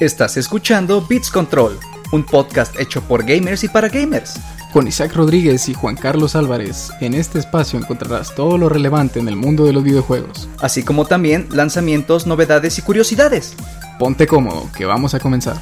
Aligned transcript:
Estás 0.00 0.38
escuchando 0.38 1.06
Beats 1.06 1.30
Control, 1.30 1.78
un 2.10 2.24
podcast 2.24 2.80
hecho 2.80 3.02
por 3.02 3.22
gamers 3.22 3.64
y 3.64 3.68
para 3.68 3.90
gamers. 3.90 4.40
Con 4.72 4.88
Isaac 4.88 5.14
Rodríguez 5.14 5.68
y 5.68 5.74
Juan 5.74 5.94
Carlos 5.94 6.34
Álvarez, 6.34 6.90
en 7.02 7.12
este 7.12 7.38
espacio 7.38 7.78
encontrarás 7.78 8.34
todo 8.34 8.56
lo 8.56 8.70
relevante 8.70 9.20
en 9.20 9.28
el 9.28 9.36
mundo 9.36 9.66
de 9.66 9.74
los 9.74 9.84
videojuegos. 9.84 10.48
Así 10.58 10.82
como 10.82 11.04
también 11.04 11.48
lanzamientos, 11.52 12.26
novedades 12.26 12.78
y 12.78 12.82
curiosidades. 12.82 13.54
Ponte 13.98 14.26
cómodo, 14.26 14.70
que 14.74 14.86
vamos 14.86 15.12
a 15.12 15.20
comenzar. 15.20 15.58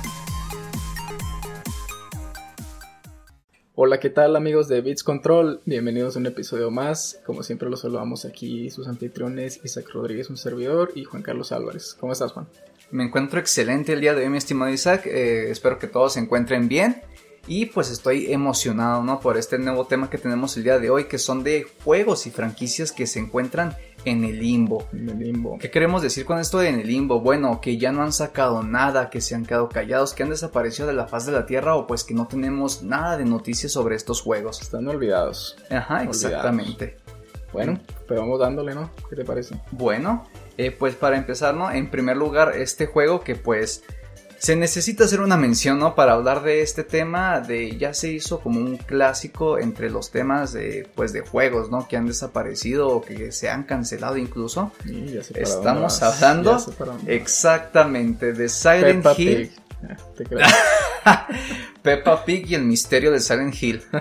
Hola, 3.75 3.99
¿qué 3.99 4.11
tal 4.11 4.37
amigos 4.37 4.69
de 4.69 4.83
Beats 4.83 5.03
Control? 5.03 5.63
Bienvenidos 5.65 6.15
a 6.15 6.21
un 6.21 6.27
episodio 6.27 6.71
más. 6.71 7.19
Como 7.27 7.43
siempre 7.43 7.69
los 7.69 7.81
saludamos 7.81 8.25
aquí 8.25 8.71
sus 8.71 8.87
anfitriones 8.87 9.59
Isaac 9.65 9.89
Rodríguez, 9.93 10.31
un 10.31 10.37
servidor, 10.37 10.93
y 10.95 11.03
Juan 11.03 11.25
Carlos 11.25 11.51
Álvarez. 11.51 11.97
¿Cómo 11.99 12.13
estás, 12.13 12.31
Juan? 12.31 12.47
Me 12.91 13.05
encuentro 13.05 13.39
excelente 13.39 13.93
el 13.93 14.01
día 14.01 14.15
de 14.15 14.23
hoy, 14.23 14.31
mi 14.31 14.39
estimado 14.39 14.73
Isaac. 14.73 15.07
Eh, 15.07 15.51
espero 15.51 15.79
que 15.79 15.89
todos 15.89 16.15
se 16.15 16.21
encuentren 16.21 16.69
bien. 16.69 17.03
Y 17.47 17.67
pues 17.67 17.91
estoy 17.91 18.33
emocionado, 18.33 19.03
¿no? 19.03 19.21
Por 19.21 19.39
este 19.39 19.59
nuevo 19.59 19.87
tema 19.87 20.11
que 20.11 20.19
tenemos 20.19 20.57
el 20.57 20.65
día 20.65 20.79
de 20.79 20.91
hoy, 20.91 21.05
que 21.05 21.19
son 21.19 21.45
de 21.45 21.67
juegos 21.85 22.27
y 22.27 22.31
franquicias 22.31 22.93
que 22.93 23.07
se 23.07 23.21
encuentran 23.21 23.75
en 24.05 24.25
el 24.25 24.39
limbo. 24.39 24.87
En 24.93 25.09
el 25.09 25.19
limbo. 25.19 25.59
¿Qué 25.59 25.71
queremos 25.71 26.03
decir 26.03 26.25
con 26.27 26.39
esto 26.39 26.59
de 26.59 26.69
en 26.69 26.81
el 26.81 26.87
limbo? 26.87 27.21
Bueno, 27.21 27.61
que 27.61 27.79
ya 27.79 27.91
no 27.91 28.03
han 28.03 28.13
sacado 28.13 28.63
nada, 28.63 29.09
que 29.09 29.21
se 29.21 29.35
han 29.35 29.47
quedado 29.47 29.69
callados, 29.69 30.13
que 30.13 30.23
han 30.23 30.31
desaparecido 30.31 30.89
de 30.89 30.95
la 30.95 31.07
faz 31.07 31.25
de 31.27 31.33
la 31.33 31.47
tierra 31.47 31.75
o 31.75 31.87
pues 31.87 32.05
que 32.05 32.15
no 32.15 32.27
tenemos 32.27 32.83
nada 32.83 33.17
de 33.17 33.25
noticias 33.25 33.73
sobre 33.73 33.97
estos 33.97 34.21
juegos. 34.21 34.61
Están 34.61 34.87
olvidados. 34.89 35.57
Ajá, 35.71 36.05
exactamente. 36.05 36.99
Bueno, 37.53 37.81
pero 38.07 38.21
vamos 38.21 38.41
dándole, 38.41 38.75
¿no? 38.75 38.91
¿Qué 39.09 39.17
te 39.17 39.25
parece? 39.25 39.57
Bueno, 39.73 40.27
eh, 40.59 40.73
pues 40.73 40.95
para 40.95 41.17
empezar, 41.17 41.55
¿no? 41.55 41.71
En 41.71 41.89
primer 41.89 42.17
lugar, 42.17 42.53
este 42.57 42.87
juego 42.87 43.21
que 43.21 43.37
pues 43.37 43.83
se 44.39 44.55
necesita 44.55 45.05
hacer 45.05 45.21
una 45.21 45.37
mención, 45.37 45.79
¿no? 45.79 45.95
Para 45.95 46.13
hablar 46.13 46.43
de 46.43 46.63
este 46.63 46.85
tema, 46.85 47.41
de 47.41 47.77
ya 47.77 47.93
se 47.93 48.13
hizo 48.13 48.41
como 48.41 48.61
un 48.61 48.77
clásico 48.77 49.59
entre 49.59 49.91
los 49.91 50.11
temas 50.11 50.53
de, 50.53 50.89
pues, 50.95 51.13
de 51.13 51.23
juegos, 51.23 51.71
¿no? 51.71 51.89
Que 51.89 51.97
han 51.97 52.07
desaparecido 52.07 52.89
o 52.89 53.01
que 53.01 53.33
se 53.33 53.51
han 53.51 53.65
cancelado 53.65 54.17
incluso. 54.17 54.73
ya 54.85 55.21
Estamos 55.35 56.03
hablando 56.03 56.57
exactamente 57.07 58.33
de 58.33 58.49
Silent 58.49 59.07
Hill. 59.17 59.51
te 60.17 60.25
creo. 60.25 60.47
Peppa 61.83 62.25
Pig 62.25 62.51
y 62.51 62.55
el 62.55 62.65
misterio 62.65 63.11
de 63.11 63.21
Silent 63.21 63.55
Hill. 63.61 63.83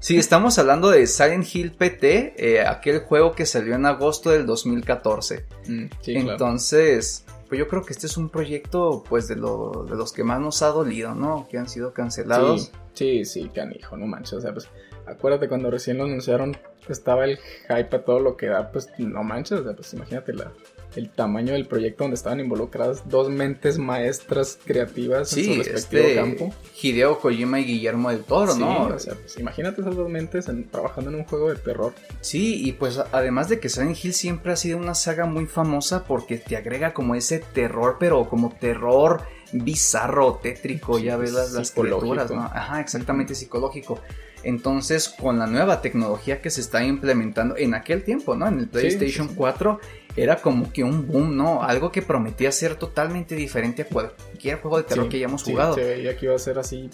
Sí, 0.00 0.16
estamos 0.16 0.56
hablando 0.60 0.90
de 0.90 1.08
Silent 1.08 1.44
Hill 1.52 1.72
PT, 1.72 2.34
eh, 2.36 2.60
aquel 2.64 3.00
juego 3.00 3.32
que 3.32 3.44
salió 3.46 3.74
en 3.74 3.84
agosto 3.84 4.30
del 4.30 4.46
2014. 4.46 5.44
Mm, 5.66 5.86
sí, 6.00 6.14
Entonces, 6.14 7.24
pues 7.48 7.58
yo 7.58 7.66
creo 7.66 7.82
que 7.82 7.92
este 7.92 8.06
es 8.06 8.16
un 8.16 8.28
proyecto 8.28 9.02
pues 9.08 9.26
de, 9.26 9.34
lo, 9.34 9.86
de 9.90 9.96
los 9.96 10.12
que 10.12 10.22
más 10.22 10.40
nos 10.40 10.62
ha 10.62 10.68
dolido, 10.68 11.16
¿no? 11.16 11.48
Que 11.50 11.58
han 11.58 11.68
sido 11.68 11.92
cancelados. 11.92 12.70
Sí, 12.92 13.24
sí, 13.24 13.42
sí, 13.42 13.48
canijo, 13.48 13.96
no 13.96 14.06
manches. 14.06 14.34
O 14.34 14.40
sea, 14.40 14.52
pues 14.52 14.68
acuérdate 15.04 15.48
cuando 15.48 15.68
recién 15.68 15.98
lo 15.98 16.04
anunciaron, 16.04 16.56
estaba 16.88 17.24
el 17.24 17.38
hype 17.68 17.96
a 17.96 18.04
todo 18.04 18.20
lo 18.20 18.36
que 18.36 18.46
da, 18.46 18.70
pues 18.70 18.88
no 18.98 19.24
manches, 19.24 19.60
o 19.60 19.64
sea, 19.64 19.74
pues 19.74 19.92
imagínate 19.94 20.32
la, 20.32 20.52
el 20.98 21.10
tamaño 21.10 21.52
del 21.52 21.66
proyecto 21.66 22.04
donde 22.04 22.16
estaban 22.16 22.40
involucradas 22.40 23.08
dos 23.08 23.30
mentes 23.30 23.78
maestras 23.78 24.58
creativas 24.64 25.34
en 25.36 25.44
su 25.44 25.54
respectivo 25.62 26.02
este 26.02 26.14
campo. 26.16 26.54
Hideo 26.82 27.18
Kojima 27.20 27.60
y 27.60 27.64
Guillermo 27.64 28.10
del 28.10 28.24
Toro, 28.24 28.52
Sí, 28.52 28.60
¿no? 28.60 28.86
o 28.86 28.98
sea, 28.98 29.14
pues 29.14 29.38
imagínate 29.38 29.80
esas 29.80 29.96
dos 29.96 30.08
mentes 30.08 30.48
en- 30.48 30.68
trabajando 30.68 31.10
en 31.10 31.16
un 31.16 31.24
juego 31.24 31.48
de 31.50 31.56
terror. 31.56 31.92
Sí, 32.20 32.66
y 32.66 32.72
pues 32.72 32.98
además 33.12 33.48
de 33.48 33.60
que 33.60 33.68
Silent 33.68 33.96
Hill 34.04 34.12
siempre 34.12 34.52
ha 34.52 34.56
sido 34.56 34.76
una 34.78 34.94
saga 34.94 35.24
muy 35.26 35.46
famosa 35.46 36.04
porque 36.04 36.36
te 36.38 36.56
agrega 36.56 36.92
como 36.92 37.14
ese 37.14 37.38
terror, 37.38 37.96
pero 38.00 38.28
como 38.28 38.50
terror 38.58 39.22
bizarro, 39.52 40.38
tétrico, 40.42 40.98
Sí, 40.98 41.04
ya 41.04 41.16
ves 41.16 41.32
las, 41.32 41.52
las 41.52 41.70
criaturas, 41.70 42.30
¿no? 42.30 42.42
Ajá, 42.42 42.80
exactamente 42.80 43.34
psicológico. 43.34 43.98
Entonces, 44.44 45.08
con 45.08 45.38
la 45.38 45.46
nueva 45.46 45.80
tecnología 45.82 46.40
que 46.40 46.50
se 46.50 46.60
está 46.60 46.84
implementando 46.84 47.56
en 47.56 47.74
aquel 47.74 48.04
tiempo, 48.04 48.34
¿no? 48.36 48.46
En 48.46 48.58
el 48.60 48.68
PlayStation 48.68 49.26
sí, 49.28 49.32
sí. 49.32 49.36
4 49.36 49.80
era 50.16 50.36
como 50.36 50.72
que 50.72 50.84
un 50.84 51.06
boom, 51.06 51.36
¿no? 51.36 51.62
Algo 51.62 51.90
que 51.92 52.02
prometía 52.02 52.50
ser 52.52 52.76
totalmente 52.76 53.34
diferente 53.34 53.82
a 53.82 53.84
cualquier 53.86 54.60
juego 54.60 54.78
de 54.78 54.84
terror 54.84 55.08
que 55.08 55.16
hayamos 55.18 55.42
jugado. 55.42 55.74
Se 55.74 55.84
veía 55.84 56.16
que 56.16 56.26
iba 56.26 56.34
a 56.34 56.38
ser 56.38 56.58
así 56.58 56.88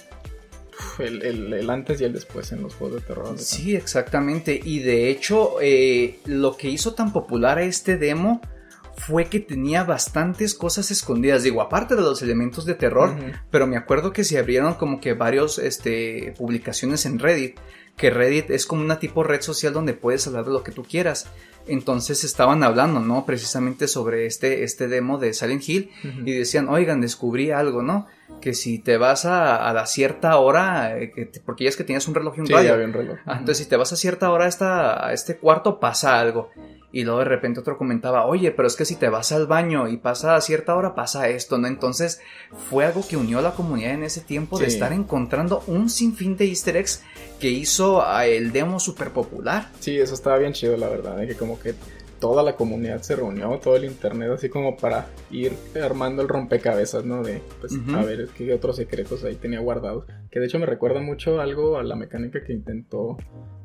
el- 0.98 1.52
el 1.54 1.70
antes 1.70 2.00
y 2.00 2.04
el 2.04 2.12
después 2.12 2.50
en 2.52 2.62
los 2.62 2.74
juegos 2.74 3.00
de 3.00 3.06
terror. 3.06 3.38
Sí, 3.38 3.76
exactamente. 3.76 4.58
Y 4.62 4.80
de 4.80 5.08
hecho, 5.10 5.56
eh, 5.60 6.18
lo 6.26 6.56
que 6.56 6.68
hizo 6.68 6.94
tan 6.94 7.12
popular 7.12 7.58
a 7.58 7.62
este 7.62 7.96
demo 7.96 8.40
fue 8.96 9.26
que 9.26 9.40
tenía 9.40 9.84
bastantes 9.84 10.54
cosas 10.54 10.90
escondidas. 10.90 11.42
Digo, 11.42 11.60
aparte 11.60 11.96
de 11.96 12.02
los 12.02 12.22
elementos 12.22 12.64
de 12.64 12.74
terror, 12.74 13.14
pero 13.50 13.66
me 13.66 13.76
acuerdo 13.76 14.12
que 14.12 14.24
se 14.24 14.38
abrieron 14.38 14.74
como 14.74 15.00
que 15.00 15.14
varios 15.14 15.58
este, 15.58 16.34
publicaciones 16.36 17.06
en 17.06 17.18
Reddit. 17.18 17.58
Que 17.96 18.10
Reddit 18.10 18.50
es 18.50 18.66
como 18.66 18.82
una 18.82 18.98
tipo 18.98 19.22
red 19.22 19.40
social 19.40 19.72
donde 19.72 19.94
puedes 19.94 20.26
hablar 20.26 20.44
de 20.44 20.52
lo 20.52 20.64
que 20.64 20.72
tú 20.72 20.82
quieras. 20.82 21.26
Entonces 21.66 22.24
estaban 22.24 22.62
hablando, 22.62 23.00
¿no? 23.00 23.24
Precisamente 23.24 23.88
sobre 23.88 24.26
este, 24.26 24.64
este 24.64 24.88
demo 24.88 25.18
de 25.18 25.32
Silent 25.32 25.68
Hill 25.68 25.90
y 26.24 26.32
decían, 26.32 26.68
oigan, 26.68 27.00
descubrí 27.00 27.50
algo, 27.50 27.82
¿no? 27.82 28.06
Que 28.40 28.52
si 28.54 28.78
te 28.78 28.98
vas 28.98 29.24
a, 29.24 29.68
a 29.68 29.72
la 29.72 29.86
cierta 29.86 30.36
hora, 30.38 30.98
eh, 30.98 31.10
que 31.10 31.24
te- 31.26 31.40
porque 31.40 31.64
ya 31.64 31.70
es 31.70 31.76
que 31.76 31.84
tenías 31.84 32.06
un 32.08 32.14
reloj 32.14 32.34
y 32.36 32.40
un 32.40 32.46
Sí, 32.46 32.52
radio. 32.52 32.68
ya 32.68 32.74
había 32.74 32.86
un 32.86 32.92
reloj. 32.92 33.16
Ah, 33.24 33.36
entonces 33.38 33.58
si 33.64 33.68
te 33.70 33.76
vas 33.76 33.92
a 33.92 33.96
cierta 33.96 34.30
hora 34.30 34.44
a, 34.44 34.48
esta, 34.48 35.06
a 35.06 35.12
este 35.12 35.36
cuarto 35.38 35.80
pasa 35.80 36.20
algo. 36.20 36.50
Y 36.92 37.02
luego 37.02 37.18
de 37.20 37.24
repente 37.24 37.58
otro 37.58 37.76
comentaba, 37.76 38.24
oye, 38.26 38.52
pero 38.52 38.68
es 38.68 38.76
que 38.76 38.84
si 38.84 38.94
te 38.94 39.08
vas 39.08 39.32
al 39.32 39.48
baño 39.48 39.88
y 39.88 39.96
pasa 39.96 40.36
a 40.36 40.40
cierta 40.40 40.76
hora 40.76 40.94
pasa 40.94 41.28
esto, 41.28 41.58
¿no? 41.58 41.66
Entonces 41.66 42.20
fue 42.70 42.84
algo 42.84 43.04
que 43.08 43.16
unió 43.16 43.40
a 43.40 43.42
la 43.42 43.50
comunidad 43.50 43.94
en 43.94 44.04
ese 44.04 44.20
tiempo 44.20 44.60
de 44.60 44.66
estar 44.66 44.92
encontrando 44.92 45.64
un 45.66 45.90
sinfín 45.90 46.36
de 46.36 46.44
easter 46.46 46.76
eggs 46.76 47.02
que 47.40 47.48
hizo 47.48 48.04
el 48.22 48.52
demo 48.52 48.78
súper 48.78 49.10
popular. 49.10 49.70
Sí, 49.80 49.98
eso 49.98 50.14
estaba 50.14 50.38
bien 50.38 50.52
chido, 50.52 50.76
la 50.76 50.88
verdad, 50.88 51.16
de 51.16 51.26
que 51.26 51.34
como 51.34 51.58
que 51.58 51.74
toda 52.24 52.42
la 52.42 52.56
comunidad 52.56 53.02
se 53.02 53.16
reunió, 53.16 53.60
todo 53.62 53.76
el 53.76 53.84
internet, 53.84 54.30
así 54.32 54.48
como 54.48 54.78
para 54.78 55.08
ir 55.30 55.52
armando 55.84 56.22
el 56.22 56.28
rompecabezas, 56.28 57.04
¿no? 57.04 57.22
De, 57.22 57.42
pues, 57.60 57.78
a 57.94 58.02
ver 58.02 58.30
qué 58.34 58.54
otros 58.54 58.76
secretos 58.76 59.22
ahí 59.24 59.34
tenía 59.34 59.60
guardados. 59.60 60.06
Que 60.30 60.40
de 60.40 60.46
hecho 60.46 60.58
me 60.58 60.64
recuerda 60.64 61.02
mucho 61.02 61.42
algo 61.42 61.76
a 61.76 61.82
la 61.82 61.96
mecánica 61.96 62.42
que 62.42 62.54
intentó 62.54 63.18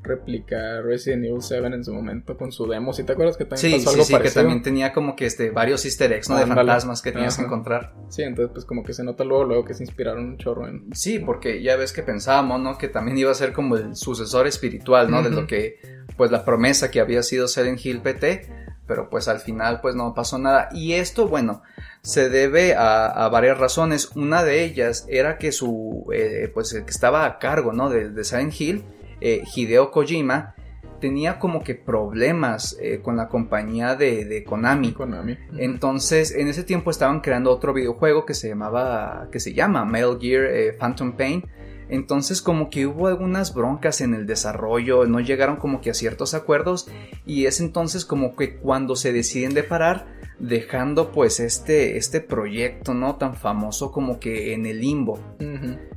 replicar 0.03 0.83
Resident 0.83 1.23
Evil 1.23 1.41
7 1.41 1.67
en 1.67 1.85
su 1.85 1.93
momento 1.93 2.35
con 2.35 2.51
su 2.51 2.67
demo. 2.67 2.91
Si 2.91 3.03
te 3.03 3.13
acuerdas 3.13 3.37
que 3.37 3.45
también 3.45 3.79
Sí, 3.79 3.85
pasó 3.85 3.91
sí, 3.91 3.93
algo 3.95 4.03
sí, 4.03 4.11
que 4.11 4.17
parecido? 4.17 4.41
también 4.43 4.61
tenía 4.61 4.91
como 4.91 5.15
que 5.15 5.25
este, 5.25 5.51
varios 5.51 5.85
easter 5.85 6.11
eggs, 6.11 6.29
¿no? 6.29 6.37
De 6.37 6.45
fantasmas 6.45 7.01
que 7.01 7.13
tenías 7.13 7.37
que 7.37 7.43
encontrar. 7.43 7.93
Sí, 8.09 8.23
entonces 8.23 8.51
pues 8.53 8.65
como 8.65 8.83
que 8.83 8.91
se 8.91 9.05
nota 9.05 9.23
luego, 9.23 9.45
luego 9.45 9.63
que 9.63 9.73
se 9.73 9.83
inspiraron 9.83 10.25
un 10.25 10.37
chorro 10.37 10.67
en... 10.67 10.89
Sí, 10.93 11.19
porque 11.19 11.63
ya 11.63 11.77
ves 11.77 11.93
que 11.93 12.03
pensábamos, 12.03 12.59
¿no? 12.59 12.77
Que 12.77 12.89
también 12.89 13.17
iba 13.17 13.31
a 13.31 13.35
ser 13.35 13.53
como 13.53 13.77
el 13.77 13.95
sucesor 13.95 14.47
espiritual, 14.47 15.09
¿no? 15.09 15.23
De 15.23 15.29
lo 15.29 15.47
que, 15.47 15.79
pues 16.19 16.31
la 16.31 16.43
promesa 16.43 16.91
que 16.91 16.99
había 16.99 17.23
sido 17.23 17.47
Silent 17.47 17.79
Hill 17.85 18.01
PT, 18.01 18.49
pero 18.85 19.09
pues 19.09 19.29
al 19.29 19.39
final 19.39 19.79
pues 19.79 19.95
no 19.95 20.13
pasó 20.13 20.37
nada. 20.37 20.67
Y 20.73 20.91
esto, 20.91 21.29
bueno, 21.29 21.61
se 22.01 22.29
debe 22.29 22.75
a, 22.75 23.05
a 23.05 23.29
varias 23.29 23.57
razones. 23.57 24.11
Una 24.17 24.43
de 24.43 24.65
ellas 24.65 25.05
era 25.07 25.37
que 25.37 25.53
su, 25.53 26.09
eh, 26.13 26.51
pues 26.53 26.73
el 26.73 26.83
que 26.83 26.91
estaba 26.91 27.25
a 27.25 27.39
cargo, 27.39 27.71
¿no? 27.71 27.89
De, 27.89 28.09
de 28.09 28.23
Silent 28.25 28.59
Hill, 28.59 28.83
eh, 29.21 29.43
Hideo 29.55 29.91
Kojima, 29.91 30.55
tenía 30.99 31.39
como 31.39 31.63
que 31.63 31.75
problemas 31.75 32.75
eh, 32.81 32.99
con 33.01 33.15
la 33.15 33.29
compañía 33.29 33.95
de, 33.95 34.25
de 34.25 34.43
Konami. 34.43 34.91
Konami. 34.91 35.37
Entonces, 35.57 36.31
en 36.35 36.49
ese 36.49 36.65
tiempo 36.65 36.91
estaban 36.91 37.21
creando 37.21 37.49
otro 37.49 37.71
videojuego 37.71 38.25
que 38.25 38.33
se 38.33 38.49
llamaba, 38.49 39.29
que 39.31 39.39
se 39.39 39.53
llama 39.53 39.85
Metal 39.85 40.17
Gear 40.19 40.75
Phantom 40.77 41.13
Pain. 41.13 41.45
Entonces, 41.89 42.41
como 42.41 42.69
que 42.69 42.85
hubo 42.85 43.07
algunas 43.07 43.53
broncas 43.53 44.01
en 44.01 44.13
el 44.13 44.27
desarrollo, 44.27 45.05
no 45.05 45.19
llegaron 45.19 45.57
como 45.57 45.81
que 45.81 45.89
a 45.89 45.93
ciertos 45.93 46.33
acuerdos 46.33 46.87
y 47.25 47.45
es 47.45 47.59
entonces 47.59 48.05
como 48.05 48.35
que 48.35 48.57
cuando 48.57 48.95
se 48.95 49.11
deciden 49.11 49.53
de 49.53 49.63
parar, 49.63 50.19
dejando 50.39 51.11
pues 51.11 51.39
este, 51.39 51.97
este 51.97 52.21
proyecto, 52.21 52.93
¿no? 52.93 53.15
Tan 53.15 53.35
famoso 53.35 53.91
como 53.91 54.19
que 54.19 54.53
en 54.53 54.65
el 54.65 54.81
limbo. 54.81 55.19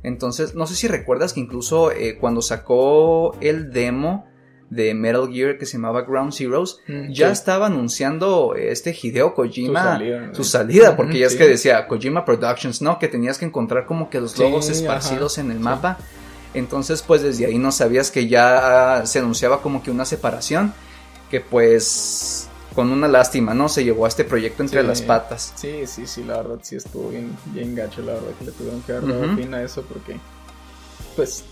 Entonces, 0.03 0.55
no 0.55 0.65
sé 0.65 0.75
si 0.75 0.87
recuerdas 0.87 1.33
que 1.33 1.39
incluso 1.39 1.91
eh, 1.91 2.17
cuando 2.19 2.41
sacó 2.41 3.37
el 3.39 3.71
demo 3.71 4.25
de 4.75 4.93
Metal 4.93 5.29
Gear 5.31 5.57
que 5.57 5.65
se 5.65 5.73
llamaba 5.73 6.01
Ground 6.03 6.33
Zeroes, 6.33 6.79
Mm, 6.87 7.11
ya 7.11 7.27
sí. 7.27 7.33
estaba 7.33 7.67
anunciando 7.67 8.55
este 8.55 8.95
Hideo 8.99 9.33
Kojima 9.33 9.79
Su 9.81 9.87
salida, 9.89 10.29
su 10.33 10.41
¿no? 10.41 10.43
salida, 10.45 10.95
porque 10.95 11.19
ya 11.19 11.27
es 11.27 11.35
que 11.35 11.47
decía 11.47 11.87
Kojima 11.87 12.25
Productions, 12.25 12.81
¿no? 12.81 12.99
Que 12.99 13.07
tenías 13.07 13.37
que 13.37 13.45
encontrar 13.45 13.85
como 13.85 14.09
que 14.09 14.19
los 14.19 14.31
Sí, 14.31 14.41
logos 14.41 14.69
esparcidos 14.69 15.37
ajá, 15.37 15.45
en 15.45 15.51
el 15.51 15.59
mapa. 15.59 15.97
Entonces, 16.53 17.01
pues 17.01 17.21
desde 17.23 17.45
ahí 17.47 17.57
no 17.57 17.71
sabías 17.71 18.11
que 18.11 18.27
ya 18.27 19.03
se 19.05 19.19
anunciaba 19.19 19.61
como 19.61 19.81
que 19.81 19.89
una 19.91 20.05
separación, 20.05 20.73
que 21.31 21.39
pues 21.41 22.47
con 22.75 22.91
una 22.91 23.07
lástima, 23.07 23.53
¿no? 23.53 23.69
Se 23.69 23.83
llevó 23.83 24.05
a 24.05 24.07
este 24.07 24.23
proyecto 24.23 24.63
entre 24.63 24.81
Sí. 24.81 24.87
las 24.87 25.01
patas. 25.03 25.53
Sí, 25.55 25.85
sí, 25.85 26.05
sí, 26.07 26.23
la 26.23 26.37
verdad 26.37 26.59
sí 26.63 26.75
estuvo 26.75 27.09
bien, 27.09 27.35
bien 27.53 27.75
gacho, 27.75 28.01
la 28.01 28.13
verdad 28.13 28.31
que 28.39 28.45
le 28.45 28.51
tuvieron 28.51 28.81
que 28.81 28.93
dar 28.93 29.03
Ujú. 29.03 29.35
fin 29.35 29.53
a 29.53 29.61
eso 29.63 29.83
porque, 29.83 30.19
pues, 31.15 31.43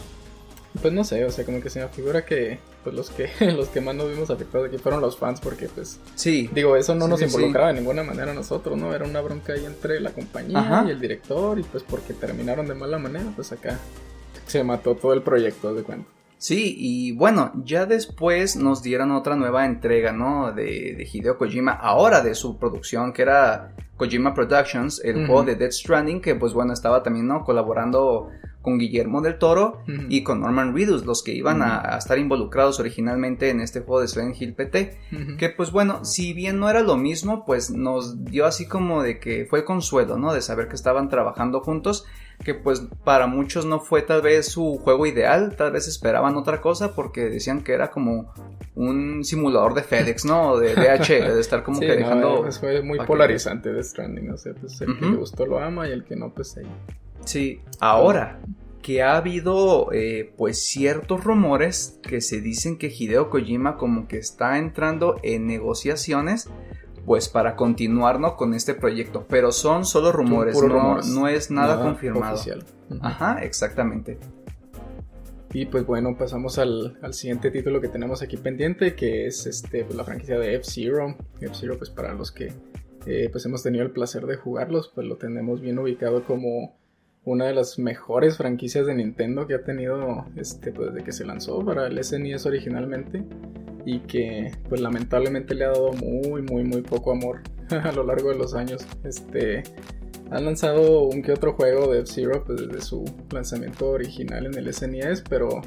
Pues 0.81 0.93
no 0.93 1.03
sé, 1.03 1.25
o 1.25 1.29
sea, 1.31 1.45
como 1.45 1.59
que 1.61 1.69
se 1.69 1.81
me 1.81 1.87
figura 1.89 2.23
que 2.25 2.57
pues 2.83 2.95
los 2.95 3.09
que 3.09 3.29
los 3.55 3.67
que 3.69 3.81
más 3.81 3.95
nos 3.95 4.09
vimos 4.09 4.29
afectados 4.29 4.67
aquí 4.67 4.77
fueron 4.77 5.01
los 5.01 5.17
fans 5.17 5.39
porque 5.41 5.67
pues 5.67 5.99
Sí. 6.15 6.49
digo, 6.53 6.75
eso 6.75 6.95
no 6.95 7.05
Sí, 7.05 7.09
nos 7.11 7.19
sí, 7.19 7.25
involucraba 7.25 7.67
de 7.67 7.73
ninguna 7.75 8.03
manera 8.03 8.31
a 8.31 8.35
nosotros, 8.35 8.77
¿no? 8.77 8.93
Era 8.93 9.05
una 9.05 9.21
bronca 9.21 9.53
ahí 9.53 9.65
entre 9.65 9.99
la 9.99 10.11
compañía 10.11 10.59
Ajá. 10.59 10.85
y 10.87 10.91
el 10.91 10.99
director 10.99 11.57
y 11.59 11.63
pues 11.63 11.83
porque 11.83 12.13
terminaron 12.13 12.67
de 12.67 12.75
mala 12.75 12.97
manera, 12.99 13.25
pues 13.35 13.51
acá 13.51 13.79
se 14.47 14.63
mató 14.63 14.95
todo 14.95 15.13
el 15.13 15.21
proyecto, 15.21 15.73
de 15.73 15.83
cuenta. 15.83 16.07
Sí, 16.37 16.73
y 16.77 17.11
bueno, 17.11 17.51
ya 17.63 17.85
después 17.85 18.55
nos 18.55 18.81
dieron 18.81 19.11
otra 19.11 19.35
nueva 19.35 19.65
entrega, 19.67 20.11
¿no? 20.11 20.51
De, 20.51 20.63
de 20.97 21.07
Hideo 21.11 21.37
Kojima, 21.37 21.71
ahora 21.73 22.21
de 22.21 22.33
su 22.33 22.57
producción, 22.57 23.13
que 23.13 23.21
era 23.21 23.75
Kojima 23.95 24.33
Productions, 24.33 25.01
el 25.05 25.17
Ujú. 25.17 25.25
juego 25.27 25.43
de 25.43 25.55
Death 25.55 25.73
Stranding, 25.73 26.19
que 26.19 26.33
pues 26.33 26.53
bueno, 26.53 26.73
estaba 26.73 27.03
también, 27.03 27.27
¿no? 27.27 27.43
Colaborando 27.45 28.29
con 28.61 28.77
Guillermo 28.77 29.21
del 29.21 29.37
Toro 29.37 29.81
y 30.09 30.23
con 30.23 30.41
Norman 30.41 30.75
Reedus, 30.75 31.05
los 31.05 31.23
que 31.23 31.33
iban 31.33 31.61
a, 31.61 31.97
estar 31.97 32.17
involucrados 32.19 32.79
originalmente 32.79 33.49
en 33.49 33.59
este 33.59 33.81
juego 33.81 34.01
de 34.01 34.07
Silent 34.07 34.39
Hill 34.39 34.53
PT. 34.53 34.97
Que 35.37 35.49
pues 35.49 35.71
bueno, 35.71 36.05
si 36.05 36.33
bien 36.33 36.59
no 36.59 36.69
era 36.69 36.81
lo 36.81 36.97
mismo, 36.97 37.45
pues 37.45 37.71
nos 37.71 38.23
dio 38.25 38.45
así 38.45 38.67
como 38.67 39.03
de 39.03 39.19
que 39.19 39.45
fue 39.49 39.65
consuelo, 39.65 40.17
¿no? 40.17 40.33
De 40.33 40.41
saber 40.41 40.67
que 40.67 40.75
estaban 40.75 41.09
trabajando 41.09 41.61
juntos, 41.61 42.05
que 42.43 42.53
pues 42.53 42.83
para 43.03 43.27
muchos 43.27 43.65
no 43.65 43.79
fue 43.79 44.01
tal 44.01 44.21
vez 44.21 44.47
su 44.47 44.77
juego 44.77 45.05
ideal, 45.05 45.55
tal 45.55 45.71
vez 45.71 45.87
esperaban 45.87 46.35
otra 46.35 46.61
cosa 46.61 46.93
porque 46.95 47.29
decían 47.29 47.63
que 47.63 47.73
era 47.73 47.91
como 47.91 48.33
un 48.75 49.23
simulador 49.23 49.73
de 49.73 49.83
FedEx, 49.83 50.25
¿no? 50.25 50.51
O 50.51 50.59
de 50.59 50.75
DHL, 50.75 51.33
de 51.33 51.39
estar 51.39 51.63
como 51.63 51.79
Sí, 51.79 51.85
que 51.85 51.93
no, 51.93 51.97
dejando... 51.97 52.41
pues 52.41 52.59
fue 52.59 52.81
muy 52.81 52.99
polarizante 52.99 53.71
de 53.71 53.83
Stranding, 53.83 54.31
o 54.31 54.37
sea, 54.37 54.53
pues 54.53 54.79
el 54.81 54.97
que 54.99 55.05
le 55.05 55.15
gustó 55.15 55.45
lo 55.45 55.59
ama 55.59 55.87
y 55.87 55.91
el 55.91 56.03
que 56.03 56.15
no, 56.15 56.33
pues 56.33 56.57
ahí. 56.57 56.67
Sí, 57.25 57.61
ahora 57.79 58.41
que 58.81 59.03
ha 59.03 59.15
habido 59.15 59.91
eh, 59.93 60.33
pues 60.37 60.63
ciertos 60.65 61.23
rumores 61.23 61.99
que 62.01 62.19
se 62.21 62.41
dicen 62.41 62.77
que 62.77 62.87
Hideo 62.87 63.29
Kojima 63.29 63.77
como 63.77 64.07
que 64.07 64.17
está 64.17 64.57
entrando 64.57 65.17
en 65.23 65.45
negociaciones 65.45 66.49
pues 67.05 67.29
para 67.29 67.55
continuar 67.55 68.19
¿no? 68.19 68.35
con 68.35 68.53
este 68.53 68.73
proyecto, 68.73 69.25
pero 69.27 69.51
son 69.51 69.85
solo 69.85 70.11
rumores, 70.11 70.55
no, 70.55 70.67
rumores. 70.67 71.07
no 71.07 71.27
es 71.27 71.49
nada, 71.49 71.81
confirmado. 71.81 72.35
oficial. 72.35 72.63
Ajá, 73.01 73.43
exactamente. 73.43 74.19
Y 75.53 75.65
pues 75.65 75.85
bueno, 75.85 76.15
pasamos 76.17 76.57
al, 76.59 76.97
al 77.01 77.13
siguiente 77.13 77.51
título 77.51 77.81
que 77.81 77.89
tenemos 77.89 78.21
aquí 78.21 78.37
pendiente, 78.37 78.95
que 78.95 79.25
es 79.25 79.45
este 79.47 79.83
pues, 79.83 79.97
la 79.97 80.03
franquicia 80.03 80.39
de 80.39 80.55
F-Zero. 80.55 81.17
F-Zero, 81.41 81.77
pues 81.77 81.89
para 81.89 82.13
los 82.13 82.31
que 82.31 82.53
eh, 83.05 83.29
pues 83.31 83.45
hemos 83.45 83.63
tenido 83.63 83.83
el 83.83 83.91
placer 83.91 84.25
de 84.27 84.37
jugarlos, 84.37 84.91
pues 84.93 85.07
lo 85.07 85.17
tenemos 85.17 85.59
bien 85.59 85.79
ubicado 85.79 86.23
como 86.23 86.77
una 87.23 87.45
de 87.45 87.53
las 87.53 87.77
mejores 87.77 88.37
franquicias 88.37 88.85
de 88.87 88.95
Nintendo 88.95 89.45
que 89.45 89.53
ha 89.55 89.63
tenido 89.63 90.25
este 90.35 90.71
pues 90.71 90.91
desde 90.91 91.05
que 91.05 91.11
se 91.11 91.25
lanzó 91.25 91.63
para 91.63 91.87
el 91.87 92.03
SNES 92.03 92.45
originalmente 92.45 93.23
y 93.85 93.99
que 93.99 94.51
pues 94.69 94.81
lamentablemente 94.81 95.53
le 95.53 95.65
ha 95.65 95.69
dado 95.69 95.91
muy 95.93 96.41
muy 96.41 96.63
muy 96.63 96.81
poco 96.81 97.11
amor 97.11 97.41
a 97.69 97.91
lo 97.91 98.03
largo 98.03 98.29
de 98.29 98.37
los 98.37 98.53
años. 98.55 98.85
Este 99.03 99.63
han 100.31 100.45
lanzado 100.45 101.03
un 101.03 101.21
que 101.21 101.31
otro 101.33 101.53
juego 101.53 101.91
de 101.91 101.99
F-Zero 101.99 102.43
pues, 102.45 102.59
desde 102.61 102.81
su 102.81 103.03
lanzamiento 103.31 103.89
original 103.89 104.45
en 104.45 104.57
el 104.57 104.73
SNES, 104.73 105.23
pero 105.29 105.61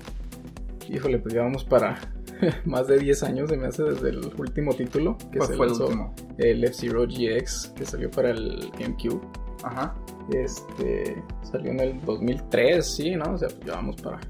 híjole, 0.89 1.19
pues 1.19 1.35
ya 1.35 1.43
vamos 1.43 1.65
para 1.65 1.99
más 2.65 2.87
de 2.89 2.99
10 2.99 3.23
años, 3.25 3.51
se 3.51 3.57
me 3.57 3.67
hace 3.67 3.83
desde 3.83 4.09
el 4.09 4.21
último 4.39 4.73
título 4.75 5.19
que 5.31 5.39
¿Cuál 5.39 5.51
se 5.51 5.57
fue 5.57 5.67
el 5.67 5.73
lanzó, 5.73 5.87
último? 5.87 6.15
el 6.39 6.65
F-Zero 6.65 7.05
GX, 7.07 7.73
que 7.77 7.85
salió 7.85 8.11
para 8.11 8.31
el 8.31 8.71
GameCube. 8.79 9.21
Ajá. 9.65 9.95
Este 10.33 11.23
salió 11.43 11.71
en 11.71 11.81
el 11.81 12.01
2003, 12.03 12.95
sí, 12.95 13.17
¿no? 13.17 13.33
O 13.35 13.39
sea, 13.39 13.49
pues 13.49 13.61
ya 13.67 13.75
vamos 13.75 13.97
para 13.97 14.21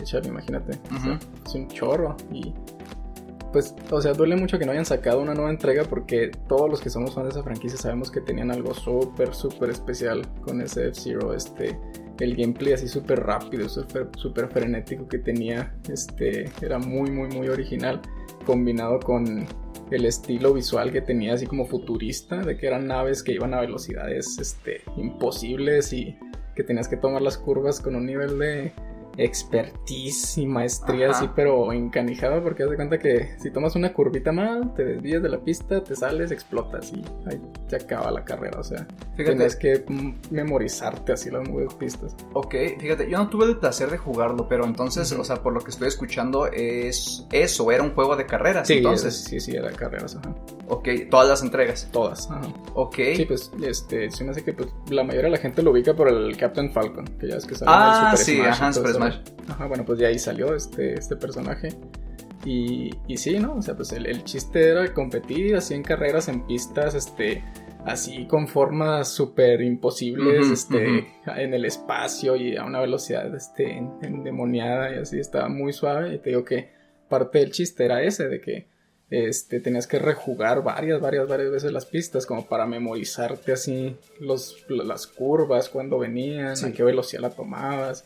echarle, 0.00 0.28
imagínate. 0.28 0.78
O 0.94 1.00
sea, 1.00 1.12
Ujú. 1.14 1.18
es 1.46 1.54
un 1.54 1.68
chorro 1.68 2.16
y 2.30 2.54
pues, 3.52 3.74
o 3.90 4.00
sea, 4.00 4.14
duele 4.14 4.34
mucho 4.36 4.58
que 4.58 4.64
no 4.64 4.72
hayan 4.72 4.86
sacado 4.86 5.20
una 5.20 5.34
nueva 5.34 5.50
entrega 5.50 5.84
porque 5.84 6.30
todos 6.48 6.70
los 6.70 6.80
que 6.80 6.88
somos 6.88 7.14
fans 7.14 7.26
de 7.26 7.30
esa 7.32 7.42
franquicia 7.42 7.76
sabemos 7.78 8.10
que 8.10 8.22
tenían 8.22 8.50
algo 8.50 8.72
súper, 8.72 9.34
súper 9.34 9.68
especial 9.70 10.22
con 10.40 10.62
ese 10.62 10.88
F-Zero, 10.88 11.34
este, 11.34 11.78
el 12.18 12.34
gameplay 12.34 12.72
así 12.72 12.88
súper 12.88 13.20
rápido, 13.20 13.68
súper, 13.68 14.08
súper 14.16 14.48
frenético 14.48 15.06
que 15.06 15.18
tenía, 15.18 15.74
este, 15.90 16.50
era 16.62 16.78
muy, 16.78 17.10
muy, 17.10 17.28
muy 17.28 17.48
original, 17.48 18.00
combinado 18.46 18.98
con 19.00 19.46
el 19.92 20.06
estilo 20.06 20.54
visual 20.54 20.92
que 20.92 21.00
tenía 21.00 21.34
así 21.34 21.46
como 21.46 21.66
futurista, 21.66 22.42
de 22.42 22.56
que 22.56 22.66
eran 22.66 22.86
naves 22.86 23.22
que 23.22 23.32
iban 23.32 23.54
a 23.54 23.60
velocidades, 23.60 24.38
este, 24.40 24.82
imposibles 24.96 25.92
y 25.92 26.16
que 26.54 26.62
tenías 26.62 26.88
que 26.88 26.96
tomar 26.96 27.22
las 27.22 27.38
curvas 27.38 27.80
con 27.80 27.96
un 27.96 28.06
nivel 28.06 28.38
de 28.38 28.72
expertise 29.16 30.38
y 30.38 30.46
maestría 30.46 31.10
Ajá. 31.10 31.18
así, 31.18 31.30
pero 31.34 31.72
encanijada 31.72 32.42
porque 32.42 32.62
haz 32.64 32.70
de 32.70 32.76
cuenta 32.76 32.98
que 32.98 33.30
si 33.40 33.50
tomas 33.50 33.74
una 33.76 33.92
curvita 33.92 34.32
mal, 34.32 34.72
te 34.74 34.84
desvías 34.84 35.22
de 35.22 35.28
la 35.28 35.38
pista, 35.38 35.82
te 35.82 35.94
sales, 35.96 36.30
explotas 36.30 36.92
y 36.92 37.04
ahí 37.30 37.40
se 37.68 37.76
acaba 37.76 38.10
la 38.10 38.24
carrera, 38.24 38.60
o 38.60 38.64
sea, 38.64 38.86
Fíjate, 39.16 39.36
tienes 39.36 39.56
que 39.56 39.84
memorizarte 40.30 41.12
así 41.12 41.30
las 41.30 41.48
nuevas 41.48 41.74
pistas. 41.74 42.14
ok, 42.32 42.54
fíjate, 42.78 43.08
yo 43.10 43.18
no 43.18 43.28
tuve 43.28 43.46
el 43.46 43.58
placer 43.58 43.90
de 43.90 43.98
jugarlo, 43.98 44.48
pero 44.48 44.64
entonces, 44.64 45.10
o 45.12 45.24
sea, 45.24 45.36
por 45.42 45.52
lo 45.52 45.60
que 45.60 45.70
estoy 45.70 45.88
escuchando, 45.88 46.46
es 46.46 47.26
eso, 47.32 47.70
era 47.70 47.82
un 47.82 47.94
juego 47.94 48.16
de 48.16 48.26
carreras, 48.26 48.68
entonces, 48.70 49.14
sí, 49.24 49.40
sí, 49.40 49.54
era 49.56 49.70
carreras, 49.72 50.16
ajá. 50.16 50.34
ok, 50.68 50.88
todas 51.10 51.28
las 51.28 51.42
entregas, 51.42 51.88
Todas, 51.92 52.30
ajá. 52.30 52.42
ok. 52.74 52.96
Sí, 53.16 53.24
pues, 53.26 53.50
este, 53.62 54.10
se 54.10 54.24
me 54.24 54.30
hace 54.30 54.42
que 54.44 54.52
pues, 54.52 54.68
la 54.90 55.02
mayoría 55.04 55.26
de 55.30 55.36
la 55.36 55.42
gente 55.42 55.62
lo 55.62 55.70
ubica 55.72 55.94
por 55.94 56.08
el 56.08 56.36
Captain 56.36 56.72
Falcon, 56.72 57.04
que 57.20 57.28
ya 57.28 57.36
es 57.36 57.44
que 57.46 57.54
sale 57.54 57.70
Ah, 57.74 57.98
en 58.02 58.10
el 58.10 58.16
Super 58.18 58.24
sí, 58.26 58.36
Smash. 58.36 58.48
ajá, 58.48 58.72
Super 58.72 58.90
eso. 58.90 58.98
Smash. 59.10 59.18
Ajá, 59.48 59.66
bueno, 59.66 59.84
pues 59.84 59.98
de 59.98 60.06
ahí 60.06 60.18
salió 60.18 60.54
este, 60.54 60.94
este 60.94 61.16
personaje. 61.16 61.70
Y, 62.44 62.90
y 63.06 63.16
sí, 63.18 63.38
¿no? 63.38 63.54
O 63.54 63.62
sea, 63.62 63.76
pues 63.76 63.92
el, 63.92 64.06
el 64.06 64.24
chiste 64.24 64.68
era 64.70 64.92
competir 64.92 65.54
así 65.54 65.74
en 65.74 65.82
carreras, 65.84 66.26
en 66.28 66.44
pistas, 66.44 66.94
este, 66.96 67.44
así 67.86 68.26
con 68.26 68.48
formas 68.48 69.08
súper 69.08 69.60
imposibles, 69.62 70.48
este, 70.50 71.06
en 71.26 71.54
el 71.54 71.64
espacio 71.64 72.34
y 72.34 72.56
a 72.56 72.64
una 72.64 72.80
velocidad, 72.80 73.32
este, 73.34 73.78
en- 73.78 73.92
endemoniada 74.02 74.92
y 74.92 74.98
así, 74.98 75.20
estaba 75.20 75.48
muy 75.48 75.72
suave. 75.72 76.14
Y 76.14 76.18
te 76.18 76.30
digo 76.30 76.44
que 76.44 76.70
parte 77.08 77.38
del 77.38 77.52
chiste 77.52 77.84
era 77.84 78.02
ese, 78.02 78.26
de 78.28 78.40
que 78.40 78.66
este, 79.10 79.60
tenías 79.60 79.86
que 79.86 80.00
rejugar 80.00 80.64
varias, 80.64 81.00
varias, 81.00 81.28
varias 81.28 81.50
veces 81.52 81.70
las 81.70 81.86
pistas 81.86 82.26
como 82.26 82.46
para 82.48 82.66
memorizarte 82.66 83.52
así 83.52 83.94
los, 84.18 84.64
las 84.68 85.06
curvas, 85.06 85.68
cuando 85.68 85.98
venían, 85.98 86.56
Sí. 86.56 86.66
a 86.66 86.72
qué 86.72 86.82
velocidad 86.82 87.20
la 87.22 87.30
tomabas. 87.30 88.04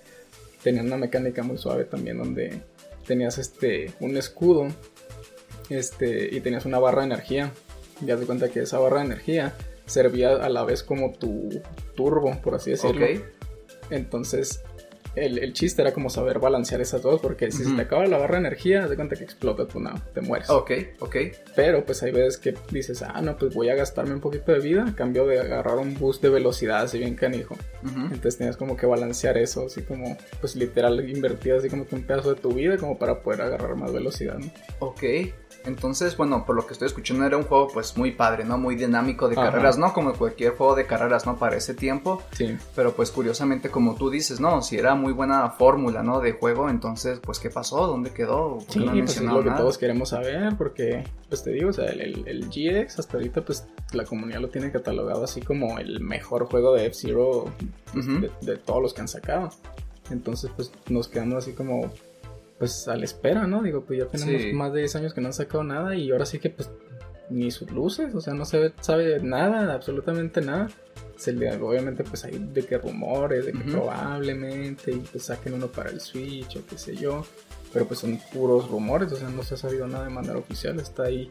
Tenían 0.66 0.86
una 0.86 0.96
mecánica 0.96 1.44
muy 1.44 1.58
suave 1.58 1.84
también 1.84 2.18
donde 2.18 2.60
tenías 3.06 3.38
este, 3.38 3.92
un 4.00 4.16
escudo 4.16 4.66
este, 5.70 6.34
y 6.34 6.40
tenías 6.40 6.66
una 6.66 6.80
barra 6.80 7.02
de 7.02 7.06
energía. 7.06 7.52
Y 8.04 8.10
haz 8.10 8.18
de 8.18 8.26
cuenta 8.26 8.48
que 8.48 8.62
esa 8.62 8.80
barra 8.80 8.98
de 8.98 9.06
energía 9.06 9.54
servía 9.84 10.30
a 10.32 10.48
la 10.48 10.64
vez 10.64 10.82
como 10.82 11.12
tu 11.12 11.62
turbo, 11.94 12.36
por 12.42 12.56
así 12.56 12.72
decirlo. 12.72 13.06
Entonces, 13.90 14.64
el, 15.16 15.38
el 15.38 15.52
chiste 15.52 15.82
era 15.82 15.92
como 15.92 16.10
saber 16.10 16.38
balancear 16.38 16.80
esas 16.80 17.02
dos, 17.02 17.20
porque 17.20 17.50
si 17.50 17.64
se 17.64 17.74
te 17.74 17.82
acaba 17.82 18.06
la 18.06 18.18
barra 18.18 18.34
de 18.34 18.40
energía, 18.40 18.86
de 18.86 18.96
cuenta 18.96 19.16
que 19.16 19.24
explota 19.24 19.66
tu 19.66 19.80
nave, 19.80 20.00
te 20.14 20.20
mueres. 20.20 20.48
ok, 20.50 20.70
ok. 21.00 21.16
Pero 21.54 21.84
pues 21.84 22.02
hay 22.02 22.12
veces 22.12 22.38
que 22.38 22.54
dices, 22.70 23.02
ah, 23.02 23.20
no, 23.22 23.36
pues 23.36 23.54
voy 23.54 23.68
a 23.70 23.74
gastarme 23.74 24.14
un 24.14 24.20
poquito 24.20 24.52
de 24.52 24.60
vida 24.60 24.86
a 24.86 24.94
cambio 24.94 25.26
de 25.26 25.40
agarrar 25.40 25.78
un 25.78 25.98
boost 25.98 26.22
de 26.22 26.28
velocidad 26.28 26.82
así 26.82 26.98
bien 26.98 27.14
canijo. 27.14 27.54
Ujú. 27.82 28.00
Entonces 28.12 28.36
tenías 28.38 28.56
como 28.56 28.76
que 28.76 28.86
balancear 28.86 29.38
eso, 29.38 29.66
así 29.66 29.82
como, 29.82 30.16
pues 30.40 30.54
literal 30.56 31.08
invertir 31.08 31.54
así 31.54 31.68
como 31.68 31.86
que 31.86 31.94
un 31.94 32.02
pedazo 32.02 32.34
de 32.34 32.40
tu 32.40 32.52
vida 32.52 32.76
como 32.76 32.98
para 32.98 33.20
poder 33.22 33.42
agarrar 33.42 33.74
más 33.76 33.92
velocidad, 33.92 34.38
¿no? 34.38 34.50
Ok, 34.80 35.02
entonces, 35.66 36.16
bueno, 36.16 36.44
por 36.46 36.56
lo 36.56 36.66
que 36.66 36.72
estoy 36.72 36.86
escuchando 36.86 37.24
era 37.26 37.36
un 37.36 37.42
juego 37.44 37.68
pues 37.68 37.96
muy 37.96 38.12
padre, 38.12 38.44
¿no? 38.44 38.56
Muy 38.58 38.76
dinámico 38.76 39.28
de 39.28 39.34
Ajá. 39.36 39.50
carreras, 39.50 39.76
¿no? 39.78 39.92
Como 39.92 40.12
cualquier 40.14 40.56
juego 40.56 40.74
de 40.74 40.86
carreras, 40.86 41.26
¿no? 41.26 41.36
Para 41.36 41.56
ese 41.56 41.74
tiempo, 41.74 42.22
Sí. 42.32 42.56
pero 42.74 42.92
pues 42.94 43.10
curiosamente 43.10 43.68
como 43.70 43.94
tú 43.96 44.08
dices, 44.10 44.40
¿no? 44.40 44.62
Si 44.62 44.76
era 44.78 44.94
muy 44.94 45.12
buena 45.12 45.50
fórmula, 45.50 46.02
¿no? 46.02 46.20
De 46.20 46.32
juego, 46.32 46.70
entonces, 46.70 47.18
pues, 47.20 47.38
¿qué 47.38 47.50
pasó? 47.50 47.86
¿Dónde 47.86 48.10
quedó? 48.12 48.58
¿Por 48.58 48.66
qué 48.66 48.72
Sí, 48.72 48.78
no 48.80 48.92
pues 49.04 49.16
es 49.16 49.22
lo 49.22 49.42
que 49.42 49.50
todos 49.50 49.76
queremos 49.78 50.08
saber, 50.10 50.54
porque, 50.56 51.04
pues 51.28 51.42
te 51.42 51.50
digo, 51.50 51.70
o 51.70 51.72
sea, 51.72 51.86
el, 51.86 52.00
el- 52.00 52.28
el 52.28 52.48
GX 52.48 52.98
hasta 52.98 53.16
ahorita, 53.16 53.42
pues 53.44 53.66
la 53.92 54.04
comunidad 54.04 54.40
lo 54.40 54.48
tiene 54.48 54.70
catalogado 54.72 55.24
así 55.24 55.40
como 55.42 55.78
el 55.78 56.00
mejor 56.00 56.46
juego 56.46 56.72
de 56.74 56.86
F-Zero 56.86 57.44
pues, 57.92 58.06
de, 58.06 58.30
de 58.42 58.56
todos 58.56 58.82
los 58.82 58.94
que 58.94 59.00
han 59.00 59.08
sacado. 59.08 59.50
Entonces, 60.10 60.50
pues 60.54 60.70
nos 60.88 61.08
quedamos 61.08 61.34
así 61.38 61.52
como, 61.52 61.90
pues 62.58 62.88
a 62.88 62.96
la 62.96 63.04
espera, 63.04 63.46
¿no? 63.46 63.62
Digo, 63.62 63.84
pues 63.84 63.98
ya 64.00 64.06
tenemos 64.06 64.42
Sí. 64.42 64.52
más 64.52 64.72
de 64.72 64.80
10 64.80 64.96
años 64.96 65.14
que 65.14 65.20
no 65.20 65.26
han 65.28 65.32
sacado 65.34 65.62
nada 65.64 65.94
y 65.94 66.10
ahora 66.10 66.24
sí 66.26 66.38
que, 66.38 66.50
pues, 66.50 66.70
ni 67.28 67.50
sus 67.50 67.70
luces, 67.72 68.14
o 68.14 68.20
sea, 68.20 68.34
no 68.34 68.44
se 68.44 68.58
ve- 68.58 68.72
sabe 68.80 69.20
nada, 69.20 69.74
absolutamente 69.74 70.40
nada. 70.40 70.68
Se 71.16 71.32
le, 71.32 71.54
obviamente, 71.56 72.04
pues 72.04 72.24
hay 72.24 72.38
de 72.38 72.62
que 72.64 72.78
rumores, 72.78 73.46
de 73.46 73.52
que 73.52 73.58
probablemente, 73.70 74.92
y 74.92 74.96
pues 74.98 75.24
saquen 75.24 75.54
uno 75.54 75.68
para 75.68 75.90
el 75.90 76.00
Switch 76.00 76.56
o 76.56 76.66
qué 76.66 76.78
sé 76.78 76.94
yo. 76.96 77.24
Pero 77.72 77.86
pues 77.86 78.00
son 78.00 78.18
puros 78.32 78.68
rumores, 78.70 79.10
o 79.12 79.16
sea, 79.16 79.28
no 79.28 79.42
se 79.42 79.54
ha 79.54 79.56
sabido 79.56 79.86
nada 79.86 80.04
de 80.04 80.10
manera 80.10 80.38
oficial, 80.38 80.78
está 80.78 81.04
ahí 81.04 81.30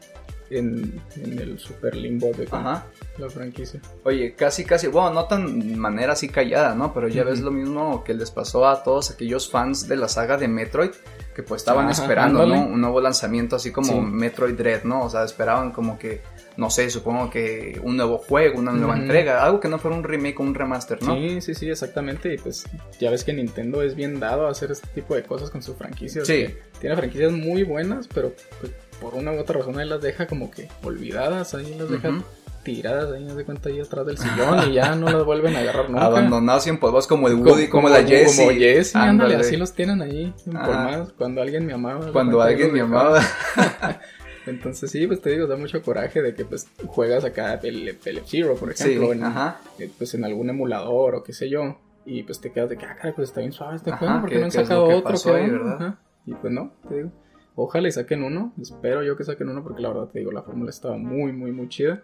en, 0.49 1.01
en 1.15 1.39
el 1.39 1.59
super 1.59 1.95
limbo 1.95 2.31
de 2.31 2.47
Ajá. 2.51 2.85
la 3.17 3.29
franquicia. 3.29 3.79
Oye, 4.03 4.33
casi, 4.35 4.63
casi, 4.65 4.87
bueno, 4.87 5.11
no 5.11 5.25
tan 5.25 5.77
manera 5.79 6.13
así 6.13 6.29
callada, 6.29 6.75
¿no? 6.75 6.93
Pero 6.93 7.07
ya 7.07 7.23
ves 7.23 7.41
lo 7.41 7.51
mismo 7.51 8.03
que 8.03 8.13
les 8.13 8.31
pasó 8.31 8.67
a 8.67 8.83
todos 8.83 9.11
aquellos 9.11 9.49
fans 9.49 9.87
de 9.87 9.95
la 9.97 10.07
saga 10.07 10.37
de 10.37 10.47
Metroid, 10.47 10.91
que 11.35 11.43
pues 11.43 11.61
estaban 11.61 11.89
Ajá, 11.89 12.01
esperando, 12.01 12.43
ándale. 12.43 12.61
¿no? 12.61 12.67
Un 12.73 12.81
nuevo 12.81 13.01
lanzamiento 13.01 13.55
así 13.55 13.71
como 13.71 13.87
Sí. 13.87 13.99
Metroid 13.99 14.55
Dread, 14.55 14.83
¿no? 14.83 15.03
O 15.03 15.09
sea, 15.09 15.23
esperaban 15.25 15.71
como 15.71 15.99
que, 15.99 16.21
no 16.55 16.69
sé, 16.69 16.89
supongo 16.89 17.29
que 17.29 17.79
un 17.83 17.97
nuevo 17.97 18.17
juego, 18.19 18.59
una 18.59 18.71
nueva 18.71 18.95
entrega, 18.97 19.43
algo 19.43 19.59
que 19.59 19.67
no 19.67 19.77
fuera 19.79 19.97
un 19.97 20.03
remake 20.03 20.39
o 20.39 20.43
un 20.43 20.55
remaster, 20.55 21.01
¿no? 21.03 21.15
Sí, 21.15 21.41
sí, 21.41 21.53
sí, 21.55 21.69
exactamente. 21.69 22.33
Y 22.33 22.37
pues 22.37 22.65
ya 22.99 23.11
ves 23.11 23.23
que 23.25 23.33
Nintendo 23.33 23.81
es 23.81 23.95
bien 23.95 24.19
dado 24.19 24.47
a 24.47 24.51
hacer 24.51 24.71
este 24.71 24.87
tipo 24.89 25.15
de 25.15 25.23
cosas 25.23 25.49
con 25.49 25.61
sus 25.61 25.75
franquicias. 25.75 26.25
Sí. 26.25 26.47
Tiene 26.79 26.95
franquicias 26.95 27.31
muy 27.33 27.63
buenas, 27.63 28.07
pero 28.07 28.33
pues, 28.61 28.71
por 29.01 29.13
una 29.15 29.31
u 29.31 29.39
otra 29.39 29.59
razón 29.59 29.77
ahí 29.79 29.87
las 29.87 30.01
deja 30.01 30.27
como 30.27 30.49
que 30.51 30.69
olvidadas, 30.83 31.53
ahí 31.53 31.75
las 31.77 31.89
deja 31.89 32.09
Ujú. 32.09 32.23
tiradas, 32.63 33.11
ahí 33.13 33.27
haz 33.27 33.35
de 33.35 33.45
cuenta 33.45 33.69
ahí 33.69 33.79
atrás 33.79 34.05
del 34.05 34.17
sillón 34.17 34.69
y 34.69 34.73
ya 34.73 34.95
no 34.95 35.09
las 35.09 35.23
vuelven 35.23 35.55
a 35.55 35.59
agarrar 35.59 35.89
nunca. 35.89 36.05
Abandonados 36.05 36.65
y 36.67 36.69
empolvados 36.69 37.05
como 37.07 37.27
el 37.27 37.35
Woody, 37.35 37.67
como, 37.67 37.89
la 37.89 38.03
Jessie. 38.03 38.45
Como 38.45 38.57
Jessie, 38.57 38.99
ándale, 38.99 39.35
así 39.35 39.57
los 39.57 39.73
tienen 39.73 40.01
ahí 40.01 40.33
empolvados. 40.47 41.13
Cuando 41.13 41.41
alguien 41.41 41.65
me 41.65 41.73
amaba. 41.73 42.11
Cuando 42.11 42.41
alguien 42.41 42.71
me 42.73 42.81
amaba. 42.81 43.21
Entonces 44.47 44.91
sí, 44.91 45.07
pues 45.07 45.21
te 45.21 45.31
digo, 45.31 45.47
da 45.47 45.57
mucho 45.57 45.81
coraje 45.81 46.21
de 46.21 46.35
que 46.35 46.45
pues 46.45 46.67
juegas 46.87 47.23
acá 47.25 47.59
el, 47.63 47.87
el 47.87 48.17
F-Zero, 48.17 48.55
por 48.55 48.71
Sí, 48.75 48.83
ejemplo, 48.83 49.11
en, 49.11 49.23
ajá. 49.23 49.59
eh, 49.79 49.89
pues 49.97 50.13
en 50.13 50.23
algún 50.23 50.49
emulador 50.51 51.15
o 51.15 51.23
qué 51.23 51.33
sé 51.33 51.49
yo, 51.49 51.79
y 52.05 52.21
pues 52.23 52.39
te 52.41 52.51
quedas 52.51 52.69
de 52.69 52.77
que, 52.77 52.85
ah, 52.85 52.95
caray, 52.95 53.13
pues 53.15 53.29
está 53.29 53.39
bien 53.41 53.51
suave 53.53 53.75
este 53.77 53.89
Ajá, 53.89 53.97
juego, 53.97 54.19
porque 54.21 54.35
¿qué- 54.35 54.39
no 54.41 54.45
han 54.45 54.51
sacado 54.51 54.87
que 54.87 54.93
otro? 54.93 55.11
pasó 55.13 55.33
¿Qué 55.33 55.39
ahí, 55.39 55.49
verdad? 55.49 55.75
Ajá. 55.75 55.99
Y 56.27 56.35
pues 56.35 56.53
no, 56.53 56.73
te 56.87 56.95
digo, 56.95 57.11
ojalá 57.55 57.87
y 57.87 57.91
saquen 57.91 58.23
uno, 58.23 58.53
espero 58.61 59.03
yo 59.03 59.15
que 59.17 59.23
saquen 59.23 59.49
uno, 59.49 59.63
porque 59.63 59.81
la 59.81 59.89
verdad 59.89 60.07
te 60.09 60.19
digo, 60.19 60.31
la 60.31 60.41
fórmula 60.43 60.69
estaba 60.69 60.97
muy, 60.97 61.31
muy, 61.31 61.51
muy 61.51 61.69
chida, 61.69 62.03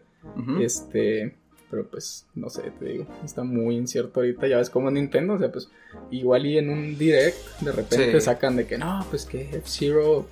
este, 0.59 1.35
pero 1.69 1.85
pues, 1.87 2.25
no 2.35 2.49
sé, 2.49 2.71
te 2.79 2.85
digo, 2.85 3.05
está 3.23 3.43
muy 3.43 3.75
incierto 3.77 4.19
ahorita, 4.19 4.47
ya 4.47 4.57
ves 4.57 4.69
cómo 4.69 4.89
es 4.89 4.93
Nintendo, 4.93 5.33
o 5.33 5.39
sea, 5.39 5.51
pues, 5.51 5.69
igual 6.09 6.45
y 6.45 6.57
en 6.57 6.69
un 6.69 6.97
direct, 6.97 7.37
de 7.61 7.71
repente 7.71 8.13
Sí. 8.19 8.21
sacan 8.25 8.55
de 8.55 8.65
que, 8.67 8.77
no, 8.77 9.05
pues 9.09 9.25
que 9.25 9.41
F-Zero, 9.41 10.25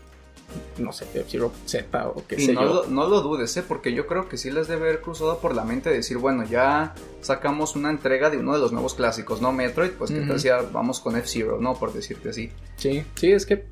no 0.80 0.92
sé, 0.92 1.06
F-Zero 1.14 1.52
Z 1.66 2.08
o 2.10 2.24
qué 2.28 2.36
Y 2.42 2.46
sé 2.48 2.54
no 2.54 2.62
yo. 2.62 2.74
lo, 2.74 2.86
no 2.88 3.08
lo 3.08 3.22
dudes, 3.22 3.56
¿eh? 3.58 3.64
porque 3.68 3.94
yo 3.94 4.06
creo 4.08 4.28
que 4.28 4.38
sí 4.38 4.52
les 4.52 4.68
debe 4.68 4.90
haber 4.90 5.02
cruzado 5.02 5.40
por 5.40 5.56
la 5.56 5.64
mente 5.64 5.90
decir, 5.90 6.18
bueno, 6.18 6.44
ya 6.44 6.94
sacamos 7.22 7.76
una 7.76 7.90
entrega 7.90 8.30
de 8.30 8.38
uno 8.38 8.54
de 8.54 8.60
los 8.60 8.72
nuevos 8.74 8.94
clásicos, 8.96 9.42
¿no? 9.42 9.52
Metroid, 9.54 9.92
pues 9.92 10.12
que 10.12 10.22
tal 10.22 10.40
si 10.40 10.48
ya 10.48 10.62
vamos 10.62 11.00
con 11.00 11.16
F-Zero, 11.16 11.60
¿no? 11.62 11.76
Por 11.76 11.94
decirte 11.94 12.30
así. 12.30 12.50
Sí, 12.78 13.04
sí, 13.16 13.32
es 13.32 13.46
que, 13.46 13.66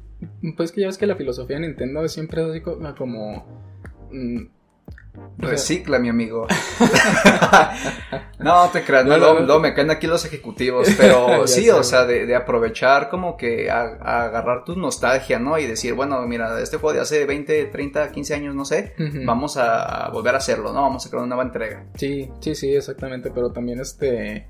pues 0.56 0.72
que 0.72 0.82
ya 0.82 0.88
ves 0.88 0.98
que 0.98 1.08
la 1.08 1.16
filosofía 1.16 1.58
de 1.60 1.68
Nintendo 1.68 2.08
siempre 2.08 2.42
es 2.44 2.50
así 2.50 2.62
co- 2.62 2.80
como... 2.98 3.46
mm, 4.12 4.38
o 5.18 5.40
sea, 5.42 5.50
Recicla, 5.50 5.98
mi 5.98 6.10
amigo. 6.10 6.46
no 8.40 8.70
te 8.70 8.84
creas, 8.84 9.06
no, 9.06 9.12
No, 9.12 9.18
no, 9.18 9.24
luego- 9.26 9.40
no. 9.40 9.46
luego 9.46 9.62
me 9.62 9.74
caen 9.74 9.90
aquí 9.92 10.06
los 10.08 10.26
ejecutivos, 10.26 10.90
pero 10.98 11.48
sí, 11.48 11.70
o 11.70 11.84
sea, 11.84 12.06
de, 12.06 12.26
de 12.26 12.36
aprovechar 12.36 13.10
como 13.10 13.36
que 13.38 13.70
a, 13.72 13.98
a 14.02 14.24
agarrar 14.26 14.64
tu 14.64 14.76
nostalgia, 14.76 15.40
¿no? 15.40 15.58
Y 15.58 15.66
decir, 15.66 15.94
bueno, 15.94 16.22
mira, 16.28 16.60
este 16.62 16.78
juego 16.78 16.94
de 16.94 17.02
hace 17.02 17.26
20, 17.26 17.66
30, 17.66 18.12
15 18.12 18.34
años, 18.36 18.56
no 18.56 18.66
sé, 18.66 18.94
vamos 19.26 19.58
a, 19.58 20.06
a 20.06 20.10
volver 20.12 20.36
a 20.36 20.38
hacerlo, 20.38 20.72
¿no? 20.74 20.82
Vamos 20.82 21.06
a 21.06 21.10
crear 21.10 21.24
una 21.24 21.36
nueva 21.36 21.48
entrega. 21.50 21.86
Sí, 21.96 22.30
sí, 22.40 22.54
sí, 22.56 22.76
exactamente, 22.76 23.32
pero 23.34 23.52
también 23.52 23.80
este... 23.80 24.50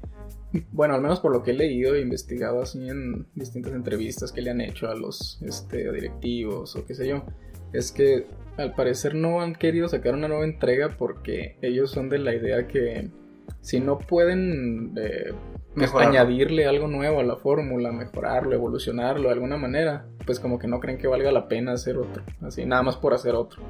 Bueno, 0.72 0.96
al 0.96 1.02
menos 1.02 1.20
por 1.20 1.32
lo 1.32 1.44
que 1.44 1.52
he 1.52 1.54
leído 1.54 1.96
e 1.96 2.02
investigado 2.02 2.62
así 2.62 2.88
en 2.88 3.28
distintas 3.36 3.74
entrevistas 3.74 4.32
que 4.32 4.42
le 4.42 4.52
han 4.52 4.62
hecho 4.62 4.90
a 4.90 4.96
los 4.96 5.42
este, 5.42 5.92
directivos 5.92 6.76
o 6.76 6.86
qué 6.86 6.96
sé 6.96 7.08
yo, 7.08 7.24
es 7.74 7.92
que 7.92 8.26
al 8.58 8.74
parecer 8.74 9.14
no 9.14 9.42
han 9.42 9.56
querido 9.56 9.88
sacar 9.88 10.14
una 10.14 10.28
nueva 10.28 10.46
entrega 10.46 10.96
porque 10.98 11.58
ellos 11.62 11.92
son 11.92 12.10
de 12.10 12.20
la 12.20 12.34
idea 12.34 12.68
que 12.68 13.10
si 13.62 13.80
no 13.80 14.00
pueden 14.00 14.94
eh, 14.98 15.34
pues, 15.76 15.94
añadirle 15.94 16.66
algo 16.66 16.88
nuevo 16.88 17.20
a 17.20 17.24
la 17.24 17.36
fórmula, 17.36 17.92
mejorarlo, 17.92 18.54
evolucionarlo 18.54 19.28
de 19.28 19.34
alguna 19.34 19.58
manera, 19.58 20.08
pues 20.26 20.40
como 20.40 20.60
que 20.60 20.68
no 20.68 20.80
creen 20.80 20.98
que 20.98 21.08
valga 21.08 21.32
la 21.32 21.48
pena 21.48 21.74
hacer 21.74 21.98
otro, 21.98 22.24
así 22.42 22.66
nada 22.66 22.84
más 22.84 22.98
por 22.98 23.14
hacer 23.14 23.36
otro. 23.36 23.62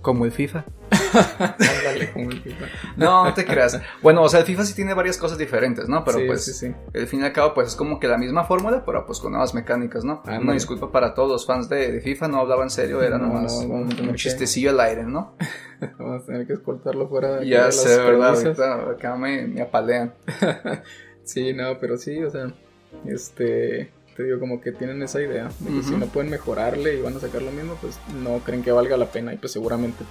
Como 0.00 0.24
el 0.24 0.32
FIFA. 0.32 0.64
Ándale, 1.12 2.12
como 2.12 2.30
el 2.30 2.40
FIFA. 2.40 2.64
No, 2.96 3.24
no 3.24 3.34
te 3.34 3.44
creas. 3.44 3.80
Bueno, 4.02 4.22
o 4.22 4.28
sea, 4.28 4.40
el 4.40 4.46
FIFA 4.46 4.64
sí 4.64 4.74
tiene 4.74 4.94
varias 4.94 5.16
cosas 5.18 5.38
diferentes, 5.38 5.88
¿no? 5.88 6.04
Pero 6.04 6.18
Sí, 6.18 6.24
pues, 6.26 6.44
sí, 6.44 6.52
sí. 6.52 6.74
al 6.94 7.06
fin 7.06 7.20
y 7.20 7.24
al 7.24 7.32
cabo, 7.32 7.52
pues 7.54 7.68
es 7.68 7.74
como 7.76 7.98
que 7.98 8.06
la 8.08 8.16
misma 8.16 8.44
fórmula, 8.44 8.84
pero 8.86 9.04
pues 9.06 9.18
con 9.18 9.32
nuevas 9.32 9.54
mecánicas, 9.54 10.04
¿no? 10.04 10.20
Ándale. 10.24 10.40
Una 10.44 10.52
disculpa 10.52 10.92
para 10.92 11.14
todos 11.14 11.30
los 11.30 11.46
fans 11.46 11.68
de, 11.68 11.90
de 11.92 12.00
FIFA, 12.00 12.28
no 12.28 12.38
hablaba 12.38 12.62
en 12.62 12.70
serio, 12.70 13.02
era 13.02 13.18
No, 13.18 13.26
nomás 13.26 13.64
no, 13.66 13.74
un 13.74 13.88
que- 13.88 14.14
chistecillo 14.14 14.70
al 14.70 14.80
aire, 14.80 15.02
¿no? 15.04 15.34
Vamos 15.98 16.22
a 16.22 16.26
tener 16.26 16.46
que 16.46 16.52
escoltarlo 16.54 17.08
fuera 17.08 17.36
de, 17.36 17.48
Ya 17.48 17.58
de 17.60 17.64
las 17.66 17.82
sé, 17.82 17.96
¿verdad? 17.98 18.34
Ahorita 18.36 18.90
acá 18.90 19.16
me, 19.16 19.46
me 19.46 19.62
apalean. 19.62 20.14
Sí, 21.24 21.52
no, 21.52 21.78
pero 21.78 21.98
sí, 21.98 22.22
o 22.24 22.30
sea, 22.30 22.46
este, 23.04 23.92
te 24.18 24.24
digo 24.24 24.40
como 24.40 24.60
que 24.60 24.72
tienen 24.72 25.00
esa 25.00 25.22
idea 25.22 25.48
de 25.60 25.70
que 25.76 25.82
si 25.84 25.94
no 25.94 26.06
pueden 26.06 26.28
mejorarle 26.28 26.96
y 26.98 27.00
van 27.02 27.16
a 27.16 27.20
sacar 27.20 27.40
lo 27.40 27.52
mismo, 27.52 27.76
pues 27.80 28.00
no 28.20 28.40
creen 28.40 28.64
que 28.64 28.72
valga 28.72 28.96
la 28.96 29.06
pena 29.06 29.32
y 29.32 29.36
pues 29.36 29.52
seguramente, 29.52 30.04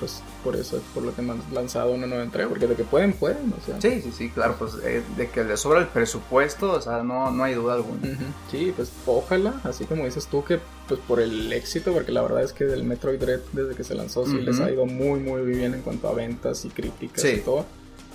pues 0.00 0.22
por 0.42 0.56
eso 0.56 0.78
es 0.78 0.82
por 0.94 1.02
lo 1.02 1.14
que 1.14 1.20
han 1.20 1.38
lanzado 1.52 1.92
una 1.92 2.06
nueva 2.06 2.24
entrega, 2.24 2.48
porque 2.48 2.66
de 2.66 2.74
que 2.76 2.84
pueden, 2.84 3.12
pueden, 3.12 3.52
o 3.52 3.62
sea. 3.66 3.78
Sí, 3.78 4.00
sí, 4.00 4.10
sí, 4.10 4.30
claro, 4.30 4.56
pues 4.58 4.72
eh, 4.82 5.02
de 5.18 5.28
que 5.28 5.44
le 5.44 5.58
sobra 5.58 5.80
el 5.80 5.86
presupuesto, 5.88 6.72
o 6.72 6.80
sea, 6.80 7.02
no, 7.02 7.30
no 7.30 7.44
hay 7.44 7.52
duda 7.52 7.74
alguna. 7.74 8.00
Ujú. 8.08 8.24
Sí, 8.50 8.72
pues 8.74 8.90
ojalá, 9.04 9.52
así 9.64 9.84
como 9.84 10.06
dices 10.06 10.26
tú, 10.28 10.42
que 10.42 10.58
pues 10.88 10.98
por 11.06 11.20
el 11.20 11.52
éxito, 11.52 11.92
porque 11.92 12.10
la 12.10 12.22
verdad 12.22 12.42
es 12.42 12.54
que 12.54 12.64
del 12.64 12.84
Metroid 12.84 13.20
Dread 13.20 13.40
desde 13.52 13.74
que 13.74 13.84
se 13.84 13.94
lanzó 13.94 14.24
sí 14.24 14.38
les 14.40 14.60
ha 14.60 14.70
ido 14.70 14.86
muy 14.86 15.20
muy 15.20 15.42
bien 15.42 15.74
en 15.74 15.82
cuanto 15.82 16.08
a 16.08 16.14
ventas 16.14 16.64
y 16.64 16.70
críticas 16.70 17.20
Sí. 17.20 17.28
y 17.36 17.40
todo. 17.40 17.66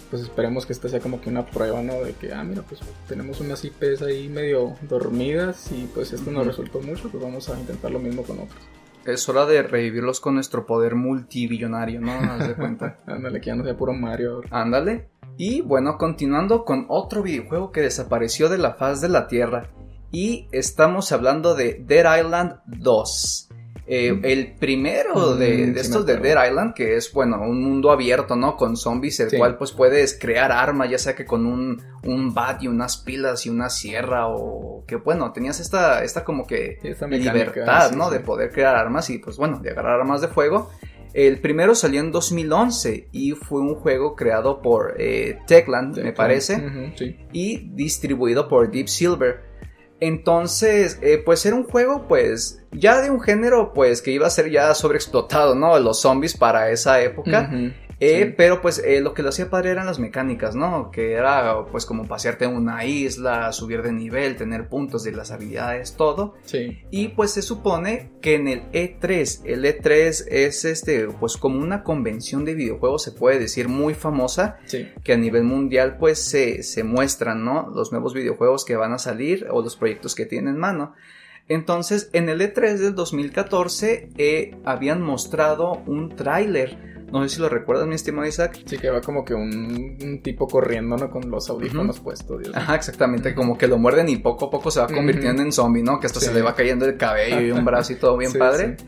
Pues 0.10 0.22
esperemos 0.24 0.66
que 0.66 0.74
esta 0.74 0.88
sea 0.88 1.00
como 1.00 1.20
que 1.20 1.30
una 1.30 1.46
prueba, 1.46 1.82
¿no? 1.82 2.02
De 2.04 2.14
que, 2.14 2.34
ah, 2.34 2.44
mira, 2.44 2.62
pues 2.62 2.80
tenemos 3.08 3.42
unas 3.42 3.64
IPs 3.66 4.02
ahí 4.02 4.30
medio 4.30 4.76
dormidas 4.84 5.70
y 5.72 5.90
pues 5.94 6.14
esto 6.14 6.32
nos 6.32 6.42
Ujú. 6.42 6.50
resultó 6.50 6.80
mucho, 6.82 7.10
pues 7.10 7.22
vamos 7.22 7.50
a 7.50 7.60
intentar 7.60 7.92
lo 7.92 8.00
mismo 8.00 8.24
con 8.24 8.40
otros. 8.40 8.60
Es 9.06 9.28
hora 9.30 9.46
de 9.46 9.64
revivirlos 9.64 10.20
con 10.20 10.36
nuestro 10.36 10.66
poder 10.66 10.96
multibillonario, 10.96 12.02
¿no? 12.02 12.12
Haz 12.12 12.48
de 12.48 12.56
cuenta. 12.56 12.98
Ándale, 13.06 13.40
que 13.40 13.48
ya 13.48 13.56
no 13.56 13.64
sea 13.64 13.76
puro 13.78 13.94
Mario 13.94 14.36
ahora. 14.36 14.50
Ándale. 14.52 15.10
Y 15.38 15.62
bueno, 15.62 15.98
continuando 15.98 16.66
con 16.66 16.86
otro 16.90 17.22
videojuego 17.22 17.72
que 17.72 17.82
desapareció 17.82 18.50
de 18.50 18.58
la 18.58 18.74
faz 18.74 19.02
de 19.02 19.10
la 19.10 19.28
Tierra. 19.28 19.70
Y 20.12 20.48
estamos 20.52 21.12
hablando 21.12 21.54
de 21.54 21.84
Dead 21.86 22.20
Island 22.20 22.60
2. 22.66 23.47
Eh, 23.90 24.20
el 24.24 24.54
primero 24.56 25.36
de, 25.38 25.74
sí 25.74 25.80
estos 25.80 26.06
de. 26.06 26.18
Dead 26.18 26.48
Island, 26.50 26.74
que 26.74 26.98
es, 26.98 27.12
bueno, 27.14 27.42
un 27.42 27.64
mundo 27.64 27.90
abierto, 27.90 28.36
¿no? 28.36 28.58
Con 28.58 28.76
zombies, 28.76 29.20
el 29.22 29.30
Sí. 29.30 29.38
cual 29.38 29.58
pues 29.58 29.72
puedes 29.72 30.18
crear 30.20 30.52
armas, 30.52 30.90
ya 30.90 30.98
sea 30.98 31.16
que 31.16 31.24
con 31.26 31.46
un, 31.46 31.82
un 32.04 32.34
bat 32.34 32.62
y 32.64 32.68
unas 32.68 32.98
pilas 32.98 33.46
y 33.46 33.50
una 33.50 33.70
sierra 33.70 34.28
o 34.28 34.84
que, 34.86 34.98
bueno, 34.98 35.32
tenías 35.32 35.60
esta, 35.62 36.04
esta 36.04 36.26
como 36.26 36.46
que 36.46 36.80
Sí, 36.82 36.90
esta 36.90 37.08
mecánica, 37.08 37.34
libertad, 37.34 37.92
¿no? 37.94 38.10
sí. 38.10 38.16
De 38.16 38.20
poder 38.20 38.52
crear 38.52 38.76
armas 38.76 39.10
y 39.10 39.20
pues 39.20 39.38
bueno, 39.38 39.60
de 39.60 39.72
agarrar 39.72 40.02
armas 40.02 40.20
de 40.20 40.28
fuego. 40.28 40.70
El 41.14 41.40
primero 41.40 41.74
salió 41.74 42.02
en 42.02 42.12
2011 42.12 43.08
y 43.14 43.32
fue 43.32 43.62
un 43.62 43.76
juego 43.76 44.16
creado 44.16 44.62
por 44.62 44.96
eh, 45.00 45.40
Techland, 45.48 45.98
me 46.04 46.12
parece, 46.12 46.92
sí. 46.96 47.18
y 47.32 47.70
distribuido 47.74 48.48
por 48.50 48.70
Deep 48.70 48.88
Silver. 48.90 49.47
Entonces, 50.00 51.00
eh, 51.02 51.22
pues 51.24 51.46
era 51.46 51.56
un 51.56 51.64
juego, 51.64 52.08
pues, 52.08 52.64
ya 52.72 53.02
de 53.02 53.10
un 53.10 53.20
género, 53.20 53.74
pues, 53.74 54.02
que 54.02 54.12
iba 54.12 54.28
a 54.28 54.30
ser 54.30 54.52
ya 54.52 54.74
sobreexplotado, 54.74 55.56
¿no? 55.56 55.78
Los 55.80 56.02
zombies 56.02 56.38
para 56.38 56.70
esa 56.70 57.02
época. 57.02 57.50
Eh, 58.00 58.26
sí. 58.28 58.34
Pero 58.38 58.62
pues 58.62 58.78
eh, 58.86 59.02
lo 59.02 59.14
que 59.14 59.24
lo 59.24 59.30
hacía 59.30 59.50
padre 59.50 59.72
eran 59.72 59.88
las 59.88 59.98
mecánicas, 59.98 60.56
¿no? 60.56 60.92
Que 60.92 61.14
era 61.14 61.66
pues 61.72 61.86
como 61.86 62.08
pasearte 62.08 62.46
en 62.46 62.56
una 62.56 62.86
isla, 62.86 63.52
subir 63.52 63.82
de 63.82 63.92
nivel, 63.92 64.36
tener 64.36 64.70
puntos 64.70 65.04
de 65.04 65.12
las 65.14 65.32
habilidades, 65.32 65.96
todo. 65.96 66.36
Sí. 66.46 66.84
Y 66.92 67.08
pues 67.10 67.32
se 67.32 67.42
supone 67.42 68.12
que 68.22 68.36
en 68.36 68.48
el 68.48 68.72
E3, 68.72 69.42
el 69.46 69.66
E3 69.66 70.26
es 70.30 70.66
este, 70.66 71.08
pues 71.08 71.38
como 71.38 71.60
una 71.60 71.84
convención 71.84 72.46
de 72.46 72.54
videojuegos, 72.54 73.04
se 73.04 73.12
puede 73.14 73.40
decir, 73.40 73.68
muy 73.68 73.94
famosa, 73.96 74.58
Sí. 74.66 74.88
que 75.04 75.14
a 75.14 75.18
nivel 75.18 75.44
mundial 75.44 75.98
pues 75.98 76.20
se, 76.20 76.62
se 76.64 76.84
muestran, 76.84 77.44
¿no? 77.44 77.72
Los 77.74 77.92
nuevos 77.92 78.14
videojuegos 78.14 78.64
que 78.64 78.76
van 78.76 78.94
a 78.94 79.00
salir 79.00 79.48
o 79.50 79.62
los 79.64 79.76
proyectos 79.76 80.14
que 80.14 80.26
tienen 80.26 80.56
en 80.56 80.60
mano. 80.60 80.94
Entonces, 81.50 82.10
en 82.14 82.30
el 82.30 82.42
E3 82.42 82.78
del 82.78 82.94
2014 82.96 84.10
eh, 84.18 84.56
habían 84.66 85.02
mostrado 85.02 85.82
un 85.86 86.16
tráiler. 86.16 86.98
No 87.12 87.24
sé 87.24 87.36
si 87.36 87.42
lo 87.42 87.48
recuerdas, 87.48 87.88
mi 87.88 87.96
estimado 87.96 88.28
Isaac. 88.28 88.60
Sí, 88.66 88.78
que 88.78 88.90
va 88.90 89.00
como 89.00 89.24
que 89.24 89.34
un, 89.34 89.98
un 90.04 90.22
tipo 90.22 90.46
corriendo, 90.46 90.98
¿no? 90.98 91.10
Con 91.10 91.30
los 91.32 91.50
audífonos 91.50 92.02
puestos. 92.02 92.42
Dios. 92.44 92.54
Ajá, 92.54 92.76
exactamente, 92.76 93.34
como 93.34 93.58
que 93.58 93.66
lo 93.68 93.78
muerden 93.78 94.10
y 94.10 94.18
poco 94.18 94.48
a 94.48 94.50
poco 94.50 94.70
se 94.72 94.82
va 94.82 94.88
convirtiendo 94.88 95.42
en 95.42 95.54
zombie, 95.54 95.84
¿no? 95.84 96.02
Que 96.02 96.08
hasta 96.08 96.20
Sí. 96.20 96.26
se 96.26 96.34
le 96.34 96.42
va 96.42 96.54
cayendo 96.54 96.86
el 96.86 96.98
cabello 96.98 97.40
y 97.40 97.52
un 97.52 97.64
brazo 97.64 97.94
y 97.94 97.96
todo 97.96 98.18
bien 98.18 98.32
Sí, 98.34 98.38
padre. 98.38 98.76
sí. 98.78 98.86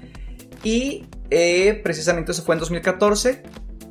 Y 0.64 1.06
eh, 1.30 1.80
precisamente 1.82 2.34
eso 2.34 2.44
fue 2.44 2.56
en 2.56 2.60
2014, 2.60 3.42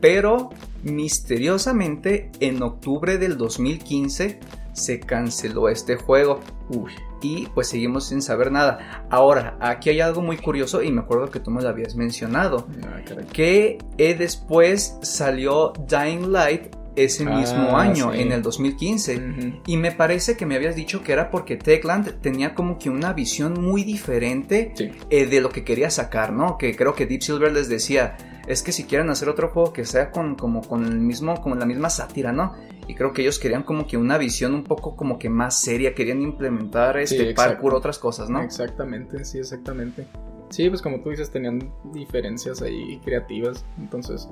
pero 0.03 0.51
misteriosamente 0.83 2.31
en 2.41 2.63
octubre 2.63 3.17
del 3.17 3.39
2015 3.39 4.41
se 4.75 5.01
canceló 5.01 5.71
este 5.71 5.97
juego. 5.97 6.41
Uy. 6.69 6.93
Y 7.21 7.47
pues 7.55 7.69
seguimos 7.69 8.07
sin 8.07 8.23
saber 8.23 8.51
nada. 8.53 9.07
Ahora, 9.11 9.57
aquí 9.61 9.91
hay 9.91 10.01
algo 10.01 10.23
muy 10.23 10.37
curioso 10.37 10.83
y 10.83 10.91
me 10.93 11.01
acuerdo 11.01 11.31
que 11.31 11.41
tú 11.41 11.51
me 11.51 11.63
lo 11.63 11.69
habías 11.69 11.97
mencionado, 11.97 12.67
Ah, 12.85 13.01
que 13.33 13.79
eh, 13.99 14.15
después 14.15 14.97
salió 15.03 15.73
Dying 15.89 16.33
Light 16.33 16.77
ese 16.97 17.25
Ah, 17.29 17.37
mismo 17.39 17.79
año, 17.79 18.13
sí. 18.13 18.21
en 18.23 18.33
el 18.33 18.43
2015. 18.43 19.17
Ujú. 19.17 19.61
Y 19.67 19.77
me 19.77 19.93
parece 19.93 20.37
que 20.37 20.47
me 20.47 20.57
habías 20.57 20.75
dicho 20.75 21.03
que 21.03 21.13
era 21.13 21.31
porque 21.31 21.57
Techland 21.57 22.21
tenía 22.21 22.55
como 22.57 22.77
que 22.79 22.91
una 22.91 23.13
visión 23.13 23.55
muy 23.61 23.85
diferente 23.85 24.73
Sí. 24.75 24.91
eh, 25.11 25.27
de 25.27 25.41
lo 25.41 25.49
que 25.51 25.63
quería 25.65 25.91
sacar, 25.91 26.33
¿no? 26.33 26.59
Que 26.59 26.75
creo 26.75 26.95
que 26.95 27.07
Deep 27.07 27.23
Silver 27.23 27.53
les 27.53 27.69
decía, 27.69 28.17
es 28.49 28.63
que 28.63 28.73
si 28.73 28.83
quieren 28.85 29.11
hacer 29.11 29.29
otro 29.29 29.51
juego 29.51 29.73
que 29.73 29.85
sea 29.85 30.11
con, 30.11 30.35
como 30.35 30.61
con 30.63 30.85
el 30.87 30.99
mismo, 30.99 31.41
con 31.41 31.57
la 31.59 31.67
misma 31.67 31.89
sátira, 31.89 32.33
¿no? 32.33 32.55
Y 32.88 32.95
creo 32.95 33.12
que 33.12 33.21
ellos 33.21 33.38
querían 33.38 33.62
como 33.62 33.87
que 33.87 33.99
una 33.99 34.16
visión 34.16 34.54
un 34.54 34.64
poco 34.64 34.97
como 34.97 35.18
que 35.18 35.28
más 35.28 35.61
seria, 35.61 35.95
querían 35.95 36.23
implementar 36.23 36.97
este 36.97 37.30
exacto. 37.30 37.52
parkour, 37.52 37.75
otras 37.75 37.99
cosas, 37.99 38.30
¿no? 38.30 38.42
Exactamente, 38.42 39.26
sí, 39.26 39.38
exactamente. 39.38 40.07
Sí, 40.49 40.71
pues 40.71 40.80
como 40.80 41.00
tú 41.00 41.11
dices, 41.11 41.30
tenían 41.30 41.71
diferencias 41.92 42.62
ahí 42.62 42.99
creativas, 43.04 43.66
entonces, 43.78 44.26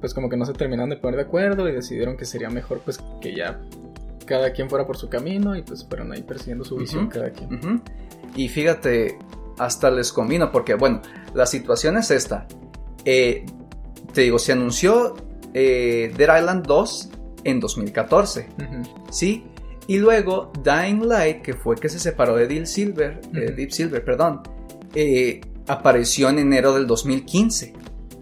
pues 0.00 0.14
como 0.14 0.30
que 0.30 0.38
no 0.38 0.46
se 0.46 0.54
terminaron 0.54 0.88
de 0.88 0.96
poner 0.96 1.16
de 1.16 1.24
acuerdo 1.24 1.68
y 1.68 1.72
decidieron 1.72 2.16
que 2.16 2.24
sería 2.24 2.48
mejor 2.48 2.80
pues 2.80 2.98
que 3.20 3.36
ya 3.36 3.60
cada 4.24 4.52
quien 4.52 4.70
fuera 4.70 4.86
por 4.86 4.96
su 4.96 5.10
camino 5.10 5.54
y 5.54 5.60
pues 5.60 5.84
fueron 5.86 6.12
ahí 6.12 6.22
persiguiendo 6.22 6.64
su 6.64 6.76
visión 6.76 7.08
cada 7.08 7.30
quien. 7.30 7.82
Y 8.34 8.48
fíjate, 8.48 9.18
hasta 9.58 9.90
les 9.90 10.12
combino, 10.12 10.50
porque 10.50 10.74
bueno, 10.74 11.02
la 11.34 11.44
situación 11.44 11.98
es 11.98 12.10
esta. 12.10 12.46
Eh, 13.04 13.44
te 14.14 14.22
digo, 14.22 14.38
se 14.38 14.52
anunció 14.52 15.14
eh, 15.52 16.12
Dead 16.16 16.38
Island 16.38 16.66
2 16.66 17.10
en 17.44 17.60
2014. 17.60 18.48
Ujú. 18.58 18.82
¿sí? 19.10 19.44
Y 19.86 19.98
luego 19.98 20.52
Dying 20.62 21.06
Light, 21.08 21.42
que 21.42 21.54
fue 21.54 21.76
que 21.76 21.88
se 21.88 21.98
separó 21.98 22.36
de 22.36 22.46
Deep 22.46 22.66
Silver. 22.66 23.20
Deep 23.32 23.70
Silver, 23.72 24.04
perdón, 24.04 24.42
eh, 24.94 25.40
apareció 25.66 26.28
en 26.28 26.38
enero 26.38 26.72
del 26.74 26.86
2015 26.86 27.72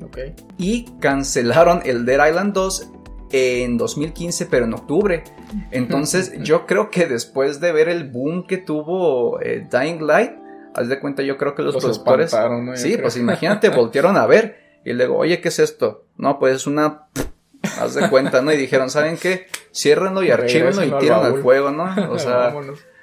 Ok. 0.05 0.19
y 0.57 0.85
cancelaron 1.01 1.81
el 1.85 2.05
Dead 2.07 2.29
Island 2.29 2.55
2 2.55 2.91
en 3.33 3.77
2015, 3.77 4.47
pero 4.47 4.65
en 4.65 4.73
octubre. 4.75 5.23
Entonces, 5.71 6.33
yo 6.43 6.67
creo 6.67 6.91
que 6.91 7.07
después 7.07 7.61
de 7.61 7.73
ver 7.73 7.89
el 7.89 8.09
boom 8.11 8.47
que 8.47 8.57
tuvo 8.57 9.41
eh, 9.41 9.69
Dying 9.71 10.07
Light, 10.07 10.33
haz 10.75 10.89
de 10.89 10.99
cuenta, 10.99 11.23
yo 11.23 11.37
creo 11.37 11.55
que 11.55 11.63
los, 11.63 11.75
Los 11.75 11.85
productores. 11.99 12.33
¿no? 12.33 12.77
Sí, 12.77 12.93
creo. 12.93 13.03
pues 13.03 13.17
imagínate, 13.17 13.69
voltearon 13.69 14.17
a 14.17 14.27
ver 14.27 14.81
y 14.85 14.93
luego, 14.95 15.19
oye, 15.19 15.41
¿qué 15.41 15.49
es 15.49 15.59
esto? 15.59 16.07
No, 16.17 16.39
pues 16.39 16.57
es 16.57 16.67
una. 16.67 17.09
Haz 17.79 17.95
de 17.95 18.09
cuenta, 18.09 18.41
¿no? 18.43 18.53
Y 18.53 18.57
dijeron, 18.57 18.91
¿saben 18.91 19.17
qué? 19.19 19.47
Ciérrenlo 19.75 20.23
y 20.23 20.31
archívenlo 20.31 20.83
y 20.85 20.91
tiran 21.01 21.21
al 21.25 21.33
fuego, 21.43 21.71
¿no? 21.71 21.85
O 22.11 22.19
sea, 22.19 22.51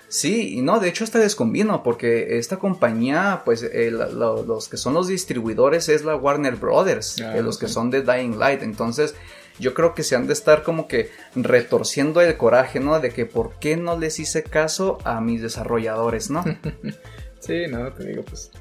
sí, 0.09 0.57
y 0.57 0.61
no, 0.61 0.79
de 0.79 0.89
hecho 0.89 1.03
hasta 1.03 1.19
desconvino, 1.19 1.83
porque 1.83 2.37
esta 2.39 2.57
compañía, 2.57 3.41
pues 3.45 3.61
eh, 3.63 3.91
la- 3.91 4.07
los 4.07 4.67
que 4.69 4.77
son 4.77 4.93
los 4.93 5.07
distribuidores 5.07 5.89
es 5.89 6.03
la 6.05 6.15
Warner 6.15 6.55
Brothers, 6.55 7.21
Ah, 7.21 7.35
los 7.41 7.57
que 7.57 7.67
son 7.67 7.91
de 7.91 8.01
Dying 8.01 8.39
Light. 8.39 8.63
Entonces, 8.63 9.15
yo 9.59 9.73
creo 9.73 9.93
que 9.95 10.03
se 10.03 10.15
han 10.15 10.27
de 10.27 10.33
estar 10.33 10.63
como 10.63 10.87
que 10.87 11.09
retorciendo 11.35 12.21
el 12.21 12.35
coraje, 12.37 12.79
¿no? 12.79 12.99
De 12.99 13.09
que 13.11 13.25
por 13.25 13.53
qué 13.59 13.75
no 13.77 13.97
les 13.97 14.19
hice 14.19 14.43
caso 14.43 14.97
a 15.03 15.19
mis 15.21 15.41
desarrolladores, 15.41 16.29
¿no? 16.29 16.43
Sí, 17.39 17.65
no, 17.69 17.91
te 17.93 18.03
digo, 18.03 18.23
pues. 18.23 18.51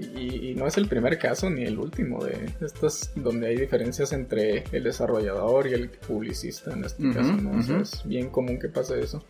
Y, 0.00 0.50
y 0.50 0.54
no 0.54 0.66
es 0.66 0.76
el 0.76 0.88
primer 0.88 1.18
caso 1.18 1.50
ni 1.50 1.64
el 1.64 1.78
último 1.78 2.24
de 2.24 2.50
estos 2.60 3.10
donde 3.14 3.48
hay 3.48 3.56
diferencias 3.56 4.12
entre 4.12 4.64
el 4.72 4.84
desarrollador 4.84 5.66
y 5.66 5.74
el 5.74 5.90
publicista 5.90 6.72
en 6.72 6.84
este 6.84 7.12
caso, 7.12 7.32
¿no? 7.32 7.58
O 7.58 7.62
sea, 7.62 7.74
ujú. 7.74 7.82
es 7.82 8.02
bien 8.04 8.30
común 8.30 8.58
que 8.58 8.68
pase 8.68 9.00
eso. 9.00 9.24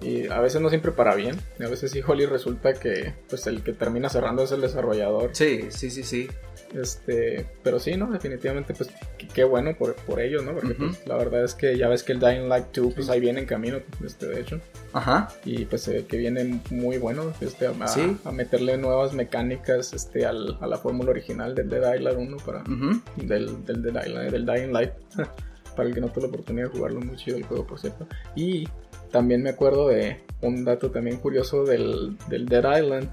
Y 0.00 0.28
a 0.28 0.40
veces 0.40 0.60
no 0.60 0.68
siempre 0.68 0.92
para 0.92 1.14
bien. 1.14 1.36
A 1.60 1.68
veces 1.68 1.90
sí, 1.90 2.00
Holly, 2.06 2.26
resulta 2.26 2.74
que 2.74 3.14
pues 3.28 3.46
el 3.46 3.62
que 3.62 3.72
termina 3.72 4.08
cerrando 4.08 4.44
es 4.44 4.52
el 4.52 4.60
desarrollador. 4.60 5.30
Sí, 5.32 5.66
sí, 5.70 5.90
sí, 5.90 6.02
sí. 6.02 6.28
Este, 6.74 7.46
pero 7.62 7.78
sí, 7.80 7.96
¿no? 7.96 8.10
Definitivamente, 8.10 8.74
pues 8.74 8.90
qué, 9.34 9.44
bueno 9.44 9.74
por, 9.76 9.94
por 9.94 10.20
ellos, 10.20 10.44
¿no? 10.44 10.52
Porque 10.54 10.74
pues, 10.74 11.06
la 11.06 11.16
verdad 11.16 11.42
es 11.44 11.54
que 11.54 11.76
ya 11.78 11.88
ves 11.88 12.02
que 12.02 12.12
el 12.12 12.20
Dying 12.20 12.48
Light 12.48 12.66
2, 12.74 12.94
pues 12.94 13.08
ahí 13.08 13.20
viene 13.20 13.40
en 13.40 13.46
camino, 13.46 13.78
este, 14.04 14.26
de 14.26 14.40
hecho. 14.40 14.60
Ajá. 14.92 15.28
Y 15.44 15.64
pues 15.64 15.82
se 15.82 15.92
ve 15.94 16.04
que 16.06 16.16
viene 16.18 16.60
muy 16.70 16.98
bueno 16.98 17.32
este, 17.40 17.66
a, 17.66 17.88
Sí. 17.88 18.16
a 18.24 18.32
meterle 18.32 18.76
nuevas 18.76 19.14
mecánicas 19.14 19.92
este, 19.94 20.26
al- 20.26 20.58
a 20.60 20.66
la 20.66 20.76
fórmula 20.78 21.10
original 21.10 21.54
del 21.54 21.70
Dead 21.70 21.94
Island 21.94 22.18
1 22.18 22.36
para, 22.38 22.60
ujú. 22.62 23.00
del, 23.16 23.64
del, 23.64 23.82
Dead 23.82 24.04
Island- 24.06 24.30
del 24.30 24.44
Dying 24.46 24.72
Light. 24.72 24.92
para 25.76 25.88
el 25.88 25.94
que 25.94 26.00
no 26.00 26.08
tuvo 26.08 26.22
la 26.24 26.28
oportunidad 26.30 26.70
de 26.70 26.76
jugarlo, 26.76 27.00
muy 27.00 27.16
chido 27.16 27.36
el 27.36 27.44
juego, 27.44 27.64
por 27.64 27.78
cierto. 27.78 28.06
Y 28.34 28.68
también 29.12 29.42
me 29.44 29.50
acuerdo 29.50 29.86
de 29.88 30.20
un 30.42 30.64
dato 30.64 30.90
también 30.90 31.18
curioso 31.18 31.62
del, 31.64 32.16
del 32.28 32.46
Dead 32.46 32.78
Island. 32.82 33.08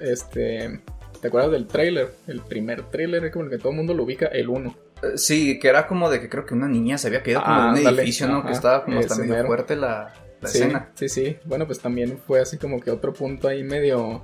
Este, 0.00 0.80
¿Te 1.20 1.28
acuerdas 1.28 1.50
del 1.52 1.66
trailer? 1.66 2.10
El 2.26 2.40
primer 2.40 2.82
trailer, 2.90 3.30
como 3.30 3.44
el 3.44 3.50
que 3.50 3.58
todo 3.58 3.70
el 3.70 3.76
mundo 3.76 3.92
lo 3.94 4.04
ubica, 4.04 4.26
el 4.26 4.48
1. 4.48 4.74
Eh, 5.02 5.06
Sí, 5.16 5.58
que 5.58 5.68
era 5.68 5.86
como 5.86 6.08
de 6.10 6.20
que 6.20 6.28
creo 6.28 6.46
que 6.46 6.54
una 6.54 6.68
niña 6.68 6.96
se 6.98 7.08
había 7.08 7.22
caído 7.22 7.40
como 7.42 7.54
Ah, 7.54 7.72
de 7.74 7.80
un 7.86 7.98
edificio, 7.98 8.26
¿no? 8.28 8.44
Que 8.44 8.52
estaba 8.52 8.84
como 8.84 9.00
también 9.02 9.30
mero. 9.30 9.46
fuerte 9.46 9.76
la, 9.76 10.14
la 10.40 10.48
sí, 10.48 10.58
escena. 10.58 10.90
Sí, 10.94 11.08
sí. 11.08 11.36
Bueno, 11.44 11.66
pues 11.66 11.80
también 11.80 12.18
fue 12.18 12.40
así 12.40 12.56
como 12.58 12.80
que 12.80 12.90
otro 12.90 13.12
punto 13.12 13.48
ahí 13.48 13.62
medio. 13.62 14.22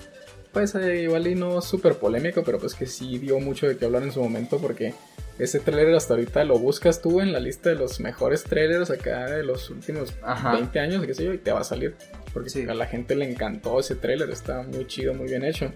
Pues 0.52 0.74
eh, 0.74 1.02
igual 1.02 1.26
y 1.26 1.34
no 1.34 1.60
súper 1.60 1.96
polémico, 1.96 2.42
pero 2.42 2.58
pues 2.58 2.74
que 2.74 2.86
sí 2.86 3.18
dio 3.18 3.38
mucho 3.40 3.68
de 3.68 3.76
qué 3.76 3.84
hablar 3.84 4.02
en 4.04 4.12
su 4.12 4.22
momento 4.22 4.56
porque 4.58 4.94
ese 5.38 5.60
trailer 5.60 5.94
hasta 5.94 6.14
ahorita 6.14 6.44
lo 6.44 6.58
buscas 6.58 7.02
tú 7.02 7.20
en 7.20 7.30
la 7.30 7.40
lista 7.40 7.68
de 7.68 7.74
los 7.74 8.00
mejores 8.00 8.42
trailers 8.44 8.90
acá 8.90 9.26
de 9.26 9.42
los 9.42 9.68
últimos 9.68 10.14
Ajá. 10.22 10.52
20 10.52 10.80
años, 10.80 11.04
qué 11.04 11.12
sé 11.12 11.24
yo, 11.26 11.34
y 11.34 11.38
te 11.38 11.52
va 11.52 11.60
a 11.60 11.64
salir. 11.64 11.94
Porque 12.32 12.48
Sí. 12.48 12.64
a 12.66 12.72
la 12.72 12.86
gente 12.86 13.14
le 13.16 13.30
encantó 13.30 13.78
ese 13.80 13.96
trailer, 13.96 14.30
está 14.30 14.62
muy 14.62 14.86
chido, 14.86 15.12
muy 15.12 15.26
bien 15.28 15.44
hecho. 15.44 15.70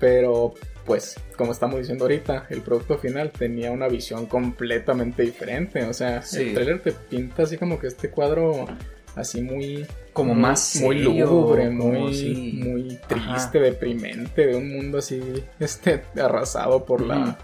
Pero 0.00 0.54
pues, 0.86 1.14
como 1.36 1.52
estamos 1.52 1.78
diciendo 1.78 2.04
ahorita, 2.04 2.46
el 2.50 2.62
producto 2.62 2.98
final 2.98 3.30
tenía 3.30 3.70
una 3.70 3.86
visión 3.86 4.26
completamente 4.26 5.22
diferente. 5.22 5.84
O 5.84 5.92
sea, 5.92 6.22
Sí. 6.22 6.40
el 6.48 6.54
trailer 6.54 6.82
te 6.82 6.90
pinta 6.92 7.44
así 7.44 7.56
como 7.58 7.78
que 7.78 7.86
este 7.86 8.10
cuadro 8.10 8.66
así 9.14 9.40
muy 9.42 9.86
Como 10.12 10.34
muy- 10.34 10.42
más 10.42 10.76
muy 10.80 10.98
lúgubre, 11.00 11.68
muy, 11.70 12.14
sí. 12.14 12.60
muy 12.64 12.98
Ajá. 13.08 13.34
triste, 13.34 13.60
deprimente, 13.60 14.46
de 14.46 14.56
un 14.56 14.72
mundo 14.72 14.98
así 14.98 15.20
este 15.60 16.02
arrasado 16.20 16.84
por 16.84 17.02
la, 17.02 17.36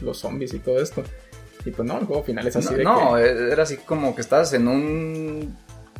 los 0.00 0.18
zombies 0.18 0.54
y 0.54 0.58
todo 0.60 0.80
esto. 0.80 1.02
Y 1.64 1.70
pues 1.70 1.88
no, 1.88 1.98
el 1.98 2.04
juego 2.06 2.22
final 2.22 2.46
es 2.46 2.56
así 2.56 2.68
no, 2.72 2.76
de 2.76 2.84
no, 2.84 3.14
que 3.14 3.52
era 3.52 3.62
así 3.62 3.78
como 3.78 4.14
que 4.14 4.20
estabas 4.20 4.52
en 4.52 4.68
un 4.68 5.56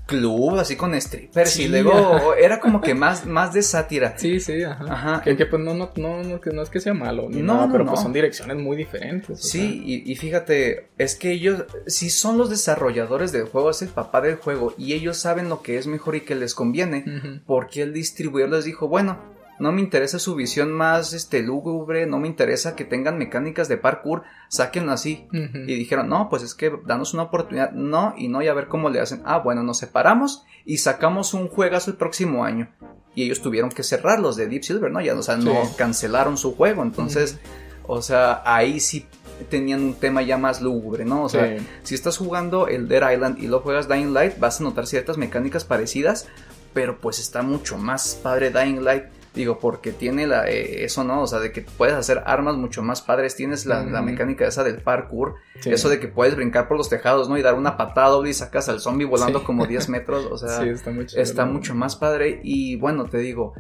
club 0.07 0.59
así 0.59 0.77
con 0.77 0.99
strippers 1.01 1.51
Sí, 1.51 1.65
y 1.65 1.69
luego 1.69 2.35
era 2.35 2.61
como 2.61 2.81
que 2.81 2.95
más, 2.95 3.27
más 3.27 3.53
de 3.53 3.63
sátira. 3.63 4.19
Sí, 4.19 4.41
sí, 4.41 4.63
ajá. 4.63 4.85
Ajá. 4.89 5.23
Que, 5.23 5.37
que, 5.37 5.47
pues 5.47 5.63
no, 5.63 5.75
no, 5.75 5.91
no, 5.97 6.23
no, 6.23 6.41
que 6.41 6.51
no 6.51 6.63
es 6.63 6.71
que 6.71 6.81
sea 6.81 6.95
malo, 6.95 7.29
ni 7.29 7.41
No, 7.41 7.55
nada, 7.55 7.67
no, 7.67 7.73
pero 7.73 7.87
pues 7.87 8.01
son 8.01 8.13
direcciones 8.13 8.57
muy 8.57 8.77
diferentes. 8.77 9.41
Sí, 9.41 9.83
y, 9.85 10.11
y 10.11 10.17
fíjate, 10.17 10.89
es 10.99 11.15
que 11.15 11.33
ellos, 11.33 11.65
si 11.87 12.11
son 12.11 12.39
los 12.39 12.51
desarrolladores 12.51 13.33
del 13.33 13.45
juego, 13.45 13.71
es 13.71 13.83
el 13.83 13.89
papá 13.89 14.21
del 14.21 14.37
juego, 14.37 14.75
y 14.77 14.93
ellos 14.93 15.17
saben 15.17 15.49
lo 15.49 15.63
que 15.63 15.79
es 15.79 15.87
mejor 15.87 16.17
y 16.17 16.21
que 16.23 16.35
les 16.35 16.55
conviene, 16.55 17.41
porque 17.47 17.83
el 17.83 17.93
distribuidor 17.93 18.51
les 18.51 18.65
dijo, 18.65 18.89
bueno, 18.89 19.34
no 19.59 19.73
me 19.73 19.81
interesa 19.81 20.19
su 20.19 20.35
visión 20.35 20.73
más 20.73 21.13
este, 21.13 21.43
lúgubre, 21.43 22.07
no 22.07 22.19
me 22.19 22.29
interesa 22.29 22.75
que 22.77 22.85
tengan 22.85 23.19
mecánicas 23.19 23.69
de 23.69 23.77
parkour, 23.77 24.23
sáquenlo 24.49 24.93
así. 24.93 25.29
Y 25.33 25.75
dijeron, 25.75 26.09
no, 26.09 26.29
pues 26.29 26.43
es 26.43 26.55
que 26.55 26.73
danos 26.87 27.15
una 27.15 27.25
oportunidad, 27.25 27.73
no, 27.73 28.15
y 28.17 28.29
no, 28.29 28.43
y 28.43 28.49
a 28.49 28.55
ver 28.55 28.69
cómo 28.69 28.91
le 28.91 29.01
hacen. 29.01 29.23
Ah, 29.25 29.39
bueno, 29.39 29.63
nos 29.63 29.79
separamos 29.79 30.45
y 30.65 30.79
sacamos 30.79 31.35
un 31.35 31.49
juegazo 31.49 31.91
el 31.91 31.97
próximo 31.97 32.45
año. 32.45 32.69
Y 33.15 33.25
ellos 33.25 33.43
tuvieron 33.43 33.71
que 33.71 33.83
cerrar 33.83 34.19
los 34.19 34.37
de 34.37 34.49
Deep 34.49 34.65
Silver, 34.65 34.91
¿no? 34.91 35.01
Ya, 35.01 35.15
o 35.15 35.23
sea, 35.23 35.37
no 35.37 35.55
cancelaron 35.77 36.37
su 36.37 36.57
juego. 36.57 36.83
Entonces, 36.83 37.39
o 37.87 38.03
sea, 38.03 38.43
ahí 38.45 38.81
sí 38.81 39.07
tenían 39.51 39.83
un 39.83 39.95
tema 39.95 40.23
ya 40.23 40.39
más 40.39 40.61
lúgubre, 40.61 41.05
¿no? 41.05 41.25
O 41.25 41.29
sea, 41.29 41.57
si 41.83 41.95
estás 41.95 42.19
jugando 42.19 42.69
el 42.69 42.89
Dead 42.89 43.13
Island 43.13 43.39
y 43.43 43.47
lo 43.47 43.61
juegas 43.61 43.89
Dying 43.89 44.13
Light, 44.13 44.39
vas 44.39 44.61
a 44.61 44.65
notar 44.65 44.87
ciertas 44.87 45.19
mecánicas 45.19 45.65
parecidas, 45.65 46.29
pero 46.73 46.99
pues 46.99 47.19
está 47.19 47.43
mucho 47.43 47.79
más 47.79 48.19
padre 48.23 48.51
Dying 48.51 48.85
Light. 48.85 49.05
Digo, 49.35 49.59
porque 49.59 49.91
tiene 49.93 50.27
la, 50.29 50.49
eh, 50.49 50.85
eso, 50.85 51.03
¿no? 51.03 51.23
O 51.23 51.27
sea, 51.27 51.41
de 51.41 51.51
que 51.51 51.63
puedes 51.63 51.95
hacer 51.95 52.23
armas 52.25 52.57
mucho 52.57 52.83
más 52.83 53.03
padres. 53.03 53.35
Tienes 53.35 53.67
la, 53.67 53.83
mecánica 54.01 54.47
esa 54.47 54.63
del 54.63 54.81
parkour. 54.81 55.35
Sí. 55.61 55.71
Eso 55.71 55.89
de 55.89 55.99
que 55.99 56.07
puedes 56.07 56.37
brincar 56.37 56.69
por 56.69 56.77
los 56.77 56.89
tejados, 56.89 57.29
¿no? 57.29 57.37
Y 57.37 57.43
dar 57.43 57.55
una 57.55 57.77
patada 57.77 58.11
doble 58.11 58.31
y 58.31 58.35
sacas 58.35 58.69
al 58.69 58.79
zombie 58.81 59.07
volando 59.07 59.41
Sí. 59.41 59.45
como 59.45 59.67
10 59.67 59.89
metros. 59.89 60.27
O 60.31 60.39
sea, 60.39 60.61
Sí, 60.61 60.69
está 60.69 60.91
muy 60.93 61.07
chido, 61.07 61.21
está 61.23 61.47
¿no? 61.47 61.53
mucho 61.55 61.75
más 61.75 61.97
padre. 61.97 62.41
Y 62.45 62.77
bueno, 62.77 63.07
te 63.07 63.19
digo, 63.19 63.55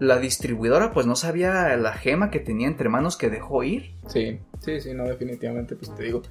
la 0.00 0.18
distribuidora 0.18 0.92
pues 0.92 1.06
no 1.06 1.14
sabía 1.14 1.76
la 1.76 1.92
gema 1.92 2.30
que 2.30 2.40
tenía 2.40 2.66
entre 2.66 2.88
manos 2.88 3.16
que 3.16 3.30
dejó 3.30 3.62
ir. 3.62 3.94
Sí, 4.08 4.40
sí, 4.60 4.80
sí, 4.80 4.94
no, 4.94 5.04
definitivamente, 5.04 5.76
pues 5.76 5.94
te 5.94 6.02
digo, 6.02 6.22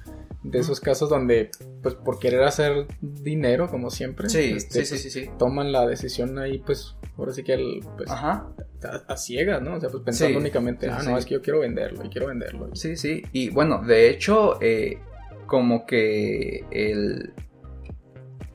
de 0.42 0.58
esos 0.58 0.80
casos 0.80 1.08
donde, 1.08 1.50
pues 1.82 1.94
por 1.94 2.18
querer 2.18 2.42
hacer 2.42 2.86
dinero, 3.00 3.70
como 3.70 3.90
siempre, 3.90 4.28
Sí, 4.28 4.52
este, 4.56 4.84
sí, 4.84 4.84
sí, 4.84 4.90
pues, 4.90 5.02
sí, 5.02 5.10
sí. 5.10 5.30
toman 5.38 5.72
la 5.72 5.86
decisión 5.86 6.38
ahí, 6.38 6.58
pues, 6.58 6.96
ahora 7.16 7.32
sí 7.32 7.42
que 7.42 7.54
el, 7.54 7.80
pues, 7.96 8.10
Ajá. 8.10 8.48
A 8.84 9.16
ciegas, 9.16 9.62
¿no? 9.62 9.74
O 9.76 9.80
sea, 9.80 9.88
pues 9.90 10.02
pensando 10.02 10.34
Sí, 10.34 10.40
únicamente, 10.40 10.88
ah, 10.88 11.00
sí. 11.00 11.08
no, 11.08 11.18
es 11.18 11.24
que 11.26 11.34
yo 11.34 11.42
quiero 11.42 11.60
venderlo 11.60 12.04
y 12.04 12.08
quiero 12.08 12.28
venderlo. 12.28 12.70
Sí, 12.74 12.96
sí. 12.96 13.22
Y 13.32 13.50
bueno, 13.50 13.82
de 13.84 14.10
hecho, 14.10 14.58
eh, 14.60 14.98
como 15.46 15.86
que 15.86 16.64
el... 16.70 17.32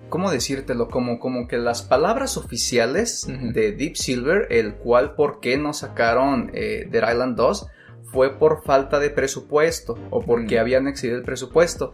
¿cómo 0.10 0.32
decírtelo? 0.32 0.88
Como, 0.88 1.20
como 1.20 1.48
que 1.48 1.58
las 1.60 1.84
palabras 1.84 2.36
oficiales 2.36 3.28
de 3.28 3.74
Deep 3.74 3.96
Silver, 3.96 4.48
el 4.50 4.74
cual 4.74 5.13
por 5.13 5.39
qué 5.39 5.56
no 5.58 5.72
sacaron 5.74 6.50
eh, 6.56 6.88
Dead 6.89 7.12
Island 7.12 7.36
2, 7.38 7.68
fue 8.12 8.39
por 8.39 8.63
falta 8.63 8.98
de 8.98 9.12
presupuesto 9.12 10.00
o 10.10 10.22
porque 10.26 10.56
Mm. 10.58 10.62
habían 10.62 10.88
excedido 10.88 11.18
el 11.20 11.24
presupuesto. 11.24 11.94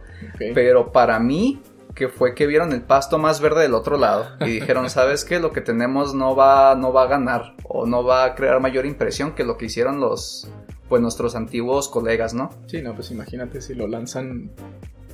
Pero 0.54 0.92
para 0.92 1.18
mí, 1.18 1.60
que 1.96 2.08
fue 2.08 2.34
que 2.34 2.46
vieron 2.46 2.72
el 2.72 2.82
pasto 2.82 3.18
más 3.18 3.40
verde 3.40 3.62
del 3.62 3.74
otro 3.74 3.96
lado 3.96 4.26
y 4.40 4.50
dijeron, 4.50 4.88
¿sabes 4.90 5.24
qué? 5.24 5.40
Lo 5.40 5.52
que 5.52 5.62
tenemos 5.62 6.14
no 6.14 6.36
va, 6.36 6.76
no 6.76 6.92
va 6.92 7.04
a 7.04 7.06
ganar 7.06 7.56
o 7.64 7.86
no 7.86 8.04
va 8.04 8.24
a 8.24 8.34
crear 8.36 8.60
mayor 8.60 8.84
impresión 8.84 9.32
que 9.32 9.44
lo 9.44 9.56
que 9.56 9.64
hicieron 9.64 9.98
los, 9.98 10.48
pues 10.90 11.00
nuestros 11.00 11.34
antiguos 11.34 11.88
colegas, 11.88 12.34
¿no? 12.34 12.50
Sí, 12.66 12.82
no, 12.82 12.94
pues 12.94 13.10
imagínate 13.10 13.62
si 13.62 13.74
lo 13.74 13.88
lanzan, 13.88 14.50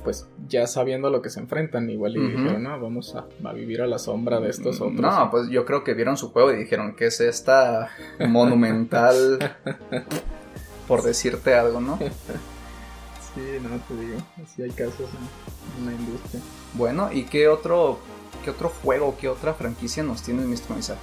pues 0.03 0.27
ya 0.49 0.67
sabiendo 0.67 1.07
a 1.07 1.11
lo 1.11 1.21
que 1.21 1.29
se 1.29 1.39
enfrentan, 1.39 1.89
igual 1.89 2.17
y 2.17 2.19
dijeron, 2.19 2.61
no, 2.61 2.77
vamos 2.77 3.15
a, 3.15 3.27
a 3.47 3.53
vivir 3.53 3.81
a 3.81 3.87
la 3.87 3.97
sombra 3.97 4.41
de 4.41 4.49
estos 4.49 4.81
otros. 4.81 4.99
No, 4.99 5.29
pues 5.31 5.47
yo 5.49 5.63
creo 5.63 5.85
que 5.85 5.93
vieron 5.93 6.17
su 6.17 6.33
juego 6.33 6.51
y 6.51 6.57
dijeron 6.57 6.97
que 6.97 7.05
es 7.05 7.21
esta 7.21 7.91
monumental, 8.27 9.55
por 10.89 11.01
decirte 11.01 11.55
algo, 11.55 11.79
¿no? 11.79 11.97
Sí, 13.33 13.41
no 13.63 13.69
te 13.87 13.99
digo, 13.99 14.19
así 14.43 14.61
hay 14.61 14.69
casos 14.69 15.09
en, 15.09 15.79
en 15.79 15.85
la 15.87 15.99
industria. 15.99 16.39
Bueno, 16.75 17.11
¿y 17.11 17.23
qué 17.23 17.47
otro, 17.47 17.99
qué 18.43 18.49
otro 18.49 18.69
juego, 18.69 19.15
qué 19.19 19.29
otra 19.29 19.53
franquicia 19.53 20.03
nos 20.03 20.21
tiene 20.21 20.43
Mr. 20.45 20.97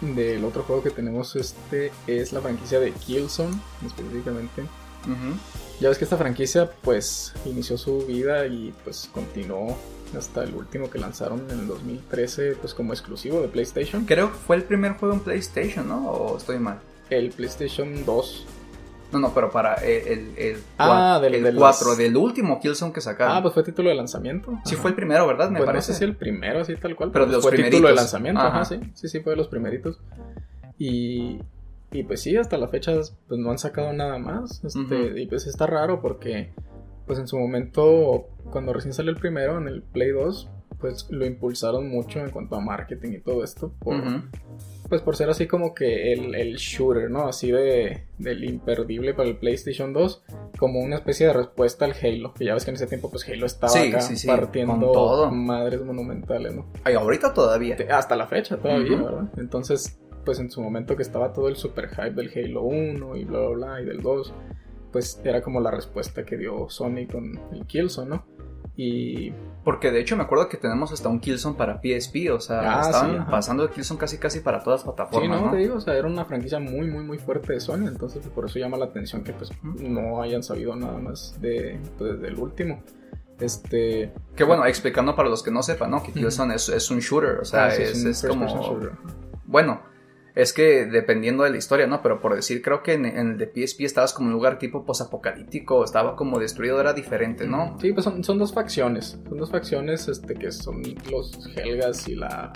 Del 0.00 0.44
otro 0.44 0.62
juego 0.62 0.82
que 0.82 0.90
tenemos 0.90 1.36
este 1.36 1.90
es 2.06 2.32
la 2.32 2.40
franquicia 2.42 2.78
de 2.80 2.92
Killzone, 2.92 3.58
específicamente. 3.84 4.64
Ya 5.80 5.88
ves 5.88 5.98
que 5.98 6.04
esta 6.04 6.16
franquicia 6.16 6.70
pues 6.82 7.32
inició 7.44 7.78
su 7.78 8.04
vida 8.06 8.46
y 8.46 8.74
pues 8.82 9.08
continuó 9.12 9.76
hasta 10.16 10.42
el 10.42 10.54
último 10.54 10.90
que 10.90 10.98
lanzaron 10.98 11.44
en 11.50 11.60
el 11.60 11.66
2013 11.66 12.56
pues 12.56 12.74
como 12.74 12.92
exclusivo 12.92 13.40
de 13.40 13.48
PlayStation. 13.48 14.04
Creo 14.04 14.32
que 14.32 14.38
fue 14.38 14.56
el 14.56 14.64
primer 14.64 14.92
juego 14.92 15.14
en 15.14 15.20
PlayStation, 15.20 15.88
¿no? 15.88 16.10
¿O 16.10 16.36
estoy 16.36 16.58
mal? 16.58 16.80
El 17.08 17.30
PlayStation 17.30 18.04
2. 18.04 18.46
No, 19.12 19.18
no, 19.20 19.32
pero 19.32 19.50
para 19.50 19.74
el, 19.76 20.08
el, 20.08 20.32
el, 20.36 20.56
Ah, 20.78 21.18
del- 21.22 21.36
el 21.36 21.42
de 21.44 21.54
4, 21.54 21.88
los- 21.88 21.98
del 21.98 22.16
último 22.16 22.58
Killzone 22.60 22.92
que 22.92 23.00
sacaron. 23.00 23.36
Ah, 23.36 23.42
pues 23.42 23.54
fue 23.54 23.62
título 23.62 23.88
de 23.88 23.94
lanzamiento. 23.94 24.50
sí 24.64 24.74
Ajá. 24.74 24.82
fue 24.82 24.90
el 24.90 24.96
primero, 24.96 25.26
¿verdad? 25.26 25.48
Me 25.50 25.58
Pues 25.58 25.66
parece. 25.66 25.92
no 25.92 25.94
sé 25.94 25.98
si 25.98 26.04
el 26.04 26.16
primero, 26.16 26.60
así 26.60 26.74
tal 26.76 26.96
cual. 26.96 27.10
Pero 27.12 27.26
de 27.26 27.32
los 27.32 27.42
fue 27.42 27.52
título 27.52 27.64
de 27.66 27.70
primeritos. 27.76 28.02
lanzamiento, 28.02 28.40
ajá. 28.40 28.60
Ajá. 28.60 28.64
sí. 28.64 28.80
Sí, 28.94 29.08
sí, 29.08 29.20
fue 29.20 29.32
de 29.32 29.36
los 29.36 29.48
primeritos. 29.48 30.00
Y, 30.78 31.38
y 31.92 32.02
pues 32.02 32.20
sí, 32.22 32.36
hasta 32.36 32.58
la 32.58 32.68
fecha 32.68 32.92
pues 33.28 33.40
no 33.40 33.50
han 33.50 33.58
sacado 33.58 33.92
nada 33.92 34.18
más. 34.18 34.62
Este. 34.64 35.20
Y 35.22 35.26
pues 35.26 35.46
está 35.46 35.66
raro 35.66 36.00
porque 36.00 36.52
pues 37.06 37.18
en 37.20 37.28
su 37.28 37.38
momento, 37.38 38.26
cuando 38.50 38.72
recién 38.72 38.92
salió 38.92 39.12
el 39.12 39.18
primero, 39.18 39.56
en 39.58 39.68
el 39.68 39.82
Play 39.82 40.10
2, 40.10 40.48
pues 40.80 41.06
lo 41.10 41.24
impulsaron 41.24 41.88
mucho 41.88 42.18
en 42.18 42.30
cuanto 42.30 42.56
a 42.56 42.60
marketing 42.60 43.12
y 43.12 43.20
todo 43.20 43.44
esto. 43.44 43.72
Por. 43.78 43.94
Pues 44.88 45.02
por 45.02 45.16
ser 45.16 45.28
así 45.28 45.46
como 45.46 45.74
que 45.74 46.12
el, 46.12 46.34
el 46.34 46.56
shooter, 46.56 47.10
¿no? 47.10 47.26
Así 47.26 47.50
de 47.50 48.04
del 48.18 48.44
imperdible 48.44 49.14
para 49.14 49.28
el 49.28 49.36
PlayStation 49.36 49.92
2, 49.92 50.24
como 50.58 50.80
una 50.80 50.96
especie 50.96 51.26
de 51.26 51.32
respuesta 51.32 51.84
al 51.84 51.94
Halo. 52.00 52.34
Que 52.34 52.44
ya 52.44 52.54
ves 52.54 52.64
que 52.64 52.70
en 52.70 52.76
ese 52.76 52.86
tiempo 52.86 53.10
pues 53.10 53.28
Halo 53.28 53.46
estaba 53.46 53.72
Sí, 53.72 53.88
acá 53.88 54.00
sí, 54.00 54.16
sí, 54.16 54.26
partiendo 54.26 55.30
madres 55.32 55.82
monumentales, 55.82 56.54
¿no? 56.54 56.66
Ay, 56.84 56.94
ahorita 56.94 57.34
todavía. 57.34 57.76
Hasta 57.90 58.16
la 58.16 58.26
fecha 58.26 58.56
todavía. 58.56 59.02
¿verdad? 59.02 59.28
Entonces, 59.36 59.98
pues 60.24 60.38
en 60.40 60.50
su 60.50 60.60
momento 60.60 60.96
que 60.96 61.02
estaba 61.02 61.32
todo 61.32 61.48
el 61.48 61.56
super 61.56 61.88
hype 61.88 62.10
del 62.10 62.30
Halo 62.34 62.62
1 62.62 63.16
y 63.16 63.24
bla 63.24 63.40
bla 63.40 63.48
bla 63.48 63.80
y 63.80 63.84
del 63.84 64.02
2, 64.02 64.34
pues 64.92 65.20
era 65.24 65.42
como 65.42 65.60
la 65.60 65.70
respuesta 65.70 66.24
que 66.24 66.36
dio 66.36 66.68
Sony 66.68 67.06
con 67.10 67.38
el 67.52 67.66
Killzone, 67.66 68.10
¿no? 68.10 68.35
Y 68.78 69.32
Porque 69.64 69.90
de 69.90 70.00
hecho 70.00 70.16
me 70.16 70.22
acuerdo 70.24 70.48
que 70.48 70.58
tenemos 70.58 70.92
hasta 70.92 71.08
un 71.08 71.18
Killzone 71.18 71.56
para 71.56 71.80
PSP, 71.80 72.30
o 72.30 72.40
sea, 72.40 72.78
Ah, 72.78 72.80
estaban 72.82 73.18
sí, 73.18 73.24
pasando 73.30 73.62
el 73.62 73.70
Killzone 73.70 73.98
casi 73.98 74.18
casi 74.18 74.40
para 74.40 74.62
todas 74.62 74.80
las 74.84 74.94
Sí, 74.94 74.94
plataformas, 74.96 75.40
no, 75.40 75.46
¿no? 75.46 75.52
te 75.52 75.56
digo, 75.58 75.76
o 75.76 75.80
sea, 75.80 75.94
era 75.96 76.06
una 76.06 76.24
franquicia 76.26 76.60
muy, 76.60 76.86
muy, 76.86 77.02
muy 77.02 77.18
fuerte 77.18 77.54
de 77.54 77.60
Sony, 77.60 77.86
entonces 77.88 78.26
por 78.28 78.44
eso 78.44 78.58
llama 78.58 78.76
la 78.76 78.84
atención 78.86 79.24
que 79.24 79.32
pues 79.32 79.50
no 79.62 80.20
hayan 80.22 80.42
sabido 80.42 80.76
nada 80.76 80.98
más 80.98 81.40
de, 81.40 81.80
pues, 81.98 82.20
del 82.20 82.38
último. 82.38 82.82
Este, 83.40 84.12
Que 84.34 84.44
bueno, 84.44 84.64
explicando 84.66 85.14
para 85.16 85.28
los 85.28 85.42
que 85.42 85.50
no 85.50 85.62
sepan, 85.62 85.90
¿no? 85.90 86.02
Que. 86.02 86.12
Killzone 86.12 86.54
es, 86.54 86.68
es 86.68 86.90
un 86.90 87.00
shooter, 87.00 87.38
o 87.40 87.44
sea, 87.44 87.66
ah, 87.66 87.70
sí, 87.70 87.82
es, 87.82 88.24
como... 88.26 88.46
shooter. 88.46 88.92
Bueno, 89.46 89.80
es 90.36 90.52
que 90.52 90.84
dependiendo 90.84 91.44
de 91.44 91.50
la 91.50 91.56
historia, 91.56 91.86
¿no? 91.86 92.02
Pero 92.02 92.20
por 92.20 92.36
decir, 92.36 92.60
creo 92.60 92.82
que 92.82 92.92
en, 92.92 93.06
en 93.06 93.30
el 93.30 93.38
de 93.38 93.46
PSP 93.46 93.80
estabas 93.80 94.12
como 94.12 94.28
en 94.28 94.34
un 94.34 94.34
lugar 94.34 94.58
tipo 94.58 94.84
posapocalíptico, 94.84 95.82
estaba 95.82 96.14
como 96.14 96.38
destruido, 96.38 96.78
era 96.78 96.92
diferente, 96.92 97.46
¿no? 97.46 97.78
Sí, 97.80 97.92
pues 97.94 98.04
son, 98.04 98.22
son 98.22 98.38
dos 98.38 98.52
facciones, 98.52 99.18
son 99.26 99.38
dos 99.38 99.50
facciones 99.50 100.06
este, 100.08 100.34
que 100.34 100.52
son 100.52 100.82
los 101.10 101.32
Helgas 101.56 102.06
y 102.08 102.16
la... 102.16 102.52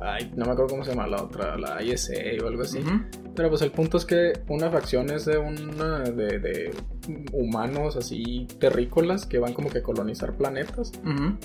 Ay, 0.00 0.32
no 0.36 0.46
me 0.46 0.52
acuerdo 0.52 0.70
cómo 0.70 0.84
se 0.84 0.90
llama 0.92 1.06
la 1.06 1.22
otra, 1.22 1.58
la 1.58 1.82
ISA 1.82 2.14
o 2.42 2.46
algo 2.46 2.62
así. 2.62 2.80
Pero 3.36 3.50
pues 3.50 3.60
el 3.60 3.72
punto 3.72 3.98
es 3.98 4.06
que 4.06 4.32
una 4.48 4.70
facción 4.70 5.10
es 5.10 5.26
de 5.26 5.36
una 5.36 6.00
de, 6.00 6.38
de 6.38 6.74
humanos 7.32 7.96
así 7.96 8.46
terrícolas 8.58 9.26
que 9.26 9.38
van 9.38 9.52
como 9.52 9.70
que 9.70 9.78
a 9.78 9.82
colonizar 9.82 10.36
planetas 10.36 10.92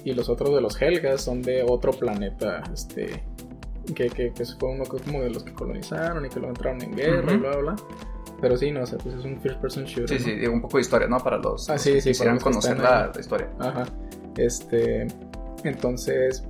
y 0.04 0.14
los 0.14 0.30
otros 0.30 0.56
de 0.56 0.62
los 0.62 0.82
Helgas 0.82 1.22
son 1.22 1.42
de 1.42 1.64
otro 1.64 1.92
planeta, 1.92 2.64
este 2.74 3.24
que, 3.96 4.10
que, 4.10 4.32
que 4.32 4.46
fue 4.46 4.70
uno 4.70 4.84
como 4.86 5.22
de 5.22 5.30
los 5.30 5.44
que 5.44 5.54
colonizaron 5.54 6.26
y 6.26 6.30
que 6.30 6.40
lo 6.40 6.50
entraron 6.50 6.82
en 6.82 6.96
guerra 6.96 7.34
y 7.34 7.38
bla 7.38 7.50
bla 7.58 7.74
bla. 7.74 7.76
Pero 8.42 8.58
sí, 8.58 8.72
no, 8.72 8.82
o 8.84 8.86
sea, 8.86 8.98
pues 8.98 9.16
es 9.16 9.24
un 9.24 9.40
first 9.40 9.60
person 9.62 9.86
shooter. 9.86 10.20
Sí, 10.20 10.36
¿no? 10.36 10.42
sí, 10.42 10.48
un 10.48 10.62
poco 10.62 10.78
de 10.78 10.82
historia, 10.82 11.08
¿no? 11.08 11.18
Para 11.20 11.38
los 11.38 11.70
Ah, 11.70 11.74
los 11.74 11.82
sí, 11.82 11.94
que 11.94 12.02
sí, 12.02 12.10
quisieran 12.10 12.36
los 12.36 12.44
conocer 12.44 12.78
la 12.78 13.12
historia. 13.18 13.50
Ajá. 13.60 13.86
Este. 14.38 15.08
Entonces, 15.64 16.44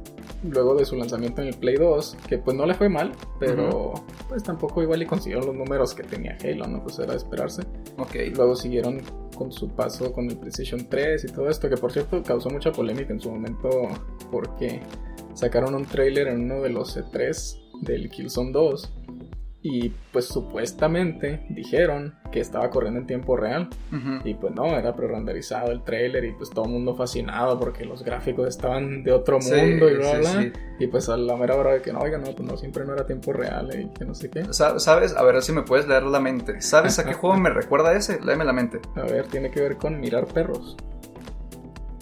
luego 0.44 0.76
de 0.76 0.86
su 0.86 0.96
lanzamiento 0.96 1.42
en 1.42 1.50
el 1.50 1.54
Play 1.56 1.76
2, 1.76 2.18
que 2.28 2.40
pues 2.40 2.58
no 2.58 2.66
le 2.66 2.74
fue 2.74 2.90
mal, 2.90 3.12
pero 3.40 3.94
pues 4.28 4.42
tampoco 4.42 4.82
igual 4.82 5.04
y 5.04 5.06
consiguieron 5.06 5.46
los 5.46 5.56
números 5.56 5.94
que 5.94 6.04
tenía 6.04 6.36
Halo, 6.44 6.68
¿no? 6.68 6.82
Pues 6.82 6.98
era 6.98 7.12
de 7.12 7.18
esperarse. 7.18 7.62
Ok. 7.98 8.16
Luego 8.36 8.56
siguieron 8.56 9.02
con 9.36 9.52
su 9.52 9.70
paso 9.70 10.12
con 10.14 10.30
el 10.30 10.38
PlayStation 10.38 10.88
3 10.90 11.26
y 11.26 11.28
todo 11.28 11.50
esto, 11.50 11.70
que 11.70 11.78
por 11.78 11.92
cierto 11.92 12.22
causó 12.24 12.50
mucha 12.50 12.72
polémica 12.72 13.14
en 13.14 13.20
su 13.20 13.30
momento 13.32 13.70
porque 14.32 14.82
sacaron 15.34 15.76
un 15.76 15.86
trailer 15.86 16.28
en 16.28 16.42
uno 16.42 16.62
de 16.62 16.70
los 16.70 16.98
E3 16.98 17.82
del 17.82 18.10
Killzone 18.10 18.52
2 18.52 18.94
y 19.66 19.90
pues 20.12 20.26
supuestamente 20.26 21.46
dijeron 21.50 22.16
que 22.34 22.42
estaba 22.42 22.70
corriendo 22.70 23.00
en 23.00 23.08
tiempo 23.08 23.38
real 23.38 23.70
Ujú. 23.94 24.28
y 24.28 24.34
pues 24.34 24.54
no, 24.54 24.66
era 24.66 24.94
pre-renderizado 24.94 25.72
el 25.72 25.84
trailer 25.86 26.26
y 26.26 26.34
pues 26.34 26.50
todo 26.50 26.66
el 26.66 26.72
mundo 26.72 26.96
fascinado 26.96 27.58
porque 27.58 27.86
los 27.86 28.04
gráficos 28.04 28.50
estaban 28.50 29.04
de 29.04 29.14
otro 29.14 29.40
Sí, 29.40 29.54
mundo 29.56 29.90
y 29.90 29.96
bla 29.96 30.12
sí, 30.12 30.18
bla. 30.18 30.42
sí. 30.42 30.52
Y 30.80 30.88
pues 30.88 31.08
a 31.08 31.16
la 31.16 31.38
mera 31.38 31.56
hora 31.56 31.74
de 31.76 31.82
que 31.82 31.94
no, 31.94 32.00
oiga, 32.00 32.18
no, 32.18 32.26
pues 32.36 32.42
no, 32.42 32.58
siempre 32.58 32.84
no 32.86 32.94
era 32.94 33.06
tiempo 33.06 33.32
real 33.32 33.70
y 33.74 33.88
que 33.98 34.04
no 34.04 34.14
sé 34.14 34.30
qué. 34.30 34.44
Sa- 34.54 34.80
¿Sabes? 34.80 35.16
A 35.16 35.24
ver 35.24 35.42
si 35.42 35.54
me 35.54 35.62
puedes 35.62 35.88
leer 35.88 36.04
la 36.04 36.20
mente. 36.20 36.60
¿Sabes 36.62 37.00
a 37.00 37.06
qué 37.06 37.14
juego 37.14 37.38
me 37.38 37.50
recuerda 37.50 37.96
ese? 37.96 38.20
Léeme 38.22 38.44
la 38.44 38.52
mente. 38.54 38.82
A 38.98 39.04
ver, 39.04 39.28
tiene 39.28 39.50
que 39.50 39.62
ver 39.62 39.78
con 39.78 39.98
mirar 40.02 40.26
perros. 40.26 40.76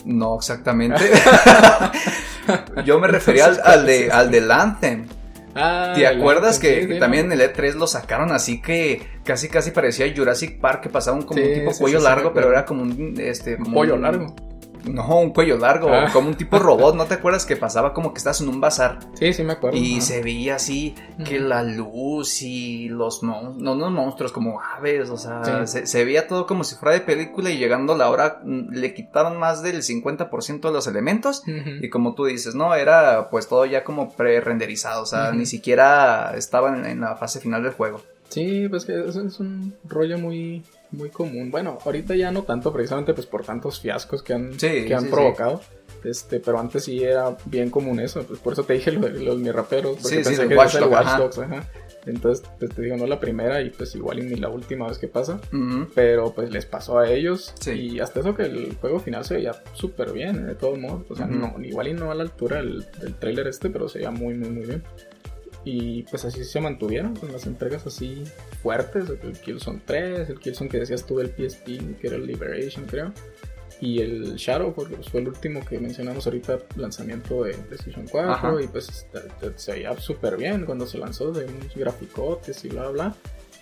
No 0.06 0.36
exactamente. 0.38 1.02
Yo 2.86 3.00
me 3.00 3.08
refería 3.08 3.46
al, 3.46 3.60
al 3.64 3.86
de, 3.86 4.12
al 4.12 4.32
del 4.32 4.52
Anthem. 4.52 5.06
Ah, 5.54 5.94
¿Te 5.96 6.08
acuerdas 6.08 6.56
Anthem, 6.56 6.62
que, 6.76 6.82
sí, 6.82 6.88
que 6.88 6.94
sí, 6.96 7.00
también 7.00 7.28
no. 7.28 7.34
en 7.34 7.42
el 7.42 7.54
E3 7.54 7.74
lo 7.76 7.86
sacaron 7.88 8.32
así 8.32 8.62
que 8.62 9.06
casi 9.26 9.50
casi 9.50 9.72
parecía 9.72 10.12
Jurassic 10.16 10.60
Park 10.60 10.82
que 10.82 10.90
pasaban 10.90 11.24
como 11.24 11.40
Sí, 11.42 11.46
un 11.48 11.54
tipo 11.54 11.72
cuello 11.78 12.00
largo, 12.00 12.34
pero 12.34 12.50
era 12.50 12.66
como 12.66 12.84
un 12.84 13.16
este 13.20 13.56
Un 13.56 13.64
como 13.64 13.74
pollo 13.76 13.96
un- 13.96 14.02
largo. 14.02 14.36
No, 14.86 15.20
un 15.20 15.32
cuello 15.32 15.58
largo, 15.58 15.90
Ah. 15.92 16.10
como 16.12 16.28
un 16.30 16.36
tipo 16.36 16.58
robot, 16.60 16.96
¿no 16.96 17.06
te 17.06 17.14
acuerdas 17.16 17.46
que 17.46 17.56
pasaba 17.56 17.94
como 17.94 18.14
que 18.14 18.18
estás 18.18 18.42
en 18.42 18.50
un 18.50 18.60
bazar 18.62 19.00
Sí, 19.14 19.32
sí 19.34 19.44
me 19.44 19.54
acuerdo. 19.54 19.78
y 19.78 20.02
se 20.02 20.22
veía 20.24 20.56
así 20.56 20.96
que 21.26 21.40
la 21.40 21.64
luz 21.64 22.42
y 22.42 22.90
los 22.90 23.24
mon 23.24 23.58
no, 23.62 23.76
no 23.76 23.90
monstruos 23.92 24.32
como 24.32 24.60
aves, 24.62 25.10
o 25.10 25.18
sea, 25.18 25.44
Sí. 25.44 25.52
se, 25.80 25.86
se 25.88 26.06
veía 26.06 26.28
todo 26.28 26.48
como 26.48 26.64
si 26.64 26.76
fuera 26.76 26.94
de 26.96 27.02
película 27.02 27.50
y 27.52 27.58
llegando 27.58 27.96
la 27.96 28.10
hora 28.10 28.40
mm, 28.44 28.72
le 28.74 28.94
quitaron 28.94 29.38
más 29.38 29.62
del 29.62 29.84
50% 29.84 30.62
de 30.70 30.74
los 30.74 30.88
elementos 30.88 31.44
y 31.46 31.90
como 31.90 32.16
tú 32.16 32.26
dices, 32.26 32.56
no, 32.56 32.74
era 32.76 33.30
pues 33.30 33.48
todo 33.48 33.66
ya 33.66 33.84
como 33.84 34.12
pre-renderizado, 34.12 35.04
o 35.04 35.06
sea, 35.06 35.32
ni 35.32 35.46
siquiera 35.46 36.34
estaba 36.36 36.76
en, 36.76 36.86
en 36.86 37.02
la 37.02 37.16
fase 37.16 37.40
final 37.40 37.64
del 37.64 37.74
juego. 37.74 38.02
Sí, 38.30 38.68
pues 38.70 38.86
que 38.86 38.94
es, 39.08 39.16
es 39.16 39.40
un 39.40 39.74
rollo 39.84 40.18
muy, 40.18 40.64
muy 40.92 41.10
común. 41.10 41.52
Bueno, 41.52 41.78
ahorita 41.86 42.16
ya 42.16 42.32
no 42.32 42.44
tanto, 42.44 42.72
precisamente 42.74 43.14
pues 43.14 43.26
por 43.28 43.44
tantos 43.44 43.80
fiascos 43.80 44.22
que 44.24 44.34
han, 44.34 44.60
Sí, 44.60 44.86
que 44.86 44.94
han 44.94 45.04
sí, 45.06 45.10
provocado. 45.10 45.62
Este, 46.04 46.40
pero 46.40 46.60
antes 46.60 46.86
sí 46.86 47.04
era 47.04 47.38
bien 47.46 47.70
común 47.70 48.00
eso, 48.00 48.24
pues 48.24 48.40
por 48.40 48.54
eso 48.54 48.64
te 48.64 48.74
dije 48.74 48.92
lo 48.92 49.02
de 49.02 49.20
los 49.20 49.38
mi 49.38 49.52
raperos, 49.52 49.98
porque 50.02 50.22
pensé 50.22 50.48
que 50.48 50.58
Watch 50.58 50.76
el 50.76 50.86
Watch 50.86 51.06
ajá. 51.06 51.18
Dogs, 51.20 51.38
ajá. 51.38 51.70
Entonces, 52.08 52.44
pues 52.58 52.74
te 52.74 52.82
digo, 52.82 52.98
no 52.98 53.06
la 53.06 53.20
primera 53.20 53.62
y 53.62 53.70
pues 53.70 53.94
igual 53.94 54.18
y 54.18 54.24
ni 54.24 54.36
la 54.36 54.50
última 54.50 54.88
vez 54.88 54.98
que 54.98 55.08
pasa, 55.08 55.40
Ujú. 55.54 55.88
pero 55.94 56.34
pues 56.34 56.50
les 56.50 56.66
pasó 56.66 56.98
a 56.98 57.08
ellos 57.12 57.54
y 57.68 58.00
hasta 58.00 58.22
eso 58.22 58.34
que 58.34 58.44
el 58.44 58.76
juego 58.82 59.00
final 59.00 59.24
se 59.24 59.36
veía 59.36 59.52
súper 59.74 60.12
bien, 60.12 60.48
de 60.48 60.56
todos 60.56 60.80
modos, 60.80 61.04
o 61.12 61.16
sea, 61.16 61.28
no, 61.28 61.54
igual 61.64 61.90
y 61.90 61.94
no 61.94 62.10
a 62.10 62.16
la 62.16 62.24
altura 62.24 62.58
del, 62.58 62.84
del 63.00 63.14
trailer 63.14 63.46
este, 63.48 63.70
pero 63.70 63.88
se 63.88 64.00
veía 64.00 64.10
muy, 64.10 64.34
muy, 64.34 64.50
muy 64.50 64.66
bien. 64.66 64.84
Y 65.64 66.04
pues 66.04 66.26
así 66.26 66.44
se 66.44 66.60
mantuvieron 66.60 67.16
con 67.16 67.32
las 67.32 67.46
entregas 67.46 67.86
así 67.86 68.24
fuertes, 68.64 69.06
el 69.10 69.40
Killzone 69.40 69.82
3, 69.86 70.30
el 70.30 70.40
Killzone 70.40 70.70
que 70.70 70.80
decías 70.80 71.06
tú 71.06 71.18
del 71.18 71.30
PSP, 71.30 72.00
que 72.00 72.08
era 72.08 72.16
el 72.16 72.26
Liberation, 72.26 72.86
creo. 72.86 73.14
y 73.80 74.00
el 74.00 74.36
Shadow, 74.36 74.74
porque 74.74 74.96
pues, 74.96 75.10
fue 75.10 75.22
el 75.22 75.28
último 75.28 75.66
que 75.66 75.80
mencionamos 75.80 76.26
ahorita, 76.26 76.60
lanzamiento 76.76 77.44
de 77.44 77.54
PlayStation 77.54 78.08
4, 78.08 78.60
y 78.62 78.68
pues 78.68 79.08
se 79.56 79.72
veía 79.72 79.96
súper 79.98 80.38
bien 80.38 80.66
cuando 80.66 80.86
se 80.86 80.98
lanzó, 80.98 81.32
de 81.32 81.46
unos 81.46 81.76
graficotes 81.76 82.64
y 82.66 82.70
bla 82.70 82.90
bla. 82.90 83.16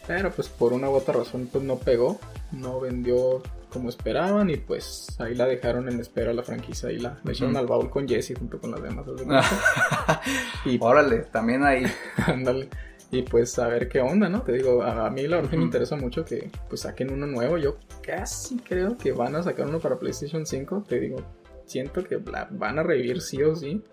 Pero 0.10 0.32
pues 0.32 0.50
por 0.50 0.74
una 0.74 0.90
u 0.90 0.94
otra 0.94 1.14
razón 1.14 1.48
pues 1.52 1.64
no 1.64 1.78
pegó, 1.78 2.20
no 2.52 2.80
vendió 2.80 3.44
como 3.72 3.90
esperaban 3.90 4.50
y 4.50 4.58
pues 4.58 5.16
ahí 5.20 5.36
la 5.36 5.46
dejaron 5.46 5.88
en 5.88 6.00
espera 6.00 6.34
la 6.34 6.42
franquicia 6.42 6.92
y 6.92 6.98
la, 6.98 7.20
echaron 7.30 7.56
al 7.56 7.68
baúl 7.68 7.92
con 7.92 8.08
Jesse 8.08 8.34
junto 8.36 8.60
con 8.60 8.72
las 8.72 8.82
demás. 8.82 9.06
y 10.66 10.80
órale, 10.82 11.18
también 11.32 11.64
ahí. 11.64 11.84
Ándale. 12.26 12.70
y 13.12 13.22
pues 13.22 13.60
a 13.60 13.68
ver 13.68 13.88
qué 13.88 14.02
onda, 14.02 14.30
¿no? 14.30 14.42
Te 14.42 14.54
digo, 14.54 14.82
a, 14.82 15.08
mí 15.12 15.28
la 15.28 15.36
verdad 15.42 15.52
me 15.52 15.66
interesa 15.66 15.96
mucho 15.96 16.26
que 16.26 16.50
pues 16.68 16.82
saquen 16.82 17.14
uno 17.14 17.28
nuevo. 17.28 17.60
Yo 17.60 17.78
casi 18.02 18.58
creo 18.58 18.98
que 18.98 19.12
van 19.12 19.36
a 19.36 19.44
sacar 19.44 19.68
uno 19.68 19.78
para 19.78 20.00
PlayStation 20.00 20.44
5. 20.44 20.86
Te 20.90 21.00
digo, 21.00 21.18
siento 21.66 22.04
que 22.04 22.18
la 22.18 22.48
van 22.50 22.80
a 22.80 22.84
revivir 22.84 23.22
sí 23.22 23.44
o 23.44 23.56
sí. 23.56 23.84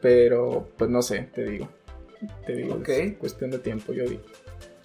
Pero 0.00 0.68
pues 0.78 0.88
no 0.88 1.02
sé, 1.02 1.28
te 1.34 1.44
digo. 1.44 1.68
Te 2.46 2.54
digo, 2.54 2.80
es 2.86 3.16
cuestión 3.16 3.50
de 3.50 3.58
tiempo, 3.58 3.92
yo 3.92 4.04
digo. 4.04 4.22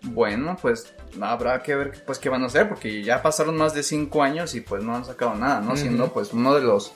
Bueno, 0.04 0.58
pues 0.62 0.94
habrá 1.22 1.62
que 1.62 1.76
ver 1.76 2.04
pues 2.06 2.20
qué 2.20 2.30
van 2.30 2.44
a 2.44 2.48
hacer, 2.48 2.70
porque 2.70 3.04
ya 3.04 3.22
pasaron 3.22 3.58
más 3.58 3.74
de 3.74 3.84
5 3.84 4.24
años 4.24 4.56
y 4.56 4.62
pues 4.62 4.84
no 4.84 4.96
han 4.96 5.06
sacado 5.06 5.36
nada, 5.36 5.62
¿no? 5.62 5.76
Siendo 5.76 6.12
pues 6.14 6.34
uno 6.34 6.56
de 6.56 6.62
los, 6.62 6.94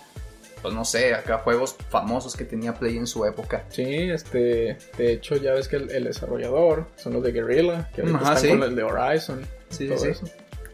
pues 0.61 0.73
no 0.73 0.85
sé, 0.85 1.13
acá 1.13 1.39
juegos 1.39 1.75
famosos 1.89 2.35
que 2.35 2.45
tenía 2.45 2.73
Play 2.73 2.97
en 2.97 3.07
su 3.07 3.25
época. 3.25 3.65
Sí, 3.69 3.83
este, 3.83 4.77
de 4.97 5.13
hecho 5.13 5.35
ya 5.35 5.53
ves 5.53 5.67
que 5.67 5.77
el, 5.77 6.03
desarrollador 6.03 6.87
son 6.95 7.13
los 7.13 7.23
de 7.23 7.31
Guerrilla, 7.31 7.89
que 7.93 8.01
ahorita 8.01 8.33
están 8.33 8.59
con 8.59 8.69
el 8.69 8.75
de 8.75 8.83
Horizon. 8.83 9.41
Sí, 9.69 9.87
todo 9.87 9.97
sí, 9.97 10.07
eso. 10.09 10.25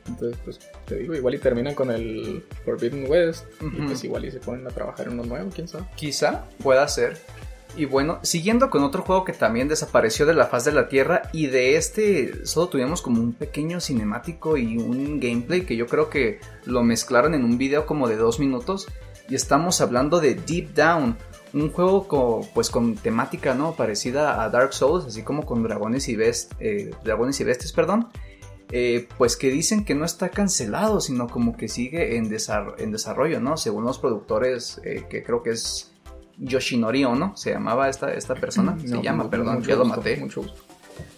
Entonces, 0.07 0.39
pues 0.43 0.59
te 0.85 0.95
digo, 0.95 1.13
igual 1.13 1.35
y 1.35 1.37
terminan 1.37 1.75
con 1.75 1.91
el 1.91 2.43
Forbidden 2.65 3.09
West 3.09 3.45
y 3.61 3.81
pues 3.81 4.03
igual 4.03 4.25
y 4.25 4.31
se 4.31 4.39
ponen 4.39 4.65
a 4.67 4.71
trabajar 4.71 5.07
en 5.07 5.13
uno 5.13 5.23
nuevo, 5.23 5.49
quién 5.53 5.67
sabe. 5.67 5.85
Quizá 5.95 6.45
pueda 6.61 6.87
ser. 6.87 7.17
Y 7.75 7.85
bueno, 7.85 8.19
siguiendo 8.23 8.69
con 8.69 8.83
otro 8.83 9.03
juego 9.03 9.23
que 9.23 9.31
también 9.31 9.67
desapareció 9.67 10.25
de 10.25 10.33
la 10.33 10.47
faz 10.47 10.65
de 10.65 10.71
la 10.71 10.89
Tierra 10.89 11.23
y 11.31 11.47
de 11.47 11.77
este 11.77 12.45
solo 12.45 12.67
tuvimos 12.67 13.01
como 13.01 13.21
un 13.21 13.33
pequeño 13.33 13.79
cinemático 13.79 14.57
y 14.57 14.77
un 14.77 15.19
gameplay 15.19 15.61
que 15.61 15.77
yo 15.77 15.87
creo 15.87 16.09
que 16.09 16.39
lo 16.65 16.83
mezclaron 16.83 17.35
en 17.35 17.45
un 17.45 17.57
video 17.57 17.85
como 17.85 18.07
de 18.07 18.17
dos 18.17 18.39
minutos 18.39 18.87
y 19.29 19.35
estamos 19.35 19.79
hablando 19.79 20.19
de 20.19 20.33
Deep 20.33 20.73
Down, 20.73 21.15
un 21.53 21.71
juego 21.71 22.41
pues 22.53 22.69
con 22.69 22.95
temática 22.95 23.53
no 23.53 23.75
parecida 23.75 24.43
a 24.43 24.49
Dark 24.49 24.73
Souls, 24.73 25.05
así 25.05 25.21
como 25.21 25.45
con 25.45 25.61
dragones 25.61 26.09
y, 26.09 26.15
best, 26.15 26.53
eh, 26.59 26.91
dragones 27.03 27.39
y 27.39 27.43
bestias, 27.43 27.71
perdón. 27.71 28.09
Eh, 28.71 29.07
pues 29.17 29.35
que 29.35 29.49
dicen 29.49 29.83
que 29.83 29.95
no 29.95 30.05
está 30.05 30.29
cancelado, 30.29 31.01
sino 31.01 31.27
como 31.27 31.57
que 31.57 31.67
sigue 31.67 32.17
en, 32.17 32.25
en 32.77 32.91
desarrollo, 32.91 33.39
¿no? 33.39 33.57
Según 33.57 33.83
los 33.83 33.97
productores, 33.97 34.79
eh, 34.83 35.05
que 35.09 35.23
creo 35.23 35.41
que 35.41 35.51
es 35.51 35.88
Yoshinori 36.39 37.03
Ono, 37.05 37.35
se 37.35 37.51
llamaba 37.51 37.89
esta, 37.89 38.13
esta 38.13 38.35
persona. 38.35 38.77
se 38.79 39.01
llama, 39.01 39.29
perdón, 39.29 39.61
ya 39.63 39.75
lo 39.75 39.85
maté. 39.85 40.17
Mucho 40.17 40.41
gusto. 40.41 40.63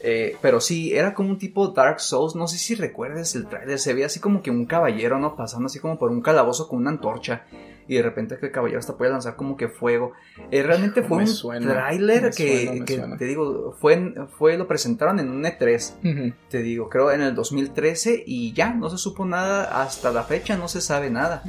Eh, 0.04 0.36
pero 0.42 0.62
sí, 0.62 0.94
era 0.94 1.14
como 1.14 1.30
un 1.30 1.38
tipo 1.38 1.68
Dark 1.70 2.00
Souls. 2.00 2.36
No 2.36 2.48
sé 2.48 2.58
si 2.58 2.76
recuerdes 2.76 3.36
el 3.36 3.48
trailer. 3.48 3.80
Se 3.80 3.94
veía 3.94 4.08
así 4.08 4.20
como 4.20 4.42
que 4.42 4.52
un 4.52 4.66
caballero, 4.66 5.20
¿no? 5.20 5.36
Pasando 5.36 5.68
así 5.68 5.80
como 5.80 5.98
por 5.98 6.12
un 6.12 6.22
calabozo 6.22 6.68
con 6.68 6.80
una 6.80 6.92
antorcha 6.92 7.46
y 7.92 7.96
de 7.96 8.04
repente 8.04 8.38
que 8.38 8.46
el 8.46 8.52
caballero 8.54 8.80
hasta 8.80 8.96
puede 8.96 9.12
lanzar 9.12 9.36
como 9.36 9.58
que 9.58 9.68
fuego. 9.68 10.14
Eh, 10.50 10.64
realmente 10.64 11.04
fue 11.04 11.18
un 11.18 11.68
tráiler 11.68 12.32
que, 12.32 12.84
te 13.18 13.26
digo, 13.26 13.76
fue, 13.80 14.14
fue, 14.38 14.58
lo 14.58 14.66
presentaron 14.66 15.20
en 15.20 15.30
un 15.30 15.44
E3, 15.44 16.34
te 16.50 16.62
digo, 16.62 16.88
creo 16.88 17.12
en 17.12 17.22
el 17.22 17.36
2013 17.36 18.24
y 18.26 18.54
ya, 18.54 18.74
no 18.74 18.90
se 18.90 18.98
supo 18.98 19.26
nada 19.26 19.82
hasta 19.84 20.12
la 20.12 20.24
fecha, 20.24 20.56
no 20.56 20.70
se 20.70 20.80
sabe 20.80 21.10
nada. 21.10 21.44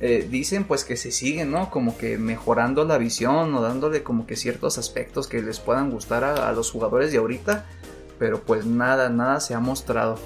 Eh, 0.00 0.28
dicen 0.30 0.62
pues 0.62 0.84
que 0.84 0.96
se 0.96 1.10
sigue, 1.10 1.44
¿no? 1.44 1.70
Como 1.70 1.98
que 1.98 2.18
mejorando 2.18 2.84
la 2.84 2.96
visión 2.96 3.52
o 3.52 3.60
dándole 3.60 4.04
como 4.04 4.26
que 4.26 4.36
ciertos 4.36 4.78
aspectos 4.78 5.26
que 5.26 5.42
les 5.42 5.58
puedan 5.58 5.90
gustar 5.90 6.22
a, 6.22 6.52
los 6.52 6.70
jugadores 6.70 7.10
de 7.10 7.18
ahorita, 7.18 7.66
pero 8.18 8.40
pues 8.40 8.66
nada, 8.66 9.08
nada 9.08 9.40
se 9.40 9.54
ha 9.54 9.60
mostrado. 9.60 10.18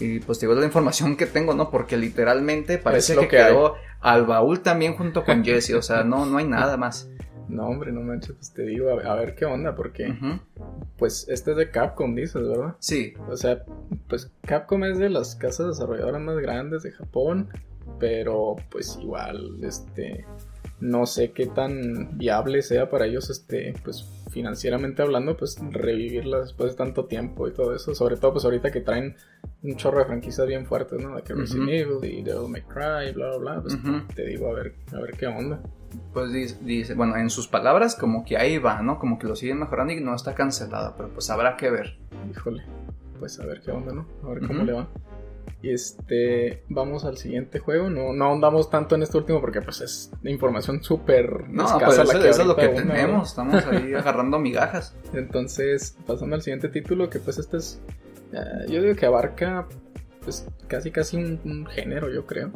Y 0.00 0.20
pues 0.20 0.38
te 0.38 0.46
digo 0.46 0.58
la 0.58 0.66
información 0.66 1.16
que 1.16 1.26
tengo, 1.26 1.54
¿no? 1.54 1.70
Porque 1.70 1.96
literalmente 1.96 2.78
parece 2.78 3.16
que, 3.16 3.28
quedó 3.28 3.74
al 4.00 4.26
baúl 4.26 4.60
también 4.60 4.96
junto 4.96 5.24
con 5.24 5.44
Jesse, 5.44 5.74
o 5.74 5.82
sea, 5.82 6.02
no, 6.04 6.26
no 6.26 6.38
hay 6.38 6.46
nada 6.46 6.76
más. 6.76 7.08
No, 7.48 7.66
hombre, 7.66 7.92
no 7.92 8.00
manches, 8.00 8.34
pues 8.34 8.52
te 8.52 8.62
digo, 8.62 8.88
a 8.90 9.14
ver, 9.14 9.34
qué 9.34 9.44
onda, 9.44 9.74
porque 9.74 10.14
pues 10.96 11.28
este 11.28 11.50
es 11.50 11.56
de 11.56 11.70
Capcom, 11.70 12.14
dices, 12.14 12.48
¿verdad? 12.48 12.76
Sí. 12.78 13.14
O 13.28 13.36
sea, 13.36 13.62
pues 14.08 14.32
Capcom 14.42 14.84
es 14.84 14.98
de 14.98 15.10
las 15.10 15.34
casas 15.34 15.66
desarrolladoras 15.66 16.22
más 16.22 16.38
grandes 16.38 16.82
de 16.82 16.92
Japón, 16.92 17.48
pero 17.98 18.56
pues 18.70 18.98
igual, 19.00 19.62
este, 19.62 20.24
no 20.82 21.06
sé 21.06 21.30
qué 21.30 21.46
tan 21.46 22.18
viable 22.18 22.60
sea 22.62 22.90
para 22.90 23.06
ellos, 23.06 23.30
este, 23.30 23.72
pues 23.84 24.04
financieramente 24.32 25.00
hablando, 25.02 25.36
pues 25.36 25.56
revivirla 25.70 26.40
después 26.40 26.72
de 26.72 26.76
tanto 26.76 27.04
tiempo 27.04 27.46
y 27.46 27.52
todo 27.52 27.74
eso, 27.74 27.94
sobre 27.94 28.16
todo 28.16 28.32
pues 28.32 28.44
ahorita 28.44 28.72
que 28.72 28.80
traen 28.80 29.14
un 29.62 29.76
chorro 29.76 30.00
de 30.00 30.06
franquicias 30.06 30.44
bien 30.46 30.66
fuertes, 30.66 31.00
¿no? 31.00 31.14
De 31.14 31.22
que 31.22 31.34
Resident 31.34 31.68
Evil 31.68 32.04
y 32.04 32.22
Devil 32.24 32.48
May 32.48 32.62
Cry, 32.62 33.12
bla, 33.14 33.36
bla, 33.36 33.38
bla. 33.38 33.62
Pues 33.62 33.78
te 34.14 34.26
digo, 34.26 34.48
a 34.48 34.54
ver, 34.54 34.74
a 34.92 35.00
ver 35.00 35.16
qué 35.16 35.28
onda. 35.28 35.62
Pues 36.12 36.32
dice, 36.32 36.94
bueno, 36.94 37.16
en 37.16 37.30
sus 37.30 37.46
palabras, 37.46 37.94
como 37.94 38.24
que 38.24 38.36
ahí 38.36 38.58
va, 38.58 38.82
¿no? 38.82 38.98
Como 38.98 39.20
que 39.20 39.28
lo 39.28 39.36
siguen 39.36 39.60
mejorando 39.60 39.92
y 39.92 40.00
no 40.00 40.16
está 40.16 40.34
cancelada, 40.34 40.96
pero 40.96 41.10
pues 41.10 41.30
habrá 41.30 41.56
que 41.56 41.70
ver. 41.70 41.98
Híjole, 42.28 42.64
pues 43.20 43.38
a 43.38 43.46
ver 43.46 43.60
qué 43.60 43.70
onda, 43.70 43.92
¿no? 43.92 44.08
A 44.24 44.30
ver 44.30 44.46
cómo 44.46 44.64
le 44.64 44.72
va. 44.72 44.88
Y 45.62 45.70
este, 45.70 46.64
vamos 46.68 47.04
al 47.04 47.18
siguiente 47.18 47.60
juego. 47.60 47.88
No, 47.88 48.12
no 48.12 48.24
ahondamos 48.24 48.68
tanto 48.68 48.96
en 48.96 49.04
este 49.04 49.16
último 49.16 49.40
porque 49.40 49.62
pues 49.62 49.80
es 49.80 50.10
información 50.24 50.82
súper 50.82 51.48
no, 51.48 51.64
escasa. 51.64 52.04
Pues 52.04 52.24
eso, 52.24 52.42
es 52.42 52.48
lo 52.48 52.56
que 52.56 52.68
tenemos, 52.68 53.28
estamos 53.28 53.64
ahí 53.66 53.94
agarrando 53.96 54.38
migajas. 54.38 54.96
Entonces, 55.14 55.96
pasando 56.06 56.34
al 56.34 56.42
siguiente 56.42 56.68
título, 56.68 57.08
que 57.08 57.20
pues 57.20 57.38
este 57.38 57.58
es 57.58 57.80
eh, 58.32 58.66
yo 58.68 58.82
digo 58.82 58.94
que 58.94 59.06
abarca 59.06 59.68
pues 60.22 60.46
casi 60.68 60.90
casi 60.90 61.16
un, 61.16 61.66
género, 61.66 62.10
yo 62.10 62.26
creo, 62.26 62.52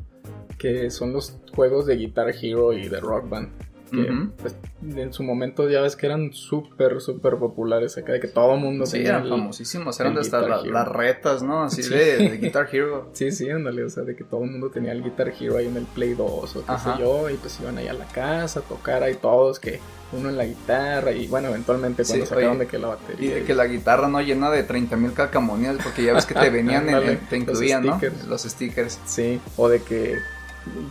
que 0.59 0.91
son 0.91 1.13
los 1.13 1.39
juegos 1.55 1.87
de 1.87 1.97
Guitar 1.97 2.29
Hero 2.31 2.73
y 2.73 2.89
de 2.89 3.01
Rock 3.01 3.29
Band. 3.29 3.51
Que 3.91 4.29
pues, 4.41 4.57
en 4.83 5.13
su 5.13 5.23
momento 5.23 5.69
ya 5.69 5.81
ves 5.81 5.97
que 5.97 6.07
eran 6.07 6.33
súper, 6.33 7.01
súper 7.01 7.37
populares 7.37 7.97
acá, 7.99 8.13
de 8.13 8.21
que 8.21 8.29
todo 8.29 8.55
el 8.55 8.61
mundo 8.61 8.87
sí, 8.87 8.99
eran 8.99 9.29
famosísimos, 9.29 9.99
eran 10.01 10.15
de 10.15 10.21
hasta 10.21 10.41
las 10.41 10.89
retas, 10.89 11.43
¿no? 11.43 11.65
Así 11.65 11.83
de, 11.83 12.39
Guitar 12.39 12.69
Hero. 12.71 13.11
sí, 13.13 13.31
sí, 13.31 13.49
ándale, 13.51 13.85
o 13.85 13.91
sea, 13.91 14.03
de 14.03 14.17
que 14.17 14.25
todo 14.25 14.45
el 14.45 14.51
mundo 14.51 14.71
tenía 14.71 14.93
el 14.93 15.03
Guitar 15.03 15.33
Hero 15.39 15.57
ahí 15.57 15.67
en 15.67 15.77
el 15.77 15.85
Play 15.85 16.15
2 16.15 16.57
o 16.57 16.65
qué 16.65 16.79
sé 16.79 16.91
yo, 17.01 17.31
y 17.31 17.35
pues 17.35 17.59
iban 17.61 17.79
ahí 17.79 17.89
a 17.89 17.95
la 17.95 18.07
casa 18.07 18.61
a 18.61 18.63
tocar 18.63 19.03
ahí 19.03 19.15
todos, 19.15 19.59
que 19.61 19.81
uno 20.13 20.29
en 20.29 20.37
la 20.37 20.45
guitarra 20.45 21.13
y 21.13 21.27
bueno, 21.27 21.49
eventualmente 21.49 22.05
cuando 22.05 22.27
sacaron 22.27 22.59
de 22.59 22.67
que 22.67 22.79
la 22.79 22.89
batería. 22.89 23.27
Y 23.27 23.41
de 23.41 23.45
que 23.45 23.55
la 23.55 23.67
guitarra 23.67 24.09
no 24.09 24.21
llena 24.21 24.51
de 24.51 24.67
30.000 24.67 24.97
mil 24.97 25.13
calcamonías 25.13 25.77
porque 25.83 26.05
ya 26.05 26.13
ves 26.13 26.27
que 26.27 26.35
te 26.35 26.51
venían, 26.51 26.89
en, 26.89 27.19
te 27.27 27.37
incluían, 27.37 27.85
los 27.85 28.03
¿no? 28.03 28.11
Los 28.29 28.43
stickers. 28.43 29.01
Sí, 29.05 29.41
o 29.57 29.69
de 29.69 29.83
que 29.83 30.19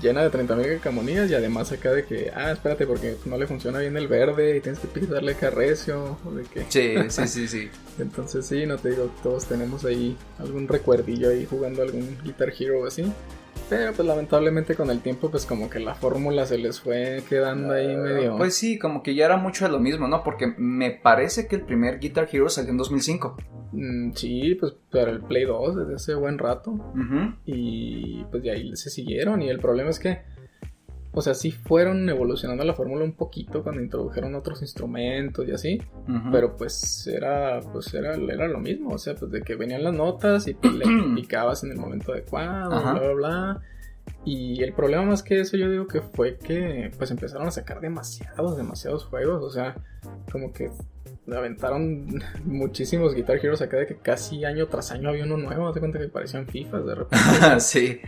llena 0.01 0.23
de 0.23 0.31
30.000 0.31 0.55
mil 0.55 0.67
calcamonías 0.67 1.29
y 1.29 1.33
además 1.33 1.71
acá 1.71 1.91
de 1.91 2.05
que, 2.05 2.31
ah, 2.35 2.51
espérate 2.51 2.85
porque 2.87 3.17
no 3.25 3.37
le 3.37 3.47
funciona 3.47 3.79
bien 3.79 3.97
el 3.97 4.07
verde 4.07 4.57
y 4.57 4.61
tienes 4.61 4.79
que 4.79 4.99
darle 5.01 5.35
carrecio 5.35 6.17
o 6.25 6.31
de 6.31 6.43
que... 6.43 6.65
Sí, 6.69 6.95
sí, 7.09 7.27
sí, 7.27 7.47
sí. 7.47 7.69
Entonces 7.99 8.45
sí, 8.45 8.65
no 8.65 8.77
te 8.77 8.91
digo, 8.91 9.11
todos 9.23 9.45
tenemos 9.45 9.85
ahí 9.85 10.17
algún 10.39 10.67
recuerdillo 10.67 11.29
ahí 11.29 11.45
jugando 11.45 11.81
algún 11.81 12.17
Guitar 12.23 12.53
Hero 12.57 12.85
así. 12.85 13.03
Pero 13.69 13.93
pues 13.93 14.07
lamentablemente 14.07 14.75
con 14.75 14.89
el 14.91 15.01
tiempo 15.01 15.31
pues 15.31 15.45
como 15.45 15.69
que 15.69 15.79
la 15.79 15.95
fórmula 15.95 16.45
se 16.45 16.57
les 16.57 16.79
fue 16.79 17.23
quedando 17.27 17.73
ahí 17.73 17.93
ah, 17.93 17.97
medio... 17.97 18.37
Pues 18.37 18.55
sí, 18.55 18.77
como 18.77 19.01
que 19.01 19.15
ya 19.15 19.25
era 19.25 19.37
mucho 19.37 19.65
de 19.65 19.71
lo 19.71 19.79
mismo, 19.79 20.07
¿no? 20.07 20.23
Porque 20.23 20.53
me 20.57 20.91
parece 20.91 21.47
que 21.47 21.55
el 21.55 21.61
primer 21.63 21.99
Guitar 21.99 22.27
Hero 22.31 22.49
salió 22.49 22.71
en 22.71 22.77
2005. 22.77 23.37
Mm, 23.71 24.11
sí, 24.13 24.55
pues 24.55 24.73
para 24.91 25.11
el 25.11 25.21
Play 25.21 25.45
2 25.45 25.75
desde 25.77 25.95
hace 25.95 26.15
buen 26.15 26.37
rato. 26.37 26.75
Y 27.45 28.23
pues 28.25 28.43
de 28.43 28.51
ahí 28.51 28.75
se 28.75 28.89
siguieron 28.89 29.41
y 29.41 29.49
el 29.49 29.59
problema 29.59 29.89
es 29.89 29.99
que 29.99 30.21
o 31.15 31.21
sea, 31.21 31.33
sí 31.33 31.51
fueron 31.51 32.09
evolucionando 32.09 32.65
la 32.65 32.73
fórmula 32.73 33.05
un 33.05 33.13
poquito 33.13 33.63
cuando 33.63 33.81
introdujeron 33.81 34.35
otros 34.35 34.61
instrumentos 34.61 35.47
y 35.47 35.51
así, 35.51 35.81
pero 36.29 36.57
pues 36.57 37.07
era, 37.07 37.61
pues 37.71 37.93
era, 37.93 38.15
era 38.15 38.49
lo 38.49 38.59
mismo, 38.59 38.91
o 38.91 38.97
sea, 38.97 39.15
pues 39.15 39.31
de 39.31 39.41
que 39.41 39.55
venían 39.55 39.83
las 39.83 39.93
notas 39.93 40.45
y 40.47 40.53
pues 40.55 40.73
le 40.73 40.85
picabas 41.15 41.63
en 41.63 41.71
el 41.71 41.77
momento 41.77 42.11
adecuado, 42.11 42.69
bla, 42.69 42.93
bla, 42.93 43.13
bla. 43.13 43.61
Y 44.25 44.61
el 44.61 44.73
problema 44.73 45.03
más 45.03 45.23
que 45.23 45.39
eso 45.39 45.55
yo 45.55 45.71
digo 45.71 45.87
que 45.87 46.01
fue 46.01 46.37
que 46.37 46.91
pues 46.97 47.09
empezaron 47.11 47.47
a 47.47 47.51
sacar 47.51 47.79
demasiados, 47.79 48.57
demasiados 48.57 49.05
juegos, 49.05 49.41
o 49.41 49.49
sea, 49.49 49.77
como 50.31 50.51
que 50.51 50.69
aventaron 51.33 52.21
muchísimos 52.43 53.15
Guitar 53.15 53.37
Heroes 53.37 53.61
acá 53.61 53.77
de 53.77 53.87
que 53.87 53.95
casi 53.95 54.43
año 54.43 54.67
tras 54.67 54.91
año 54.91 55.09
había 55.09 55.23
uno 55.23 55.37
nuevo, 55.37 55.71
te 55.71 55.79
cuenta 55.79 55.97
que 55.97 56.09
parecían 56.09 56.45
FIFA 56.45 56.81
de 56.81 56.95
repente. 56.95 57.25
sí. 57.59 58.01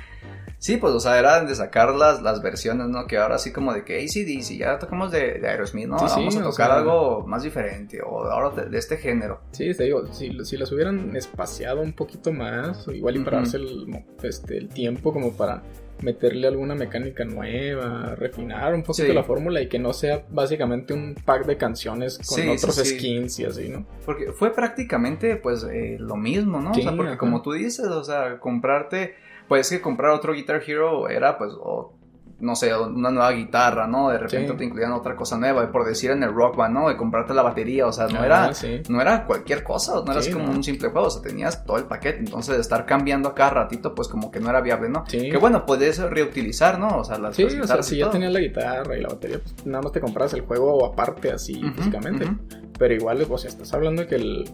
Sí, 0.59 0.77
pues, 0.77 0.93
o 0.93 0.99
sea, 0.99 1.19
era 1.19 1.43
de 1.43 1.53
sacar 1.53 1.93
las, 1.93 2.21
las 2.23 2.41
versiones, 2.41 2.87
¿no? 2.87 3.05
Que 3.05 3.17
ahora 3.17 3.35
así 3.35 3.51
como 3.51 3.73
de 3.73 3.83
que 3.85 3.97
ACDC, 4.03 4.57
ya 4.57 4.79
tocamos 4.79 5.11
de, 5.11 5.35
de 5.39 5.47
Aerosmith, 5.47 5.87
¿no? 5.87 5.99
Sí, 5.99 6.05
sí, 6.07 6.15
Vamos 6.15 6.35
a 6.35 6.39
o 6.39 6.49
tocar 6.49 6.67
sea- 6.67 6.77
algo 6.77 7.27
más 7.27 7.43
diferente, 7.43 8.01
o 8.01 8.23
ahora 8.25 8.49
de, 8.63 8.69
de 8.69 8.77
este 8.79 8.97
género. 8.97 9.41
Sí, 9.51 9.71
te 9.75 9.83
digo, 9.83 10.11
si, 10.13 10.31
si 10.45 10.57
las 10.57 10.71
hubieran 10.71 11.15
espaciado 11.15 11.81
un 11.81 11.93
poquito 11.93 12.31
más, 12.33 12.87
o 12.87 12.91
igual 12.91 13.17
y 13.17 13.19
para 13.19 13.37
darse 13.37 13.57
el, 13.57 14.03
este, 14.23 14.57
el 14.57 14.69
tiempo 14.69 15.13
como 15.13 15.33
para 15.33 15.61
meterle 16.01 16.47
alguna 16.47 16.75
mecánica 16.75 17.23
nueva, 17.25 18.13
refinar 18.15 18.73
un 18.73 18.83
poquito 18.83 19.07
Sí. 19.07 19.13
la 19.13 19.23
fórmula 19.23 19.61
y 19.61 19.67
que 19.67 19.79
no 19.79 19.93
sea 19.93 20.25
básicamente 20.29 20.93
un 20.93 21.15
pack 21.25 21.45
de 21.45 21.57
canciones 21.57 22.17
con 22.19 22.37
Sí, 22.39 22.47
otros 22.49 22.75
sí. 22.75 22.85
skins 22.97 23.39
y 23.39 23.45
así, 23.45 23.69
¿no? 23.69 23.85
Porque 24.05 24.31
fue 24.31 24.53
prácticamente, 24.53 25.35
pues, 25.37 25.63
eh, 25.63 25.97
lo 25.99 26.15
mismo, 26.15 26.61
¿no? 26.61 26.73
Sí, 26.73 26.81
o 26.81 26.83
sea, 26.83 26.91
porque 26.95 27.09
ajá. 27.11 27.17
como 27.19 27.41
tú 27.41 27.53
dices, 27.53 27.85
o 27.87 28.03
sea, 28.03 28.39
comprarte, 28.39 29.15
pues 29.47 29.69
que 29.69 29.81
comprar 29.81 30.11
otro 30.11 30.33
Guitar 30.33 30.61
Hero 30.65 31.09
era, 31.09 31.37
pues, 31.37 31.53
o, 31.59 31.93
no 32.39 32.55
sé, 32.55 32.71
una 32.77 33.09
nueva 33.09 33.31
guitarra, 33.31 33.87
¿no? 33.87 34.09
De 34.09 34.19
repente 34.19 34.51
Sí. 34.51 34.57
te 34.59 34.65
incluían 34.65 34.91
otra 34.91 35.15
cosa 35.15 35.39
nueva, 35.39 35.71
por 35.71 35.85
decir 35.87 36.11
en 36.11 36.21
el 36.21 36.31
Rock 36.31 36.55
Band, 36.55 36.71
¿no? 36.75 36.87
De 36.87 36.95
comprarte 36.95 37.33
la 37.33 37.41
batería, 37.41 37.87
o 37.87 37.91
sea, 37.91 38.05
no 38.07 38.19
Ah, 38.21 38.25
era... 38.27 38.53
sí. 38.53 38.83
No 38.89 39.01
era 39.01 39.25
cualquier 39.25 39.63
cosa, 39.63 39.93
no 40.05 40.11
era 40.11 40.21
Sí, 40.21 40.29
así 40.29 40.33
como 40.33 40.45
no. 40.45 40.51
un 40.51 40.63
simple 40.63 40.89
juego, 40.89 41.07
o 41.07 41.09
sea, 41.09 41.23
tenías 41.23 41.65
todo 41.65 41.77
el 41.77 41.85
paquete, 41.85 42.19
entonces 42.19 42.53
de 42.53 42.61
estar 42.61 42.85
cambiando 42.85 43.29
a 43.29 43.33
cada 43.33 43.49
ratito, 43.49 43.95
pues 43.95 44.07
como 44.07 44.29
que 44.29 44.39
no 44.39 44.51
era 44.51 44.61
viable, 44.61 44.87
¿no? 44.87 45.03
Sí. 45.07 45.31
Que 45.31 45.37
bueno, 45.37 45.65
puedes 45.65 45.97
reutilizar, 45.97 46.77
¿no? 46.77 46.99
O 46.99 47.03
sea, 47.03 47.17
las, 47.17 47.35
Sí, 47.35 47.43
las 47.43 47.55
o 47.55 47.73
sea, 47.73 47.81
si 47.81 47.95
y 47.95 47.99
ya 47.99 48.11
tenías 48.11 48.31
la 48.31 48.39
guitarra 48.39 48.95
y 48.95 49.01
la 49.01 49.09
batería, 49.09 49.39
pues 49.41 49.65
nada 49.65 49.81
más 49.81 49.91
te 49.93 49.99
compras 49.99 50.31
el 50.33 50.41
juego 50.41 50.85
aparte 50.85 51.31
así 51.31 51.59
Ujú, 51.65 51.73
físicamente. 51.73 52.25
ujú. 52.25 52.35
Pero 52.77 52.93
igual, 52.93 53.25
o 53.27 53.37
sea, 53.39 53.49
estás 53.49 53.73
hablando 53.73 54.03
de 54.03 54.07
que 54.09 54.15
el, 54.15 54.47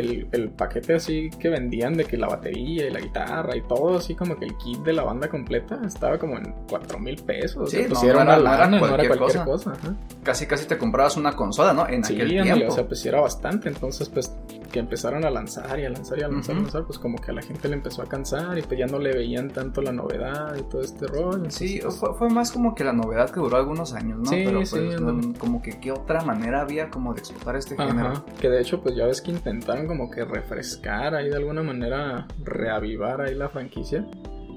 el, 0.00 0.28
el 0.32 0.50
paquete 0.50 0.94
así 0.94 1.30
que 1.38 1.48
vendían 1.48 1.94
de 1.94 2.04
que 2.04 2.16
la 2.16 2.28
batería 2.28 2.86
y 2.86 2.90
la 2.90 3.00
guitarra 3.00 3.56
y 3.56 3.62
todo, 3.62 3.96
así 3.98 4.14
como 4.14 4.36
que 4.36 4.44
el 4.46 4.56
kit 4.56 4.78
de 4.80 4.92
la 4.92 5.02
banda 5.04 5.28
completa 5.28 5.80
estaba 5.86 6.18
como 6.18 6.36
en 6.38 6.54
cuatro 6.68 6.98
mil 6.98 7.16
pesos. 7.22 7.62
o 7.62 7.66
Sí, 7.66 7.78
sea, 7.78 7.88
pues 7.88 8.02
no, 8.02 8.08
era 8.08 8.22
una 8.22 8.24
no 8.24 8.32
era 8.32 8.42
lana, 8.42 8.66
no 8.66 8.76
era 8.86 8.96
cualquier 8.96 9.18
cualquier 9.18 9.44
cosa. 9.44 9.72
cosa. 9.72 9.96
Casi, 10.22 10.46
casi 10.46 10.66
te 10.66 10.76
comprabas 10.78 11.16
una 11.16 11.34
consola, 11.34 11.72
¿no? 11.72 11.88
En 11.88 12.04
Sí, 12.04 12.14
aquel 12.14 12.42
tiempo. 12.42 12.66
o 12.68 12.70
sea, 12.70 12.86
pues 12.86 13.04
era 13.06 13.20
bastante. 13.20 13.68
Entonces, 13.68 14.08
pues 14.08 14.34
que 14.72 14.80
empezaron 14.80 15.24
a 15.24 15.30
lanzar 15.30 15.80
y 15.80 15.86
a 15.86 15.88
lanzar 15.90 16.18
y 16.18 16.22
a 16.22 16.28
lanzar, 16.28 16.54
y 16.54 16.58
a 16.58 16.58
Ujú. 16.58 16.64
lanzar, 16.64 16.84
pues 16.84 16.98
como 16.98 17.16
que 17.18 17.30
a 17.30 17.34
la 17.34 17.40
gente 17.40 17.68
le 17.68 17.74
empezó 17.74 18.02
a 18.02 18.06
cansar 18.06 18.58
y 18.58 18.60
pues 18.62 18.78
ya 18.78 18.86
no 18.86 18.98
le 18.98 19.14
veían 19.14 19.48
tanto 19.48 19.80
la 19.80 19.92
novedad 19.92 20.54
y 20.58 20.62
todo 20.64 20.82
este 20.82 21.06
rollo. 21.06 21.50
Sí, 21.50 21.76
entonces, 21.76 21.98
fue, 21.98 22.14
fue 22.14 22.28
más 22.28 22.52
como 22.52 22.74
que 22.74 22.84
la 22.84 22.92
novedad 22.92 23.30
que 23.30 23.40
duró 23.40 23.56
algunos 23.56 23.94
años, 23.94 24.18
¿no? 24.18 24.26
Sí, 24.28 24.42
Pero 24.44 24.58
pues 24.58 24.68
sí, 24.70 24.80
no- 25.00 25.08
ándale. 25.08 25.38
como 25.38 25.62
que 25.62 25.80
qué 25.80 25.90
otra 25.90 26.20
manera 26.22 26.60
había 26.60 26.90
como 26.90 27.14
de 27.14 27.20
explotar 27.20 27.56
este 27.56 27.76
Ajá, 27.78 27.86
género. 27.86 28.24
que 28.38 28.50
de 28.50 28.60
hecho 28.60 28.82
pues 28.82 28.94
ya 28.94 29.06
ves 29.06 29.22
que 29.22 29.30
intentaron 29.30 29.86
como 29.88 30.10
que 30.10 30.24
refrescar 30.24 31.14
ahí 31.14 31.28
de 31.28 31.36
alguna 31.36 31.62
manera, 31.62 32.28
reavivar 32.44 33.20
ahí 33.20 33.34
la 33.34 33.48
franquicia 33.48 34.06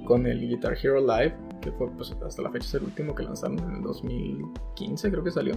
con 0.06 0.28
el 0.28 0.40
Guitar 0.40 0.78
Hero 0.82 1.00
Live, 1.00 1.34
que 1.62 1.72
fue 1.72 1.90
pues 1.92 2.12
hasta 2.12 2.42
la 2.42 2.52
fecha 2.52 2.66
es 2.66 2.74
el 2.76 2.84
último 2.84 3.16
que 3.16 3.24
lanzaron 3.24 3.60
en 3.60 3.76
el 3.78 3.82
2015 3.82 5.12
creo 5.12 5.24
que 5.24 5.32
salió. 5.32 5.54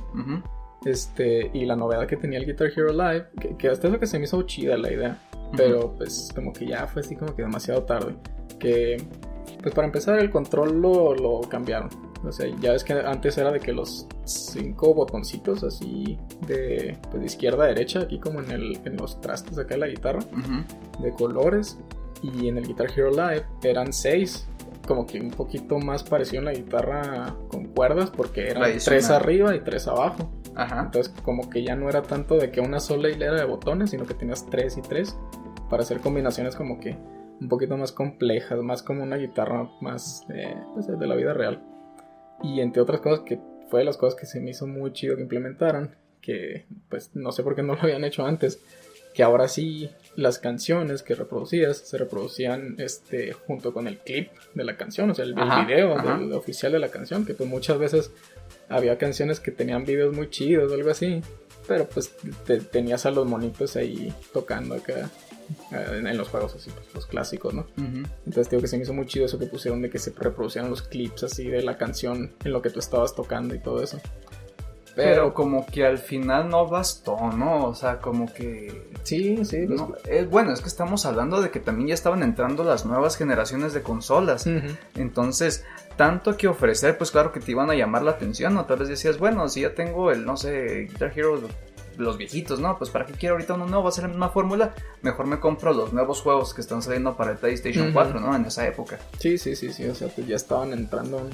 Este, 0.85 1.51
y 1.53 1.65
la 1.65 1.77
novedad 1.77 2.07
que 2.07 2.17
tenía 2.17 2.39
el 2.39 2.47
Guitar 2.47 2.71
Hero 2.75 2.93
Live, 2.93 3.27
que, 3.41 3.57
que 3.57 3.69
hasta 3.69 3.89
eso 3.89 3.99
que 3.99 4.07
se 4.07 4.19
me 4.19 4.25
hizo 4.25 4.43
chida 4.43 4.77
la 4.77 4.93
idea, 4.93 5.19
pero 5.57 5.95
pues 5.97 6.31
como 6.35 6.53
que 6.53 6.67
ya 6.67 6.87
fue 6.87 7.03
así 7.03 7.17
como 7.17 7.35
que 7.35 7.43
demasiado 7.43 7.83
tarde. 7.83 8.15
Que 8.59 8.97
pues 9.63 9.75
para 9.75 9.87
empezar 9.87 10.19
el 10.19 10.31
control 10.31 10.81
lo, 10.81 11.15
lo 11.15 11.41
cambiaron. 11.49 11.89
O 12.27 12.33
sea, 12.33 12.47
ya 12.61 12.73
ves 12.73 12.85
que 12.85 12.93
antes 12.93 13.37
era 13.39 13.53
de 13.53 13.61
que 13.61 13.73
los 13.73 14.07
cinco 14.25 14.95
botoncitos 14.95 15.63
así 15.63 16.19
de, 16.47 16.97
pues, 17.11 17.21
de 17.21 17.27
izquierda 17.27 17.65
a 17.65 17.67
derecha, 17.69 18.01
aquí 18.01 18.19
como 18.19 18.41
en, 18.41 18.51
el, 18.51 18.81
en 18.85 18.97
los 18.97 19.21
trastes 19.21 19.59
acá 19.59 19.75
de 19.75 19.81
la 19.81 19.89
guitarra, 19.89 20.21
de 21.01 21.13
colores. 21.13 21.79
Y 22.23 22.49
en 22.49 22.57
el 22.57 22.67
Guitar 22.67 22.87
Hero 22.91 23.11
Live 23.11 23.45
eran 23.63 23.93
seis. 23.93 24.49
Como 24.87 25.07
que 25.07 25.19
un 25.19 25.31
poquito 25.31 25.79
más 25.79 26.03
parecido 26.03 26.41
en 26.41 26.45
la 26.47 26.53
guitarra 26.53 27.35
con 27.49 27.67
cuerdas, 27.69 28.11
porque 28.11 28.49
eran 28.49 28.79
tres 28.85 29.11
arriba 29.11 29.55
y 29.55 29.61
tres 29.61 29.87
abajo. 29.87 30.31
Ajá. 30.55 30.83
Entonces 30.85 31.13
como 31.23 31.49
que 31.51 31.65
ya 31.65 31.75
no 31.75 31.89
era 31.89 32.03
tanto 32.03 32.37
de 32.37 32.51
que 32.51 32.61
una 32.61 32.81
sola 32.81 33.09
hilera 33.09 33.35
de 33.35 33.45
botones, 33.45 33.91
sino 33.91 34.05
que 34.05 34.15
tenías 34.15 34.47
tres 34.47 34.77
y 34.77 34.83
tres 34.83 35.17
para 35.71 35.83
hacer 35.83 36.01
combinaciones 36.01 36.55
como 36.55 36.79
que 36.81 36.97
un 37.41 37.49
poquito 37.49 37.77
más 37.77 37.93
complejas, 37.93 38.59
más 38.63 38.83
como 38.83 39.03
una 39.03 39.17
guitarra 39.17 39.69
más 39.81 40.25
eh, 40.35 40.55
pues, 40.73 40.87
de 40.87 41.07
la 41.07 41.15
vida 41.15 41.33
real. 41.35 41.63
Y 42.43 42.61
entre 42.61 42.83
otras 42.83 43.01
cosas 43.01 43.21
que 43.27 43.39
fue 43.71 43.81
de 43.81 43.87
las 43.87 43.97
cosas 43.97 44.19
que 44.19 44.27
se 44.27 44.41
me 44.41 44.51
hizo 44.51 44.67
muy 44.67 44.93
chido 44.93 45.17
que 45.17 45.23
implementaran, 45.23 45.97
que 46.21 46.67
pues 46.89 47.11
no 47.15 47.33
sé 47.33 47.43
por 47.43 47.55
qué 47.55 47.63
no 47.63 47.75
lo 47.75 47.83
habían 47.83 48.05
hecho 48.05 48.25
antes, 48.27 48.61
que 49.15 49.23
ahora 49.23 49.47
sí 49.49 49.91
las 50.17 50.39
canciones 50.39 51.03
que 51.03 51.15
reproducías 51.15 51.77
se 51.79 51.99
reproducían 51.99 52.77
este 52.79 53.33
junto 53.33 53.73
con 53.73 53.87
el 53.87 53.99
clip 53.99 54.31
de 54.55 54.65
la 54.65 54.77
canción, 54.77 55.11
o 55.11 55.15
sea, 55.15 55.25
el, 55.25 55.35
Ajá, 55.39 55.65
video 55.65 55.97
ajá. 55.97 56.19
del 56.19 56.33
oficial 56.33 56.73
de 56.73 56.79
la 56.81 56.89
canción, 56.89 57.25
que 57.25 57.35
pues 57.35 57.49
muchas 57.49 57.79
veces 57.79 58.11
había 58.69 58.99
canciones 58.99 59.41
que 59.41 59.51
tenían 59.51 59.85
videos 59.85 60.15
muy 60.15 60.31
chidos 60.31 60.71
o 60.71 60.75
algo 60.75 60.91
así, 60.91 61.21
pero 61.69 61.87
pues 61.89 62.15
te- 62.47 62.61
tenías 62.61 63.07
a 63.07 63.11
los 63.11 63.27
monitos 63.27 63.77
ahí 63.77 64.13
tocando 64.33 64.75
acá 64.75 65.11
en, 65.71 66.07
en 66.07 66.17
los 66.17 66.29
juegos 66.29 66.55
así, 66.55 66.71
pues, 66.71 66.95
los 66.95 67.07
clásicos, 67.07 67.55
¿no? 67.55 67.67
Entonces 67.77 68.51
digo 68.51 68.63
que 68.63 68.69
se 68.69 68.77
me 68.77 68.83
hizo 68.83 68.93
muy 68.95 69.07
chido 69.07 69.27
eso 69.27 69.39
que 69.39 69.47
pusieron 69.47 69.83
de 69.83 69.91
que 69.91 69.99
se 69.99 70.13
reproducían 70.13 70.71
los 70.71 70.83
clips 70.83 71.25
así 71.25 71.49
de 71.49 71.63
la 71.63 71.77
canción 71.77 72.33
en 72.45 72.53
lo 72.53 72.63
que 72.63 72.71
tú 72.71 72.79
estabas 72.79 73.15
tocando 73.15 73.55
y 73.55 73.59
todo 73.59 73.83
eso. 73.83 74.01
Pero 74.97 75.35
como 75.35 75.67
que 75.67 75.85
al 75.85 75.99
final 75.99 76.49
no 76.49 76.69
bastó, 76.69 77.19
¿no? 77.33 77.67
O 77.67 77.75
sea, 77.75 77.99
como 77.99 78.33
que... 78.33 78.91
sí, 79.03 79.45
sí, 79.45 79.67
pues, 79.67 79.81
No, 79.81 79.95
eh, 80.05 80.25
bueno, 80.31 80.53
es 80.53 80.61
que 80.61 80.69
estamos 80.69 81.05
hablando 81.05 81.43
de 81.43 81.51
que 81.51 81.59
también 81.59 81.89
ya 81.89 81.95
estaban 81.95 82.23
entrando 82.23 82.63
las 82.63 82.87
nuevas 82.87 83.17
generaciones 83.17 83.75
de 83.75 83.83
consolas. 83.83 84.47
Entonces, 84.95 85.65
tanto 85.97 86.37
que 86.37 86.47
ofrecer, 86.47 86.97
pues 86.97 87.11
claro 87.11 87.33
que 87.33 87.41
te 87.41 87.51
iban 87.51 87.71
a 87.71 87.75
llamar 87.75 88.03
la 88.03 88.13
atención, 88.13 88.55
¿no? 88.55 88.67
Tal 88.67 88.79
vez 88.79 88.89
decías, 88.89 89.19
bueno, 89.19 89.49
si 89.49 89.63
ya 89.63 89.75
tengo 89.75 90.13
el, 90.13 90.25
no 90.25 90.37
sé, 90.37 90.87
Guitar 90.89 91.13
Hero, 91.15 91.41
los 91.99 92.19
viejitos, 92.19 92.61
¿no? 92.61 92.77
Pues 92.79 92.91
para 92.91 93.07
qué 93.07 93.13
quiero 93.15 93.35
ahorita 93.35 93.55
uno 93.55 93.67
nuevo, 93.67 93.85
va 93.85 93.89
a 93.89 93.93
ser 93.93 94.05
la 94.05 94.09
misma 94.09 94.29
fórmula. 94.29 94.75
Mejor 95.03 95.27
me 95.27 95.41
compro 95.41 95.73
los 95.73 95.93
nuevos 95.93 96.21
juegos 96.21 96.55
que 96.55 96.61
están 96.61 96.83
saliendo 96.83 97.17
para 97.17 97.33
el 97.33 97.39
PlayStation 97.39 97.87
Ujú. 97.87 97.95
4, 97.95 98.21
¿no? 98.21 98.35
En 98.35 98.45
esa 98.45 98.67
época. 98.67 98.99
Sí, 99.19 99.39
sí, 99.39 99.57
sí, 99.57 99.73
sí, 99.73 99.85
o 99.87 99.95
sea, 99.95 100.09
pues 100.09 100.27
ya 100.27 100.37
estaban 100.37 100.73
entrando 100.73 101.19
a 101.19 101.23
un, 101.23 101.31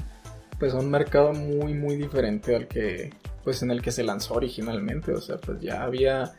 pues 0.59 0.75
a 0.75 0.79
un 0.79 0.91
mercado 0.91 1.33
muy, 1.33 1.75
muy 1.75 1.97
diferente 1.97 2.55
al 2.55 2.69
que, 2.69 3.13
pues 3.45 3.63
en 3.63 3.71
el 3.71 3.83
que 3.83 3.93
se 3.93 4.03
lanzó 4.03 4.35
originalmente, 4.35 5.13
o 5.13 5.21
sea, 5.21 5.39
pues 5.39 5.61
ya 5.61 5.83
había, 5.83 6.35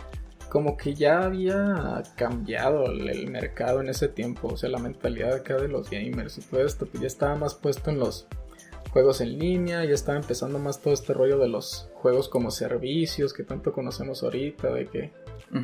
como 0.50 0.78
que 0.78 0.94
ya 0.94 1.24
había 1.24 2.04
cambiado 2.16 2.86
el, 2.86 3.10
el 3.10 3.30
mercado 3.32 3.82
en 3.82 3.90
ese 3.90 4.08
tiempo, 4.08 4.50
o 4.50 4.58
sea, 4.58 4.70
la 4.70 4.80
mentalidad 4.80 5.34
acá 5.34 5.56
de 5.56 5.68
los 5.68 5.90
gamers 5.90 6.38
y 6.38 6.42
todo 6.42 6.66
esto, 6.66 6.86
pues 6.86 7.02
ya 7.02 7.08
estaba 7.08 7.36
más 7.36 7.56
puesto 7.56 7.90
en 7.90 8.00
los 8.00 8.28
juegos 8.92 9.22
en 9.22 9.40
línea, 9.40 9.84
ya 9.86 9.94
estaba 9.94 10.18
empezando 10.18 10.60
más 10.60 10.82
todo 10.82 10.94
este 10.94 11.14
rollo 11.14 11.38
de 11.38 11.48
los 11.48 11.90
juegos 11.96 12.30
como 12.30 12.52
servicios 12.52 13.34
que 13.34 13.44
tanto 13.44 13.72
conocemos 13.72 14.24
ahorita, 14.24 14.72
de 14.74 14.86
que 14.86 15.12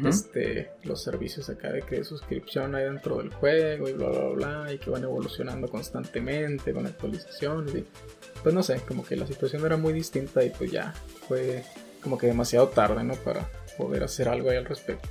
este, 0.06 0.72
los 0.84 1.02
servicios 1.02 1.50
acá 1.50 1.72
de 1.72 1.82
que 1.82 2.04
suscripción 2.04 2.76
hay 2.76 2.84
dentro 2.86 3.18
del 3.18 3.34
juego 3.34 3.88
y 3.88 3.94
bla 3.94 4.10
bla 4.10 4.28
bla 4.30 4.74
y 4.74 4.80
que 4.80 4.90
van 4.90 5.04
evolucionando 5.04 5.70
constantemente 5.70 6.74
con 6.74 6.86
actualizaciones 6.86 7.74
y 7.74 7.86
pues 8.44 8.54
no 8.54 8.63
sé, 8.63 8.82
como 8.86 9.06
que 9.06 9.16
la 9.16 9.26
situación 9.26 9.66
era 9.66 9.78
muy 9.78 9.94
distinta 9.94 10.44
y 10.44 10.50
pues 10.50 10.72
ya 10.72 10.94
fue 11.28 11.63
como 12.02 12.18
que 12.18 12.28
demasiado 12.28 12.68
tarde, 12.68 13.04
¿no? 13.04 13.13
Para 13.16 13.50
poder 13.78 14.04
hacer 14.04 14.28
algo 14.28 14.50
ahí 14.50 14.58
al 14.58 14.66
respecto. 14.66 15.08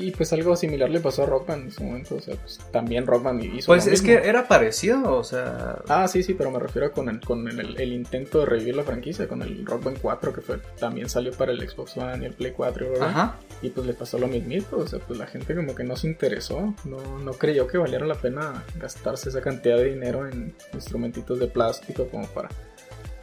Y 0.00 0.12
pues 0.12 0.32
algo 0.32 0.54
similar 0.54 0.88
le 0.90 1.00
pasó 1.00 1.24
a 1.24 1.26
Rock 1.26 1.48
Band 1.48 1.64
en 1.64 1.70
su 1.72 1.82
momento, 1.82 2.14
o 2.14 2.20
sea, 2.20 2.36
pues 2.36 2.58
también 2.70 3.04
Rock 3.04 3.24
Band 3.24 3.42
hizo 3.42 3.66
Pues 3.66 3.86
lo 3.86 3.92
es 3.92 4.02
mismo. 4.02 4.20
que 4.22 4.28
era 4.28 4.46
parecido, 4.46 5.16
o 5.16 5.24
sea... 5.24 5.82
Ah, 5.88 6.06
sí, 6.06 6.22
sí, 6.22 6.34
pero 6.34 6.52
me 6.52 6.60
refiero 6.60 6.92
con 6.92 7.08
el, 7.08 7.20
con 7.20 7.48
el, 7.48 7.80
el 7.80 7.92
intento 7.92 8.38
de 8.40 8.46
revivir 8.46 8.76
la 8.76 8.84
franquicia, 8.84 9.26
con 9.26 9.42
el 9.42 9.66
Rock 9.66 9.84
Band 9.84 9.98
4 10.00 10.32
que 10.32 10.40
fue, 10.40 10.58
también 10.78 11.08
salió 11.08 11.32
para 11.32 11.50
el 11.50 11.68
Xbox 11.68 11.96
One 11.96 12.22
y 12.22 12.26
el 12.26 12.34
Play 12.34 12.52
4 12.52 12.86
y 12.86 12.88
bla, 12.90 12.98
bla, 12.98 13.08
Ajá. 13.08 13.36
Y 13.60 13.70
pues 13.70 13.86
le 13.88 13.92
pasó 13.94 14.18
lo 14.18 14.28
mismito, 14.28 14.76
o 14.78 14.86
sea, 14.86 15.00
pues 15.00 15.18
la 15.18 15.26
gente 15.26 15.56
como 15.56 15.74
que 15.74 15.82
no 15.82 15.96
se 15.96 16.06
interesó, 16.06 16.74
no, 16.84 17.18
no 17.18 17.32
creyó 17.32 17.66
que 17.66 17.78
valiera 17.78 18.06
la 18.06 18.14
pena 18.14 18.64
gastarse 18.78 19.30
esa 19.30 19.40
cantidad 19.40 19.78
de 19.78 19.86
dinero 19.86 20.28
en 20.28 20.54
instrumentitos 20.74 21.40
de 21.40 21.48
plástico 21.48 22.06
como 22.08 22.28
para 22.28 22.50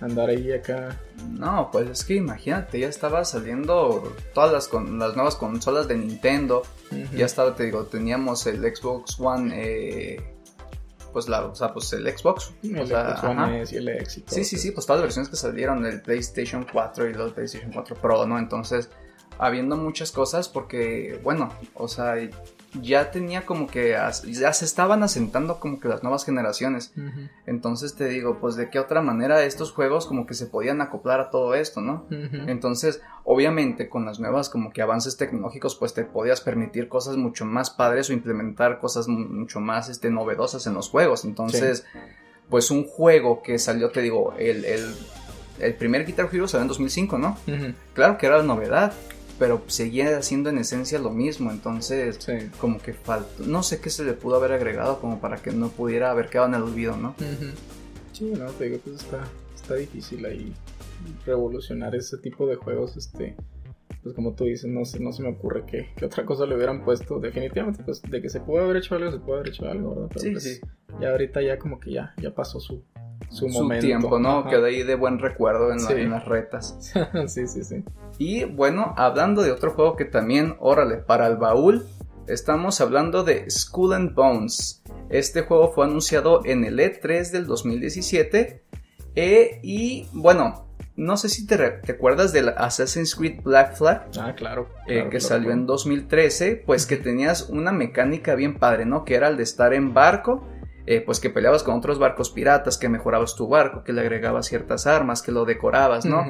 andar 0.06 0.30
ahí 0.30 0.52
acá. 0.52 1.00
No, 1.30 1.70
pues 1.72 1.89
es 1.89 2.04
que 2.06 2.15
imagínate, 2.15 2.80
ya 2.80 2.88
estaba 2.88 3.26
saliendo 3.26 4.13
todas 4.34 4.52
las, 4.52 4.68
con- 4.68 4.98
las 5.00 5.15
nuevas 5.15 5.36
consolas 5.36 5.88
de 5.88 5.98
Nintendo. 5.98 6.62
Ya 7.15 7.26
estaba, 7.26 7.56
te 7.56 7.63
digo, 7.63 7.86
teníamos 7.86 8.46
el 8.48 8.62
Xbox 8.76 9.20
One, 9.20 9.52
eh, 9.56 10.32
pues 11.13 11.28
la, 11.30 11.46
o 11.46 11.56
sea, 11.56 11.74
pues 11.74 11.91
el 11.94 12.06
Xbox. 12.18 12.54
El 12.63 12.80
o 12.82 12.88
sea, 12.88 13.18
Xbox. 13.18 13.24
One 13.38 13.62
S 13.62 13.76
y 13.76 13.78
el 13.78 13.89
X 13.89 14.18
y 14.18 14.22
todo 14.22 14.36
Sí, 14.36 14.44
sí, 14.44 14.58
sí, 14.58 14.72
pues 14.72 14.86
todas 14.86 15.00
las 15.00 15.06
versiones 15.08 15.30
que 15.30 15.36
salieron 15.38 15.82
del 15.84 16.02
PlayStation 16.02 16.65
4 16.72 17.10
y 17.10 17.13
del 17.13 17.32
PlayStation 17.34 17.72
4 17.72 17.96
Pro, 17.96 18.26
¿no? 18.26 18.38
Entonces, 18.38 18.89
habiendo 19.38 19.76
muchas 19.78 20.12
cosas 20.12 20.48
porque, 20.50 21.20
bueno, 21.24 21.50
o 21.74 21.88
sea, 21.88 22.15
ya 22.82 23.12
tenía 23.12 23.46
como 23.46 23.68
que, 23.68 23.92
ya 23.92 24.54
se 24.54 24.66
estaban 24.66 25.04
asentando 25.04 25.60
como 25.60 25.80
que 25.80 25.88
las 25.88 26.04
nuevas 26.04 26.26
generaciones. 26.26 26.94
Entonces 27.46 27.96
te 27.96 28.08
digo, 28.08 28.40
pues 28.40 28.56
de 28.56 28.70
qué 28.70 28.80
otra 28.80 29.02
manera 29.02 29.44
estos 29.44 29.72
juegos 29.72 30.06
como 30.06 30.26
que 30.26 30.34
se 30.34 30.46
podían 30.48 30.82
acoplar 30.82 31.20
a 31.20 31.30
todo 31.30 31.56
esto, 31.56 31.82
¿no? 31.82 32.06
Entonces, 32.50 33.02
obviamente 33.24 33.90
con 33.90 34.06
las 34.06 34.20
nuevas 34.20 34.50
como 34.50 34.72
que 34.72 34.82
avances 34.82 35.18
tecnológicos, 35.18 35.76
pues 35.76 35.94
te 35.94 36.04
podías 36.04 36.42
permitir 36.42 36.88
cosas 36.88 37.18
mucho 37.18 37.46
más 37.46 37.70
padres 37.70 38.10
o 38.10 38.14
implementar 38.14 38.80
cosas 38.80 39.08
mu- 39.08 39.28
mucho 39.28 39.60
más 39.60 39.90
este, 39.90 40.10
novedosas 40.10 40.68
en 40.68 40.74
los 40.74 40.90
juegos. 40.90 41.26
Entonces, 41.26 41.86
pues 42.50 42.70
un 42.72 42.86
juego 42.86 43.42
que 43.42 43.58
salió, 43.58 43.89
te 43.89 44.02
digo, 44.02 44.34
el, 44.38 44.66
el, 44.66 44.95
el 45.60 45.74
primer 45.76 46.06
Guitar 46.06 46.30
Hero 46.32 46.47
salió 46.47 46.64
en 46.64 46.68
2005, 46.68 47.18
¿no? 47.18 47.38
Claro 47.93 48.18
que 48.18 48.26
era 48.28 48.38
la 48.38 48.43
novedad, 48.43 48.93
pero 49.40 49.62
seguía 49.68 50.18
haciendo 50.18 50.50
en 50.50 50.58
esencia 50.58 50.98
lo 51.00 51.10
mismo, 51.12 51.52
entonces 51.52 52.18
Sí. 52.20 52.34
como 52.60 52.80
que 52.80 52.94
faltó, 52.94 53.44
no 53.46 53.64
sé 53.64 53.80
qué 53.82 53.90
se 53.90 54.04
le 54.06 54.14
pudo 54.14 54.36
haber 54.38 54.52
agregado 54.54 55.00
como 55.00 55.20
para 55.20 55.38
que 55.38 55.52
no 55.52 55.70
pudiera 55.70 56.12
haber 56.12 56.30
quedado 56.30 56.48
en 56.50 56.54
el 56.56 56.62
olvido, 56.64 56.96
¿no? 56.98 57.10
Ujú. 57.20 57.52
Sí, 58.14 58.32
no, 58.38 58.46
te 58.52 58.66
digo, 58.70 58.80
pues 58.84 58.98
está, 59.04 59.28
está 59.56 59.76
difícil 59.76 60.26
ahí 60.26 60.54
revolucionar 61.26 61.96
ese 61.96 62.18
tipo 62.18 62.48
de 62.48 62.56
juegos, 62.56 62.96
este, 62.98 63.36
pues 64.04 64.16
como 64.16 64.34
tú 64.34 64.46
dices, 64.46 64.70
no 64.70 64.86
sé, 64.86 65.00
no 65.00 65.12
se 65.12 65.24
me 65.24 65.30
ocurre 65.30 65.66
que, 65.66 65.90
que 65.96 66.06
otra 66.06 66.26
cosa 66.26 66.46
le 66.46 66.56
hubieran 66.56 66.84
puesto, 66.84 67.20
definitivamente, 67.20 67.84
pues 67.84 68.02
de 68.02 68.22
que 68.22 68.30
se 68.30 68.40
pudo 68.40 68.64
haber 68.64 68.78
hecho 68.78 68.96
algo, 68.96 69.12
se 69.12 69.18
pudo 69.20 69.36
haber 69.36 69.50
hecho 69.50 69.66
algo, 69.68 69.96
¿verdad? 69.96 70.08
Pero 70.10 70.20
Sí, 70.22 70.32
pues, 70.32 70.44
sí. 70.44 70.62
ya 71.02 71.12
ahorita 71.12 71.42
ya 71.42 71.58
como 71.60 71.80
que 71.80 71.92
ya, 71.92 72.14
ya 72.22 72.34
pasó 72.34 72.60
su, 72.60 72.84
su, 73.30 73.47
Su 73.49 73.49
momento. 73.49 73.86
tiempo, 73.86 74.20
¿no? 74.20 74.39
Ajá. 74.39 74.49
Queda 74.49 74.68
ahí 74.68 74.84
de 74.84 74.95
buen 74.95 75.20
recuerdo 75.20 75.72
en, 75.72 75.78
la- 75.84 75.88
Sí. 75.89 75.93
en 75.93 76.09
las 76.11 76.26
retas. 76.26 76.78
sí, 77.28 77.47
sí, 77.47 77.63
sí. 77.63 77.84
Y 78.18 78.45
bueno, 78.45 78.93
hablando 78.97 79.41
de 79.43 79.51
otro 79.51 79.72
juego 79.72 79.95
que 79.95 80.05
también, 80.05 80.55
órale, 80.59 80.97
para 80.97 81.28
el 81.28 81.36
baúl, 81.38 81.86
estamos 82.28 82.80
hablando 82.82 83.24
de 83.24 83.49
Skull 83.49 83.93
and 83.93 84.16
Bones. 84.16 84.82
Este 85.09 85.41
juego 85.41 85.72
fue 85.74 85.86
anunciado 85.86 86.41
en 86.45 86.63
el 86.66 86.80
E3 86.80 87.32
del 87.32 87.45
2017. 87.45 88.63
eh, 89.16 89.59
y 89.63 90.07
bueno, 90.13 90.66
no 90.97 91.18
sé 91.18 91.28
si 91.30 91.45
te, 91.45 91.57
te 91.57 91.91
acuerdas 91.91 92.32
del 92.34 92.49
Assassin's 92.49 93.16
Creed 93.16 93.41
Black 93.43 93.76
Flag. 93.76 94.07
Ah, 94.20 94.34
claro. 94.36 94.70
eh, 94.88 95.07
que 95.11 95.20
salió 95.20 95.51
en 95.51 95.59
recuerdo. 95.61 95.74
2013, 95.74 96.63
pues 96.66 96.86
que 96.86 96.95
tenías 96.97 97.49
una 97.49 97.72
mecánica 97.74 98.36
bien 98.36 98.57
padre, 98.57 98.86
¿no? 98.86 99.03
Que 99.03 99.16
era 99.16 99.28
el 99.28 99.36
de 99.38 99.43
estar 99.43 99.74
en 99.74 99.93
barco, 99.93 100.47
eh, 100.88 101.02
pues 101.02 101.20
que 101.20 101.30
peleabas 101.30 101.64
con 101.64 101.76
otros 101.76 102.00
barcos 102.00 102.30
piratas, 102.30 102.78
que 102.78 102.90
mejorabas 102.90 103.36
tu 103.36 103.48
barco, 103.48 103.84
que 103.84 103.94
le 103.94 104.02
agregabas 104.02 104.48
ciertas 104.48 104.88
armas, 104.88 105.22
que 105.22 105.32
lo 105.32 105.46
decorabas, 105.46 106.06
¿no? 106.06 106.26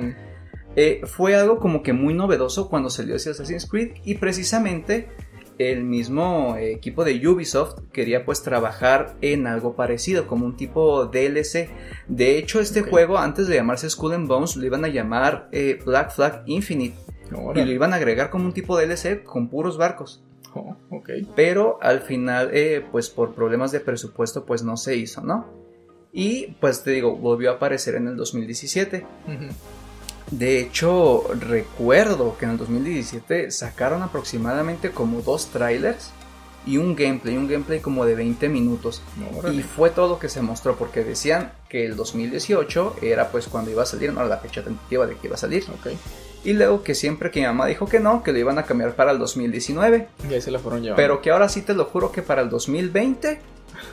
Eh, 0.75 1.01
fue 1.05 1.35
algo 1.35 1.59
como 1.59 1.83
que 1.83 1.93
muy 1.93 2.13
novedoso 2.13 2.69
cuando 2.69 2.89
salió 2.89 3.15
ese 3.15 3.29
Assassin's 3.29 3.65
Creed 3.65 3.93
y 4.03 4.15
precisamente 4.15 5.09
el 5.57 5.85
mismo 5.85 6.57
equipo 6.57 7.05
de 7.05 7.25
Ubisoft 7.25 7.79
quería 7.93 8.25
pues 8.25 8.43
trabajar 8.43 9.15
en 9.21 9.47
algo 9.47 9.77
parecido 9.77 10.27
como 10.27 10.45
un 10.45 10.57
tipo 10.57 11.05
DLC 11.05 11.69
de 12.09 12.37
hecho 12.37 12.59
este 12.59 12.81
juego 12.81 13.17
antes 13.17 13.47
de 13.47 13.55
llamarse 13.55 13.89
Skull 13.89 14.15
and 14.15 14.27
Bones 14.27 14.57
lo 14.57 14.65
iban 14.65 14.83
a 14.83 14.89
llamar 14.89 15.47
eh, 15.53 15.79
Black 15.85 16.11
Flag 16.11 16.43
Infinite. 16.45 16.97
Y 17.55 17.65
lo 17.65 17.71
iban 17.71 17.91
a 17.93 17.95
agregar 17.95 18.29
como 18.29 18.45
un 18.45 18.53
tipo 18.53 18.77
DLC 18.77 19.23
con 19.23 19.49
puros 19.49 19.77
barcos 19.77 20.24
Oh, 20.55 20.75
ok. 20.89 21.09
pero 21.35 21.77
al 21.81 21.99
final 22.01 22.49
eh, 22.53 22.83
pues 22.91 23.09
por 23.09 23.35
problemas 23.35 23.71
de 23.71 23.81
presupuesto 23.81 24.45
pues 24.45 24.63
no 24.63 24.77
se 24.77 24.95
hizo 24.95 25.21
no 25.21 25.45
y 26.13 26.55
pues 26.61 26.81
te 26.83 26.91
digo 26.91 27.15
volvió 27.17 27.51
a 27.51 27.55
aparecer 27.55 27.95
en 27.95 28.07
el 28.07 28.15
2017 28.15 29.05
Ujú. 29.27 29.53
de 30.31 30.59
hecho, 30.61 31.23
recuerdo 31.39 32.37
que 32.37 32.45
en 32.45 32.51
el 32.51 32.57
2017 32.57 33.51
sacaron 33.51 34.01
aproximadamente 34.01 34.91
como 34.91 35.21
dos 35.21 35.47
trailers 35.47 36.11
y 36.67 36.77
un 36.77 36.95
gameplay, 36.95 37.37
un 37.37 37.47
gameplay 37.47 37.79
como 37.79 38.05
de 38.05 38.15
20 38.15 38.49
minutos. 38.49 39.03
Órale. 39.37 39.55
Y 39.55 39.61
fue 39.61 39.91
todo 39.91 40.09
lo 40.09 40.17
que 40.19 40.29
se 40.29 40.41
mostró 40.41 40.75
porque 40.77 41.03
decían 41.03 41.51
que 41.69 41.85
el 41.85 41.95
2018 41.95 42.95
era 43.03 43.29
pues 43.29 43.47
cuando 43.47 43.69
iba 43.69 43.83
a 43.83 43.85
salir, 43.85 44.11
no 44.11 44.23
la 44.25 44.37
fecha 44.37 44.63
tentativa 44.63 45.05
de 45.05 45.15
que 45.15 45.27
iba 45.27 45.35
a 45.35 45.37
salir. 45.37 45.63
Ok. 45.69 45.91
Y 46.45 46.53
luego 46.53 46.83
que 46.83 46.95
siempre 46.95 47.31
que 47.31 47.41
mi 47.41 47.47
mamá 47.47 47.65
dijo 47.65 47.87
que 47.87 47.99
no, 47.99 48.23
que 48.23 48.31
lo 48.31 48.37
iban 48.37 48.57
a 48.59 48.63
cambiar 48.63 48.95
para 48.95 49.11
el 49.11 49.19
2019. 49.19 50.07
Y 50.29 50.33
ahí 50.33 50.41
se 50.41 50.51
la 50.51 50.59
fueron 50.59 50.81
llevando. 50.81 50.95
Pero 50.97 51.21
que 51.21 51.31
ahora 51.31 51.49
sí 51.49 51.61
te 51.61 51.73
lo 51.73 51.85
juro 51.85 52.11
que 52.11 52.21
para 52.21 52.41
el 52.41 52.49
2020. 52.49 53.39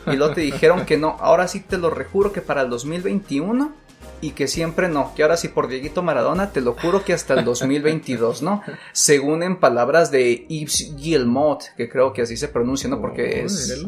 Y 0.07 0.16
luego 0.16 0.34
te 0.34 0.40
dijeron 0.53 0.84
que 0.86 0.98
no, 0.98 1.16
ahora 1.18 1.48
sí 1.48 1.61
te 1.61 1.78
lo 1.78 1.90
rejuro 1.90 2.32
que 2.32 2.42
para 2.42 2.62
el 2.62 2.70
2021. 2.70 3.72
Y 4.20 4.30
que 4.32 4.46
siempre 4.46 4.88
no, 4.88 5.12
que 5.16 5.24
ahora 5.24 5.36
sí 5.36 5.48
por 5.48 5.66
Dieguito 5.66 6.00
Maradona 6.00 6.53
te 6.53 6.61
lo 6.61 6.74
juro 6.74 7.05
que 7.05 7.12
hasta 7.12 7.34
el 7.34 7.44
2022, 7.44 8.42
¿no? 8.42 8.62
Según 8.92 9.42
en 9.42 9.57
palabras 9.59 10.12
de 10.12 10.46
Yves 10.48 10.94
Guillemot, 10.96 11.74
que 11.76 11.88
creo 11.88 12.12
que 12.12 12.22
así 12.22 12.36
se 12.36 12.46
pronuncia, 12.46 12.88
¿no? 12.88 13.00
Porque 13.00 13.40
Oh, 13.42 13.46
es... 13.46 13.84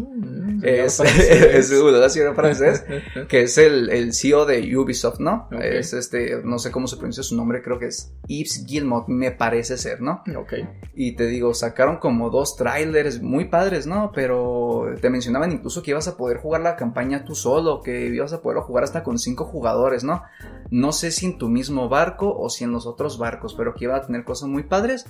Es, 0.65 1.01
es. 1.01 1.85
¿verdad, 1.85 2.09
señor 2.09 2.35
francés? 2.35 2.85
que 3.29 3.43
es 3.43 3.59
el, 3.59 3.91
el 3.91 4.15
CEO 4.15 4.47
de 4.47 4.77
Ubisoft, 4.77 5.21
¿no? 5.21 5.49
Ok. 5.53 5.61
Es 5.61 5.93
este, 5.93 6.41
no 6.43 6.59
sé 6.59 6.71
cómo 6.71 6.87
se 6.87 6.97
pronuncia 6.97 7.23
su 7.23 7.37
nombre, 7.37 7.63
creo 7.63 7.79
que 7.79 7.87
es 7.87 8.13
Yves 8.27 8.65
Guillemot, 8.67 9.09
me 9.09 9.31
parece 9.31 9.77
ser, 9.77 10.01
¿no? 10.01 10.23
ok. 10.37 10.55
Y 10.95 11.17
te 11.17 11.27
digo, 11.27 11.55
sacaron 11.55 11.99
como 11.99 12.31
dos 12.31 12.57
trailers 12.57 13.21
muy 13.21 13.47
padres, 13.47 13.87
¿no? 13.87 14.13
Pero 14.15 14.87
te 15.01 15.11
mencionaban 15.11 15.53
incluso 15.53 15.83
que 15.83 15.91
ibas 15.91 16.09
a 16.09 16.17
poder 16.17 16.39
jugar 16.39 16.63
la 16.63 16.77
campaña 16.77 17.25
tú 17.25 17.35
solo, 17.35 17.83
que 17.83 18.07
ibas 18.07 18.33
a 18.33 18.43
poder 18.43 18.63
jugar 18.63 18.85
hasta 18.85 19.03
con 19.03 19.19
cinco 19.19 19.45
jugadores, 19.45 20.05
¿no? 20.05 20.23
No 20.71 20.93
sé 20.93 21.11
si 21.11 21.27
en 21.27 21.39
tu 21.39 21.49
mismo 21.49 21.89
barco 21.89 22.35
o 22.37 22.49
si 22.49 22.65
en 22.65 22.73
los 22.73 22.87
otros 22.87 23.19
barcos, 23.19 23.55
pero 23.55 23.75
que 23.75 23.85
iba 23.85 23.97
a 23.97 24.07
tener 24.07 24.25
cosas 24.25 24.49
muy 24.49 24.63
padres. 24.63 25.07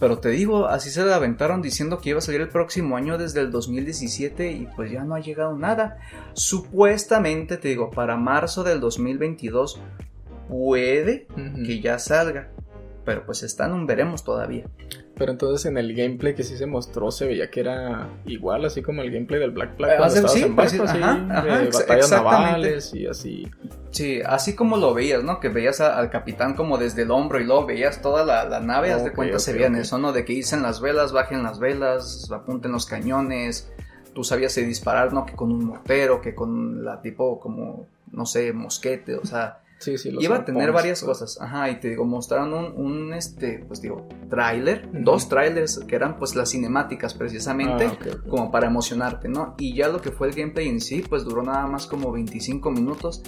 Pero 0.00 0.18
te 0.18 0.28
digo, 0.30 0.66
así 0.66 0.90
se 0.90 1.04
la 1.04 1.16
aventaron 1.16 1.60
diciendo 1.60 1.98
que 1.98 2.10
iba 2.10 2.18
a 2.18 2.22
salir 2.22 2.40
el 2.40 2.48
próximo 2.48 2.96
año 2.96 3.18
desde 3.18 3.40
el 3.40 3.50
2017 3.50 4.52
y 4.52 4.68
pues 4.76 4.92
ya 4.92 5.02
no 5.04 5.14
ha 5.14 5.20
llegado 5.20 5.56
nada. 5.56 5.98
Supuestamente, 6.34 7.56
te 7.56 7.68
digo, 7.68 7.90
para 7.90 8.16
marzo 8.16 8.62
del 8.62 8.80
2022 8.80 9.80
puede 10.48 11.26
Ujú. 11.32 11.62
que 11.64 11.80
ya 11.80 11.98
salga. 11.98 12.50
Pero 13.04 13.24
pues 13.24 13.42
está 13.42 13.66
en 13.66 13.72
un 13.72 13.86
veremos 13.86 14.22
todavía. 14.22 14.66
Pero 15.18 15.32
entonces 15.32 15.66
en 15.66 15.76
el 15.78 15.94
gameplay 15.96 16.34
que 16.34 16.44
sí 16.44 16.56
se 16.56 16.66
mostró 16.66 17.10
se 17.10 17.26
veía 17.26 17.50
que 17.50 17.60
era 17.60 18.08
igual, 18.24 18.64
así 18.64 18.82
como 18.82 19.02
el 19.02 19.10
gameplay 19.10 19.40
del 19.40 19.50
Black 19.50 19.76
Flag. 19.76 19.90
Eh, 19.90 19.94
cuando 19.96 20.14
estabas 20.14 20.32
sí, 20.32 20.42
en 20.42 20.54
barco, 20.56 20.82
así, 20.84 20.98
ajá, 20.98 21.26
ajá, 21.38 21.64
batallas 21.72 22.10
navales 22.12 22.94
y 22.94 23.06
así. 23.06 23.50
Sí, 23.90 24.20
así 24.24 24.54
como 24.54 24.76
lo 24.76 24.94
veías, 24.94 25.24
¿no? 25.24 25.40
Que 25.40 25.48
veías 25.48 25.80
a- 25.80 25.98
al 25.98 26.10
capitán 26.10 26.54
como 26.54 26.78
desde 26.78 27.02
el 27.02 27.10
hombro 27.10 27.40
y 27.40 27.44
luego 27.44 27.66
veías 27.66 28.00
toda 28.00 28.24
la, 28.24 28.44
la 28.44 28.60
nave, 28.60 28.92
haz 28.92 29.02
de 29.04 29.12
cuenta 29.12 29.38
se 29.40 29.52
veían 29.54 29.74
ok. 29.74 29.80
eso, 29.80 29.98
¿no? 29.98 30.12
De 30.12 30.24
que 30.24 30.34
dicen 30.34 30.62
las 30.62 30.80
velas, 30.80 31.12
bajen 31.12 31.42
las 31.42 31.58
velas, 31.58 32.30
apunten 32.30 32.70
los 32.70 32.86
cañones, 32.86 33.72
tú 34.14 34.22
sabías 34.24 34.54
de 34.54 34.64
disparar, 34.66 35.12
¿no? 35.12 35.26
Que 35.26 35.34
con 35.34 35.50
un 35.50 35.64
mortero, 35.64 36.20
que 36.20 36.34
con 36.34 36.84
la 36.84 37.00
tipo 37.02 37.40
como, 37.40 37.86
no 38.12 38.24
sé, 38.26 38.52
mosquete, 38.52 39.16
o 39.16 39.24
sea, 39.24 39.58
Sí, 39.78 39.96
sí, 39.96 40.10
los 40.10 40.22
iba 40.22 40.36
a 40.36 40.44
tener 40.44 40.72
varias 40.72 41.00
todo. 41.00 41.10
cosas, 41.10 41.40
ajá, 41.40 41.70
y 41.70 41.78
te 41.78 41.90
digo, 41.90 42.04
mostraron 42.04 42.52
un, 42.52 42.72
un, 42.84 43.12
este, 43.14 43.64
pues 43.66 43.80
digo, 43.80 44.08
tráiler, 44.28 44.88
dos 44.92 45.28
trailers 45.28 45.78
que 45.86 45.94
eran 45.94 46.18
pues 46.18 46.34
las 46.34 46.50
cinemáticas 46.50 47.14
precisamente, 47.14 47.86
Ah, 47.86 47.96
como 48.28 48.50
para 48.50 48.66
emocionarte, 48.66 49.28
¿no? 49.28 49.54
Y 49.58 49.74
ya 49.76 49.88
lo 49.88 50.00
que 50.00 50.10
fue 50.10 50.28
el 50.28 50.34
gameplay 50.34 50.68
en 50.68 50.80
sí, 50.80 51.04
pues 51.08 51.24
duró 51.24 51.42
nada 51.42 51.66
más 51.66 51.86
como 51.86 52.10
25 52.12 52.70
minutos. 52.70 53.22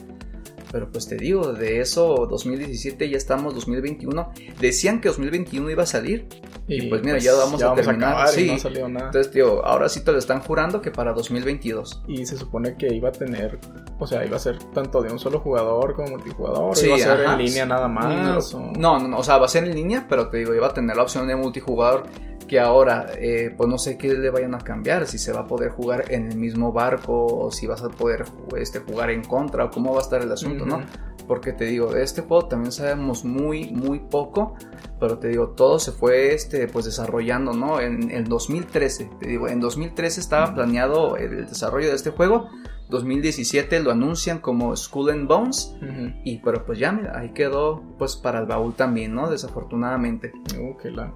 Pero 0.72 0.90
pues 0.90 1.08
te 1.08 1.16
digo, 1.16 1.52
de 1.52 1.80
eso 1.80 2.26
2017 2.30 3.08
ya 3.10 3.16
estamos 3.16 3.54
2021. 3.54 4.32
Decían 4.60 5.00
que 5.00 5.08
2021 5.08 5.70
iba 5.70 5.82
a 5.82 5.86
salir. 5.86 6.28
y 6.68 6.82
pues 6.88 7.02
mira, 7.02 7.18
ya 7.18 7.34
vamos 7.34 7.60
a 7.62 7.74
terminar, 7.74 8.10
acabar 8.12 8.28
y 8.28 8.32
sí. 8.32 8.46
no 8.46 8.52
ha 8.54 8.58
salido 8.58 8.88
nada. 8.88 9.06
Entonces, 9.06 9.32
tío, 9.32 9.64
ahora 9.66 9.88
sí 9.88 10.04
te 10.04 10.12
lo 10.12 10.18
están 10.18 10.40
jurando 10.40 10.80
que 10.80 10.90
para 10.92 11.12
2022. 11.12 12.02
Y 12.06 12.24
se 12.26 12.36
supone 12.36 12.76
que 12.76 12.94
iba 12.94 13.08
a 13.08 13.12
tener, 13.12 13.58
o 13.98 14.06
sea, 14.06 14.24
iba 14.24 14.36
a 14.36 14.40
ser 14.40 14.58
tanto 14.72 15.02
de 15.02 15.10
un 15.12 15.18
solo 15.18 15.40
jugador 15.40 15.94
como 15.94 16.10
multijugador. 16.10 16.76
Sí, 16.76 16.86
iba 16.86 16.94
a 16.96 16.98
ser 16.98 17.10
ajá. 17.26 17.32
en 17.32 17.38
línea 17.44 17.66
nada 17.66 17.88
más. 17.88 18.54
o- 18.54 18.60
No, 18.78 18.98
no, 19.00 19.08
no, 19.08 19.18
o 19.18 19.24
sea, 19.24 19.38
va 19.38 19.46
a 19.46 19.48
ser 19.48 19.64
en 19.64 19.74
línea, 19.74 20.06
pero 20.08 20.28
te 20.28 20.36
digo, 20.38 20.54
iba 20.54 20.68
a 20.68 20.74
tener 20.74 20.96
la 20.96 21.02
opción 21.02 21.26
de 21.26 21.34
multijugador. 21.34 22.04
Que 22.50 22.58
ahora, 22.58 23.06
eh, 23.16 23.54
pues 23.56 23.70
no 23.70 23.78
sé 23.78 23.96
qué 23.96 24.12
le 24.12 24.28
vayan 24.28 24.56
a 24.56 24.58
cambiar, 24.58 25.06
si 25.06 25.18
se 25.18 25.32
va 25.32 25.42
a 25.42 25.46
poder 25.46 25.70
jugar 25.70 26.06
en 26.10 26.32
el 26.32 26.36
mismo 26.36 26.72
barco 26.72 27.24
o 27.26 27.52
si 27.52 27.68
vas 27.68 27.80
a 27.84 27.90
poder 27.90 28.24
este, 28.58 28.80
jugar 28.80 29.10
en 29.10 29.22
contra 29.22 29.66
o 29.66 29.70
cómo 29.70 29.92
va 29.92 30.00
a 30.00 30.02
estar 30.02 30.20
el 30.20 30.32
asunto, 30.32 30.66
¿no? 30.66 30.78
Ujú. 30.78 30.86
Porque 31.28 31.52
te 31.52 31.66
digo, 31.66 31.92
de 31.92 32.02
este 32.02 32.22
juego 32.22 32.46
también 32.46 32.72
sabemos 32.72 33.24
muy, 33.24 33.70
muy 33.70 34.00
poco. 34.00 34.56
Pero 34.98 35.18
te 35.18 35.28
digo, 35.28 35.50
todo 35.50 35.78
se 35.78 35.92
fue 35.92 36.34
este, 36.34 36.66
pues 36.66 36.86
desarrollando, 36.86 37.52
¿no? 37.52 37.80
En 37.80 38.10
el 38.10 38.24
2013. 38.24 39.08
Te 39.20 39.28
digo, 39.28 39.46
en 39.46 39.60
2013 39.60 40.18
estaba 40.18 40.52
planeado 40.52 41.16
el 41.18 41.46
desarrollo 41.46 41.86
de 41.86 41.94
este 41.94 42.10
juego. 42.10 42.48
2017 42.88 43.78
lo 43.78 43.92
anuncian 43.92 44.40
como 44.40 44.74
Skull 44.74 45.10
and 45.10 45.28
Bones. 45.28 45.76
Ujú. 45.76 46.14
Y 46.24 46.38
pero 46.38 46.66
pues 46.66 46.80
ya, 46.80 46.90
mira, 46.90 47.16
ahí 47.16 47.28
quedó 47.28 47.80
pues 47.96 48.16
para 48.16 48.40
el 48.40 48.46
baúl 48.46 48.74
también, 48.74 49.14
¿no? 49.14 49.30
Desafortunadamente. 49.30 50.32
Uh, 50.58 50.76
qué 50.78 50.90
la... 50.90 51.14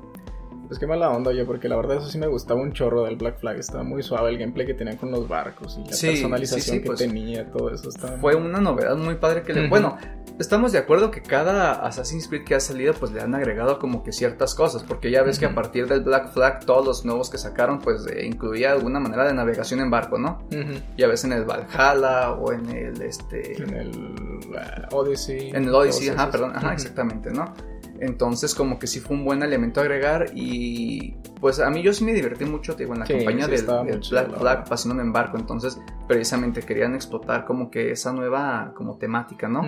Pues 0.67 0.79
qué 0.79 0.87
mala 0.87 1.11
onda, 1.11 1.31
oye, 1.31 1.45
porque 1.45 1.69
la 1.69 1.77
verdad 1.77 1.99
eso 1.99 2.09
sí 2.09 2.19
me 2.19 2.27
gustaba 2.27 2.61
un 2.61 2.73
chorro 2.73 3.05
del 3.05 3.17
Black 3.17 3.39
Flag. 3.39 3.59
Estaba 3.59 3.85
muy 3.85 4.03
suave 4.03 4.31
el 4.31 4.39
gameplay 4.39 4.67
que 4.67 4.75
tenían 4.75 4.97
con 4.97 5.11
los 5.11 5.29
barcos 5.29 5.79
y 5.79 5.89
la 5.89 5.95
Sí, 5.95 6.09
personalización 6.09 6.61
sí, 6.61 6.71
sí, 6.71 6.81
que 6.81 6.87
pues, 6.87 6.99
tenía, 6.99 7.51
todo 7.51 7.71
eso 7.71 7.89
estaba... 7.89 8.17
Fue 8.19 8.35
una 8.35 8.61
novedad 8.61 8.97
muy 8.97 9.17
padre 9.17 9.43
que 9.43 9.53
le... 9.53 9.61
Ujú. 9.61 9.71
Bueno, 9.71 9.99
estamos 10.39 10.73
de 10.73 10.79
acuerdo 10.79 11.11
que 11.11 11.23
cada 11.23 11.87
Assassin's 11.87 12.29
Creed 12.29 12.45
que 12.45 12.55
ha 12.55 12.61
salido 12.61 12.95
pues 12.95 13.13
le 13.13 13.21
han 13.21 13.35
agregado 13.35 13.79
como 13.79 14.03
que 14.03 14.13
ciertas 14.13 14.55
cosas, 14.55 14.83
porque 14.83 15.11
ya 15.11 15.23
ves 15.23 15.39
que 15.39 15.47
a 15.47 15.55
partir 15.55 15.87
del 15.87 16.01
Black 16.01 16.33
Flag 16.33 16.65
todos 16.65 16.85
los 16.85 17.05
nuevos 17.05 17.31
que 17.31 17.39
sacaron 17.39 17.79
pues 17.79 18.07
eh, 18.07 18.25
incluía 18.25 18.73
alguna 18.73 19.01
manera 19.01 19.25
de 19.27 19.35
navegación 19.35 19.81
en 19.81 19.91
barco, 19.91 20.19
¿no? 20.19 20.39
Ujú. 20.51 20.81
Ya 20.97 21.07
ves 21.09 21.25
en 21.25 21.33
el 21.33 21.45
Valhalla 21.45 22.33
o 22.33 22.53
en 22.53 22.69
el 22.71 23.03
este... 23.03 23.63
En 23.63 23.75
el 23.75 23.91
uh, 23.91 24.97
Odyssey. 24.97 25.51
En 25.51 25.65
el 25.65 25.75
Odyssey, 25.75 26.09
ajá, 26.09 26.31
perdón, 26.31 26.53
ajá, 26.55 26.73
exactamente, 26.73 27.31
¿no? 27.31 27.53
Entonces 28.01 28.55
como 28.55 28.79
que 28.79 28.87
sí 28.87 29.01
fue 29.01 29.17
un 29.17 29.25
buen 29.25 29.43
elemento 29.43 29.81
a 29.81 29.85
agregar 29.85 30.31
y 30.35 31.15
pues 31.41 31.61
a 31.61 31.71
mí 31.71 31.83
yo 31.83 31.93
sí 31.93 32.05
me 32.05 32.13
divertí 32.13 32.45
mucho 32.45 32.75
digo, 32.75 32.93
en 32.95 33.01
la 33.01 33.07
Sí, 33.07 33.15
campaña 33.15 33.47
sí 33.47 33.53
del, 33.53 33.65
Black 33.65 34.11
la 34.11 34.39
Flag 34.39 34.69
pasándome 34.69 35.03
en 35.03 35.13
barco. 35.13 35.37
Entonces 35.37 35.79
precisamente 36.09 36.63
querían 36.63 36.95
explotar 36.95 37.45
como 37.45 37.71
que 37.71 37.91
esa 37.93 38.13
nueva 38.13 38.73
como 38.77 38.97
temática, 38.97 39.49
¿no? 39.49 39.63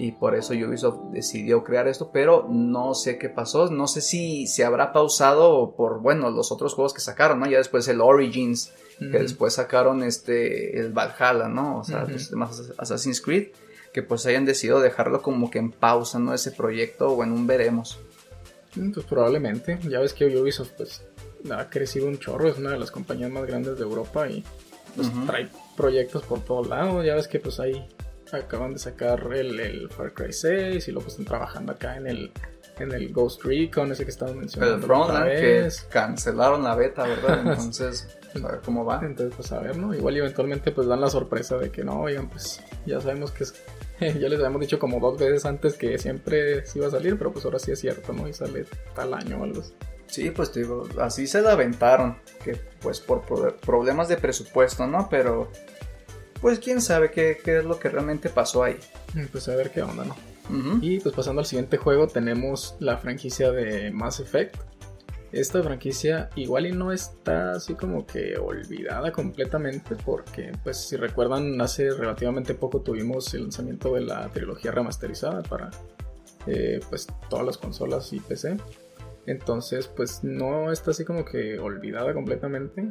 Y 0.00 0.12
por 0.12 0.36
eso 0.36 0.54
Ubisoft 0.54 1.10
decidió 1.10 1.64
crear 1.64 1.88
esto, 1.88 2.10
pero 2.12 2.46
no 2.48 2.94
sé 2.94 3.18
qué 3.18 3.28
pasó. 3.28 3.68
No 3.68 3.88
sé 3.88 4.00
si 4.00 4.46
se 4.46 4.64
habrá 4.64 4.92
pausado 4.92 5.74
por, 5.76 6.00
bueno, 6.00 6.30
los 6.30 6.52
otros 6.52 6.74
juegos 6.74 6.94
que 6.94 7.00
sacaron, 7.00 7.40
¿no? 7.40 7.46
Ya 7.50 7.58
después 7.58 7.88
el 7.88 8.00
Origins, 8.00 8.72
que 9.00 9.18
después 9.18 9.54
sacaron 9.54 10.04
este, 10.04 10.78
el 10.78 10.92
Valhalla, 10.92 11.48
¿no? 11.48 11.80
O 11.80 11.84
sea, 11.84 12.04
los 12.04 12.30
demás 12.30 12.72
Assassin's 12.78 13.20
Creed, 13.20 13.48
que 13.92 14.02
pues 14.02 14.26
hayan 14.26 14.44
decidido 14.44 14.80
dejarlo 14.80 15.22
como 15.22 15.50
que 15.50 15.58
en 15.58 15.72
pausa, 15.72 16.18
¿no? 16.18 16.34
Ese 16.34 16.50
proyecto 16.52 17.08
o 17.08 17.24
en 17.24 17.32
un 17.32 17.46
veremos. 17.46 17.98
Mm, 18.74 18.92
Pues 18.92 19.06
probablemente. 19.06 19.78
Ya 19.88 20.00
ves 20.00 20.12
que 20.12 20.26
Ubisoft 20.26 20.70
pues 20.76 21.02
ha 21.50 21.70
crecido 21.70 22.06
un 22.06 22.18
chorro, 22.18 22.48
es 22.48 22.58
una 22.58 22.70
de 22.70 22.78
las 22.78 22.90
compañías 22.90 23.30
más 23.30 23.46
grandes 23.46 23.76
de 23.76 23.82
Europa 23.84 24.28
y 24.28 24.44
pues 24.96 25.10
trae 25.26 25.48
proyectos 25.76 26.22
por 26.24 26.40
todos 26.44 26.68
lados. 26.68 27.04
Ya 27.04 27.14
ves 27.14 27.28
que 27.28 27.40
pues 27.40 27.60
ahí 27.60 27.86
acaban 28.32 28.74
de 28.74 28.78
sacar 28.78 29.26
el, 29.32 29.58
el 29.58 29.88
Far 29.88 30.12
Cry 30.12 30.32
6 30.32 30.86
y 30.86 30.92
luego 30.92 31.08
están 31.08 31.24
trabajando 31.24 31.72
acá 31.72 31.96
en 31.96 32.06
el 32.06 32.32
en 32.78 32.92
el 32.92 33.12
Ghost 33.12 33.42
Recon, 33.44 33.90
ese 33.90 34.04
que 34.04 34.10
estamos 34.10 34.36
mencionando. 34.36 34.76
El 34.76 34.82
que 35.40 35.66
cancelaron 35.88 36.62
la 36.62 36.76
beta, 36.76 37.02
¿verdad? 37.02 37.40
Entonces, 37.46 38.06
pues, 38.32 38.44
a 38.44 38.52
ver 38.52 38.60
cómo 38.64 38.84
va. 38.84 39.00
Entonces, 39.02 39.34
pues 39.34 39.50
a 39.50 39.58
ver, 39.58 39.76
¿no? 39.76 39.92
Igual 39.94 40.14
y 40.16 40.18
eventualmente 40.20 40.70
pues 40.70 40.86
dan 40.86 41.00
la 41.00 41.10
sorpresa 41.10 41.56
de 41.58 41.70
que 41.70 41.82
no, 41.82 42.02
oigan, 42.02 42.28
pues 42.28 42.60
ya 42.86 43.00
sabemos 43.00 43.32
que 43.32 43.44
es... 43.44 43.54
ya 44.20 44.28
les 44.28 44.38
habíamos 44.38 44.60
dicho 44.60 44.78
como 44.78 45.00
dos 45.00 45.18
veces 45.18 45.44
antes 45.44 45.74
que 45.74 45.98
siempre 45.98 46.64
sí 46.66 46.78
iba 46.78 46.88
a 46.88 46.90
salir, 46.90 47.16
pero 47.18 47.32
pues 47.32 47.44
ahora 47.44 47.58
sí 47.58 47.72
es 47.72 47.80
cierto, 47.80 48.12
¿no? 48.12 48.28
Y 48.28 48.32
sale 48.32 48.64
tal 48.94 49.14
año 49.14 49.40
o 49.40 49.44
algo 49.44 49.60
así. 49.60 49.72
Sí, 50.06 50.30
pues 50.30 50.50
te 50.52 50.60
digo, 50.60 50.88
así 51.00 51.26
se 51.26 51.42
la 51.42 51.52
aventaron, 51.52 52.16
que 52.42 52.58
pues 52.80 53.00
por 53.00 53.22
pro- 53.22 53.54
problemas 53.56 54.08
de 54.08 54.16
presupuesto, 54.16 54.86
¿no? 54.86 55.08
Pero 55.10 55.50
pues 56.40 56.58
quién 56.60 56.80
sabe 56.80 57.10
qué, 57.10 57.38
qué 57.44 57.58
es 57.58 57.64
lo 57.64 57.78
que 57.78 57.88
realmente 57.90 58.28
pasó 58.30 58.62
ahí. 58.62 58.78
Y, 59.14 59.24
Pues 59.26 59.48
a 59.48 59.56
ver 59.56 59.70
qué 59.70 59.82
onda, 59.82 60.04
¿no? 60.04 60.16
Y 60.80 60.98
pues 61.00 61.14
pasando 61.14 61.40
al 61.40 61.46
siguiente 61.46 61.76
juego 61.76 62.06
tenemos 62.06 62.74
la 62.80 62.96
franquicia 62.96 63.50
de 63.50 63.90
Mass 63.90 64.18
Effect. 64.20 64.56
Esta 65.30 65.62
franquicia 65.62 66.30
igual 66.36 66.66
y 66.66 66.72
no 66.72 66.90
está 66.90 67.52
así 67.52 67.74
como 67.74 68.06
que 68.06 68.38
olvidada 68.38 69.12
completamente 69.12 69.94
porque 69.94 70.52
pues 70.64 70.78
si 70.78 70.96
recuerdan 70.96 71.60
hace 71.60 71.90
relativamente 71.90 72.54
poco 72.54 72.80
tuvimos 72.80 73.34
el 73.34 73.42
lanzamiento 73.42 73.94
de 73.94 74.02
la 74.02 74.28
trilogía 74.30 74.72
remasterizada 74.72 75.42
para 75.42 75.70
eh, 76.46 76.80
pues 76.88 77.06
todas 77.28 77.44
las 77.44 77.58
consolas 77.58 78.10
y 78.12 78.20
PC. 78.20 78.56
Entonces 79.26 79.86
pues 79.86 80.24
no 80.24 80.72
está 80.72 80.92
así 80.92 81.04
como 81.04 81.26
que 81.26 81.58
olvidada 81.58 82.14
completamente. 82.14 82.90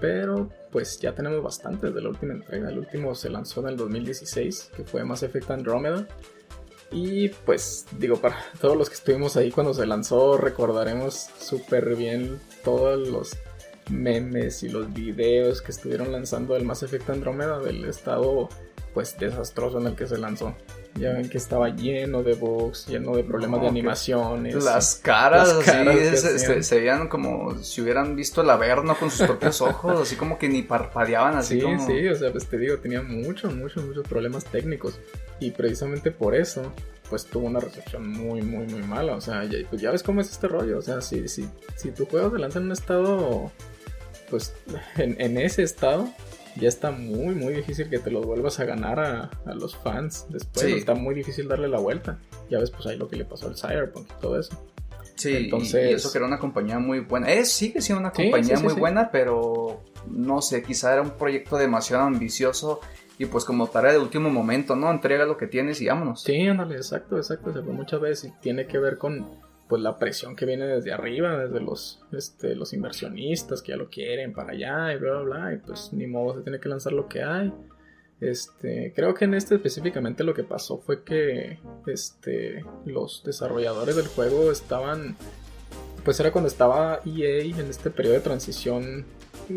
Pero 0.00 0.48
pues 0.70 1.00
ya 1.00 1.14
tenemos 1.14 1.42
bastantes 1.42 1.92
de 1.94 2.00
la 2.00 2.10
última 2.10 2.34
entrega. 2.34 2.68
El 2.68 2.78
último 2.78 3.14
se 3.14 3.30
lanzó 3.30 3.62
en 3.62 3.68
el 3.68 3.76
2016 3.76 4.72
que 4.76 4.84
fue 4.84 5.04
Mass 5.04 5.22
Effect 5.22 5.50
Andromeda. 5.50 6.06
Y 6.90 7.28
pues 7.28 7.84
digo, 7.98 8.16
para 8.16 8.36
todos 8.60 8.76
los 8.76 8.88
que 8.88 8.94
estuvimos 8.94 9.36
ahí 9.36 9.50
cuando 9.50 9.74
se 9.74 9.84
lanzó, 9.86 10.36
recordaremos 10.38 11.28
súper 11.38 11.94
bien 11.96 12.40
todos 12.64 13.06
los 13.08 13.36
memes 13.90 14.62
y 14.62 14.68
los 14.68 14.92
videos 14.92 15.60
que 15.62 15.70
estuvieron 15.72 16.12
lanzando 16.12 16.54
del 16.54 16.64
Mass 16.64 16.82
Effect 16.82 17.08
Andromeda 17.10 17.58
del 17.58 17.84
estado 17.84 18.48
pues 18.94 19.18
desastroso 19.18 19.78
en 19.80 19.86
el 19.88 19.94
que 19.94 20.06
se 20.06 20.16
lanzó. 20.18 20.54
Ya 20.94 21.12
ven 21.12 21.28
que 21.28 21.36
estaba 21.38 21.68
lleno 21.68 22.22
de 22.22 22.34
bugs, 22.34 22.86
lleno 22.88 23.14
de 23.14 23.22
problemas 23.22 23.58
No, 23.58 23.64
de 23.64 23.68
animaciones. 23.70 24.64
Las 24.64 24.96
caras, 24.96 25.54
Las 25.56 25.64
caras 25.64 25.96
se, 26.18 26.38
se- 26.38 26.62
se 26.62 26.78
veían 26.80 27.08
como 27.08 27.56
si 27.62 27.82
hubieran 27.82 28.16
visto 28.16 28.40
el 28.40 28.50
Averno 28.50 28.96
con 28.98 29.10
sus 29.10 29.26
propios 29.26 29.60
ojos, 29.60 30.00
así 30.00 30.16
como 30.16 30.38
que 30.38 30.48
ni 30.48 30.62
parpadeaban, 30.62 31.36
así 31.36 31.56
Sí, 31.56 31.60
como... 31.60 31.86
sí, 31.86 32.08
o 32.08 32.14
sea, 32.16 32.32
pues 32.32 32.46
te 32.48 32.58
digo, 32.58 32.78
tenía 32.78 33.02
muchos, 33.02 33.54
muchos, 33.54 33.84
muchos 33.84 34.08
problemas 34.08 34.44
técnicos. 34.46 34.98
Y 35.40 35.50
precisamente 35.52 36.10
por 36.10 36.34
eso, 36.34 36.72
pues 37.08 37.24
tuvo 37.26 37.46
una 37.46 37.60
recepción 37.60 38.08
muy, 38.10 38.42
muy, 38.42 38.66
muy 38.66 38.82
mala. 38.82 39.14
O 39.14 39.20
sea, 39.20 39.44
ya, 39.44 39.58
pues 39.70 39.80
ya 39.80 39.90
ves 39.90 40.02
cómo 40.02 40.20
es 40.20 40.30
este 40.30 40.48
rollo. 40.48 40.78
O 40.78 40.82
sea, 40.82 41.00
si, 41.00 41.28
si, 41.28 41.48
si 41.76 41.90
tu 41.90 42.06
juego 42.06 42.30
se 42.32 42.38
lanza 42.38 42.58
en 42.58 42.66
un 42.66 42.72
estado, 42.72 43.52
pues 44.30 44.52
en, 44.96 45.20
en 45.20 45.38
ese 45.38 45.62
estado, 45.62 46.08
ya 46.56 46.68
está 46.68 46.90
muy, 46.90 47.34
muy 47.34 47.54
difícil 47.54 47.88
que 47.88 47.98
te 47.98 48.10
lo 48.10 48.20
vuelvas 48.22 48.58
a 48.60 48.64
ganar 48.64 48.98
a, 48.98 49.30
a 49.46 49.54
los 49.54 49.76
fans 49.76 50.26
después. 50.28 50.66
Sí. 50.66 50.72
Está 50.72 50.94
muy 50.94 51.14
difícil 51.14 51.46
darle 51.48 51.68
la 51.68 51.78
vuelta. 51.78 52.18
Ya 52.50 52.58
ves, 52.58 52.70
pues 52.70 52.86
ahí 52.86 52.96
lo 52.96 53.08
que 53.08 53.16
le 53.16 53.24
pasó 53.24 53.46
al 53.46 53.56
Cyberpunk 53.56 54.08
y 54.16 54.20
todo 54.20 54.38
eso. 54.40 54.64
Sí, 55.14 55.30
y- 55.30 55.36
Entonces- 55.44 55.90
y 55.90 55.94
eso 55.94 56.10
que 56.12 56.18
era 56.18 56.26
una 56.26 56.38
compañía 56.38 56.78
muy 56.78 57.00
buena. 57.00 57.32
Eh, 57.32 57.44
sigue 57.44 57.80
siendo 57.80 58.00
una 58.00 58.12
Sí, 58.14 58.22
compañía 58.24 58.56
sí, 58.56 58.62
sí, 58.62 58.68
muy 58.68 58.74
buena, 58.74 59.10
pero 59.10 59.82
no 60.10 60.40
sé, 60.42 60.62
quizá 60.62 60.92
era 60.92 61.02
un 61.02 61.10
proyecto 61.10 61.56
demasiado 61.56 62.02
ambicioso 62.04 62.80
y 63.18 63.26
pues 63.26 63.44
como 63.44 63.66
tarea 63.66 63.92
de 63.92 63.98
último 63.98 64.30
momento, 64.30 64.76
¿no? 64.76 64.90
Entrega 64.90 65.26
lo 65.26 65.36
que 65.36 65.48
tienes 65.48 65.80
y 65.80 65.88
vámonos. 65.88 66.22
Sí, 66.22 66.46
ándale, 66.46 66.76
exacto, 66.76 67.16
exacto. 67.16 67.52
Sea, 67.52 67.62
pues 67.62 67.74
muchas 67.74 68.00
veces 68.00 68.32
tiene 68.40 68.66
que 68.66 68.78
ver 68.78 68.96
con 68.96 69.26
pues 69.68 69.82
la 69.82 69.98
presión 69.98 70.34
que 70.34 70.46
viene 70.46 70.66
desde 70.66 70.92
arriba, 70.92 71.36
desde 71.36 71.60
los, 71.60 72.00
este, 72.12 72.54
los 72.54 72.72
inversionistas 72.72 73.60
que 73.60 73.72
ya 73.72 73.76
lo 73.76 73.90
quieren 73.90 74.32
para 74.32 74.52
allá 74.52 74.94
y 74.94 74.98
bla, 74.98 75.20
bla, 75.20 75.22
bla. 75.22 75.52
Y 75.52 75.58
pues 75.58 75.92
ni 75.92 76.06
modo, 76.06 76.36
se 76.36 76.42
tiene 76.42 76.60
que 76.60 76.68
lanzar 76.68 76.92
lo 76.92 77.08
que 77.08 77.22
hay. 77.22 77.52
Este, 78.20 78.92
creo 78.96 79.14
que 79.14 79.26
en 79.26 79.34
este 79.34 79.56
específicamente 79.56 80.24
lo 80.24 80.34
que 80.34 80.42
pasó 80.42 80.78
fue 80.78 81.04
que 81.04 81.60
este, 81.86 82.64
los 82.84 83.22
desarrolladores 83.24 83.94
del 83.94 84.08
juego 84.08 84.50
estaban, 84.50 85.16
pues 86.04 86.18
era 86.18 86.32
cuando 86.32 86.48
estaba 86.48 87.00
EA 87.04 87.44
en 87.44 87.68
este 87.68 87.90
periodo 87.90 88.14
de 88.14 88.20
transición, 88.20 89.04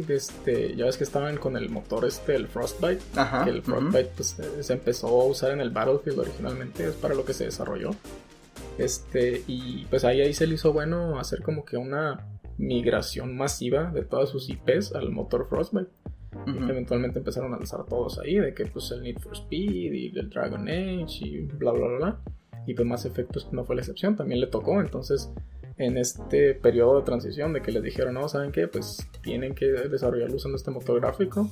este, 0.07 0.75
ya 0.75 0.85
ves 0.85 0.97
que 0.97 1.03
estaban 1.03 1.37
con 1.37 1.57
el 1.57 1.69
motor 1.69 2.05
este, 2.05 2.35
el 2.35 2.47
Frostbite, 2.47 3.01
Ajá. 3.15 3.43
que 3.43 3.51
el. 3.51 3.61
Frostbite 3.61 4.09
pues, 4.15 4.39
eh, 4.39 4.63
se 4.63 4.73
empezó 4.73 5.07
a 5.21 5.25
usar 5.25 5.51
en 5.51 5.61
el 5.61 5.69
Battlefield 5.71 6.19
originalmente, 6.19 6.87
es 6.87 6.95
para 6.95 7.13
lo 7.13 7.25
que 7.25 7.33
se 7.33 7.45
desarrolló. 7.45 7.91
Este, 8.77 9.43
y 9.47 9.85
pues 9.89 10.03
ahí, 10.05 10.21
ahí 10.21 10.33
se 10.33 10.47
le 10.47 10.55
hizo 10.55 10.73
bueno 10.73 11.19
hacer 11.19 11.41
como 11.41 11.65
que 11.65 11.77
una 11.77 12.25
migración 12.57 13.35
masiva 13.35 13.91
de 13.91 14.03
todas 14.03 14.29
sus 14.29 14.49
IPs 14.49 14.93
al 14.93 15.11
motor 15.11 15.47
Frostbite. 15.47 15.89
Ujú. 16.33 16.65
que 16.65 16.71
eventualmente 16.71 17.19
empezaron 17.19 17.53
a 17.53 17.57
lanzar 17.57 17.85
todos 17.87 18.17
ahí, 18.19 18.35
de 18.39 18.53
que 18.53 18.65
pues 18.65 18.89
el 18.91 19.01
Need 19.03 19.19
for 19.19 19.33
Speed 19.33 19.91
y 19.93 20.17
el 20.17 20.29
Dragon 20.29 20.61
Age 20.65 21.25
y 21.25 21.39
bla 21.41 21.73
bla 21.73 21.87
bla 21.87 21.97
bla. 21.97 22.19
Y 22.65 22.73
pues 22.73 22.87
Mass 22.87 23.05
Effect 23.05 23.33
pues, 23.33 23.51
no 23.51 23.65
fue 23.65 23.75
la 23.75 23.81
excepción, 23.81 24.15
también 24.15 24.39
le 24.39 24.47
tocó. 24.47 24.79
Entonces, 24.79 25.29
en 25.77 25.97
este 25.97 26.53
periodo 26.53 26.99
de 26.99 27.05
transición 27.05 27.53
de 27.53 27.61
que 27.61 27.71
les 27.71 27.83
dijeron, 27.83 28.13
no, 28.13 28.27
¿saben 28.27 28.51
qué? 28.51 28.67
Pues 28.67 29.07
tienen 29.23 29.55
que 29.55 29.65
desarrollarlo 29.67 30.35
usando 30.35 30.55
este 30.57 30.71
motor 30.71 30.99
gráfico. 30.99 31.49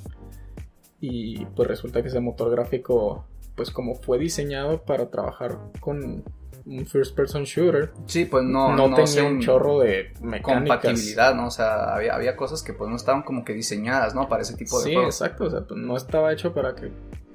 Y 1.01 1.45
pues 1.45 1.67
resulta 1.67 2.01
que 2.01 2.09
ese 2.09 2.19
motor 2.19 2.51
gráfico, 2.51 3.25
pues 3.55 3.71
como 3.71 3.95
fue 3.95 4.17
diseñado 4.19 4.83
para 4.83 5.09
trabajar 5.09 5.57
con 5.79 6.23
un 6.65 6.85
first 6.85 7.15
person 7.15 7.45
shooter, 7.45 7.91
Sí, 8.05 8.25
pues 8.25 8.43
no, 8.43 8.75
no, 8.75 8.89
no, 8.89 8.95
tenía 8.95 9.07
sé, 9.07 9.21
un 9.23 9.39
chorro 9.39 9.79
de 9.79 10.11
mecánicas. 10.21 10.43
compatibilidad, 10.77 11.33
¿no? 11.33 11.47
O 11.47 11.51
sea, 11.51 11.95
había, 11.95 12.13
había 12.13 12.35
cosas 12.35 12.61
que 12.61 12.73
pues 12.73 12.89
no 12.89 12.95
estaban 12.97 13.23
como 13.23 13.43
que 13.45 13.53
diseñadas, 13.53 14.13
¿no? 14.13 14.27
Para 14.27 14.41
ese 14.43 14.55
tipo 14.55 14.77
de 14.79 14.85
Sí, 14.85 14.93
juegos. 14.93 15.15
exacto. 15.21 15.45
O 15.45 15.49
sea, 15.49 15.61
pues 15.61 15.79
no 15.79 15.95
estaba 15.95 16.31
hecho 16.33 16.53
para 16.53 16.75
que 16.75 16.91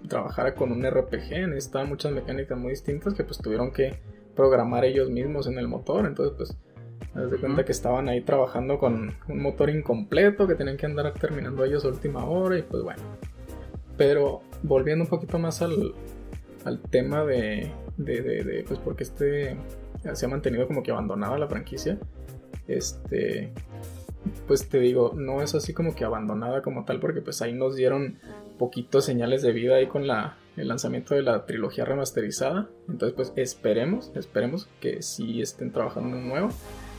trabajara 0.08 0.54
con 0.54 0.70
un 0.70 0.84
RPG. 0.88 1.48
Necesitaba 1.48 1.84
muchas 1.86 2.12
mecánicas 2.12 2.58
muy 2.58 2.70
distintas 2.70 3.14
que 3.14 3.24
pues 3.24 3.38
tuvieron 3.38 3.72
que 3.72 3.98
programar 4.36 4.84
ellos 4.84 5.08
mismos 5.10 5.46
en 5.46 5.58
el 5.58 5.66
motor. 5.68 6.04
Entonces, 6.06 6.34
pues, 6.36 6.56
haz 7.14 7.30
de 7.30 7.38
cuenta 7.38 7.60
Ujú. 7.60 7.66
que 7.66 7.72
estaban 7.72 8.08
ahí 8.08 8.20
trabajando 8.20 8.78
con 8.78 9.14
un 9.28 9.42
motor 9.42 9.70
incompleto 9.70 10.46
que 10.46 10.54
tenían 10.54 10.76
que 10.76 10.86
andar 10.86 11.12
terminando 11.14 11.64
ellos 11.64 11.84
a 11.84 11.88
última 11.88 12.24
hora. 12.24 12.58
Y 12.58 12.62
pues 12.62 12.82
bueno. 12.82 13.02
Pero 13.96 14.42
volviendo 14.62 15.04
un 15.04 15.10
poquito 15.10 15.38
más 15.38 15.62
al, 15.62 15.94
al 16.64 16.80
tema 16.80 17.24
de, 17.24 17.70
de, 17.96 18.22
de, 18.22 18.44
de, 18.44 18.64
pues 18.64 18.80
porque 18.80 19.04
este 19.04 19.56
se 20.12 20.26
ha 20.26 20.28
mantenido 20.28 20.66
como 20.66 20.82
que 20.82 20.90
abandonada 20.90 21.38
la 21.38 21.46
franquicia. 21.48 21.98
Este, 22.66 23.52
pues 24.46 24.68
te 24.68 24.78
digo, 24.78 25.12
no 25.16 25.42
es 25.42 25.54
así 25.54 25.72
como 25.72 25.94
que 25.94 26.04
abandonada 26.04 26.62
como 26.62 26.84
tal, 26.84 26.98
porque 27.00 27.20
pues 27.20 27.40
ahí 27.42 27.52
nos 27.52 27.76
dieron 27.76 28.18
poquitos 28.58 29.04
señales 29.04 29.42
de 29.42 29.52
vida 29.52 29.76
ahí 29.76 29.86
con 29.86 30.06
la, 30.06 30.36
el 30.56 30.68
lanzamiento 30.68 31.14
de 31.14 31.22
la 31.22 31.46
trilogía 31.46 31.84
remasterizada. 31.84 32.68
Entonces 32.88 33.14
pues 33.14 33.32
esperemos, 33.36 34.12
esperemos 34.14 34.68
que 34.80 35.02
sí 35.02 35.40
estén 35.40 35.72
trabajando 35.72 36.16
en 36.16 36.22
un 36.22 36.28
nuevo. 36.28 36.48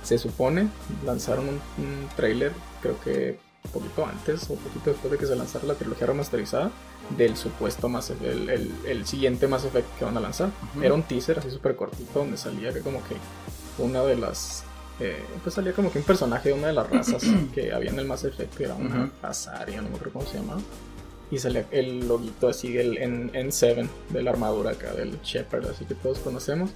Se 0.06 0.18
supone, 0.18 0.70
lanzaron 1.06 1.50
un, 1.50 1.56
un 1.84 2.08
trailer, 2.16 2.52
creo 2.82 3.00
que 3.02 3.38
poquito 3.74 4.06
antes 4.06 4.44
o 4.50 4.56
poquito 4.56 4.92
después 4.92 5.12
de 5.12 5.18
que 5.18 5.26
se 5.26 5.36
lanzara 5.36 5.66
la 5.66 5.74
trilogía 5.74 6.06
remasterizada 6.08 6.70
del 7.18 7.36
supuesto 7.36 7.90
Effect, 7.90 8.12
el, 8.12 8.50
el- 8.50 8.72
el 8.88 9.06
siguiente 9.08 9.48
Mass 9.48 9.66
Effect 9.66 9.88
que 9.98 10.06
van 10.06 10.16
a 10.18 10.20
lanzar. 10.20 10.50
Ujú. 10.76 10.84
Era 10.84 10.94
un 10.94 11.04
teaser 11.04 11.40
así 11.40 11.50
súper 11.50 11.76
cortito 11.76 12.20
donde 12.20 12.38
salía 12.38 12.72
que 12.72 12.82
como 12.82 13.00
que 13.08 13.16
una 13.84 14.04
de 14.04 14.16
las... 14.18 14.64
eh, 15.00 15.24
pues 15.44 15.56
salía 15.56 15.74
como 15.74 15.92
que 15.92 15.98
un 16.00 16.06
personaje 16.06 16.50
de 16.50 16.56
una 16.56 16.68
de 16.68 16.74
las 16.74 16.90
razas 16.90 17.24
que 17.56 17.74
había 17.74 17.90
en 17.90 17.98
el 18.00 18.06
Mass 18.06 18.24
Effect, 18.24 18.54
que 18.56 18.66
era 18.66 18.76
una 18.76 19.06
Ujú. 19.06 19.12
Azaria, 19.24 19.82
no 19.82 19.90
me 19.90 19.96
acuerdo 19.96 20.14
cómo 20.14 20.26
se 20.28 20.38
llamaba. 20.38 20.62
Y 21.32 21.40
salía 21.40 21.66
el 21.72 22.08
loguito 22.08 22.48
así 22.48 22.72
del 22.72 22.98
N- 23.00 23.32
N7 23.34 23.88
de 24.10 24.22
la 24.24 24.30
armadura 24.30 24.72
acá 24.72 24.94
del 24.94 25.20
Shepard, 25.24 25.66
así 25.72 25.84
que 25.86 25.96
todos 25.96 26.20
conocemos. 26.20 26.70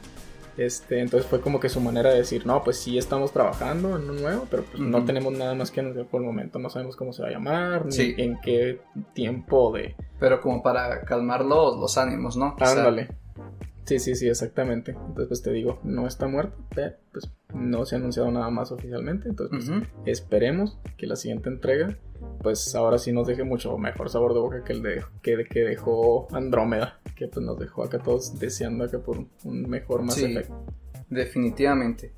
Este, 0.60 0.99
entonces 0.99 1.30
fue 1.30 1.39
como 1.39 1.62
que 1.62 1.70
su 1.70 1.80
manera 1.80 2.10
de 2.10 2.18
decir, 2.18 2.45
no, 2.45 2.62
pues 2.66 2.78
sí 2.78 2.97
estamos 2.97 3.32
trabajando 3.32 3.95
en 3.95 4.10
un 4.10 4.22
nuevo, 4.22 4.45
pero 4.51 4.64
pues 4.64 4.78
no 4.78 5.05
tenemos 5.05 5.32
nada 5.32 5.55
más 5.55 5.72
que 5.72 5.80
anunciar 5.80 6.05
por 6.07 6.20
el 6.20 6.28
momento, 6.28 6.60
no 6.60 6.70
sabemos 6.70 6.97
cómo 6.97 7.14
se 7.14 7.22
va 7.22 7.30
a 7.30 7.32
llamar, 7.32 7.86
ni 7.86 8.14
en 8.18 8.38
qué 8.41 8.82
tiempo 9.14 9.72
de... 9.72 9.95
Pero 10.20 10.41
como 10.41 10.62
para 10.62 11.05
calmar 11.05 11.45
los, 11.45 11.78
los 11.80 11.97
ánimos, 11.97 12.36
¿no? 12.36 12.57
Ándale. 12.60 13.07
Sí, 13.86 13.99
sí, 13.99 14.16
sí, 14.16 14.28
exactamente. 14.28 14.91
Entonces 14.91 15.28
pues 15.30 15.41
te 15.41 15.51
digo, 15.53 15.80
no 15.84 16.07
está 16.07 16.28
muerto, 16.28 16.57
pero 16.76 16.97
pues 17.14 17.32
no 17.53 17.86
se 17.86 17.95
ha 17.95 17.99
anunciado 17.99 18.30
nada 18.30 18.49
más 18.49 18.74
oficialmente, 18.74 19.30
entonces 19.30 19.70
pues, 19.70 19.88
esperemos 20.05 20.78
que 20.97 21.07
la 21.07 21.16
siguiente 21.16 21.47
entrega, 21.47 21.97
pues 22.43 22.76
ahora 22.76 22.97
sí 22.97 23.14
nos 23.14 23.28
deje 23.28 23.45
mucho 23.45 23.78
mejor 23.78 24.10
sabor 24.10 24.34
de 24.34 24.41
boca 24.41 24.64
que 24.66 24.74
el 24.74 24.84
de, 24.84 25.05
que, 25.22 25.45
que 25.45 25.62
dejó 25.62 26.28
Andrómeda, 26.34 26.99
que 27.20 27.28
pues 27.28 27.46
nos 27.46 27.60
dejó 27.60 27.84
acá 27.84 28.00
todos 28.00 28.40
deseando 28.40 28.86
acá 28.86 28.98
por 29.00 29.18
un- 29.44 29.70
mejor 29.70 30.02
Mass 30.04 30.16
Sí. 30.16 30.26
Effect. 30.26 30.50
Definitivamente. 31.10 32.14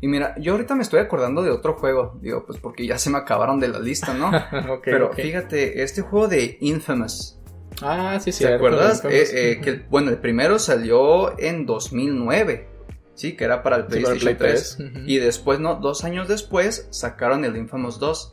Y 0.00 0.06
mira, 0.08 0.34
yo 0.38 0.52
ahorita 0.52 0.74
me 0.74 0.82
estoy 0.82 1.00
acordando 1.00 1.42
de 1.42 1.50
otro 1.50 1.74
juego, 1.74 2.18
digo, 2.22 2.46
pues 2.46 2.58
porque 2.58 2.86
ya 2.86 2.96
se 2.96 3.10
me 3.10 3.18
acabaron 3.18 3.60
de 3.60 3.68
la 3.68 3.78
lista, 3.80 4.14
¿no? 4.14 4.30
Pero 4.84 5.12
fíjate, 5.12 5.82
este 5.82 6.00
juego 6.02 6.28
de 6.28 6.56
Infamous, 6.60 7.36
Ah, 7.82 8.18
sí, 8.22 8.32
sí. 8.32 8.44
¿te 8.44 8.54
acuerdas? 8.54 9.04
Eh, 9.04 9.24
eh, 9.52 9.60
que, 9.60 9.84
bueno, 9.90 10.10
el 10.10 10.18
primero 10.18 10.58
salió 10.58 11.38
en 11.38 11.66
2009, 11.66 12.68
sí, 13.14 13.36
que 13.36 13.44
era 13.44 13.62
para 13.62 13.76
el 13.76 13.86
PlayStation 13.86 14.36
3. 14.36 14.78
Y 15.06 15.18
después, 15.18 15.60
no, 15.60 15.76
dos 15.76 16.04
años 16.04 16.28
después, 16.28 16.86
sacaron 16.90 17.44
el 17.44 17.56
Infamous 17.56 17.98
2. 17.98 18.32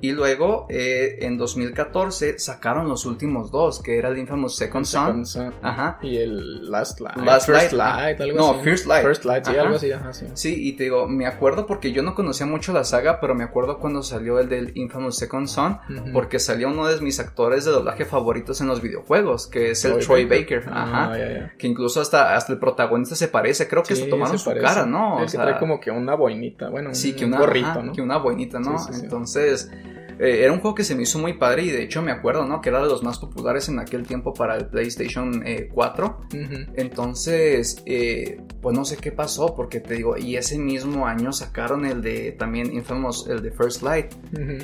Y 0.00 0.12
luego, 0.12 0.66
eh, 0.70 1.18
en 1.22 1.36
2014, 1.38 2.38
sacaron 2.38 2.88
los 2.88 3.04
últimos 3.06 3.50
dos, 3.50 3.82
que 3.82 3.98
era 3.98 4.08
el 4.10 4.18
Infamous 4.18 4.56
Second 4.56 4.84
Son. 4.84 5.24
Ajá. 5.62 5.98
Y 6.02 6.16
el 6.18 6.70
Last 6.70 7.00
Light. 7.00 7.16
Last 7.16 7.46
First 7.46 7.72
Light, 7.72 7.98
Light, 8.18 8.20
algo 8.20 8.38
No, 8.38 8.50
así. 8.52 8.60
First 8.64 8.86
Light. 8.86 9.02
First 9.04 9.24
Light, 9.24 9.44
sí, 9.44 9.52
Ajá. 9.52 9.60
algo 9.62 9.76
así, 9.76 9.92
ajá, 9.92 10.12
sí. 10.12 10.26
Sí, 10.34 10.68
y 10.68 10.72
te 10.74 10.84
digo, 10.84 11.08
me 11.08 11.26
acuerdo 11.26 11.66
porque 11.66 11.92
yo 11.92 12.02
no 12.02 12.14
conocía 12.14 12.46
mucho 12.46 12.72
la 12.72 12.84
saga, 12.84 13.20
pero 13.20 13.34
me 13.34 13.44
acuerdo 13.44 13.78
cuando 13.78 14.02
salió 14.02 14.38
el 14.38 14.48
del 14.48 14.72
Infamous 14.76 15.16
Second 15.16 15.48
Son, 15.48 15.78
porque 16.12 16.38
salió 16.38 16.68
uno 16.68 16.86
de 16.86 17.00
mis 17.00 17.18
actores 17.20 17.64
de 17.64 17.70
doblaje 17.72 18.04
favoritos 18.04 18.60
en 18.60 18.68
los 18.68 18.80
videojuegos, 18.80 19.46
que 19.46 19.70
es 19.72 19.84
el 19.84 19.92
Troy 19.98 20.26
Troy 20.26 20.40
Baker. 20.40 20.64
Ajá. 20.70 21.12
Ah, 21.12 21.18
ya, 21.18 21.28
ya. 21.32 21.52
Que 21.58 21.66
incluso 21.66 22.00
hasta, 22.00 22.34
hasta 22.36 22.52
el 22.52 22.58
protagonista 22.58 23.14
se 23.16 23.28
parece, 23.28 23.68
creo 23.68 23.82
que 23.82 23.96
Sí, 23.96 24.04
se 24.04 24.08
tomaron 24.08 24.38
se 24.38 24.44
su 24.44 24.50
parece. 24.50 24.66
cara, 24.66 24.86
¿no? 24.86 25.16
O 25.16 25.20
que 25.22 25.28
sea, 25.28 25.42
trae 25.42 25.58
como 25.58 25.80
que 25.80 25.90
una 25.90 26.14
boinita, 26.14 26.68
bueno, 26.68 26.94
sí, 26.94 27.10
un, 27.10 27.16
que 27.16 27.24
un 27.24 27.30
una, 27.32 27.40
gorrito, 27.40 27.66
ajá, 27.68 27.82
¿no? 27.82 27.92
que 27.92 28.02
una 28.02 28.16
boinita, 28.18 28.58
¿no? 28.60 28.78
Sí, 28.78 28.86
sí, 28.92 28.94
sí. 28.94 29.04
Entonces, 29.04 29.70
eh, 30.18 30.42
era 30.42 30.52
un 30.52 30.60
juego 30.60 30.74
que 30.74 30.84
se 30.84 30.94
me 30.94 31.02
hizo 31.02 31.18
muy 31.18 31.34
padre 31.34 31.62
y 31.62 31.70
de 31.70 31.82
hecho 31.82 32.02
me 32.02 32.10
acuerdo, 32.10 32.44
¿no? 32.44 32.60
Que 32.60 32.70
era 32.70 32.82
de 32.82 32.88
los 32.88 33.02
más 33.02 33.18
populares 33.18 33.68
en 33.68 33.78
aquel 33.78 34.06
tiempo 34.06 34.34
para 34.34 34.56
el 34.56 34.66
PlayStation 34.66 35.42
eh, 35.46 35.68
4. 35.72 36.06
Ujú. 36.06 36.72
Entonces, 36.74 37.82
eh, 37.86 38.40
pues 38.60 38.76
no 38.76 38.84
sé 38.84 38.96
qué 38.96 39.12
pasó, 39.12 39.54
porque 39.54 39.80
te 39.80 39.94
digo, 39.94 40.16
y 40.16 40.36
ese 40.36 40.58
mismo 40.58 41.06
año 41.06 41.32
sacaron 41.32 41.84
el 41.86 42.02
de 42.02 42.32
también 42.32 42.72
Infamous, 42.72 43.28
el 43.28 43.42
de 43.42 43.52
First 43.52 43.82
Light. 43.82 44.12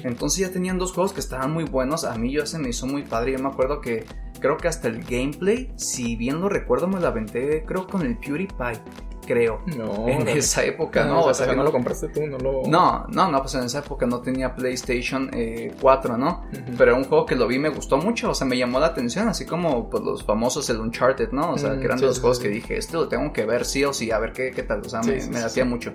Entonces 0.05 0.47
ya 0.47 0.53
tenían 0.53 0.79
dos 0.79 0.93
juegos 0.93 1.13
que 1.13 1.21
estaban 1.21 1.53
muy 1.53 1.65
buenos. 1.65 2.05
A 2.05 2.17
mí 2.17 2.33
yo 2.33 2.45
se 2.47 2.59
me 2.59 2.71
hizo 2.71 2.87
muy 2.87 3.03
padre. 3.03 3.33
Yo 3.33 3.39
me 3.39 3.49
acuerdo 3.49 3.81
que 3.81 4.05
creo 4.41 4.57
que 4.57 4.69
hasta 4.69 4.89
el 4.89 5.03
gameplay, 5.05 5.73
si 5.77 6.17
bien 6.17 6.41
lo 6.41 6.49
recuerdo, 6.49 6.89
me 6.89 7.01
lo 7.01 7.07
aventé, 7.07 7.65
creo 7.65 7.87
con 7.87 8.03
el 8.03 8.19
PewDiePie, 8.19 8.81
creo. 9.27 9.63
No, 9.77 10.09
en 10.09 10.29
esa 10.29 10.65
época, 10.65 11.03
Ah, 11.05 11.07
¿no? 11.07 11.21
o 11.25 11.35
sea, 11.35 11.47
sea, 11.47 11.55
no 11.55 11.63
que 11.63 11.67
lo 11.67 11.73
compraste 11.73 12.09
tú, 12.09 12.27
no 12.27 12.39
lo... 12.39 12.63
no, 12.67 13.07
no, 13.09 13.31
no, 13.31 13.41
pues 13.41 13.55
en 13.55 13.65
esa 13.65 13.81
época 13.81 14.07
no 14.07 14.21
tenía 14.21 14.55
PlayStation 14.55 15.31
eh, 15.33 15.73
4, 15.81 16.17
¿no? 16.19 16.45
Pero 16.79 16.91
era 16.93 16.95
un 16.95 17.05
juego 17.05 17.27
que 17.27 17.35
lo 17.37 17.47
vi 17.47 17.57
y 17.57 17.59
me 17.59 17.69
gustó 17.71 17.97
mucho, 17.97 18.31
o 18.31 18.35
sea, 18.35 18.47
me 18.47 18.57
llamó 18.59 18.79
la 18.81 18.87
atención, 18.87 19.29
así 19.29 19.45
como 19.47 19.89
pues 19.91 20.03
los 20.03 20.25
famosos 20.25 20.69
el 20.71 20.81
Uncharted, 20.81 21.31
¿no? 21.33 21.53
O 21.53 21.59
sea, 21.59 21.71
Mm, 21.75 21.79
que 21.81 21.85
eran 21.87 21.99
sí, 21.99 22.03
de 22.03 22.07
los 22.09 22.17
sí, 22.17 22.21
juegos 22.21 22.37
sí. 22.39 22.43
que 22.45 22.49
dije, 22.51 22.77
este 22.77 22.95
lo 22.95 23.09
tengo 23.09 23.33
que 23.33 23.45
ver 23.45 23.65
sí 23.65 23.85
o 23.85 23.93
sí, 23.93 24.11
a 24.11 24.19
ver 24.19 24.33
qué, 24.33 24.51
qué 24.51 24.63
tal, 24.63 24.81
o 24.81 24.89
sea, 24.89 25.01
me, 25.03 25.15
me 25.29 25.41
latía 25.41 25.65
mucho. 25.65 25.93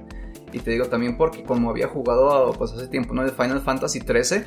Y 0.52 0.60
te 0.60 0.72
digo 0.72 0.86
también 0.86 1.16
porque 1.16 1.44
como 1.44 1.70
había 1.70 1.88
jugado 1.88 2.54
pues 2.54 2.72
hace 2.72 2.88
tiempo, 2.88 3.14
¿no? 3.14 3.24
El 3.24 3.30
Final 3.32 3.62
Fantasy 3.62 4.00
13, 4.00 4.46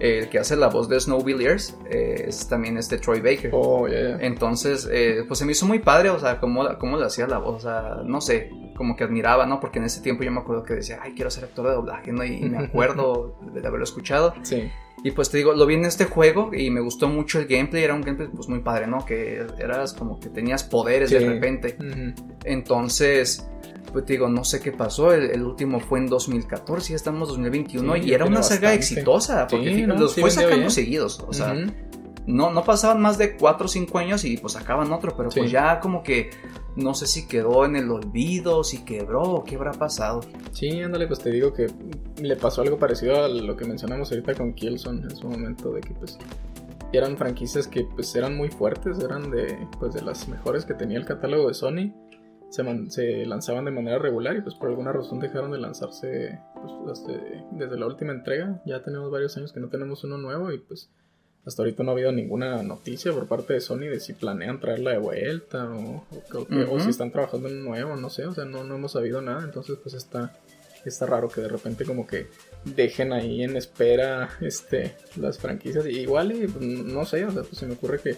el 0.00 0.28
que 0.28 0.38
hace 0.38 0.56
la 0.56 0.68
voz 0.68 0.88
de 0.88 1.00
Snowvilliers 1.00 1.76
eh, 1.90 2.26
es 2.28 2.46
también 2.48 2.76
este 2.78 2.98
Troy 2.98 3.20
Baker. 3.20 3.50
Oh, 3.52 3.88
ya, 3.88 4.00
ya. 4.00 4.16
Entonces, 4.20 4.88
eh, 4.90 5.24
pues 5.26 5.38
se 5.38 5.44
me 5.44 5.52
hizo 5.52 5.66
muy 5.66 5.80
padre, 5.80 6.10
o 6.10 6.18
sea, 6.18 6.38
cómo, 6.38 6.66
cómo 6.78 6.96
le 6.96 7.06
hacía 7.06 7.26
la 7.26 7.38
voz, 7.38 7.56
o 7.56 7.60
sea, 7.60 8.02
no 8.04 8.20
sé, 8.20 8.50
como 8.76 8.96
que 8.96 9.04
admiraba, 9.04 9.46
¿no? 9.46 9.60
Porque 9.60 9.78
en 9.78 9.86
ese 9.86 10.00
tiempo 10.00 10.22
yo 10.22 10.30
me 10.30 10.40
acuerdo 10.40 10.62
que 10.62 10.74
decía, 10.74 11.00
ay, 11.02 11.12
quiero 11.14 11.30
ser 11.30 11.44
actor 11.44 11.66
de 11.66 11.74
doblaje, 11.74 12.12
¿no? 12.12 12.24
Y, 12.24 12.40
me 12.42 12.58
acuerdo 12.64 13.36
de 13.52 13.66
haberlo 13.66 13.84
escuchado. 13.84 14.34
Sí. 14.42 14.70
Y 15.04 15.12
pues 15.12 15.30
te 15.30 15.38
digo, 15.38 15.52
lo 15.52 15.66
vi 15.66 15.74
en 15.74 15.84
este 15.84 16.06
juego 16.06 16.50
y 16.52 16.70
me 16.70 16.80
gustó 16.80 17.08
mucho 17.08 17.38
el 17.38 17.46
gameplay, 17.46 17.84
era 17.84 17.94
un 17.94 18.00
gameplay 18.00 18.28
pues 18.34 18.48
muy 18.48 18.60
padre, 18.60 18.86
¿no? 18.86 19.04
Que 19.04 19.46
eras 19.58 19.94
como 19.94 20.18
que 20.18 20.28
tenías 20.28 20.64
poderes 20.64 21.10
de 21.10 21.20
repente. 21.20 21.76
Entonces, 22.44 23.48
pues 23.92 24.04
te 24.04 24.14
digo, 24.14 24.28
no 24.28 24.44
sé 24.44 24.60
qué 24.60 24.72
pasó, 24.72 25.12
el, 25.12 25.30
el 25.30 25.42
último 25.42 25.80
fue 25.80 25.98
en 25.98 26.06
2014, 26.06 26.90
ya 26.90 26.96
estamos 26.96 27.28
en 27.30 27.34
2021 27.36 27.94
Sí, 27.94 28.00
y 28.04 28.12
era 28.12 28.24
una 28.24 28.42
saga 28.42 28.68
bastante. 28.70 28.74
exitosa, 28.76 29.46
porque 29.48 29.74
Sí, 29.74 29.86
no, 29.86 29.96
los 29.96 30.12
sí 30.12 30.20
fue 30.20 30.30
sacando 30.30 30.56
bien. 30.56 30.70
seguidos, 30.70 31.24
o 31.26 31.32
sea, 31.32 31.54
no, 32.26 32.50
no 32.52 32.62
pasaban 32.64 33.00
más 33.00 33.16
de 33.16 33.36
4 33.36 33.64
o 33.64 33.68
5 33.68 33.98
años 33.98 34.24
y 34.24 34.36
pues 34.36 34.52
sacaban 34.52 34.92
otro, 34.92 35.14
pero 35.16 35.30
pues 35.30 35.50
ya 35.50 35.80
como 35.80 36.02
que 36.02 36.28
no 36.76 36.92
sé 36.94 37.06
si 37.06 37.26
quedó 37.26 37.64
en 37.64 37.74
el 37.74 37.90
olvido, 37.90 38.62
si 38.64 38.84
quebró 38.84 39.22
o 39.22 39.44
qué 39.44 39.56
habrá 39.56 39.72
pasado. 39.72 40.20
Sí, 40.52 40.80
ándale, 40.80 41.06
pues 41.06 41.18
te 41.20 41.30
digo 41.30 41.52
que 41.54 41.66
le 42.20 42.36
pasó 42.36 42.60
algo 42.62 42.78
parecido 42.78 43.24
a 43.24 43.28
lo 43.28 43.56
que 43.56 43.64
mencionamos 43.64 44.10
ahorita 44.12 44.34
con 44.34 44.52
Killzone 44.52 45.02
en 45.02 45.16
su 45.16 45.26
momento, 45.26 45.72
de 45.72 45.80
que 45.80 45.94
pues 45.94 46.18
eran 46.92 47.16
franquicias 47.16 47.66
que 47.66 47.84
pues 47.84 48.14
eran 48.14 48.36
muy 48.36 48.50
fuertes, 48.50 48.98
eran 49.00 49.30
de 49.30 49.66
pues 49.78 49.94
de 49.94 50.02
las 50.02 50.28
mejores 50.28 50.64
que 50.66 50.74
tenía 50.74 50.98
el 50.98 51.06
catálogo 51.06 51.48
de 51.48 51.54
Sony, 51.54 51.92
se, 52.50 52.62
man- 52.62 52.90
se 52.90 53.26
lanzaban 53.26 53.64
de 53.64 53.70
manera 53.70 53.98
regular 53.98 54.36
y 54.36 54.40
pues 54.40 54.54
por 54.54 54.68
alguna 54.70 54.92
razón 54.92 55.20
dejaron 55.20 55.50
de 55.52 55.58
lanzarse 55.58 56.38
pues, 56.54 56.98
hasta- 56.98 57.12
desde 57.52 57.78
la 57.78 57.86
última 57.86 58.12
entrega, 58.12 58.60
ya 58.66 58.82
tenemos 58.82 59.10
varios 59.10 59.36
años 59.36 59.52
que 59.52 59.60
no 59.60 59.68
tenemos 59.68 60.02
uno 60.04 60.18
nuevo 60.18 60.50
y 60.52 60.58
pues 60.58 60.90
hasta 61.44 61.62
ahorita 61.62 61.82
no 61.82 61.90
ha 61.90 61.94
habido 61.94 62.12
ninguna 62.12 62.62
noticia 62.62 63.12
por 63.12 63.26
parte 63.26 63.54
de 63.54 63.60
Sony 63.60 63.80
de 63.88 64.00
si 64.00 64.12
planean 64.12 64.60
traerla 64.60 64.90
de 64.92 64.98
vuelta 64.98 65.64
o, 65.70 66.04
o- 66.34 66.74
o 66.74 66.80
si 66.80 66.90
están 66.90 67.10
trabajando 67.10 67.48
en 67.48 67.58
un 67.58 67.64
nuevo, 67.64 67.96
no 67.96 68.10
sé, 68.10 68.26
o 68.26 68.34
sea, 68.34 68.44
no, 68.44 68.64
no 68.64 68.74
hemos 68.74 68.92
sabido 68.92 69.22
nada, 69.22 69.42
entonces 69.44 69.78
pues 69.82 69.94
está, 69.94 70.34
está 70.84 71.06
raro 71.06 71.28
que 71.28 71.40
de 71.40 71.48
repente 71.48 71.84
como 71.84 72.06
que 72.06 72.26
dejen 72.64 73.12
ahí 73.12 73.42
en 73.42 73.56
espera 73.56 74.28
este 74.40 74.94
las 75.16 75.38
franquicias. 75.38 75.86
Y 75.86 76.00
igual, 76.00 76.32
y, 76.32 76.46
pues, 76.48 76.64
no 76.64 77.04
sé, 77.06 77.24
o 77.24 77.30
sea, 77.30 77.42
pues 77.42 77.56
se 77.56 77.66
me 77.66 77.74
ocurre 77.74 77.98
que 78.00 78.16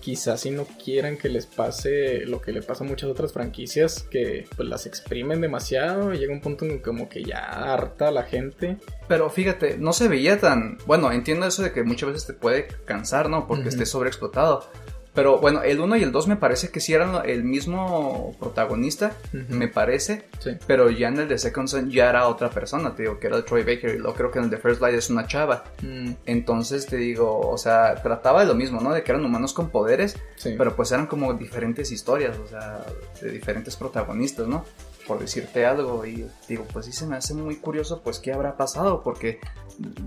quizás 0.00 0.40
si 0.40 0.50
no 0.50 0.64
quieran 0.82 1.16
que 1.16 1.28
les 1.28 1.46
pase 1.46 2.24
lo 2.26 2.40
que 2.40 2.52
le 2.52 2.62
pasa 2.62 2.84
a 2.84 2.86
muchas 2.86 3.10
otras 3.10 3.32
franquicias, 3.32 4.04
que 4.10 4.46
pues 4.56 4.68
las 4.68 4.86
exprimen 4.86 5.40
demasiado 5.40 6.12
y 6.14 6.18
llega 6.18 6.32
un 6.32 6.40
punto 6.40 6.64
en 6.64 6.72
que 6.72 6.82
como 6.82 7.08
que 7.08 7.22
ya 7.22 7.38
harta 7.38 8.08
a 8.08 8.10
la 8.10 8.24
gente. 8.24 8.78
Pero 9.08 9.30
fíjate, 9.30 9.76
no 9.78 9.92
se 9.92 10.08
veía 10.08 10.40
tan... 10.40 10.78
Bueno, 10.86 11.12
entiendo 11.12 11.46
eso 11.46 11.62
de 11.62 11.72
que 11.72 11.82
muchas 11.82 12.10
veces 12.10 12.26
te 12.26 12.32
puede 12.32 12.68
cansar, 12.84 13.28
¿no? 13.28 13.46
Porque 13.46 13.62
Ujú. 13.62 13.70
esté 13.70 13.86
sobreexplotado. 13.86 14.68
Pero 15.14 15.38
bueno, 15.38 15.62
el 15.62 15.80
1 15.80 15.96
y 15.96 16.02
el 16.02 16.12
2 16.12 16.28
me 16.28 16.36
parece 16.36 16.70
que 16.70 16.78
sí 16.80 16.94
eran 16.94 17.28
el 17.28 17.42
mismo 17.42 18.36
protagonista, 18.38 19.12
me 19.32 19.66
parece. 19.68 20.26
Sí. 20.38 20.52
Pero 20.66 20.88
ya 20.90 21.08
en 21.08 21.18
el 21.18 21.28
de 21.28 21.36
Second 21.38 21.68
Son 21.68 21.90
ya 21.90 22.08
era 22.10 22.28
otra 22.28 22.50
persona, 22.50 22.94
te 22.94 23.02
digo, 23.02 23.18
que 23.18 23.26
era 23.26 23.44
Troy 23.44 23.62
Baker. 23.64 23.94
Y 23.94 23.98
luego 23.98 24.14
creo 24.14 24.30
que 24.30 24.38
en 24.38 24.44
el 24.44 24.50
de 24.50 24.58
First 24.58 24.80
Light 24.80 24.96
es 24.96 25.10
una 25.10 25.26
chava. 25.26 25.64
Mm, 25.82 26.12
Entonces 26.26 26.86
te 26.86 26.96
digo, 26.96 27.40
o 27.40 27.58
sea, 27.58 27.96
trataba 28.02 28.40
de 28.40 28.46
lo 28.46 28.54
mismo, 28.54 28.80
¿no? 28.80 28.92
De 28.92 29.02
que 29.02 29.10
eran 29.10 29.24
humanos 29.24 29.52
con 29.52 29.70
poderes, 29.70 30.16
sí. 30.36 30.54
pero 30.56 30.76
pues 30.76 30.92
eran 30.92 31.06
como 31.06 31.34
diferentes 31.34 31.90
historias, 31.90 32.36
o 32.38 32.46
sea, 32.46 32.84
de 33.20 33.30
diferentes 33.30 33.74
protagonistas, 33.76 34.46
¿no? 34.46 34.64
Por 35.06 35.18
decirte 35.18 35.66
algo, 35.66 36.04
y 36.06 36.26
digo, 36.48 36.66
pues 36.72 36.86
sí 36.86 36.92
se 36.92 37.06
me 37.06 37.16
hace 37.16 37.34
muy 37.34 37.56
curioso, 37.56 38.00
pues 38.02 38.18
qué 38.18 38.32
habrá 38.32 38.56
pasado, 38.56 39.02
porque 39.02 39.38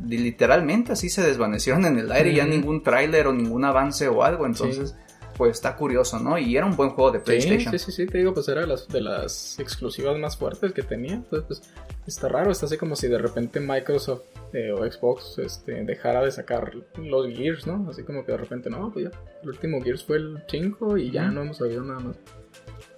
li- 0.05 0.17
literalmente 0.17 0.91
así 0.93 1.09
se 1.09 1.21
desvanecieron 1.21 1.85
en 1.85 1.97
el 1.99 2.11
aire, 2.11 2.33
ya 2.33 2.43
Ujú. 2.43 2.51
ningún 2.53 2.83
tráiler 2.83 3.27
o 3.27 3.33
ningún 3.33 3.65
avance 3.65 4.07
o 4.07 4.23
algo, 4.23 4.45
entonces, 4.45 4.95
pues 5.35 5.53
está 5.53 5.75
curioso, 5.75 6.19
¿no? 6.19 6.37
Y 6.37 6.55
era 6.55 6.65
un 6.67 6.75
buen 6.75 6.91
juego 6.91 7.09
de 7.11 7.19
PlayStation. 7.19 7.71
sí, 7.73 7.79
sí, 7.79 7.91
sí, 7.91 8.05
te 8.05 8.19
digo, 8.19 8.33
pues 8.35 8.47
era 8.49 8.61
de 8.61 8.67
las, 8.67 8.87
de 8.87 9.01
las 9.01 9.59
exclusivas 9.59 10.15
más 10.19 10.37
fuertes 10.37 10.73
que 10.73 10.83
tenía. 10.83 11.15
Entonces, 11.15 11.47
pues 11.47 11.61
está 12.05 12.29
raro, 12.29 12.51
está 12.51 12.67
así 12.67 12.77
como 12.77 12.95
si 12.95 13.07
de 13.07 13.17
repente 13.17 13.59
Microsoft 13.59 14.21
eh, 14.53 14.71
o 14.71 14.85
Xbox 14.89 15.39
este, 15.39 15.83
dejara 15.85 16.21
de 16.21 16.31
sacar 16.31 16.71
los 16.97 17.27
Gears, 17.35 17.65
¿no? 17.65 17.87
Así 17.89 18.03
como 18.03 18.23
que 18.23 18.31
de 18.33 18.37
repente, 18.37 18.69
no, 18.69 18.91
pues 18.93 19.05
ya, 19.09 19.11
el 19.41 19.49
último 19.49 19.81
Gears 19.81 20.03
fue 20.05 20.17
el 20.17 20.37
5 20.47 20.97
y 20.99 21.09
ya 21.09 21.23
no 21.31 21.41
hemos 21.41 21.57
sabido 21.57 21.83
nada 21.83 21.99
más. 21.99 22.15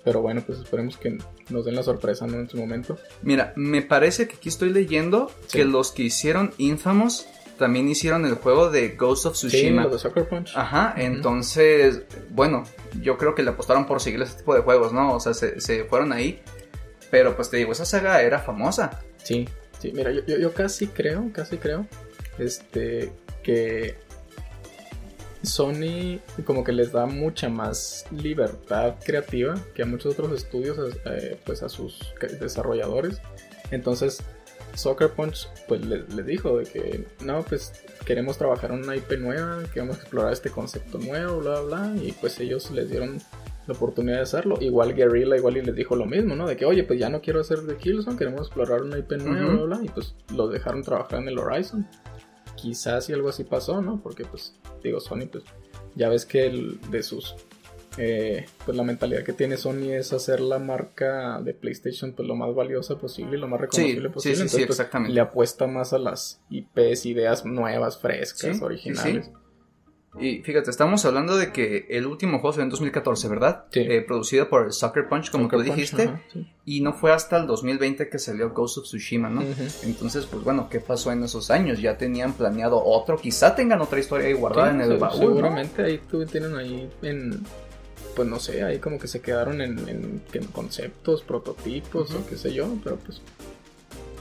Pero 0.05 0.21
bueno, 0.21 0.41
pues 0.45 0.59
esperemos 0.59 0.95
que 0.97 1.17
nos 1.49 1.65
den 1.65 1.75
la 1.75 1.83
sorpresa, 1.83 2.25
¿no? 2.27 2.35
En 2.39 2.47
su 2.47 2.55
momento. 2.57 2.97
Mira, 3.23 3.51
me 3.57 3.81
parece 3.81 4.27
que 4.27 4.35
aquí 4.35 4.47
estoy 4.49 4.69
leyendo 4.69 5.29
Sí. 5.47 5.57
que 5.57 5.65
los 5.65 5.91
que 5.91 6.03
hicieron 6.03 6.53
Infamous 6.59 7.25
también 7.57 7.87
hicieron 7.89 8.25
el 8.25 8.35
juego 8.35 8.69
de 8.69 8.89
Ghost 8.89 9.25
of 9.25 9.35
Sí, 9.35 9.47
Tsushima. 9.47 9.83
lo 9.83 9.89
de 9.89 9.97
Sucker 9.99 10.27
Punch. 10.29 10.55
Ajá, 10.55 10.93
entonces, 10.97 12.03
bueno, 12.29 12.63
yo 13.01 13.17
creo 13.17 13.33
que 13.33 13.43
le 13.43 13.49
apostaron 13.49 13.85
por 13.87 13.99
seguir 14.01 14.21
ese 14.21 14.37
tipo 14.37 14.53
de 14.53 14.61
juegos, 14.61 14.93
¿no? 14.93 15.13
O 15.13 15.19
sea, 15.19 15.33
se, 15.33 15.59
se 15.59 15.85
fueron 15.85 16.13
ahí. 16.13 16.39
Pero 17.11 17.35
pues 17.35 17.49
te 17.49 17.57
digo, 17.57 17.71
esa 17.71 17.85
saga 17.85 18.21
era 18.21 18.39
famosa. 18.39 19.01
Sí, 19.23 19.47
sí, 19.79 19.91
mira, 19.95 20.11
yo, 20.11 20.21
yo, 20.25 20.37
yo 20.37 20.53
casi 20.53 20.87
creo, 20.87 21.31
casi 21.33 21.57
creo, 21.57 21.87
este, 22.37 23.11
que 23.41 23.95
Sony 25.45 26.19
como 26.45 26.63
que 26.63 26.71
les 26.71 26.91
da 26.91 27.05
mucha 27.05 27.49
más 27.49 28.05
libertad 28.11 28.95
creativa 29.03 29.55
que 29.73 29.83
a 29.83 29.85
muchos 29.85 30.13
otros 30.13 30.31
estudios, 30.31 30.77
eh, 31.05 31.39
pues 31.45 31.63
a 31.63 31.69
sus 31.69 32.13
desarrolladores. 32.39 33.21
Entonces, 33.71 34.23
Soccer 34.75 35.09
Punch 35.11 35.47
pues 35.67 35.85
le, 35.85 36.23
dijo 36.23 36.57
de 36.57 36.65
que 36.65 37.07
no, 37.23 37.43
pues 37.43 37.73
queremos 38.05 38.37
trabajar 38.37 38.71
en 38.71 38.83
una 38.83 38.95
IP 38.95 39.17
nueva, 39.19 39.63
queremos 39.73 39.97
explorar 39.97 40.33
este 40.33 40.49
concepto 40.49 40.97
nuevo, 40.97 41.39
bla, 41.39 41.61
bla, 41.61 41.87
bla, 41.87 42.03
y 42.03 42.11
pues 42.11 42.39
ellos 42.39 42.69
les 42.71 42.89
dieron 42.89 43.19
la 43.67 43.73
oportunidad 43.73 44.17
de 44.17 44.23
hacerlo. 44.23 44.57
Igual 44.61 44.93
Guerrilla 44.93 45.37
igual 45.37 45.57
y 45.57 45.61
les 45.61 45.75
dijo 45.75 45.95
lo 45.95 46.05
mismo, 46.05 46.35
¿no? 46.35 46.47
De 46.47 46.55
que, 46.55 46.65
oye, 46.65 46.83
pues 46.83 46.99
ya 46.99 47.09
no 47.09 47.21
quiero 47.21 47.39
hacer 47.39 47.61
de 47.61 47.77
Killzone, 47.77 48.17
queremos 48.17 48.41
explorar 48.41 48.81
una 48.81 48.97
IP 48.97 49.13
nueva, 49.13 49.53
bla, 49.53 49.63
bla, 49.77 49.79
y 49.83 49.89
pues 49.89 50.15
los 50.33 50.51
dejaron 50.51 50.83
trabajar 50.83 51.21
en 51.21 51.29
el 51.29 51.39
Horizon. 51.39 51.87
Quizás 52.55 53.05
si 53.05 53.13
algo 53.13 53.29
así 53.29 53.43
pasó, 53.43 53.81
¿no? 53.81 54.01
Porque 54.01 54.25
pues, 54.25 54.53
digo, 54.87 54.99
Sony, 54.99 55.27
pues 55.31 55.43
ya 55.95 56.09
ves 56.09 56.25
que 56.25 56.45
el, 56.45 56.79
de 56.89 57.03
sus 57.03 57.35
eh, 57.97 58.45
pues 58.65 58.75
la 58.75 58.83
mentalidad 58.83 59.23
que 59.23 59.31
tiene 59.31 59.55
Sony 59.55 59.91
es 59.91 60.11
hacer 60.11 60.41
la 60.41 60.59
marca 60.59 61.39
de 61.41 61.53
PlayStation 61.53 62.11
pues 62.11 62.27
lo 62.27 62.35
más 62.35 62.53
valiosa 62.53 62.97
posible 62.97 63.37
y 63.37 63.39
lo 63.39 63.47
más 63.47 63.61
reconocible 63.61 64.09
posible. 64.09 64.35
Sí, 64.35 64.41
sí, 64.41 64.43
Entonces, 64.43 64.67
pues, 64.67 64.79
exactamente. 64.79 65.13
le 65.13 65.21
apuesta 65.21 65.67
más 65.67 65.93
a 65.93 65.99
las 65.99 66.41
IPs, 66.49 67.05
ideas 67.05 67.45
nuevas, 67.45 67.97
frescas, 67.97 68.61
originales. 68.61 69.31
Y 70.19 70.39
fíjate, 70.43 70.69
estamos 70.69 71.03
hablando 71.05 71.35
de 71.37 71.51
que 71.51 71.87
el 71.89 72.05
último 72.05 72.39
juego 72.39 72.53
fue 72.53 72.63
en 72.63 72.69
2014, 72.69 73.27
¿verdad? 73.27 73.65
Sí. 73.71 73.81
Eh, 73.81 74.01
producido 74.01 74.49
por 74.49 74.71
Sucker 74.73 75.07
Punch, 75.09 75.29
como 75.31 75.45
Sucker 75.45 75.59
tú 75.59 75.65
Punch, 75.65 75.75
dijiste. 75.75 76.03
ajá, 76.03 76.21
sí. 76.31 76.47
Y 76.65 76.81
no 76.81 76.93
fue 76.93 77.11
hasta 77.11 77.37
el 77.37 77.47
2020 77.47 78.09
que 78.09 78.17
salió 78.19 78.49
Ghost 78.51 78.77
of 78.77 78.83
Tsushima, 78.85 79.29
¿no? 79.29 79.43
Entonces, 79.83 80.25
pues 80.25 80.43
bueno, 80.43 80.67
¿qué 80.69 80.79
pasó 80.79 81.11
en 81.11 81.23
esos 81.23 81.51
años? 81.51 81.79
Ya 81.81 81.97
tenían 81.97 82.33
planeado 82.33 82.81
otro, 82.83 83.17
quizá 83.17 83.55
tengan 83.55 83.81
otra 83.81 83.99
historia 83.99 84.27
ahí 84.27 84.33
guardada 84.33 84.69
Sí, 84.69 84.75
en 84.75 84.81
el 84.81 84.87
se- 84.91 84.97
baúl. 84.97 85.19
¿no? 85.19 85.27
Seguramente 85.27 85.83
ahí 85.83 85.99
tú 86.09 86.25
tienen 86.25 86.55
ahí 86.55 86.89
en. 87.01 87.43
Pues 88.15 88.27
no 88.29 88.39
sé, 88.39 88.63
ahí 88.63 88.79
como 88.79 88.97
que 88.97 89.07
se 89.09 89.19
quedaron 89.21 89.59
en, 89.61 89.77
en- 89.89 90.21
en 90.31 90.45
conceptos, 90.47 91.21
prototipos 91.23 92.11
o 92.15 92.25
qué 92.25 92.37
sé 92.37 92.53
yo, 92.53 92.67
pero 92.83 92.95
pues. 92.97 93.21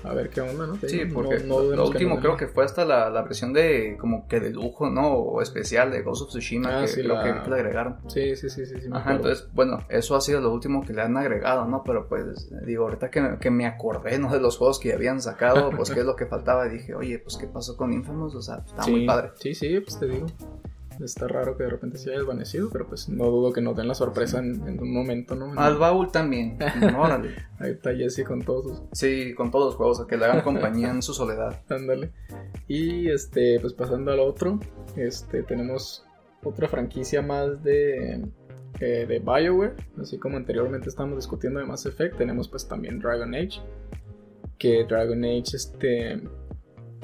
A 0.04 0.12
ver 0.14 0.28
qué 0.30 0.40
onda, 0.40 0.66
¿no? 0.66 0.78
Sí, 0.86 1.04
porque 1.06 1.38
no- 1.40 1.62
no 1.62 1.76
lo- 1.76 1.86
último 1.88 2.20
creo 2.20 2.36
que 2.36 2.46
fue 2.46 2.64
hasta 2.64 2.84
la, 2.84 3.08
la 3.10 3.22
versión 3.22 3.52
de 3.52 3.96
como 3.98 4.28
que 4.28 4.38
de 4.40 4.50
lujo, 4.50 4.90
¿no? 4.90 5.08
O 5.12 5.40
especial 5.42 5.90
de 5.90 6.02
Ghost 6.02 6.22
of 6.22 6.28
Tsushima 6.28 6.76
Ah, 6.76 6.80
que 6.82 6.88
sí, 6.88 7.02
creo 7.02 7.14
la- 7.14 7.42
que, 7.42 7.50
le 7.50 7.56
agregaron. 7.56 7.96
Sí, 8.08 8.36
sí, 8.36 8.50
sí, 8.50 8.66
sí. 8.66 8.80
sí 8.82 8.88
me 8.88 8.96
Ajá, 8.98 9.12
entonces, 9.16 9.48
bueno, 9.54 9.78
eso 9.88 10.14
ha 10.16 10.20
sido 10.20 10.40
lo 10.40 10.52
último 10.52 10.82
que 10.84 10.92
le 10.92 11.02
han 11.02 11.16
agregado, 11.16 11.64
¿no? 11.66 11.82
Pero 11.84 12.06
pues, 12.08 12.50
digo, 12.66 12.84
ahorita 12.84 13.10
que, 13.10 13.38
que 13.40 13.50
me 13.50 13.66
acordé, 13.66 14.18
¿no? 14.18 14.30
De 14.32 14.40
los 14.40 14.58
juegos 14.58 14.78
que 14.78 14.92
habían 14.92 15.20
sacado, 15.20 15.70
pues 15.70 15.90
qué 15.90 16.00
es 16.00 16.06
lo 16.06 16.16
que 16.16 16.26
faltaba. 16.26 16.66
Y 16.66 16.70
dije, 16.70 16.94
oye, 16.94 17.18
pues 17.18 17.36
qué 17.36 17.46
pasó 17.46 17.76
con 17.76 17.92
Infamous, 17.92 18.34
o 18.34 18.42
sea, 18.42 18.62
está 18.66 18.82
sí, 18.82 18.90
muy 18.90 19.06
padre. 19.06 19.30
Sí, 19.36 19.54
sí, 19.54 19.80
pues 19.80 19.98
te 19.98 20.06
digo. 20.06 20.26
Está 21.00 21.28
raro 21.28 21.56
que 21.56 21.64
de 21.64 21.70
repente 21.70 21.98
se 21.98 22.10
haya 22.10 22.18
desvanecido, 22.18 22.70
pero 22.70 22.86
pues 22.86 23.08
no 23.08 23.24
dudo 23.26 23.52
que 23.52 23.60
nos 23.60 23.76
den 23.76 23.88
la 23.88 23.94
sorpresa 23.94 24.38
en, 24.38 24.66
en 24.66 24.80
un 24.80 24.92
momento, 24.92 25.34
¿no? 25.34 25.52
Al 25.58 25.76
baúl 25.76 26.10
también, 26.10 26.58
órale. 26.96 27.34
Ahí 27.58 27.72
está 27.72 27.94
Jesse 27.94 28.24
con 28.24 28.42
todos 28.42 28.78
sus 28.78 28.82
Sí, 28.92 29.34
con 29.34 29.50
todos 29.50 29.66
los 29.66 29.74
juegos, 29.76 30.00
a 30.00 30.06
que 30.06 30.16
le 30.16 30.24
hagan 30.24 30.42
compañía 30.42 30.90
en 30.90 31.02
su 31.02 31.14
soledad. 31.14 31.62
Ándale. 31.68 32.12
Y 32.68 33.08
este, 33.08 33.58
pues 33.60 33.72
pasando 33.72 34.12
al 34.12 34.20
otro, 34.20 34.60
este, 34.96 35.42
tenemos 35.42 36.04
otra 36.42 36.68
franquicia 36.68 37.22
más 37.22 37.62
de, 37.62 38.22
eh, 38.80 39.06
de 39.06 39.18
BioWare. 39.18 39.74
Así 40.00 40.18
como 40.18 40.36
anteriormente 40.36 40.88
estábamos 40.88 41.18
discutiendo 41.18 41.60
de 41.60 41.66
Mass 41.66 41.86
Effect, 41.86 42.16
tenemos 42.16 42.48
pues 42.48 42.66
también 42.68 42.98
Dragon 42.98 43.34
Age. 43.34 43.60
Que 44.58 44.84
Dragon 44.84 45.24
Age, 45.24 45.56
este, 45.56 46.22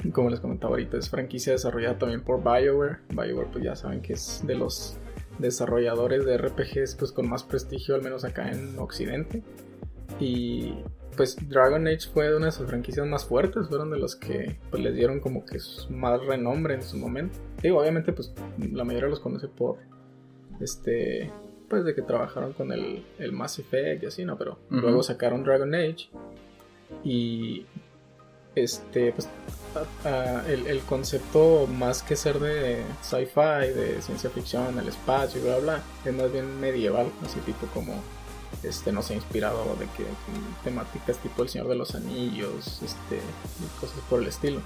como 0.13 0.29
les 0.29 0.39
comentaba 0.39 0.71
ahorita, 0.71 0.97
es 0.97 1.09
franquicia 1.09 1.53
desarrollada 1.53 1.97
también 1.97 2.21
por 2.21 2.43
BioWare. 2.43 2.99
BioWare, 3.09 3.51
pues 3.51 3.63
ya 3.63 3.75
saben 3.75 4.01
que 4.01 4.13
es 4.13 4.43
de 4.45 4.55
los 4.55 4.97
desarrolladores 5.39 6.25
de 6.25 6.37
RPGs 6.37 6.95
pues 6.95 7.11
con 7.11 7.29
más 7.29 7.43
prestigio, 7.43 7.95
al 7.95 8.01
menos 8.01 8.23
acá 8.23 8.51
en 8.51 8.77
Occidente. 8.79 9.43
Y 10.19 10.75
pues 11.15 11.37
Dragon 11.49 11.87
Age 11.87 12.09
fue 12.13 12.35
una 12.35 12.47
de 12.47 12.51
sus 12.51 12.67
franquicias 12.67 13.05
más 13.05 13.25
fuertes, 13.25 13.67
fueron 13.67 13.91
de 13.91 13.99
los 13.99 14.15
que 14.15 14.59
pues, 14.69 14.81
les 14.81 14.95
dieron 14.95 15.19
como 15.19 15.45
que 15.45 15.57
más 15.89 16.23
renombre 16.25 16.75
en 16.75 16.81
su 16.81 16.97
momento. 16.97 17.37
Digo, 17.61 17.79
obviamente 17.79 18.13
pues 18.13 18.33
la 18.71 18.83
mayoría 18.83 19.09
los 19.09 19.19
conoce 19.19 19.47
por 19.47 19.77
este 20.59 21.31
pues 21.69 21.85
de 21.85 21.95
que 21.95 22.01
trabajaron 22.01 22.51
con 22.51 22.73
el, 22.73 23.05
el 23.17 23.31
Mass 23.31 23.59
Effect 23.59 24.03
y 24.03 24.05
así, 24.05 24.25
¿no? 24.25 24.37
Pero 24.37 24.59
luego 24.69 25.03
sacaron 25.03 25.43
Dragon 25.43 25.73
Age 25.73 26.09
y 27.03 27.65
este 28.55 29.13
pues 29.13 29.29
a- 30.05 30.43
el, 30.47 30.67
el 30.67 30.79
concepto 30.81 31.67
más 31.67 32.03
que 32.03 32.15
ser 32.15 32.39
de 32.39 32.83
sci-fi, 33.01 33.73
de 33.73 34.01
ciencia 34.01 34.29
ficción, 34.29 34.77
el 34.79 34.87
espacio 34.87 35.39
y 35.41 35.43
bla 35.45 35.57
bla, 35.57 35.83
es 36.05 36.13
más 36.13 36.31
bien 36.31 36.59
medieval, 36.59 37.11
así 37.25 37.39
tipo 37.41 37.65
como 37.73 37.93
este 38.63 38.91
no 38.91 39.01
sé, 39.01 39.15
inspirado 39.15 39.75
de 39.79 39.85
que 39.97 40.05
temáticas 40.63 41.17
tipo 41.17 41.41
El 41.43 41.49
Señor 41.49 41.67
de 41.67 41.75
los 41.75 41.95
Anillos, 41.95 42.81
este, 42.83 43.15
y 43.17 43.79
cosas 43.79 43.97
por 44.09 44.21
el 44.21 44.27
estilo. 44.27 44.61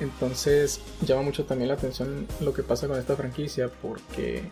Entonces 0.00 0.80
llama 1.02 1.22
mucho 1.22 1.44
también 1.44 1.68
la 1.68 1.74
atención 1.74 2.26
lo 2.40 2.52
que 2.52 2.62
pasa 2.62 2.86
con 2.86 2.98
esta 2.98 3.16
franquicia 3.16 3.70
porque 3.80 4.42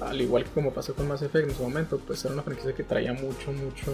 al 0.00 0.20
igual 0.20 0.44
que 0.44 0.50
como 0.50 0.72
pasó 0.72 0.94
con 0.94 1.08
Mass 1.08 1.22
Effect 1.22 1.48
en 1.50 1.56
su 1.56 1.62
momento, 1.62 1.98
pues 2.06 2.24
era 2.24 2.34
una 2.34 2.42
franquicia 2.42 2.72
que 2.74 2.84
traía 2.84 3.12
mucho, 3.12 3.50
mucho, 3.52 3.90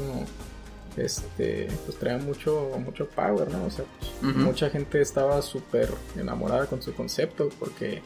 este, 0.98 1.68
pues 1.84 1.98
traía 1.98 2.18
mucho, 2.18 2.70
mucho 2.84 3.08
power, 3.08 3.50
¿no? 3.50 3.64
O 3.64 3.70
sea, 3.70 3.84
pues, 4.20 4.36
mucha 4.36 4.70
gente 4.70 5.00
estaba 5.00 5.40
súper 5.42 5.88
enamorada 6.16 6.66
con 6.66 6.82
su 6.82 6.94
concepto 6.94 7.48
porque 7.58 8.02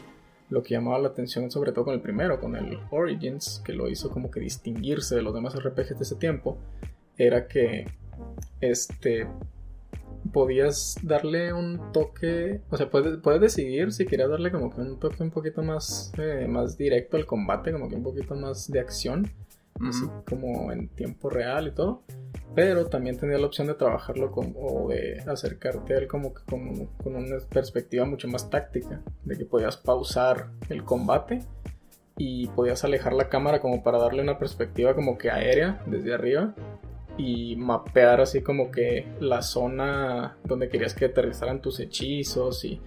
lo 0.49 0.61
que 0.61 0.75
llamaba 0.75 0.99
la 0.99 1.09
atención 1.09 1.49
sobre 1.49 1.71
todo 1.71 1.85
con 1.85 1.93
el 1.95 2.01
primero, 2.01 2.39
con 2.39 2.55
el 2.55 2.79
Origins, 2.91 3.61
que 3.65 3.73
lo 3.73 3.89
hizo 3.89 4.09
como 4.09 4.29
que 4.29 4.39
distinguirse 4.39 5.15
de 5.15 5.21
los 5.21 5.33
demás 5.33 5.55
RPGs 5.55 5.97
de 5.97 6.03
ese 6.03 6.15
tiempo, 6.15 6.57
era 7.17 7.47
que 7.47 7.87
este 8.61 9.27
podías 10.31 10.95
darle 11.01 11.51
un 11.51 11.91
toque, 11.91 12.61
o 12.69 12.77
sea, 12.77 12.89
puedes, 12.89 13.17
puedes 13.17 13.41
decidir 13.41 13.91
si 13.91 14.05
querías 14.05 14.29
darle 14.29 14.51
como 14.51 14.73
que 14.73 14.81
un 14.81 14.99
toque 14.99 15.21
un 15.21 15.31
poquito 15.31 15.63
más, 15.63 16.13
eh, 16.17 16.47
más 16.47 16.77
directo 16.77 17.17
al 17.17 17.25
combate, 17.25 17.71
como 17.73 17.89
que 17.89 17.95
un 17.95 18.03
poquito 18.03 18.35
más 18.35 18.71
de 18.71 18.79
acción, 18.79 19.29
así 19.81 20.05
como 20.27 20.71
en 20.71 20.89
tiempo 20.89 21.29
real 21.29 21.67
y 21.67 21.71
todo. 21.71 22.03
Pero 22.55 22.85
también 22.85 23.17
tenía 23.17 23.37
la 23.37 23.47
opción 23.47 23.67
de 23.67 23.73
trabajarlo 23.73 24.31
con, 24.31 24.53
o 24.55 24.89
de 24.89 25.23
acercarte 25.25 25.95
a 25.95 25.97
él 25.97 26.07
como 26.07 26.33
que 26.33 26.43
con, 26.43 26.85
con 27.03 27.15
una 27.15 27.37
perspectiva 27.49 28.05
mucho 28.05 28.27
más 28.27 28.49
táctica, 28.49 29.01
de 29.23 29.37
que 29.37 29.45
podías 29.45 29.77
pausar 29.77 30.49
el 30.69 30.83
combate 30.83 31.39
y 32.17 32.47
podías 32.49 32.83
alejar 32.83 33.13
la 33.13 33.29
cámara 33.29 33.59
como 33.59 33.81
para 33.81 33.97
darle 33.97 34.21
una 34.21 34.37
perspectiva 34.37 34.93
como 34.93 35.17
que 35.17 35.31
aérea 35.31 35.81
desde 35.87 36.13
arriba 36.13 36.53
y 37.17 37.55
mapear 37.55 38.21
así 38.21 38.41
como 38.41 38.71
que 38.71 39.07
la 39.19 39.41
zona 39.41 40.37
donde 40.43 40.69
querías 40.69 40.93
que 40.93 41.05
aterrizaran 41.05 41.61
tus 41.61 41.79
hechizos 41.79 42.65
y 42.65 42.81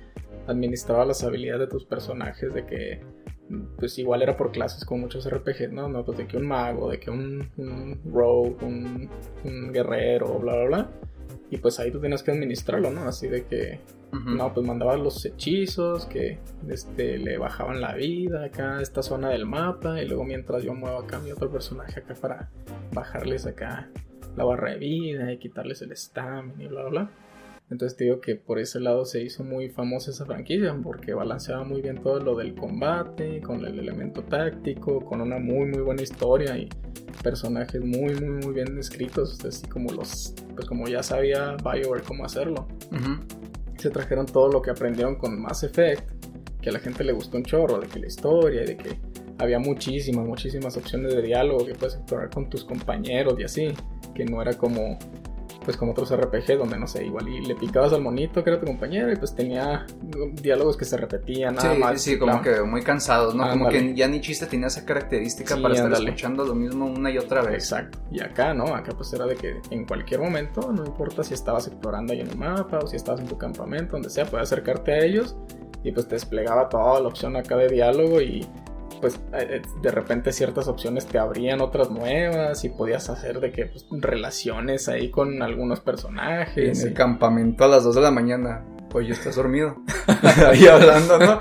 administraba 0.46 1.04
las 1.04 1.24
habilidades 1.24 1.60
de 1.60 1.66
tus 1.66 1.84
personajes 1.84 2.52
de 2.52 2.66
que 2.66 3.00
pues 3.78 3.98
igual 3.98 4.22
era 4.22 4.36
por 4.36 4.50
clases 4.50 4.84
con 4.84 5.00
muchos 5.00 5.28
RPGs, 5.28 5.72
¿no? 5.72 5.88
No, 5.88 6.04
pues 6.04 6.18
de 6.18 6.26
que 6.26 6.36
un 6.36 6.46
mago, 6.46 6.90
de 6.90 6.98
que 6.98 7.10
un, 7.10 7.48
un 7.56 8.00
rogue, 8.12 8.56
un, 8.62 9.08
un 9.44 9.72
guerrero, 9.72 10.38
bla, 10.38 10.54
bla, 10.54 10.64
bla. 10.64 10.90
Y 11.50 11.58
pues 11.58 11.78
ahí 11.78 11.90
tú 11.90 12.00
tienes 12.00 12.22
que 12.22 12.32
administrarlo, 12.32 12.90
¿no? 12.90 13.02
Así 13.02 13.28
de 13.28 13.44
que, 13.44 13.80
no, 14.12 14.52
pues 14.52 14.66
mandabas 14.66 14.98
los 14.98 15.24
hechizos 15.24 16.06
que 16.06 16.38
este, 16.68 17.18
le 17.18 17.38
bajaban 17.38 17.80
la 17.80 17.94
vida 17.94 18.44
acá 18.44 18.78
a 18.78 18.82
esta 18.82 19.02
zona 19.02 19.28
del 19.28 19.46
mapa. 19.46 20.02
Y 20.02 20.08
luego 20.08 20.24
mientras 20.24 20.64
yo 20.64 20.74
muevo 20.74 20.98
acá 20.98 21.18
a 21.18 21.20
mi 21.20 21.30
otro 21.30 21.50
personaje 21.50 22.00
acá 22.00 22.14
para 22.14 22.50
bajarles 22.92 23.46
acá 23.46 23.90
la 24.36 24.44
barra 24.44 24.72
de 24.72 24.78
vida 24.78 25.32
y 25.32 25.38
quitarles 25.38 25.82
el 25.82 25.96
stamina 25.96 26.62
y 26.62 26.66
bla, 26.66 26.82
bla, 26.82 26.90
bla. 26.90 27.10
Entonces 27.68 27.96
te 27.96 28.04
digo 28.04 28.20
que 28.20 28.36
por 28.36 28.60
ese 28.60 28.78
lado 28.78 29.04
se 29.04 29.22
hizo 29.22 29.42
muy 29.42 29.68
famosa 29.68 30.12
esa 30.12 30.24
franquicia 30.24 30.74
porque 30.82 31.14
balanceaba 31.14 31.64
muy 31.64 31.82
bien 31.82 32.00
todo 32.00 32.20
lo 32.20 32.36
del 32.36 32.54
combate, 32.54 33.40
con 33.40 33.64
el 33.64 33.78
elemento 33.78 34.22
táctico, 34.22 35.04
con 35.04 35.20
una 35.20 35.38
muy 35.38 35.66
muy 35.66 35.80
buena 35.80 36.02
historia 36.02 36.56
y 36.56 36.68
personajes 37.24 37.84
muy 37.84 38.14
muy 38.14 38.44
muy 38.44 38.54
bien 38.54 38.78
escritos, 38.78 39.44
así 39.44 39.66
como 39.66 39.92
los, 39.92 40.34
pues 40.54 40.68
como 40.68 40.86
ya 40.86 41.02
sabía 41.02 41.56
BioWare 41.56 42.02
cómo 42.02 42.24
hacerlo. 42.24 42.68
Ujú. 42.92 43.18
Se 43.78 43.90
trajeron 43.90 44.26
todo 44.26 44.48
lo 44.48 44.62
que 44.62 44.70
aprendieron 44.70 45.16
con 45.16 45.40
Mass 45.40 45.64
Effect, 45.64 46.08
que 46.60 46.70
a 46.70 46.72
la 46.72 46.78
gente 46.78 47.02
le 47.02 47.12
gustó 47.12 47.36
un 47.36 47.44
chorro, 47.44 47.80
de 47.80 47.88
que 47.88 47.98
la 47.98 48.06
historia 48.06 48.62
y 48.62 48.66
de 48.66 48.76
que 48.76 48.96
había 49.38 49.58
muchísimas, 49.58 50.24
muchísimas 50.24 50.76
opciones 50.76 51.14
de 51.14 51.22
diálogo 51.22 51.66
que 51.66 51.74
puedes 51.74 51.96
explorar 51.96 52.30
con 52.30 52.48
tus 52.48 52.64
compañeros 52.64 53.34
y 53.38 53.42
así, 53.44 53.74
que 54.14 54.24
no 54.24 54.40
era 54.40 54.54
como 54.54 54.98
pues 55.66 55.76
como 55.76 55.92
otros 55.92 56.10
RPG 56.16 56.56
donde 56.56 56.78
no 56.78 56.86
sé, 56.86 57.04
igual 57.04 57.28
y 57.28 57.44
le 57.44 57.54
picabas 57.56 57.92
al 57.92 58.00
monito 58.00 58.42
que 58.42 58.48
era 58.50 58.58
tu 58.58 58.64
compañero 58.66 59.12
y 59.12 59.16
pues 59.16 59.34
tenía 59.34 59.84
diálogos 60.40 60.76
que 60.76 60.84
se 60.86 60.96
repetían 60.96 61.56
nada 61.56 61.74
Sí, 61.74 61.78
más. 61.78 62.00
sí, 62.00 62.18
como 62.18 62.40
claro. 62.40 62.62
que 62.62 62.62
muy 62.62 62.82
cansados, 62.82 63.34
¿no? 63.34 63.42
Como 63.50 63.66
Ándale. 63.66 63.88
que 63.90 63.94
ya 63.94 64.08
ni 64.08 64.20
chiste 64.20 64.46
tenía 64.46 64.68
esa 64.68 64.84
característica 64.86 65.56
Sí, 65.56 65.60
para 65.60 65.74
estar 65.74 65.86
ándale. 65.88 66.06
escuchando 66.10 66.44
lo 66.44 66.54
mismo 66.54 66.86
una 66.86 67.10
y 67.10 67.18
otra 67.18 67.42
vez. 67.42 67.54
Exacto. 67.64 67.98
Y 68.10 68.20
acá, 68.22 68.54
¿no? 68.54 68.66
Acá 68.74 68.92
pues 68.96 69.12
era 69.12 69.26
de 69.26 69.34
que 69.34 69.60
en 69.70 69.84
cualquier 69.84 70.20
momento, 70.20 70.72
no 70.72 70.86
importa 70.86 71.24
si 71.24 71.34
estabas 71.34 71.66
explorando 71.66 72.12
ahí 72.12 72.20
en 72.20 72.28
el 72.30 72.36
mapa 72.38 72.78
o 72.78 72.86
si 72.86 72.96
estabas 72.96 73.20
en 73.20 73.26
tu 73.26 73.36
campamento, 73.36 73.92
donde 73.92 74.08
sea, 74.08 74.24
puedes 74.24 74.46
acercarte 74.50 74.92
a 74.92 74.98
ellos 75.04 75.36
y 75.82 75.92
pues 75.92 76.06
te 76.06 76.14
desplegaba 76.14 76.68
toda 76.68 77.00
la 77.00 77.08
opción 77.08 77.36
acá 77.36 77.56
de 77.56 77.68
diálogo 77.68 78.20
y 78.20 78.46
pues 79.00 79.20
eh, 79.32 79.62
de 79.82 79.90
repente 79.90 80.32
ciertas 80.32 80.68
opciones 80.68 81.06
te 81.06 81.18
abrían 81.18 81.60
otras 81.60 81.90
nuevas 81.90 82.64
y 82.64 82.68
podías 82.68 83.08
hacer 83.08 83.40
de 83.40 83.52
que 83.52 83.66
pues, 83.66 83.86
relaciones 83.90 84.88
ahí 84.88 85.10
con 85.10 85.42
algunos 85.42 85.80
personajes. 85.80 86.80
En 86.80 86.88
el 86.88 86.94
campamento 86.94 87.64
a 87.64 87.68
las 87.68 87.84
2 87.84 87.94
de 87.94 88.00
la 88.00 88.10
mañana. 88.10 88.64
Oye, 88.96 89.12
estás 89.12 89.36
dormido. 89.36 89.76
Ahí 90.46 90.66
hablando, 90.66 91.18
¿no? 91.18 91.38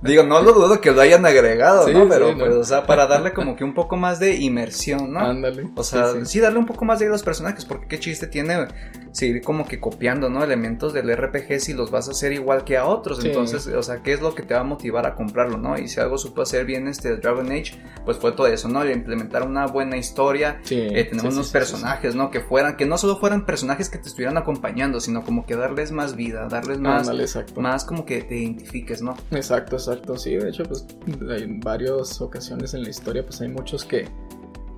Digo, 0.00 0.22
no 0.22 0.40
lo 0.40 0.54
dudo 0.54 0.80
que 0.80 0.90
lo 0.90 1.02
hayan 1.02 1.26
agregado, 1.26 1.86
¿no? 1.88 2.08
Pero, 2.08 2.34
pues, 2.34 2.54
o 2.54 2.64
sea, 2.64 2.86
para 2.86 3.06
darle 3.06 3.34
como 3.34 3.56
que 3.56 3.64
un 3.64 3.74
poco 3.74 3.98
más 3.98 4.20
de 4.20 4.36
inmersión, 4.36 5.12
¿no? 5.12 5.20
Ándale. 5.20 5.68
O 5.76 5.82
sea, 5.82 6.24
sí, 6.24 6.40
darle 6.40 6.60
un 6.60 6.64
poco 6.64 6.86
más 6.86 7.00
de 7.00 7.06
a 7.06 7.10
los 7.10 7.22
personajes, 7.22 7.66
porque 7.66 7.88
qué 7.88 8.00
chiste 8.00 8.26
tiene 8.26 8.68
seguir 9.14 9.42
como 9.42 9.66
que 9.66 9.78
copiando, 9.78 10.28
¿no? 10.28 10.42
Elementos 10.42 10.92
del 10.92 11.16
RPG 11.16 11.60
si 11.60 11.72
los 11.72 11.92
vas 11.92 12.08
a 12.08 12.10
hacer 12.10 12.32
igual 12.32 12.64
que 12.64 12.76
a 12.76 12.86
otros. 12.86 13.24
Entonces, 13.24 13.68
o 13.68 13.82
sea, 13.82 14.02
¿qué 14.02 14.12
es 14.12 14.20
lo 14.20 14.34
que 14.34 14.42
te 14.42 14.54
va 14.54 14.60
a 14.60 14.64
motivar 14.64 15.06
a 15.06 15.14
comprarlo, 15.14 15.56
¿no? 15.56 15.78
Y 15.78 15.86
si 15.86 16.00
algo 16.00 16.18
supo 16.18 16.42
hacer 16.42 16.64
bien 16.64 16.88
este 16.88 17.16
Dragon 17.16 17.46
Age, 17.46 17.80
pues 18.04 18.18
fue 18.18 18.32
todo 18.32 18.48
eso, 18.48 18.68
¿no? 18.68 18.84
Implementar 18.84 19.46
una 19.46 19.66
buena 19.66 19.96
historia, 19.96 20.60
eh, 20.68 21.06
tener 21.08 21.26
unos 21.26 21.52
personajes, 21.52 22.16
¿no? 22.16 22.32
Que 22.32 22.40
fueran, 22.40 22.76
que 22.76 22.86
no 22.86 22.98
solo 22.98 23.16
fueran 23.16 23.46
personajes 23.46 23.88
que 23.88 23.98
te 23.98 24.08
estuvieran 24.08 24.36
acompañando, 24.36 24.98
sino 24.98 25.24
como 25.24 25.46
que 25.46 25.54
darles 25.54 25.92
más 25.92 26.16
vida, 26.16 26.48
darles 26.48 26.80
más, 26.80 27.08
más 27.56 27.84
como 27.84 28.04
que 28.04 28.20
te 28.22 28.36
identifiques, 28.36 29.00
¿no? 29.00 29.16
Exacto, 29.30 29.76
exacto, 29.76 30.16
sí, 30.18 30.34
de 30.34 30.48
hecho, 30.48 30.64
pues 30.64 30.86
en 31.06 31.60
varias 31.60 32.20
ocasiones 32.20 32.74
en 32.74 32.82
la 32.82 32.90
historia, 32.90 33.24
pues 33.24 33.40
hay 33.40 33.48
muchos 33.48 33.84
que 33.84 34.08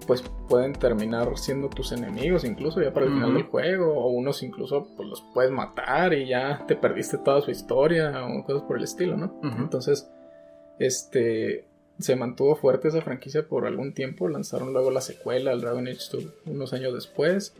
pues 0.06 0.22
pueden 0.48 0.72
terminar 0.72 1.36
siendo 1.36 1.68
tus 1.68 1.92
enemigos 1.92 2.44
incluso 2.44 2.80
ya 2.80 2.92
para 2.92 3.06
el 3.06 3.12
final 3.12 3.34
del 3.34 3.42
juego 3.44 3.94
o 3.94 4.08
unos 4.08 4.42
incluso 4.42 4.86
pues 4.96 5.08
los 5.08 5.24
puedes 5.34 5.50
matar 5.50 6.14
y 6.14 6.28
ya 6.28 6.64
te 6.66 6.76
perdiste 6.76 7.18
toda 7.18 7.40
su 7.40 7.50
historia 7.50 8.24
o 8.26 8.44
cosas 8.44 8.62
por 8.62 8.76
el 8.78 8.84
estilo, 8.84 9.16
¿no? 9.16 9.40
Entonces, 9.42 10.08
este 10.78 11.66
se 11.98 12.14
mantuvo 12.14 12.56
fuerte 12.56 12.88
esa 12.88 13.00
franquicia 13.00 13.48
por 13.48 13.66
algún 13.66 13.94
tiempo, 13.94 14.28
lanzaron 14.28 14.72
luego 14.72 14.90
la 14.90 15.00
secuela, 15.00 15.52
el 15.52 15.62
Dragon 15.62 15.88
Age 15.88 15.98
2, 16.12 16.24
unos 16.46 16.72
años 16.74 16.92
después, 16.92 17.54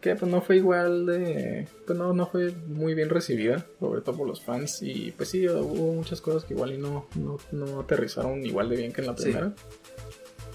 que 0.00 0.14
pues 0.14 0.30
no 0.30 0.42
fue 0.42 0.56
igual 0.56 1.06
de, 1.06 1.66
pues 1.86 1.98
no, 1.98 2.12
no 2.12 2.26
fue 2.26 2.52
muy 2.66 2.94
bien 2.94 3.08
recibida, 3.08 3.64
sobre 3.80 4.02
todo 4.02 4.18
por 4.18 4.26
los 4.26 4.42
fans, 4.42 4.82
y 4.82 5.12
pues 5.12 5.30
sí, 5.30 5.48
hubo 5.48 5.94
muchas 5.94 6.20
cosas 6.20 6.44
que 6.44 6.52
igual 6.52 6.74
y 6.74 6.78
no, 6.78 7.06
no, 7.14 7.38
no 7.50 7.80
aterrizaron 7.80 8.44
igual 8.44 8.68
de 8.68 8.76
bien 8.76 8.92
que 8.92 9.00
en 9.00 9.06
la 9.06 9.14
primera. 9.14 9.54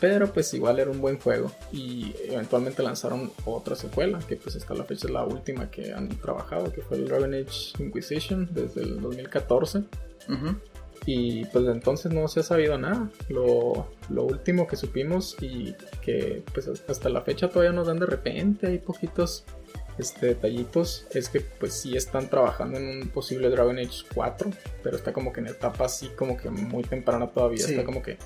Pero 0.03 0.33
pues 0.33 0.53
igual 0.53 0.79
era 0.81 0.91
un 0.91 0.99
buen 0.99 1.17
juego. 1.17 1.49
Y 1.71 2.13
eventualmente 2.27 2.83
lanzaron 2.83 3.31
otra 3.45 3.73
secuela, 3.77 4.19
que 4.27 4.35
pues 4.35 4.53
hasta 4.53 4.73
la 4.73 4.83
fecha 4.83 5.07
es 5.07 5.13
la 5.13 5.23
última 5.23 5.71
que 5.71 5.93
han 5.93 6.09
trabajado, 6.09 6.73
que 6.73 6.81
fue 6.81 6.97
el 6.97 7.05
Dragon 7.07 7.33
Age 7.33 7.81
Inquisition 7.81 8.49
desde 8.51 8.81
el 8.81 8.99
2014. 8.99 9.85
Y 11.05 11.45
pues 11.45 11.63
de 11.63 11.71
entonces 11.71 12.11
no 12.11 12.27
se 12.27 12.41
ha 12.41 12.43
sabido 12.43 12.77
nada. 12.77 13.09
Lo, 13.29 13.87
lo, 14.09 14.25
último 14.25 14.67
que 14.67 14.75
supimos 14.75 15.37
y 15.39 15.73
que 16.01 16.43
pues 16.53 16.67
hasta 16.67 17.07
la 17.07 17.21
fecha 17.21 17.47
todavía 17.47 17.71
nos 17.71 17.87
dan 17.87 17.99
de 17.99 18.05
repente, 18.05 18.67
hay 18.67 18.79
poquitos 18.79 19.45
este, 19.97 20.25
detallitos, 20.25 21.07
es 21.11 21.29
que 21.29 21.39
pues 21.39 21.75
sí 21.75 21.95
están 21.95 22.29
trabajando 22.29 22.77
en 22.77 23.03
un 23.03 23.07
posible 23.07 23.49
Dragon 23.49 23.79
Age 23.79 24.03
4, 24.13 24.49
pero 24.83 24.97
está 24.97 25.13
como 25.13 25.31
que 25.31 25.39
en 25.39 25.47
etapa 25.47 25.85
así 25.85 26.09
como 26.09 26.35
que 26.35 26.49
muy 26.49 26.83
temprana 26.83 27.27
todavía, 27.27 27.65
está 27.65 27.85
como 27.85 28.01
que 28.01 28.17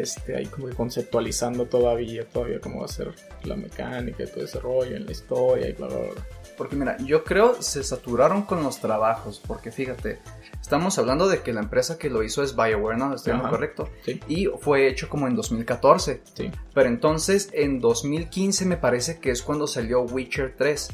este, 0.00 0.36
ahí 0.36 0.46
como 0.46 0.68
que 0.68 0.74
conceptualizando 0.74 1.66
todavía, 1.66 2.24
todavía 2.24 2.60
cómo 2.60 2.80
va 2.80 2.86
a 2.86 2.88
ser 2.88 3.14
la 3.44 3.56
mecánica 3.56 4.24
y 4.24 4.26
todo 4.26 4.44
ese 4.44 4.60
rollo 4.60 4.96
en 4.96 5.06
la 5.06 5.12
historia 5.12 5.68
y 5.68 5.72
bla, 5.72 5.86
bla, 5.86 5.98
bla. 5.98 6.26
Porque 6.56 6.76
mira, 6.76 6.96
yo 6.98 7.22
creo 7.22 7.62
se 7.62 7.84
saturaron 7.84 8.42
con 8.42 8.62
los 8.62 8.80
trabajos, 8.80 9.40
porque 9.46 9.70
fíjate, 9.70 10.18
estamos 10.60 10.98
hablando 10.98 11.28
de 11.28 11.40
que 11.42 11.52
la 11.52 11.60
empresa 11.60 11.98
que 11.98 12.10
lo 12.10 12.22
hizo 12.22 12.42
es 12.42 12.56
BioWare, 12.56 12.98
¿no? 12.98 13.14
Estoy 13.14 13.34
muy 13.34 13.48
correcto. 13.48 13.88
Sí. 14.04 14.20
Y 14.26 14.46
fue 14.60 14.88
hecho 14.88 15.08
como 15.08 15.28
en 15.28 15.36
2014. 15.36 16.20
Sí. 16.34 16.50
Pero 16.74 16.88
entonces 16.88 17.48
en 17.52 17.80
2015 17.80 18.66
me 18.66 18.76
parece 18.76 19.20
que 19.20 19.30
es 19.30 19.42
cuando 19.42 19.66
salió 19.66 20.02
Witcher 20.02 20.54
3. 20.56 20.88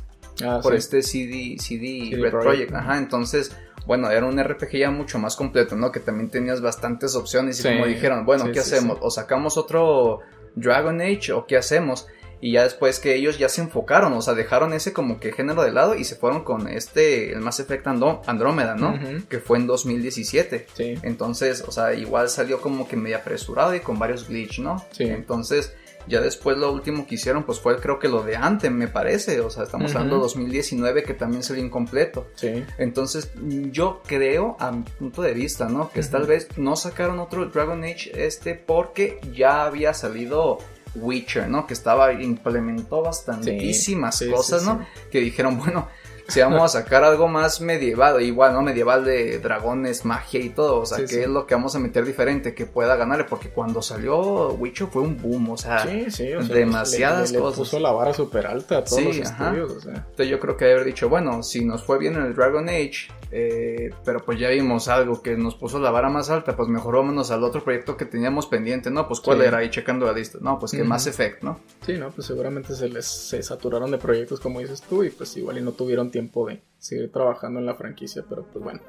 Ah, 0.44 0.60
por 0.62 0.72
sí. 0.72 0.78
este 0.78 1.02
CD, 1.02 1.56
CD, 1.58 2.16
Red 2.20 2.30
Project. 2.30 2.74
Ajá, 2.74 2.98
entonces 2.98 3.56
bueno, 3.86 4.10
era 4.10 4.26
un 4.26 4.42
RPG 4.42 4.78
ya 4.78 4.90
mucho 4.90 5.18
más 5.18 5.36
completo, 5.36 5.76
¿no? 5.76 5.92
Que 5.92 6.00
también 6.00 6.30
tenías 6.30 6.60
bastantes 6.60 7.14
opciones 7.14 7.58
y 7.60 7.62
Sí, 7.62 7.68
como 7.68 7.86
dijeron, 7.86 8.24
bueno, 8.24 8.46
sí, 8.46 8.52
¿qué 8.52 8.60
sí, 8.60 8.74
hacemos? 8.74 8.98
¿O 9.00 9.10
sacamos 9.10 9.56
otro 9.56 10.20
Dragon 10.54 11.00
Age 11.00 11.32
o 11.32 11.46
qué 11.46 11.56
hacemos? 11.56 12.06
Y 12.40 12.52
ya 12.52 12.64
después 12.64 13.00
que 13.00 13.14
ellos 13.14 13.38
ya 13.38 13.48
se 13.48 13.62
enfocaron, 13.62 14.12
o 14.12 14.20
sea, 14.20 14.34
dejaron 14.34 14.74
ese 14.74 14.92
como 14.92 15.18
que 15.18 15.32
género 15.32 15.62
de 15.62 15.72
lado 15.72 15.94
y 15.94 16.04
se 16.04 16.14
fueron 16.14 16.44
con 16.44 16.68
este, 16.68 17.32
el 17.32 17.40
Mass 17.40 17.60
Effect 17.60 17.86
Andrómeda, 17.86 18.74
¿no? 18.74 18.98
Que 19.30 19.38
fue 19.38 19.58
en 19.58 19.66
2017. 19.66 20.66
Sí. 20.74 20.94
Entonces, 21.02 21.64
o 21.66 21.72
sea, 21.72 21.94
igual 21.94 22.28
salió 22.28 22.60
como 22.60 22.86
que 22.86 22.96
medio 22.96 23.16
apresurado 23.16 23.74
y 23.74 23.80
con 23.80 23.98
varios 23.98 24.28
glitch, 24.28 24.58
¿no? 24.58 24.84
Sí. 24.90 25.04
Entonces, 25.04 25.74
ya 26.06 26.20
después 26.20 26.58
lo 26.58 26.72
último 26.72 27.06
que 27.06 27.14
hicieron, 27.16 27.44
pues 27.44 27.60
fue 27.60 27.78
creo 27.78 27.98
que 27.98 28.08
lo 28.08 28.22
de 28.22 28.36
Anthem, 28.36 28.74
me 28.74 28.88
parece. 28.88 29.40
O 29.40 29.50
sea, 29.50 29.64
estamos 29.64 29.90
Ujú. 29.90 29.98
hablando 29.98 30.16
de 30.16 30.22
2019 30.22 31.02
que 31.04 31.14
también 31.14 31.42
salió 31.42 31.64
incompleto. 31.64 32.28
Sí. 32.34 32.64
Entonces, 32.78 33.30
yo 33.70 34.02
creo, 34.06 34.56
a 34.60 34.70
mi 34.72 34.82
punto 34.82 35.22
de 35.22 35.32
vista, 35.34 35.68
¿no? 35.68 35.90
Que 35.90 36.02
tal 36.02 36.26
vez 36.26 36.48
no 36.56 36.76
sacaron 36.76 37.18
otro 37.18 37.46
Dragon 37.46 37.82
Age 37.84 38.12
este 38.26 38.54
porque 38.54 39.20
ya 39.32 39.64
había 39.64 39.94
salido 39.94 40.58
Witcher, 40.96 41.48
¿no? 41.48 41.66
Que 41.66 41.74
estaba, 41.74 42.12
implementó 42.12 43.02
bastantísimas 43.02 44.18
Sí, 44.18 44.26
sí, 44.26 44.30
cosas, 44.30 44.62
sí, 44.62 44.68
¿no? 44.68 44.86
Que 45.10 45.20
dijeron, 45.20 45.58
bueno, 45.58 45.88
si 46.28 46.40
vamos 46.40 46.62
a 46.62 46.68
sacar 46.80 47.04
algo 47.04 47.28
más 47.28 47.60
medieval, 47.60 48.20
igual, 48.22 48.52
¿no? 48.54 48.62
Medieval 48.62 49.04
de 49.04 49.38
dragones, 49.38 50.04
magia 50.04 50.40
y 50.40 50.48
todo, 50.50 50.80
o 50.80 50.86
sea, 50.86 50.98
Sí, 50.98 51.02
¿qué 51.04 51.14
sí. 51.14 51.20
es 51.20 51.28
lo 51.28 51.46
que 51.46 51.54
vamos 51.54 51.74
a 51.76 51.78
meter 51.78 52.04
diferente 52.04 52.54
que 52.54 52.66
pueda 52.66 52.96
ganarle? 52.96 53.24
Porque 53.24 53.50
cuando 53.50 53.82
salió 53.82 54.48
Witcher 54.54 54.86
fue 54.88 55.02
un 55.02 55.20
boom, 55.20 55.50
o 55.50 55.56
sea, 55.56 55.80
Sí, 55.86 56.10
sí, 56.10 56.32
o 56.32 56.42
sea, 56.42 56.54
demasiadas 56.54 57.30
le, 57.30 57.38
le- 57.38 57.38
le 57.38 57.42
cosas. 57.44 57.58
puso 57.58 57.78
la 57.78 57.92
vara 57.92 58.14
súper 58.14 58.46
alta 58.46 58.78
a 58.78 58.84
todos 58.84 59.02
los 59.02 59.20
ajá. 59.30 59.44
estudios, 59.50 59.70
o 59.72 59.80
sea. 59.80 59.92
Entonces 59.94 60.28
yo 60.28 60.40
creo 60.40 60.56
que 60.56 60.64
haber 60.64 60.84
dicho, 60.84 61.08
bueno, 61.08 61.42
si 61.42 61.64
nos 61.64 61.84
fue 61.84 61.98
bien 61.98 62.14
en 62.14 62.22
el 62.22 62.34
Dragon 62.34 62.68
Age, 62.68 63.08
eh, 63.36 63.90
pero 64.04 64.24
pues 64.24 64.38
ya 64.38 64.48
vimos 64.50 64.86
algo 64.86 65.20
que 65.20 65.36
nos 65.36 65.56
puso 65.56 65.80
la 65.80 65.90
vara 65.90 66.08
más 66.08 66.30
alta, 66.30 66.54
pues 66.54 66.68
mejor 66.68 66.94
vámonos 66.94 67.32
al 67.32 67.42
otro 67.42 67.64
proyecto 67.64 67.96
que 67.96 68.04
teníamos 68.04 68.46
pendiente, 68.46 68.92
¿no? 68.92 69.08
Pues 69.08 69.18
cuál 69.20 69.38
Sí. 69.40 69.44
era 69.46 69.58
ahí 69.58 69.70
checando 69.70 70.06
la 70.06 70.12
lista, 70.12 70.38
no, 70.40 70.58
pues 70.60 70.70
que 70.70 70.82
Ujú. 70.82 70.88
Mass 70.88 71.08
Effect, 71.08 71.42
¿no? 71.42 71.58
Sí, 71.84 71.94
no, 71.98 72.10
pues 72.10 72.28
seguramente 72.28 72.74
se 72.76 72.88
les 72.88 73.04
se 73.06 73.42
saturaron 73.42 73.90
de 73.90 73.98
proyectos 73.98 74.38
como 74.38 74.60
dices 74.60 74.82
tú 74.82 75.02
y 75.02 75.10
pues 75.10 75.36
igual 75.36 75.58
y 75.58 75.62
no 75.62 75.72
tuvieron 75.72 76.12
tiempo 76.12 76.46
de 76.46 76.62
seguir 76.78 77.10
trabajando 77.10 77.58
en 77.58 77.66
la 77.66 77.74
franquicia, 77.74 78.24
pero 78.28 78.44
pues 78.44 78.62
bueno, 78.64 78.80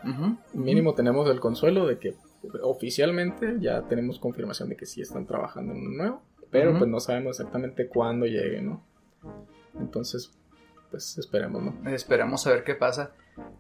mínimo 0.54 0.94
tenemos 0.94 1.28
el 1.30 1.40
consuelo 1.40 1.88
de 1.88 1.98
que 1.98 2.14
oficialmente 2.62 3.56
ya 3.60 3.82
tenemos 3.88 4.20
confirmación 4.20 4.70
de 4.70 4.76
que 4.76 4.86
sí 4.86 5.02
están 5.02 5.26
trabajando 5.26 5.74
en 5.74 5.80
uno 5.80 5.90
nuevo, 5.98 6.22
pero 6.52 6.78
pues 6.78 6.88
no 6.90 7.00
sabemos 7.00 7.40
exactamente 7.40 7.88
cuándo 7.88 8.28
llegue, 8.28 8.62
¿no? 8.62 8.84
Entonces, 9.80 10.32
pues 10.92 11.18
esperemos, 11.18 11.64
¿no? 11.64 11.90
Esperemos 11.90 12.46
a 12.48 12.52
ver 12.52 12.64
qué 12.64 12.76
pasa. 12.76 13.12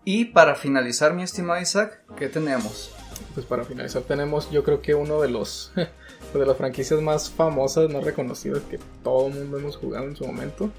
Y 0.07 0.25
para 0.25 0.53
finalizar, 0.53 1.15
mi 1.15 1.23
estimado 1.23 1.59
Isaac, 1.59 1.99
¿qué 2.15 2.29
tenemos? 2.29 2.91
Pues 3.33 3.43
para 3.45 3.63
finalizar 3.63 4.03
tenemos 4.03 4.51
yo 4.51 4.63
creo 4.63 4.79
que 4.79 4.93
uno 4.93 5.19
de 5.19 5.29
los 5.29 5.73
de 6.33 6.45
las 6.45 6.57
franquicias 6.57 7.01
más 7.01 7.31
famosas, 7.31 7.89
más 7.89 8.03
reconocidas 8.03 8.61
que 8.69 8.79
todo 9.03 9.27
el 9.27 9.33
mundo 9.33 9.57
hemos 9.57 9.77
jugado 9.77 10.05
en 10.05 10.15
su 10.15 10.25
momento. 10.27 10.69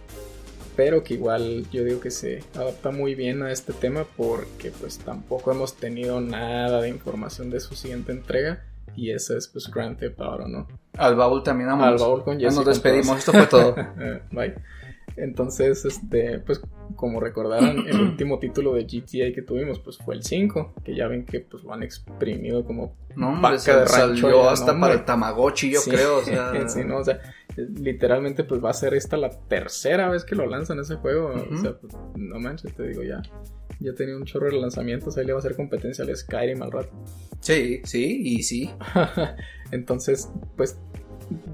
Pero 0.77 1.03
que 1.03 1.14
igual 1.14 1.66
yo 1.72 1.83
digo 1.83 2.01
que 2.01 2.11
se 2.11 2.45
adapta 2.55 2.91
muy 2.91 3.14
bien 3.16 3.43
a 3.43 3.51
este 3.51 3.72
tema 3.72 4.05
porque 4.16 4.70
pues 4.70 4.99
tampoco 4.99 5.51
hemos 5.51 5.74
tenido 5.74 6.20
nada 6.20 6.81
de 6.83 6.89
información 6.91 7.51
de 7.51 7.59
su 7.59 7.74
siguiente 7.74 8.12
entrega. 8.12 8.62
Y 8.95 9.11
ese 9.11 9.37
es 9.39 9.49
pues 9.49 9.68
Grand 9.70 9.99
Theft 9.99 10.20
Auto, 10.20 10.47
¿no? 10.47 10.68
Al 10.97 11.16
baúl 11.16 11.43
también 11.43 11.70
vámonos. 11.70 12.01
Al 12.01 12.07
baúl 12.07 12.22
con 12.22 12.39
Jesse 12.39 12.55
nos 12.55 12.64
con 12.64 12.66
despedimos, 12.66 13.18
esto 13.18 13.33
fue 13.33 13.47
todo. 13.47 13.74
Bye. 14.31 14.55
Entonces, 15.16 15.85
este, 15.85 16.39
pues 16.41 16.61
como 16.97 17.20
recordarán, 17.20 17.86
el 17.86 18.01
último 18.01 18.38
título 18.38 18.74
de 18.74 18.84
GTA 18.84 19.34
que 19.34 19.42
tuvimos 19.42 19.78
pues 19.78 19.99
fue 19.99 20.14
el 20.14 20.22
5, 20.22 20.74
que 20.84 20.94
ya 20.94 21.07
ven 21.07 21.24
que 21.24 21.40
pues 21.40 21.62
lo 21.62 21.72
han 21.72 21.82
exprimido 21.82 22.64
como 22.64 22.97
No, 23.14 23.28
hombre, 23.28 23.42
vaca 23.42 23.59
se 23.59 23.72
de 23.72 23.84
rancho 23.84 24.22
salió 24.22 24.44
ya, 24.44 24.53
hasta 24.53 24.72
¿no, 24.72 24.80
para 24.80 24.94
el 24.94 25.05
Tamagotchi, 25.05 25.70
yo 25.70 25.80
Sí, 25.80 25.90
creo, 25.90 26.18
o 26.18 26.22
sea... 26.24 26.68
sí, 26.68 26.84
¿no? 26.84 26.99
O 26.99 27.05
sea, 27.05 27.20
literalmente 27.57 28.44
pues 28.44 28.62
va 28.64 28.70
a 28.70 28.74
ser 28.74 28.94
esta 28.94 29.16
la 29.16 29.30
tercera 29.30 30.09
vez 30.09 30.24
que 30.24 30.34
lo 30.34 30.47
lanzan 30.47 30.78
ese 30.78 30.97
juego. 30.97 31.32
O 31.51 31.57
sea, 31.57 31.74
pues, 31.78 31.92
no 32.16 32.38
manches, 32.38 32.74
te 32.74 32.86
digo 32.88 33.03
ya. 33.03 33.22
Ya 33.80 33.94
tenía 33.94 34.16
un 34.16 34.24
chorro 34.24 34.47
de 34.47 34.59
lanzamientos, 34.59 35.16
ahí 35.16 35.26
le 35.26 35.32
va 35.32 35.38
a 35.38 35.40
hacer 35.40 35.55
competencia 35.57 36.05
al 36.05 36.14
Skyrim 36.14 36.62
al 36.62 36.72
rato. 36.72 36.90
Sí, 37.40 37.80
sí, 37.84 38.20
y 38.22 38.42
sí. 38.42 38.70
Entonces, 39.70 40.30
pues, 40.57 40.78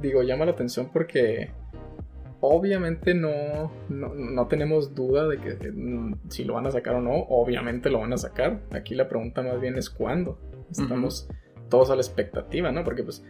digo, 0.00 0.22
llama 0.22 0.44
la 0.44 0.52
atención 0.52 0.90
porque 0.92 1.50
obviamente 2.42 3.14
no, 3.14 3.72
no, 3.88 4.14
no 4.14 4.48
tenemos 4.48 4.94
duda 4.94 5.28
de 5.28 5.38
que 5.38 5.70
mm, 5.72 6.28
si 6.28 6.44
lo 6.44 6.54
van 6.54 6.66
a 6.66 6.72
sacar 6.72 6.96
o 6.96 7.00
no, 7.00 7.14
obviamente 7.28 7.88
lo 7.88 8.00
van 8.00 8.12
a 8.12 8.18
sacar. 8.18 8.60
Aquí 8.72 8.94
la 8.94 9.08
pregunta 9.08 9.42
más 9.42 9.60
bien 9.60 9.78
es 9.78 9.88
cuándo. 9.88 10.38
Estamos 10.70 11.28
todos 11.68 11.90
a 11.90 11.94
la 11.94 12.02
expectativa, 12.02 12.72
¿no? 12.72 12.82
Porque 12.82 13.04
pues 13.04 13.24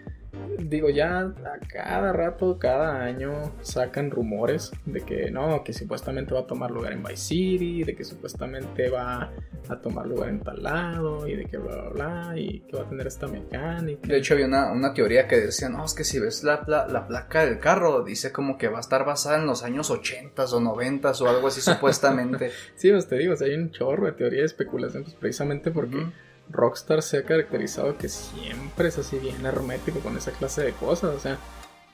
digo, 0.58 0.90
ya 0.90 1.20
a 1.20 1.58
cada 1.66 2.12
rato, 2.12 2.58
cada 2.58 3.02
año 3.02 3.54
sacan 3.62 4.10
rumores 4.10 4.72
de 4.84 5.00
que 5.00 5.30
no, 5.30 5.62
que 5.64 5.72
supuestamente 5.72 6.34
va 6.34 6.40
a 6.40 6.46
tomar 6.46 6.70
lugar 6.70 6.92
en 6.92 7.02
Vice 7.02 7.16
City, 7.16 7.84
de 7.84 7.94
que 7.94 8.04
supuestamente 8.04 8.88
va 8.88 9.30
a 9.68 9.76
tomar 9.76 10.06
lugar 10.06 10.28
en 10.28 10.40
tal 10.40 10.62
lado 10.62 11.26
y 11.26 11.36
de 11.36 11.44
que 11.46 11.58
bla, 11.58 11.76
bla, 11.76 11.90
bla, 11.90 12.38
y 12.38 12.60
que 12.60 12.76
va 12.76 12.82
a 12.82 12.88
tener 12.88 13.06
esta 13.06 13.26
mecánica. 13.26 14.08
De 14.08 14.18
hecho, 14.18 14.34
había 14.34 14.46
una, 14.46 14.72
una 14.72 14.92
teoría 14.94 15.26
que 15.28 15.40
decía, 15.40 15.68
no, 15.68 15.84
es 15.84 15.94
que 15.94 16.04
si 16.04 16.18
ves 16.18 16.44
la, 16.44 16.64
la, 16.66 16.86
la, 16.86 17.06
placa 17.06 17.44
del 17.44 17.58
carro, 17.58 18.02
dice 18.02 18.32
como 18.32 18.58
que 18.58 18.68
va 18.68 18.78
a 18.78 18.80
estar 18.80 19.04
basada 19.04 19.38
en 19.38 19.46
los 19.46 19.62
años 19.62 19.90
80 19.90 20.44
o 20.44 20.60
90 20.60 21.12
o 21.12 21.28
algo 21.28 21.48
así 21.48 21.60
supuestamente. 21.62 22.50
sí, 22.74 22.90
pues 22.90 23.08
te 23.08 23.16
digo, 23.16 23.34
o 23.34 23.36
sea, 23.36 23.46
hay 23.48 23.54
un 23.54 23.70
chorro 23.70 24.06
de 24.06 24.12
teoría 24.12 24.40
de 24.40 24.46
especulación, 24.46 25.04
pues 25.04 25.14
precisamente 25.14 25.70
porque... 25.70 26.06
Rockstar 26.52 27.02
se 27.02 27.18
ha 27.18 27.24
caracterizado 27.24 27.96
que 27.96 28.08
siempre 28.08 28.88
es 28.88 28.98
así 28.98 29.18
bien 29.18 29.44
hermético 29.44 30.00
con 30.00 30.16
esa 30.16 30.32
clase 30.32 30.62
de 30.62 30.72
cosas. 30.72 31.14
O 31.16 31.20
sea, 31.20 31.38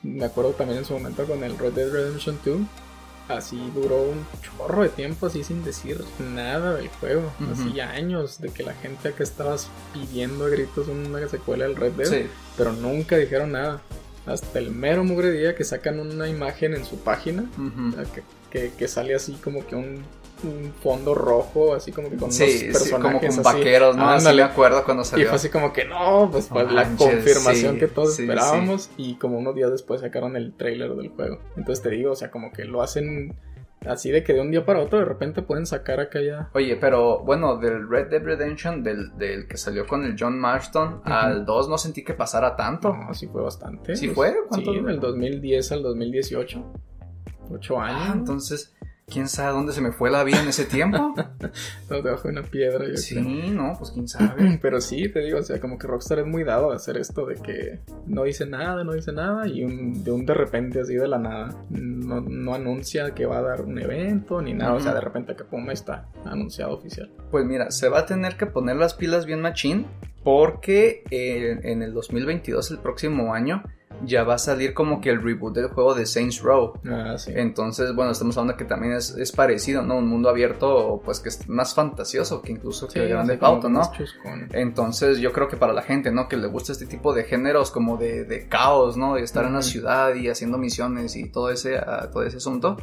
me 0.02 0.24
acuerdo 0.24 0.50
también 0.52 0.78
en 0.78 0.84
su 0.84 0.92
momento 0.94 1.24
con 1.26 1.42
el 1.44 1.56
Red 1.58 1.72
Dead 1.72 1.90
Redemption 1.90 2.38
2. 2.44 2.58
Así 3.28 3.70
duró 3.74 4.02
un 4.02 4.26
chorro 4.40 4.82
de 4.82 4.88
tiempo 4.88 5.26
así 5.26 5.44
sin 5.44 5.62
decir 5.62 6.02
nada 6.34 6.74
del 6.76 6.88
juego. 6.88 7.30
Así 7.52 7.78
años 7.80 8.40
de 8.40 8.48
que 8.48 8.62
la 8.62 8.72
gente 8.72 9.08
acá 9.08 9.22
estaba 9.22 9.56
pidiendo 9.92 10.46
a 10.46 10.48
gritos 10.48 10.88
una 10.88 11.26
secuela 11.28 11.66
del 11.66 11.76
Red 11.76 11.92
Dead. 11.92 12.08
Pero 12.56 12.72
nunca 12.72 13.16
dijeron 13.18 13.52
nada. 13.52 13.82
Hasta 14.24 14.58
el 14.58 14.70
mero 14.70 15.04
mugre 15.04 15.30
día 15.30 15.54
que 15.54 15.64
sacan 15.64 16.00
una 16.00 16.26
imagen 16.28 16.74
en 16.74 16.84
su 16.86 16.98
página. 16.98 17.44
que, 18.50 18.72
que 18.72 18.88
sale 18.88 19.14
así 19.14 19.34
como 19.44 19.66
que 19.66 19.76
un 19.76 20.02
un 20.44 20.72
fondo 20.82 21.14
rojo, 21.14 21.74
así 21.74 21.92
como 21.92 22.10
que 22.10 22.16
con 22.16 22.30
sí, 22.32 22.44
unos 22.44 22.78
personajes 22.78 23.36
como 23.36 23.42
con 23.42 23.42
vaqueros, 23.42 23.96
¿no? 23.96 24.08
Así 24.08 24.34
me 24.34 24.42
acuerdo 24.42 24.84
cuando 24.84 25.04
salió. 25.04 25.24
Y 25.24 25.28
fue 25.28 25.36
así 25.36 25.48
como 25.48 25.72
que 25.72 25.84
no, 25.84 26.28
pues 26.30 26.48
fue 26.48 26.70
la 26.70 26.88
confirmación 26.96 27.78
que 27.78 27.88
todos 27.88 28.18
esperábamos 28.18 28.90
y 28.96 29.14
como 29.14 29.38
unos 29.38 29.54
días 29.54 29.70
después 29.70 30.00
sacaron 30.00 30.36
el 30.36 30.54
trailer 30.54 30.94
del 30.94 31.08
juego. 31.08 31.40
Entonces 31.56 31.82
te 31.82 31.90
digo, 31.90 32.12
o 32.12 32.16
sea, 32.16 32.30
como 32.30 32.52
que 32.52 32.64
lo 32.64 32.82
hacen 32.82 33.34
así 33.86 34.10
de 34.10 34.24
que 34.24 34.32
de 34.32 34.40
un 34.40 34.50
día 34.50 34.64
para 34.64 34.80
otro 34.80 34.98
de 34.98 35.04
repente 35.04 35.42
pueden 35.42 35.66
sacar 35.66 36.00
acá 36.00 36.20
ya. 36.20 36.50
Oye, 36.54 36.76
pero 36.76 37.20
bueno, 37.20 37.56
del 37.56 37.88
Red 37.88 38.08
Dead 38.08 38.22
Redemption, 38.22 38.82
del, 38.82 39.16
del 39.16 39.46
que 39.46 39.56
salió 39.56 39.86
con 39.86 40.04
el 40.04 40.16
John 40.18 40.38
Marston, 40.38 41.02
al 41.04 41.44
2 41.44 41.68
no 41.68 41.78
sentí 41.78 42.04
que 42.04 42.14
pasara 42.14 42.56
tanto. 42.56 42.94
No, 42.94 43.14
sí 43.14 43.26
fue 43.28 43.42
bastante. 43.42 43.96
¿Sí 43.96 44.08
fue? 44.08 44.34
¿Cuánto? 44.48 44.72
Sí, 44.72 44.80
del 44.80 45.00
2010 45.00 45.72
al 45.72 45.82
2018. 45.82 46.72
Ocho 47.50 47.80
años. 47.80 48.02
Ah, 48.08 48.12
entonces 48.14 48.74
quién 49.10 49.28
sabe 49.28 49.52
dónde 49.52 49.72
se 49.72 49.80
me 49.80 49.92
fue 49.92 50.10
la 50.10 50.24
vida 50.24 50.40
en 50.40 50.48
ese 50.48 50.64
tiempo. 50.64 51.14
no, 51.90 52.02
debajo 52.02 52.28
de 52.28 52.32
una 52.38 52.42
piedra, 52.42 52.86
yo 52.86 52.96
Sí, 52.96 53.50
no, 53.50 53.74
pues 53.78 53.90
quién 53.90 54.08
sabe. 54.08 54.58
Pero 54.62 54.80
sí, 54.80 55.08
te 55.08 55.20
digo, 55.20 55.38
o 55.38 55.42
sea, 55.42 55.60
como 55.60 55.78
que 55.78 55.86
Rockstar 55.86 56.20
es 56.20 56.26
muy 56.26 56.44
dado 56.44 56.72
a 56.72 56.76
hacer 56.76 56.96
esto 56.96 57.26
de 57.26 57.36
que 57.36 57.80
no 58.06 58.24
dice 58.24 58.46
nada, 58.46 58.84
no 58.84 58.92
dice 58.92 59.12
nada 59.12 59.46
y 59.46 59.60
de 59.60 60.12
un 60.12 60.26
de 60.26 60.34
repente 60.34 60.80
así 60.80 60.94
de 60.94 61.08
la 61.08 61.18
nada. 61.18 61.64
No, 61.70 62.54
anuncia 62.54 63.14
que 63.14 63.26
va 63.26 63.38
a 63.38 63.42
dar 63.42 63.62
un 63.62 63.78
evento 63.78 64.40
ni 64.42 64.54
nada, 64.54 64.74
o 64.74 64.80
sea, 64.80 64.94
de 64.94 65.00
repente 65.00 65.36
que 65.36 65.44
Puma 65.44 65.72
está 65.72 66.08
anunciado 66.24 66.74
oficial. 66.74 67.10
Pues 67.30 67.44
mira, 67.44 67.70
se 67.70 67.88
va 67.88 68.00
a 68.00 68.06
tener 68.06 68.36
que 68.36 68.46
poner 68.46 68.76
las 68.76 68.94
pilas 68.94 69.26
bien 69.26 69.40
machín 69.40 69.86
porque 70.24 71.04
eh, 71.10 71.60
en 71.62 71.82
el 71.82 71.94
2022, 71.94 72.70
el 72.72 72.78
próximo 72.78 73.34
año, 73.34 73.62
ya 74.04 74.24
va 74.24 74.34
a 74.34 74.38
salir 74.38 74.74
como 74.74 75.00
que 75.00 75.10
el 75.10 75.22
reboot 75.22 75.54
del 75.54 75.68
juego 75.68 75.94
de 75.94 76.06
Saints 76.06 76.40
Row. 76.40 76.74
Ah, 76.86 77.16
sí. 77.18 77.32
Entonces, 77.34 77.94
bueno, 77.94 78.12
estamos 78.12 78.36
hablando 78.36 78.56
que 78.56 78.64
también 78.64 78.94
es, 78.94 79.32
parecido, 79.32 79.82
¿no? 79.82 79.98
Un 79.98 80.08
mundo 80.08 80.28
abierto, 80.28 81.00
pues 81.04 81.20
que 81.20 81.28
es 81.28 81.48
más 81.48 81.74
fantasioso 81.74 82.42
que 82.42 82.52
incluso 82.52 82.88
que 82.88 83.00
el 83.00 83.08
Grande 83.08 83.38
Auto, 83.40 83.68
¿no? 83.68 83.82
Entonces, 84.52 85.18
yo 85.18 85.32
creo 85.32 85.48
que 85.48 85.56
para 85.56 85.72
la 85.72 85.82
gente, 85.82 86.10
¿no? 86.10 86.28
Que 86.28 86.36
le 86.36 86.46
gusta 86.46 86.72
este 86.72 86.86
tipo 86.86 87.14
de 87.14 87.24
géneros 87.24 87.70
como 87.70 87.96
de, 87.96 88.46
caos, 88.48 88.96
¿no? 88.96 89.14
De 89.14 89.22
estar 89.22 89.44
en 89.44 89.54
la 89.54 89.62
ciudad 89.62 90.14
y 90.14 90.28
haciendo 90.28 90.58
misiones 90.58 91.16
y 91.16 91.28
todo 91.28 91.50
ese, 91.50 91.76
uh, 91.76 92.10
todo 92.12 92.22
ese 92.22 92.38
asunto, 92.38 92.76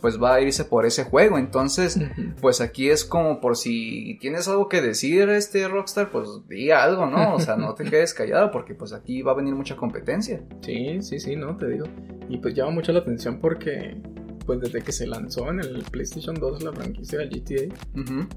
pues 0.00 0.20
va 0.20 0.34
a 0.34 0.40
irse 0.40 0.64
por 0.64 0.86
ese 0.86 1.04
juego. 1.04 1.38
Entonces, 1.38 1.98
pues 2.40 2.60
aquí 2.60 2.90
es 2.90 3.04
como 3.04 3.40
por 3.40 3.56
si 3.56 4.18
tienes 4.20 4.48
algo 4.48 4.68
que 4.68 4.82
decir, 4.82 5.28
este 5.30 5.66
Rockstar, 5.68 6.10
pues 6.10 6.28
di 6.48 6.70
algo, 6.70 7.06
¿no? 7.06 7.34
O 7.34 7.40
sea, 7.40 7.56
no 7.56 7.74
te 7.74 7.84
quedes 7.90 8.14
callado 8.14 8.50
porque 8.50 8.74
pues 8.74 8.92
aquí 8.92 9.22
va 9.22 9.32
a 9.32 9.34
venir 9.34 9.54
mucha 9.54 9.76
competencia. 9.76 10.42
Sí, 10.62 11.02
sí, 11.02 11.18
sí, 11.18 11.36
no, 11.36 11.56
te 11.56 11.68
digo. 11.68 11.86
Y 12.28 12.38
pues 12.38 12.54
llama 12.54 12.70
mucho 12.70 12.92
la 12.92 13.00
atención 13.00 13.38
porque, 13.40 14.00
pues 14.46 14.60
desde 14.60 14.80
que 14.80 14.92
se 14.92 15.06
lanzó 15.06 15.50
en 15.50 15.60
el 15.60 15.82
PlayStation 15.90 16.34
2 16.34 16.62
la 16.62 16.72
franquicia 16.72 17.18
del 17.18 17.30
GTA, 17.30 17.74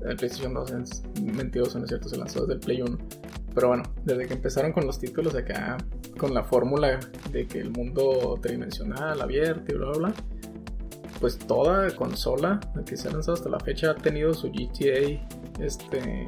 el 0.09 0.15
PlayStation 0.17 0.53
2 0.53 0.71
es 0.71 1.03
mentiroso, 1.21 1.77
¿no 1.77 1.85
es 1.85 1.89
cierto? 1.89 2.09
Se 2.09 2.17
lanzó 2.17 2.41
desde 2.41 2.53
el 2.55 2.59
Play 2.59 2.81
1. 2.81 2.97
Pero 3.53 3.69
bueno, 3.69 3.83
desde 4.03 4.27
que 4.27 4.33
empezaron 4.33 4.73
con 4.73 4.85
los 4.85 4.99
títulos 4.99 5.33
acá, 5.33 5.77
con 6.17 6.33
la 6.33 6.43
fórmula 6.43 6.99
de 7.31 7.47
que 7.47 7.59
el 7.59 7.69
mundo 7.69 8.37
tridimensional, 8.41 9.21
abierto 9.21 9.73
y 9.73 9.77
bla, 9.77 9.87
bla, 9.91 9.97
bla, 9.97 10.13
pues 11.19 11.37
toda 11.37 11.95
consola 11.95 12.59
que 12.85 12.97
se 12.97 13.07
ha 13.07 13.11
lanzado 13.11 13.35
hasta 13.35 13.49
la 13.49 13.59
fecha 13.59 13.91
ha 13.91 13.95
tenido 13.95 14.33
su 14.33 14.51
GTA 14.51 15.25
este 15.59 16.25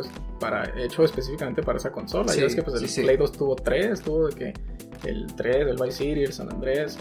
pues 0.00 0.12
para 0.38 0.70
hecho 0.78 1.04
específicamente 1.04 1.62
para 1.62 1.78
esa 1.78 1.92
consola. 1.92 2.34
y 2.36 2.42
es 2.42 2.54
que 2.54 2.62
pues 2.62 2.82
el 2.82 3.04
Play 3.04 3.16
2 3.16 3.32
tuvo 3.32 3.56
3, 3.56 4.00
tuvo 4.00 4.28
de 4.28 4.34
que 4.34 4.54
el 5.08 5.26
3, 5.34 5.68
el 5.68 5.76
Vice 5.76 5.92
City, 5.92 6.22
el 6.24 6.32
San 6.32 6.50
Andrés. 6.50 6.98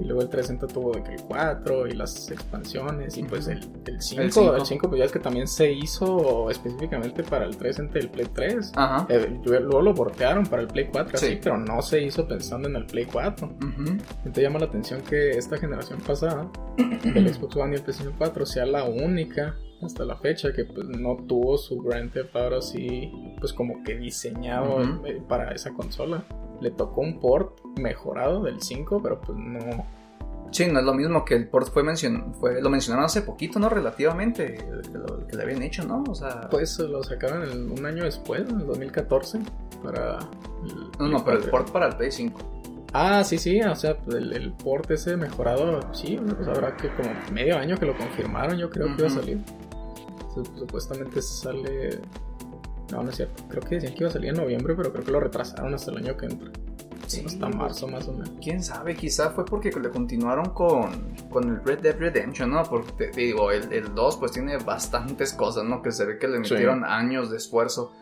Y 0.00 0.04
luego 0.04 0.22
el 0.22 0.28
360 0.28 0.72
tuvo 0.72 0.92
de 0.92 1.02
que 1.02 1.14
el 1.16 1.22
4 1.22 1.88
y 1.88 1.90
las 1.90 2.30
expansiones. 2.30 3.18
Y 3.18 3.24
pues 3.24 3.48
el, 3.48 3.58
el 3.84 4.00
5, 4.00 4.54
el 4.54 4.64
5, 4.64 4.88
pues 4.88 4.98
ya 5.00 5.04
es 5.06 5.10
que 5.10 5.18
también 5.18 5.48
se 5.48 5.72
hizo 5.72 6.48
específicamente 6.50 7.24
para 7.24 7.44
el 7.44 7.56
360 7.56 7.98
y 7.98 8.02
el 8.02 8.08
Play 8.08 8.26
3. 8.32 8.72
Ajá. 8.76 9.06
Eh, 9.08 9.40
luego 9.44 9.82
lo 9.82 9.94
portearon 9.94 10.46
para 10.46 10.62
el 10.62 10.68
Play 10.68 10.88
4, 10.92 11.16
así, 11.16 11.40
pero 11.42 11.58
no 11.58 11.82
se 11.82 12.00
hizo 12.00 12.28
pensando 12.28 12.68
en 12.68 12.76
el 12.76 12.86
Play 12.86 13.06
4. 13.06 13.50
Entonces 13.60 14.42
llama 14.42 14.60
la 14.60 14.66
atención 14.66 15.00
que 15.00 15.30
esta 15.30 15.58
generación 15.58 16.00
pasada, 16.00 16.48
el 16.76 17.34
Xbox 17.34 17.56
One 17.56 17.72
y 17.72 17.78
el 17.78 17.82
PlayStation 17.82 18.14
4, 18.16 18.46
sea 18.46 18.66
la 18.66 18.84
única 18.84 19.56
hasta 19.82 20.04
la 20.04 20.16
fecha 20.16 20.52
que 20.52 20.64
pues, 20.64 20.86
no 20.88 21.16
tuvo 21.26 21.56
su 21.56 21.80
Grand 21.80 22.12
Theft 22.12 22.34
Auto 22.36 22.56
así 22.56 23.12
pues 23.38 23.52
como 23.52 23.82
que 23.84 23.96
diseñado 23.96 24.82
eh, 25.06 25.22
para 25.28 25.52
esa 25.52 25.72
consola 25.72 26.24
le 26.60 26.70
tocó 26.70 27.00
un 27.00 27.20
port 27.20 27.60
mejorado 27.76 28.42
del 28.42 28.60
5, 28.60 29.00
pero 29.02 29.20
pues 29.20 29.38
no. 29.38 29.86
Sí, 30.50 30.66
no 30.66 30.78
es 30.78 30.84
lo 30.84 30.94
mismo 30.94 31.24
que 31.24 31.34
el 31.34 31.46
port 31.48 31.68
fue, 31.70 31.82
mencion 31.82 32.34
fue 32.34 32.62
lo 32.62 32.70
mencionaron 32.70 33.04
hace 33.04 33.20
poquito, 33.20 33.58
¿no? 33.58 33.68
Relativamente, 33.68 34.56
lo 34.92 35.26
que 35.26 35.36
le 35.36 35.42
habían 35.42 35.62
hecho, 35.62 35.84
¿no? 35.84 36.02
O 36.08 36.14
sea... 36.14 36.48
Pues 36.48 36.78
lo 36.78 37.02
sacaron 37.02 37.70
un 37.70 37.84
año 37.84 38.04
después, 38.04 38.48
en 38.48 38.60
el 38.60 38.66
2014, 38.66 39.40
para... 39.82 40.18
no, 40.98 41.08
no, 41.08 41.22
pero 41.22 41.38
el 41.38 41.50
port 41.50 41.70
para 41.70 41.88
el 41.88 41.96
Play 41.96 42.10
5. 42.10 42.40
Ah, 42.94 43.22
sí, 43.24 43.36
sí, 43.36 43.60
o 43.60 43.76
sea, 43.76 43.98
el, 44.08 44.52
port 44.52 44.90
ese 44.90 45.18
mejorado, 45.18 45.82
sí, 45.92 46.18
pues 46.18 46.48
habrá 46.48 46.74
que 46.74 46.88
como 46.94 47.10
medio 47.30 47.58
año 47.58 47.76
que 47.76 47.84
lo 47.84 47.94
confirmaron, 47.94 48.56
yo 48.56 48.70
creo 48.70 48.86
que 48.86 49.02
iba 49.02 49.08
a 49.08 49.10
salir. 49.10 49.38
Supuestamente 50.34 51.20
sale 51.22 52.00
no, 52.90 53.02
no 53.02 53.10
es 53.10 53.16
cierto. 53.16 53.42
Creo 53.48 53.62
que 53.62 53.74
decían 53.76 53.94
que 53.94 54.00
iba 54.00 54.08
a 54.08 54.12
salir 54.12 54.30
en 54.30 54.36
noviembre, 54.36 54.74
pero 54.74 54.92
creo 54.92 55.04
que 55.04 55.10
lo 55.10 55.20
retrasaron 55.20 55.74
hasta 55.74 55.90
el 55.90 55.98
año 55.98 56.16
que 56.16 56.26
entra. 56.26 56.50
Sí, 57.06 57.24
hasta 57.26 57.48
marzo 57.48 57.88
más 57.88 58.06
o 58.08 58.12
menos. 58.12 58.32
Quién 58.42 58.62
sabe, 58.62 58.94
quizá 58.94 59.30
fue 59.30 59.44
porque 59.44 59.70
le 59.70 59.90
continuaron 59.90 60.50
con, 60.50 61.14
con 61.30 61.48
el 61.48 61.64
Red 61.64 61.80
Dead 61.80 61.98
Redemption, 61.98 62.50
¿no? 62.50 62.62
Porque 62.64 62.92
te 62.92 63.20
digo, 63.20 63.50
el, 63.50 63.72
el 63.72 63.94
2 63.94 64.16
pues 64.18 64.32
tiene 64.32 64.58
bastantes 64.58 65.32
cosas, 65.32 65.64
¿no? 65.64 65.80
Que 65.80 65.90
se 65.90 66.04
ve 66.04 66.18
que 66.18 66.28
le 66.28 66.38
metieron 66.38 66.84
años 66.84 67.30
de 67.30 67.38
esfuerzo. 67.38 67.92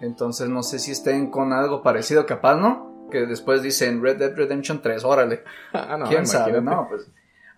Entonces 0.00 0.48
no 0.48 0.62
sé 0.62 0.78
si 0.78 0.92
estén 0.92 1.30
con 1.30 1.52
algo 1.52 1.82
parecido, 1.82 2.26
capaz, 2.26 2.56
¿no? 2.56 3.08
Que 3.10 3.26
después 3.26 3.62
dicen 3.62 4.02
Red 4.02 4.18
Dead 4.18 4.34
Redemption 4.34 4.80
3, 4.82 5.04
órale. 5.04 5.42
Ah, 5.72 5.96
no, 5.96 6.06
¿Quién 6.06 6.26
sabe? 6.26 6.60
No, 6.60 6.86
pues 6.88 7.08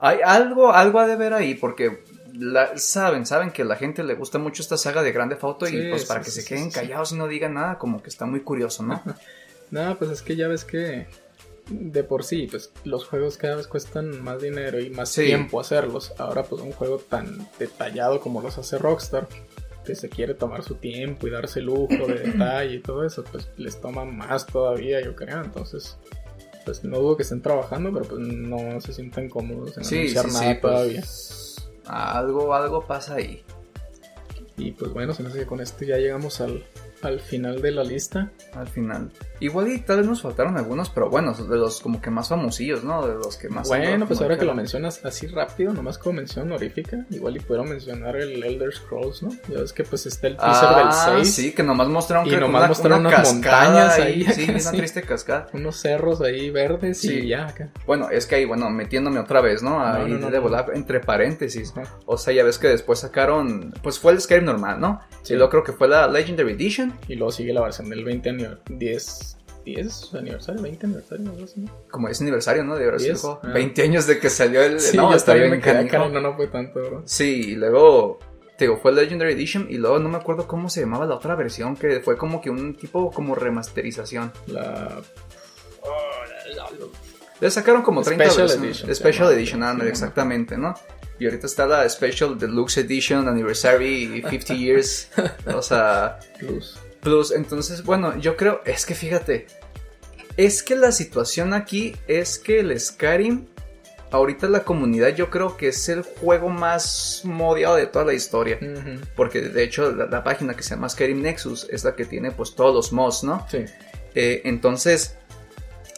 hay 0.05 0.19
algo, 0.25 0.73
algo 0.73 0.99
ha 0.99 1.07
de 1.07 1.15
ver 1.15 1.33
ahí, 1.33 1.55
porque 1.55 2.03
saben, 2.77 3.27
saben 3.27 3.51
que 3.51 3.63
a 3.63 3.65
la 3.65 3.77
gente 3.77 4.03
le 4.03 4.15
gusta 4.15 4.39
mucho 4.39 4.63
esta 4.63 4.77
saga 4.77 5.03
de 5.03 5.13
Grande 5.13 5.37
Foto 5.37 5.69
y 5.69 5.91
pues 5.91 6.05
para 6.05 6.21
que 6.21 6.31
se 6.31 6.45
queden 6.45 6.71
callados 6.71 7.13
y 7.13 7.17
no 7.17 7.29
digan 7.29 7.55
nada, 7.55 7.79
como 7.79 8.03
que 8.03 8.09
está 8.09 8.27
muy 8.27 8.41
curioso, 8.41 8.83
¿no? 8.83 9.03
no, 9.71 9.99
pues 9.99 10.11
es 10.11 10.23
que 10.23 10.37
ya 10.37 10.49
ves 10.49 10.65
que 10.65 11.07
de 11.69 12.05
por 12.05 12.25
sí, 12.25 12.49
pues 12.51 12.73
los 12.85 13.07
juegos 13.07 13.37
cada 13.37 13.57
vez 13.57 13.67
cuestan 13.67 14.23
más 14.23 14.43
dinero 14.43 14.81
y 14.81 14.91
más 14.91 15.13
tiempo 15.13 15.61
hacerlos. 15.61 16.13
Ahora 16.19 16.43
pues 16.43 16.63
un 16.63 16.73
juego 16.73 16.99
tan 16.99 17.49
detallado 17.59 18.21
como 18.21 18.43
los 18.43 18.59
hace 18.59 18.79
Rockstar, 18.79 19.29
que 19.85 19.95
se 19.95 20.09
quiere 20.09 20.35
tomar 20.35 20.63
su 20.63 20.77
tiempo 20.77 21.27
y 21.27 21.31
darse 21.31 21.61
lujo 21.61 22.07
de 22.07 22.15
detalle 22.27 22.77
y 22.77 22.81
todo 22.81 23.05
eso, 23.05 23.25
pues 23.25 23.49
les 23.57 23.81
toma 23.81 24.05
más 24.05 24.47
todavía, 24.47 25.01
yo 25.01 25.15
creo. 25.15 25.43
Entonces, 25.43 25.97
pues 26.65 26.85
no 26.85 26.99
dudo 26.99 27.17
que 27.17 27.23
estén 27.23 27.43
trabajando, 27.43 27.93
pero 27.93 28.05
pues 28.07 28.21
no 28.21 28.81
se 28.81 28.93
sientan 28.93 29.29
cómodos 29.29 29.77
en 29.77 29.85
anunciar 29.85 30.27
nada 30.27 30.61
pues, 30.61 30.61
todavía. 30.61 31.03
Algo, 31.87 32.55
algo 32.55 32.87
pasa 32.87 33.15
ahí. 33.15 33.43
Y 34.57 34.73
pues 34.73 34.93
bueno, 34.93 35.15
se 35.15 35.23
me 35.23 35.31
hace 35.31 35.41
que 35.41 35.47
con 35.47 35.61
esto 35.61 35.85
ya 35.85 35.97
llegamos 35.97 36.41
al, 36.41 36.65
al 37.03 37.21
final 37.21 37.61
de 37.61 37.73
la 37.73 37.85
lista. 37.85 38.31
Al 38.55 38.69
final. 38.69 39.11
Igual 39.41 39.73
y 39.73 39.81
tal 39.81 39.99
vez 39.99 40.07
nos 40.07 40.23
faltaron 40.23 40.57
algunos, 40.57 40.89
pero 40.91 41.11
bueno, 41.11 41.35
de 41.35 41.57
los 41.57 41.81
como 41.81 42.01
que 42.01 42.11
más 42.11 42.29
famosillos, 42.29 42.85
¿no? 42.85 43.07
De 43.07 43.15
los 43.15 43.37
que 43.37 43.49
más... 43.49 43.69
Bueno, 43.69 44.07
pues 44.07 44.21
ahora 44.21 44.39
que 44.39 44.45
lo 44.45 44.55
mencionas 44.55 45.05
así 45.05 45.27
rápido, 45.27 45.73
nomás 45.73 45.99
como 45.99 46.15
mención 46.15 46.47
honorífica, 46.47 47.05
igual 47.11 47.37
y 47.37 47.41
puedo 47.41 47.65
mencionar 47.65 48.17
el 48.17 48.43
Elder 48.43 48.73
Scrolls, 48.73 49.23
¿no? 49.23 49.31
Ya 49.49 49.61
ves 49.61 49.73
que 49.73 49.83
pues 49.83 50.07
está 50.07 50.29
el 50.29 50.37
teaser 50.37 50.69
ah, 50.69 51.13
del 51.15 51.25
6. 51.25 51.35
sí, 51.35 51.53
que 51.53 51.63
nomás 51.63 51.89
mostraron, 51.89 52.27
y 52.27 52.37
nomás 52.37 52.69
mostraron 52.69 53.05
unas 53.05 53.33
montañas 53.33 53.99
ahí. 53.99 54.25
Sí, 54.33 54.47
una 54.49 54.71
triste 54.71 55.03
cascada. 55.03 55.49
Unos 55.53 55.77
cerros 55.81 56.21
ahí 56.21 56.51
verdes 56.51 57.01
sí. 57.01 57.13
y 57.13 57.29
ya. 57.29 57.49
Acá. 57.49 57.69
Bueno, 57.87 58.11
es 58.11 58.27
que 58.27 58.37
ahí, 58.37 58.45
bueno, 58.45 58.71
metiéndome 58.71 59.19
otra 59.19 59.41
vez, 59.41 59.63
¿no? 59.63 59.85
Ahí 59.85 60.11
no, 60.11 60.19
no, 60.19 60.31
de 60.31 60.39
volar 60.39 60.67
entre 60.75 61.01
paréntesis. 61.01 61.75
O 62.07 62.17
sea, 62.17 62.33
ya 62.33 62.45
ves 62.45 62.59
que 62.59 62.69
después 62.69 63.01
sacaron, 63.01 63.75
pues 63.83 63.99
fue 63.99 64.13
el 64.13 64.21
Skyrim 64.21 64.45
normal, 64.45 64.81
¿no? 64.81 65.01
Sí. 65.23 65.35
Y 65.35 65.37
luego 65.37 65.51
creo 65.51 65.65
que 65.65 65.73
fue 65.73 65.89
la 65.89 66.07
Legendary 66.07 66.53
Edition. 66.53 66.92
Y 67.09 67.17
luego 67.17 67.33
sigue 67.33 67.53
la 67.53 67.63
versión 67.63 67.89
del 67.89 68.05
20 68.05 68.31
años, 68.31 68.59
10 68.69 69.39
10 69.65 70.15
aniversario, 70.15 70.63
20 70.63 70.87
aniversario, 70.87 71.25
no 71.25 71.47
sé. 71.47 71.61
Como 71.91 72.09
es 72.09 72.21
aniversario, 72.21 72.65
¿no? 72.65 72.77
De 72.77 72.85
ahora 72.85 72.99
20 73.55 73.83
años 73.83 74.07
de 74.07 74.19
que 74.19 74.31
salió 74.31 74.63
el. 74.63 74.81
Sí, 74.81 74.97
no, 74.97 75.15
está 75.15 75.35
bien 75.35 75.61
cara, 75.61 76.09
no, 76.09 76.21
no 76.21 76.37
fue 76.37 76.49
tanto, 76.49 76.81
bro. 76.81 77.03
Sí, 77.05 77.51
y 77.51 77.55
luego. 77.55 78.19
Te 78.57 78.67
digo, 78.67 78.77
fue 78.77 78.93
Legendary 78.93 79.33
Edition 79.33 79.67
y 79.71 79.79
luego 79.79 79.99
no 79.99 80.09
me 80.09 80.19
acuerdo 80.19 80.47
cómo 80.47 80.69
se 80.69 80.81
llamaba 80.81 81.07
la 81.07 81.15
otra 81.15 81.35
versión, 81.35 81.75
que 81.75 82.01
fue 82.01 82.17
como 82.17 82.41
que 82.41 82.51
un 82.51 82.75
tipo 82.75 83.11
como 83.11 83.35
remasterización. 83.35 84.33
La. 84.47 85.01
Le 87.41 87.51
sacaron 87.51 87.83
como 87.83 88.03
30 88.03 88.25
Special 88.25 88.47
versiones. 88.47 88.77
Edition. 88.79 88.95
Special 88.95 89.33
Edition, 89.33 89.63
ah, 89.65 89.77
exactamente, 89.85 90.57
¿no? 90.57 90.75
Y 91.23 91.27
ahorita 91.27 91.47
está 91.47 91.67
la 91.67 91.89
Special 91.89 92.37
Deluxe 92.37 92.79
Edition 92.79 93.29
Anniversary 93.29 94.09
50 94.09 94.55
Years. 94.55 95.09
o 95.55 95.63
sea. 95.63 96.19
Plus. 96.37 96.77
Plus, 97.01 97.31
entonces, 97.31 97.85
bueno, 97.85 98.19
yo 98.19 98.37
creo, 98.37 98.61
es 98.65 98.85
que 98.85 98.97
fíjate, 98.97 99.47
es 100.37 100.65
que 100.65 100.75
la 100.75 100.91
situación 100.91 101.55
aquí 101.55 101.95
es 102.09 102.41
que 102.41 102.59
el 102.59 102.79
Skyrim, 102.79 103.47
ahorita 104.11 104.49
la 104.49 104.65
comunidad 104.65 105.15
yo 105.15 105.31
creo 105.31 105.57
que 105.57 105.69
es 105.69 105.89
el 105.89 106.03
juego 106.03 106.49
más 106.49 107.21
modiado 107.23 107.77
de 107.77 107.87
toda 107.87 108.05
la 108.07 108.15
historia. 108.15 108.59
Uh 108.61 108.65
-huh. 108.65 109.01
Porque 109.15 109.43
de 109.43 109.63
hecho 109.63 109.93
la, 109.93 110.07
la, 110.07 110.25
página 110.25 110.55
que 110.55 110.65
se 110.65 110.71
llama 110.71 110.89
Skyrim 110.89 111.23
Nexus 111.23 111.69
es 111.71 111.85
la 111.85 111.95
que 111.95 112.05
tiene 112.05 112.33
pues 112.33 112.57
todos 112.57 112.75
los 112.75 112.93
mods, 112.93 113.23
¿no? 113.23 113.47
Sí. 113.49 113.65
Eh, 114.17 114.43
entonces, 114.45 115.17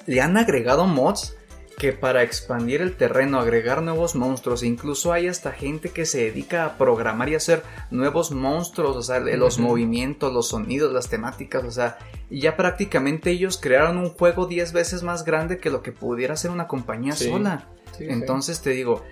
le 0.05 0.21
han 0.21 0.37
agregado 0.37 0.87
mods 0.87 1.35
que 1.79 1.93
para 1.93 2.23
expandir 2.23 2.81
el 2.83 2.97
terreno, 2.97 3.39
agregar 3.39 3.83
nuevos 3.83 4.15
monstruos, 4.15 4.63
incluso 4.63 5.13
hay 5.13 5.29
hasta 5.29 5.53
gente 5.53 5.91
que 5.91 6.07
se 6.07 6.19
dedica 6.25 6.65
a 6.65 6.79
programar 6.79 7.29
y 7.29 7.35
hacer 7.35 7.63
nuevos 7.91 8.31
monstruos, 8.31 8.97
o 8.97 9.03
sea, 9.03 9.21
los 9.21 9.59
uh 9.59 9.61
-huh. 9.61 9.65
movimientos, 9.65 10.33
los 10.33 10.49
sonidos, 10.49 10.93
las 10.93 11.09
temáticas, 11.09 11.65
o 11.65 11.71
sea, 11.71 11.99
ya 12.31 12.57
prácticamente 12.57 13.31
ellos 13.31 13.59
crearon 13.61 13.99
un 13.99 14.11
juego 14.11 14.47
10 14.47 14.73
veces 14.73 15.03
más 15.03 15.25
grande 15.25 15.59
que 15.59 15.71
lo 15.71 15.83
que 15.83 15.93
pudiera 15.93 16.37
ser 16.37 16.51
una 16.51 16.67
compañía 16.67 17.15
sí. 17.15 17.29
sola. 17.29 17.69
Sí, 17.97 18.07
Entonces 18.09 18.61
te 18.61 18.71
digo, 18.71 19.05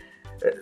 eh, 0.43 0.55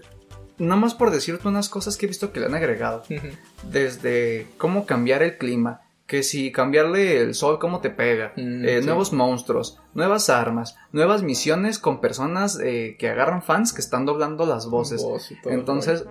nada 0.59 0.77
más 0.77 0.95
por 0.95 1.11
decirte 1.11 1.49
unas 1.49 1.69
cosas 1.69 1.97
que 1.97 2.07
he 2.07 2.09
visto 2.09 2.33
que 2.33 2.41
le 2.41 2.47
han 2.47 2.55
agregado, 2.55 3.03
uh 3.09 3.15
-huh. 3.15 3.37
desde 3.71 4.47
cómo 4.59 4.87
cambiar 4.87 5.23
el 5.23 5.39
clima, 5.39 5.83
que 6.11 6.25
si 6.25 6.51
cambiarle 6.51 7.19
el 7.21 7.37
sol 7.37 7.61
cómo 7.61 7.81
te 7.81 7.89
pega, 7.89 8.33
Mm, 8.37 8.65
eh, 8.65 8.81
sí. 8.81 8.85
nuevos 8.85 9.13
monstruos, 9.13 9.79
nuevas 9.95 10.29
armas, 10.29 10.77
nuevas 10.91 11.23
misiones 11.23 11.79
con 11.79 12.01
personas 12.01 12.59
eh, 12.61 12.97
que 12.99 13.09
agarran 13.09 13.45
fans 13.45 13.73
que 13.73 13.81
están 13.81 14.07
doblando 14.07 14.45
las 14.45 14.69
voces. 14.69 15.05
Voz 15.05 15.33
Entonces, 15.45 16.07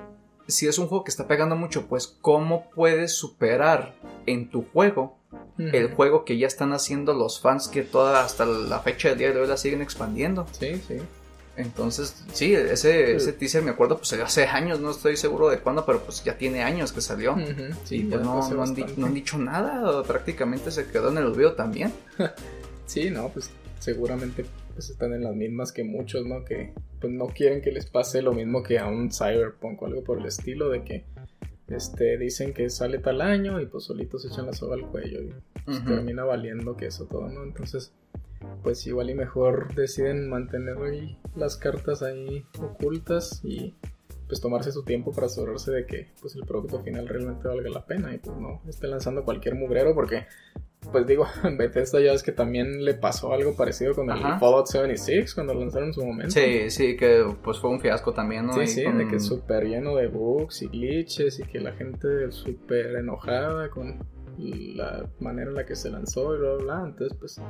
si 0.47 0.69
es 0.69 0.79
un 0.79 0.87
juego 0.87 1.03
que 1.03 1.11
está 1.11 1.27
pegando 1.27 1.57
mucho, 1.57 1.87
pues 1.87 2.07
¿cómo 2.21 2.69
puedes 2.73 3.13
superar 3.13 3.93
en 4.25 4.49
tu 4.49 4.63
juego 4.63 5.17
el 5.57 5.93
juego 5.93 6.23
que 6.23 6.37
ya 6.37 6.47
están 6.47 6.71
haciendo 6.71 7.13
los 7.13 7.41
fans 7.41 7.67
que 7.67 7.81
toda 7.81 8.23
hasta 8.23 8.45
la 8.45 8.79
fecha 8.79 9.09
del 9.09 9.17
día 9.17 9.33
de 9.33 9.41
hoy 9.41 9.47
la 9.47 9.57
siguen 9.57 9.81
expandiendo? 9.81 10.47
Sí, 10.57 10.81
sí. 10.87 10.99
Entonces, 11.59 12.23
sí, 12.31 12.55
ese, 12.55 13.17
ese 13.17 13.33
teaser 13.33 13.61
me 13.61 13.71
acuerdo, 13.71 13.97
pues 13.97 14.13
hace 14.13 14.45
años, 14.45 14.79
no 14.79 14.91
estoy 14.91 15.17
seguro 15.17 15.49
de 15.49 15.59
cuándo, 15.59 15.85
pero 15.85 16.01
pues 16.01 16.23
ya 16.23 16.37
tiene 16.37 16.63
años 16.63 16.93
que 16.93 17.01
salió. 17.01 17.35
Sí, 17.83 18.07
pues 18.09 18.21
no, 18.21 18.49
no 18.49 18.63
han, 18.63 18.75
no 18.95 19.07
han 19.07 19.13
dicho 19.13 19.37
nada, 19.37 20.01
prácticamente 20.03 20.71
se 20.71 20.87
quedó 20.87 21.11
en 21.11 21.17
el 21.17 21.25
olvido 21.25 21.53
también. 21.53 21.91
Sí, 22.85 23.11
no, 23.11 23.29
pues 23.29 23.51
seguramente 23.77 24.45
pues 24.73 24.89
están 24.89 25.13
en 25.13 25.23
las 25.23 25.35
mismas 25.35 25.71
que 25.71 25.83
muchos, 25.83 26.25
¿no? 26.25 26.43
Que 26.43 26.73
pues 26.99 27.13
no 27.13 27.27
quieren 27.27 27.61
que 27.61 27.71
les 27.71 27.85
pase 27.85 28.23
lo 28.23 28.33
mismo 28.33 28.63
que 28.63 28.79
a 28.79 28.87
un 28.87 29.11
Cyberpunk 29.11 29.79
o 29.83 29.85
algo 29.85 30.03
por 30.03 30.17
el 30.17 30.25
estilo 30.25 30.69
de 30.69 30.83
que 30.83 31.05
este 31.67 32.17
dicen 32.17 32.51
que 32.51 32.67
sale 32.71 32.97
tal 32.97 33.21
año 33.21 33.61
y 33.61 33.67
pues 33.67 33.83
solitos 33.83 34.23
se 34.23 34.29
echan 34.29 34.47
la 34.47 34.53
soga 34.53 34.73
al 34.73 34.87
cuello 34.87 35.21
y 35.21 35.33
pues, 35.65 35.85
termina 35.85 36.23
valiendo 36.23 36.75
que 36.75 36.87
eso 36.87 37.05
todo, 37.05 37.29
¿no? 37.29 37.43
Entonces, 37.43 37.93
pues 38.63 38.85
igual 38.87 39.09
y 39.09 39.15
mejor 39.15 39.73
deciden 39.75 40.29
mantener 40.29 40.77
ahí 40.77 41.17
las 41.35 41.57
cartas 41.57 42.01
ahí 42.03 42.45
ocultas 42.61 43.41
y 43.43 43.75
pues 44.27 44.41
tomarse 44.41 44.71
su 44.71 44.83
tiempo 44.83 45.11
para 45.11 45.25
asegurarse 45.27 45.71
de 45.71 45.85
que 45.85 46.07
pues 46.21 46.35
el 46.35 46.45
producto 46.45 46.81
final 46.83 47.07
realmente 47.07 47.47
valga 47.47 47.69
la 47.69 47.85
pena 47.85 48.13
y 48.13 48.19
pues 48.19 48.37
no 48.37 48.61
esté 48.67 48.87
lanzando 48.87 49.23
cualquier 49.25 49.55
mugrero 49.55 49.93
porque 49.95 50.25
pues 50.93 51.05
digo, 51.05 51.25
Bethesda 51.57 51.99
ya 51.99 52.13
es 52.13 52.23
que 52.23 52.31
también 52.31 52.85
le 52.85 52.93
pasó 52.93 53.33
algo 53.33 53.53
parecido 53.55 53.93
con 53.93 54.05
el 54.09 54.17
Ajá. 54.17 54.39
Fallout 54.39 54.67
76 54.67 55.33
cuando 55.35 55.53
lo 55.53 55.59
lanzaron 55.61 55.89
en 55.89 55.93
su 55.93 56.05
momento. 56.05 56.31
Sí, 56.31 56.69
sí, 56.69 56.95
que 56.95 57.25
pues 57.43 57.59
fue 57.59 57.69
un 57.69 57.81
fiasco 57.81 58.13
también, 58.13 58.45
¿no? 58.47 58.53
Sí, 58.53 58.65
sí, 58.65 58.83
con- 58.85 58.97
de 58.97 59.07
que 59.07 59.19
súper 59.19 59.65
lleno 59.65 59.95
de 59.97 60.07
bugs 60.07 60.61
y 60.61 60.67
glitches 60.67 61.39
y 61.39 61.43
que 61.43 61.59
la 61.59 61.73
gente 61.73 62.31
súper 62.31 62.95
enojada 62.95 63.69
con 63.69 63.99
la 64.75 65.09
manera 65.19 65.49
en 65.49 65.55
la 65.55 65.65
que 65.65 65.75
se 65.75 65.89
lanzó 65.89 66.35
y 66.35 66.39
bla, 66.39 66.53
bla, 66.55 66.63
bla. 66.63 66.83
Entonces, 66.85 67.17
pues, 67.19 67.41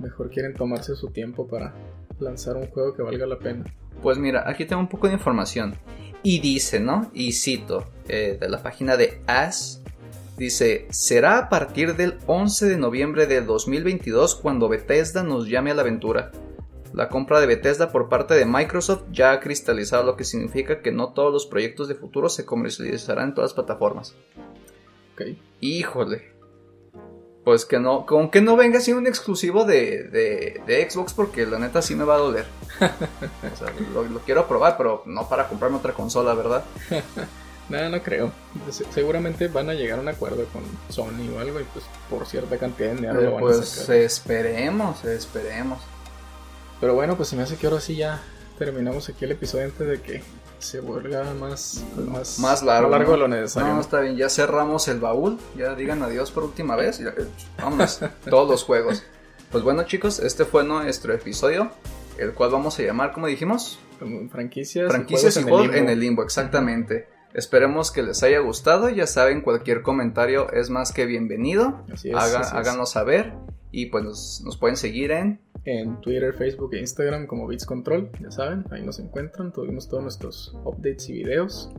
mejor 0.00 0.30
quieren 0.30 0.54
tomarse 0.54 0.94
su 0.94 1.08
tiempo 1.08 1.46
para 1.46 1.74
lanzar 2.20 2.56
un 2.56 2.66
juego 2.66 2.94
que 2.94 3.02
valga 3.02 3.26
la 3.26 3.38
pena. 3.38 3.64
Pues 4.02 4.18
mira, 4.18 4.48
aquí 4.48 4.64
tengo 4.64 4.80
un 4.80 4.88
poco 4.88 5.08
de 5.08 5.14
información. 5.14 5.74
Y 6.22 6.40
dice, 6.40 6.80
¿no? 6.80 7.10
Y 7.14 7.32
cito 7.32 7.86
eh, 8.08 8.36
de 8.40 8.48
la 8.48 8.62
página 8.62 8.96
de 8.96 9.20
As. 9.26 9.82
Dice, 10.36 10.86
será 10.90 11.38
a 11.38 11.48
partir 11.48 11.96
del 11.96 12.18
11 12.26 12.66
de 12.66 12.76
noviembre 12.76 13.26
de 13.26 13.40
2022 13.40 14.36
cuando 14.36 14.68
Bethesda 14.68 15.24
nos 15.24 15.48
llame 15.48 15.72
a 15.72 15.74
la 15.74 15.82
aventura. 15.82 16.30
La 16.92 17.08
compra 17.08 17.40
de 17.40 17.46
Bethesda 17.46 17.90
por 17.90 18.08
parte 18.08 18.34
de 18.34 18.46
Microsoft 18.46 19.02
ya 19.12 19.32
ha 19.32 19.40
cristalizado, 19.40 20.04
lo 20.04 20.16
que 20.16 20.24
significa 20.24 20.80
que 20.80 20.92
no 20.92 21.12
todos 21.12 21.32
los 21.32 21.46
proyectos 21.46 21.88
de 21.88 21.94
futuro 21.94 22.28
se 22.28 22.44
comercializarán 22.44 23.28
en 23.28 23.34
todas 23.34 23.50
las 23.50 23.54
plataformas. 23.54 24.14
Ok. 25.18 25.36
Híjole. 25.60 26.36
Pues 27.44 27.64
que 27.64 27.78
no, 27.78 28.04
con 28.04 28.30
que 28.30 28.42
no 28.42 28.56
venga 28.56 28.78
así 28.78 28.92
un 28.92 29.06
exclusivo 29.06 29.64
de, 29.64 30.04
de, 30.04 30.60
de 30.66 30.90
Xbox 30.90 31.14
porque 31.14 31.46
la 31.46 31.58
neta 31.58 31.80
sí 31.80 31.94
me 31.94 32.04
va 32.04 32.16
a 32.16 32.18
doler. 32.18 32.44
O 32.80 33.56
sea, 33.56 33.72
lo, 33.94 34.04
lo 34.04 34.18
quiero 34.20 34.46
probar, 34.46 34.76
pero 34.76 35.02
no 35.06 35.28
para 35.28 35.48
comprarme 35.48 35.78
otra 35.78 35.92
consola, 35.94 36.34
¿verdad? 36.34 36.64
Nada, 37.70 37.88
no 37.88 38.02
creo. 38.02 38.32
Se- 38.70 38.84
Seguramente 38.92 39.48
van 39.48 39.68
a 39.70 39.74
llegar 39.74 39.98
a 39.98 40.02
un 40.02 40.08
acuerdo 40.08 40.44
con 40.52 40.62
Sony 40.90 41.28
o 41.34 41.38
algo 41.40 41.58
y 41.60 41.64
pues 41.64 41.84
por 42.10 42.26
cierta 42.26 42.56
cantidad 42.58 42.90
de 42.90 42.94
dinero 42.96 43.20
lo 43.20 43.30
van 43.32 43.36
a 43.38 43.40
pues 43.40 43.68
sacar. 43.68 43.96
esperemos, 43.96 45.04
esperemos. 45.04 45.78
Pero 46.80 46.94
bueno, 46.94 47.16
pues 47.16 47.28
se 47.30 47.36
me 47.36 47.42
hace 47.42 47.56
que 47.56 47.66
ahora 47.66 47.80
sí 47.80 47.96
ya 47.96 48.22
terminamos 48.58 49.08
aquí 49.08 49.24
el 49.24 49.32
episodio 49.32 49.64
antes 49.64 49.86
de 49.86 50.00
que 50.00 50.22
se 50.58 50.80
vuelva 50.80 51.24
más, 51.34 51.84
más, 52.06 52.38
Más 52.38 52.62
largo. 52.62 52.90
de 52.90 53.04
¿no? 53.04 53.16
lo 53.16 53.28
necesario. 53.28 53.74
No, 53.74 53.80
está 53.80 54.00
bien, 54.00 54.16
ya 54.16 54.28
cerramos 54.28 54.88
el 54.88 55.00
baúl. 55.00 55.38
Ya 55.56 55.74
digan 55.74 56.02
adiós 56.02 56.30
por 56.30 56.44
última 56.44 56.76
vez. 56.76 57.00
Eh, 57.00 57.12
vámonos, 57.58 58.00
todos 58.28 58.48
los 58.48 58.64
juegos. 58.64 59.02
Pues 59.50 59.64
bueno, 59.64 59.84
chicos, 59.84 60.18
este 60.20 60.44
fue 60.44 60.64
nuestro 60.64 61.12
episodio. 61.14 61.70
El 62.18 62.34
cual 62.34 62.50
vamos 62.50 62.78
a 62.78 62.82
llamar, 62.82 63.12
como 63.12 63.28
dijimos, 63.28 63.78
franquicias, 64.30 64.90
Franquicias 64.90 65.36
y 65.36 65.38
en 65.40 65.44
el 65.46 65.50
juegos 65.52 65.76
en 65.76 65.88
el 65.88 66.00
limbo, 66.00 66.22
exactamente. 66.24 67.08
Esperemos 67.32 67.92
que 67.92 68.02
les 68.02 68.22
haya 68.24 68.40
gustado. 68.40 68.88
Ya 68.88 69.06
saben, 69.06 69.40
cualquier 69.42 69.82
comentario 69.82 70.50
es 70.52 70.68
más 70.70 70.92
que 70.92 71.06
bienvenido. 71.06 71.84
Así 71.92 72.08
es, 72.10 72.16
Haga- 72.16 72.40
así 72.40 72.48
es. 72.48 72.52
háganos 72.54 72.90
saber. 72.90 73.34
Y 73.70 73.86
pues 73.86 74.02
nos, 74.02 74.40
nos 74.44 74.56
pueden 74.56 74.76
seguir 74.76 75.12
en. 75.12 75.40
En 75.64 76.00
Twitter, 76.00 76.32
Facebook 76.32 76.74
e 76.74 76.80
Instagram 76.80 77.26
como 77.26 77.46
Beats 77.46 77.66
Control, 77.66 78.10
ya 78.20 78.30
saben, 78.30 78.64
ahí 78.70 78.82
nos 78.82 78.98
encuentran. 78.98 79.52
Tuvimos 79.52 79.88
todos 79.88 80.02
nuestros 80.02 80.56
updates 80.64 81.08
y 81.08 81.12
videos. 81.14 81.70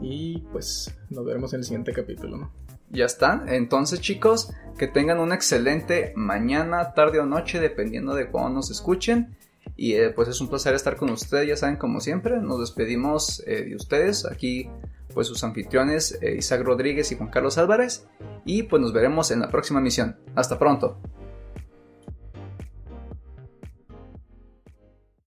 Y 0.00 0.38
pues 0.52 0.94
nos 1.10 1.24
veremos 1.24 1.52
en 1.54 1.60
el 1.60 1.64
siguiente 1.64 1.92
capítulo. 1.92 2.50
Ya 2.90 3.06
está. 3.06 3.44
Entonces, 3.48 4.00
chicos, 4.00 4.52
que 4.78 4.86
tengan 4.86 5.18
una 5.18 5.34
excelente 5.34 6.12
mañana, 6.16 6.94
tarde 6.94 7.18
o 7.18 7.26
noche, 7.26 7.60
dependiendo 7.60 8.14
de 8.14 8.30
cuándo 8.30 8.50
nos 8.50 8.70
escuchen. 8.70 9.36
Y 9.76 9.94
eh, 9.94 10.10
pues 10.10 10.28
es 10.28 10.40
un 10.40 10.48
placer 10.48 10.74
estar 10.74 10.96
con 10.96 11.10
ustedes, 11.10 11.48
ya 11.48 11.56
saben, 11.56 11.76
como 11.76 12.00
siempre. 12.00 12.38
Nos 12.40 12.60
despedimos 12.60 13.42
eh, 13.46 13.64
de 13.64 13.76
ustedes. 13.76 14.26
Aquí, 14.26 14.68
pues 15.12 15.26
sus 15.26 15.42
anfitriones, 15.42 16.18
eh, 16.22 16.36
Isaac 16.36 16.62
Rodríguez 16.62 17.10
y 17.10 17.16
Juan 17.16 17.30
Carlos 17.30 17.58
Álvarez. 17.58 18.06
Y 18.44 18.64
pues 18.64 18.80
nos 18.80 18.92
veremos 18.92 19.30
en 19.30 19.40
la 19.40 19.48
próxima 19.48 19.80
misión. 19.80 20.16
Hasta 20.34 20.58
pronto. 20.58 20.98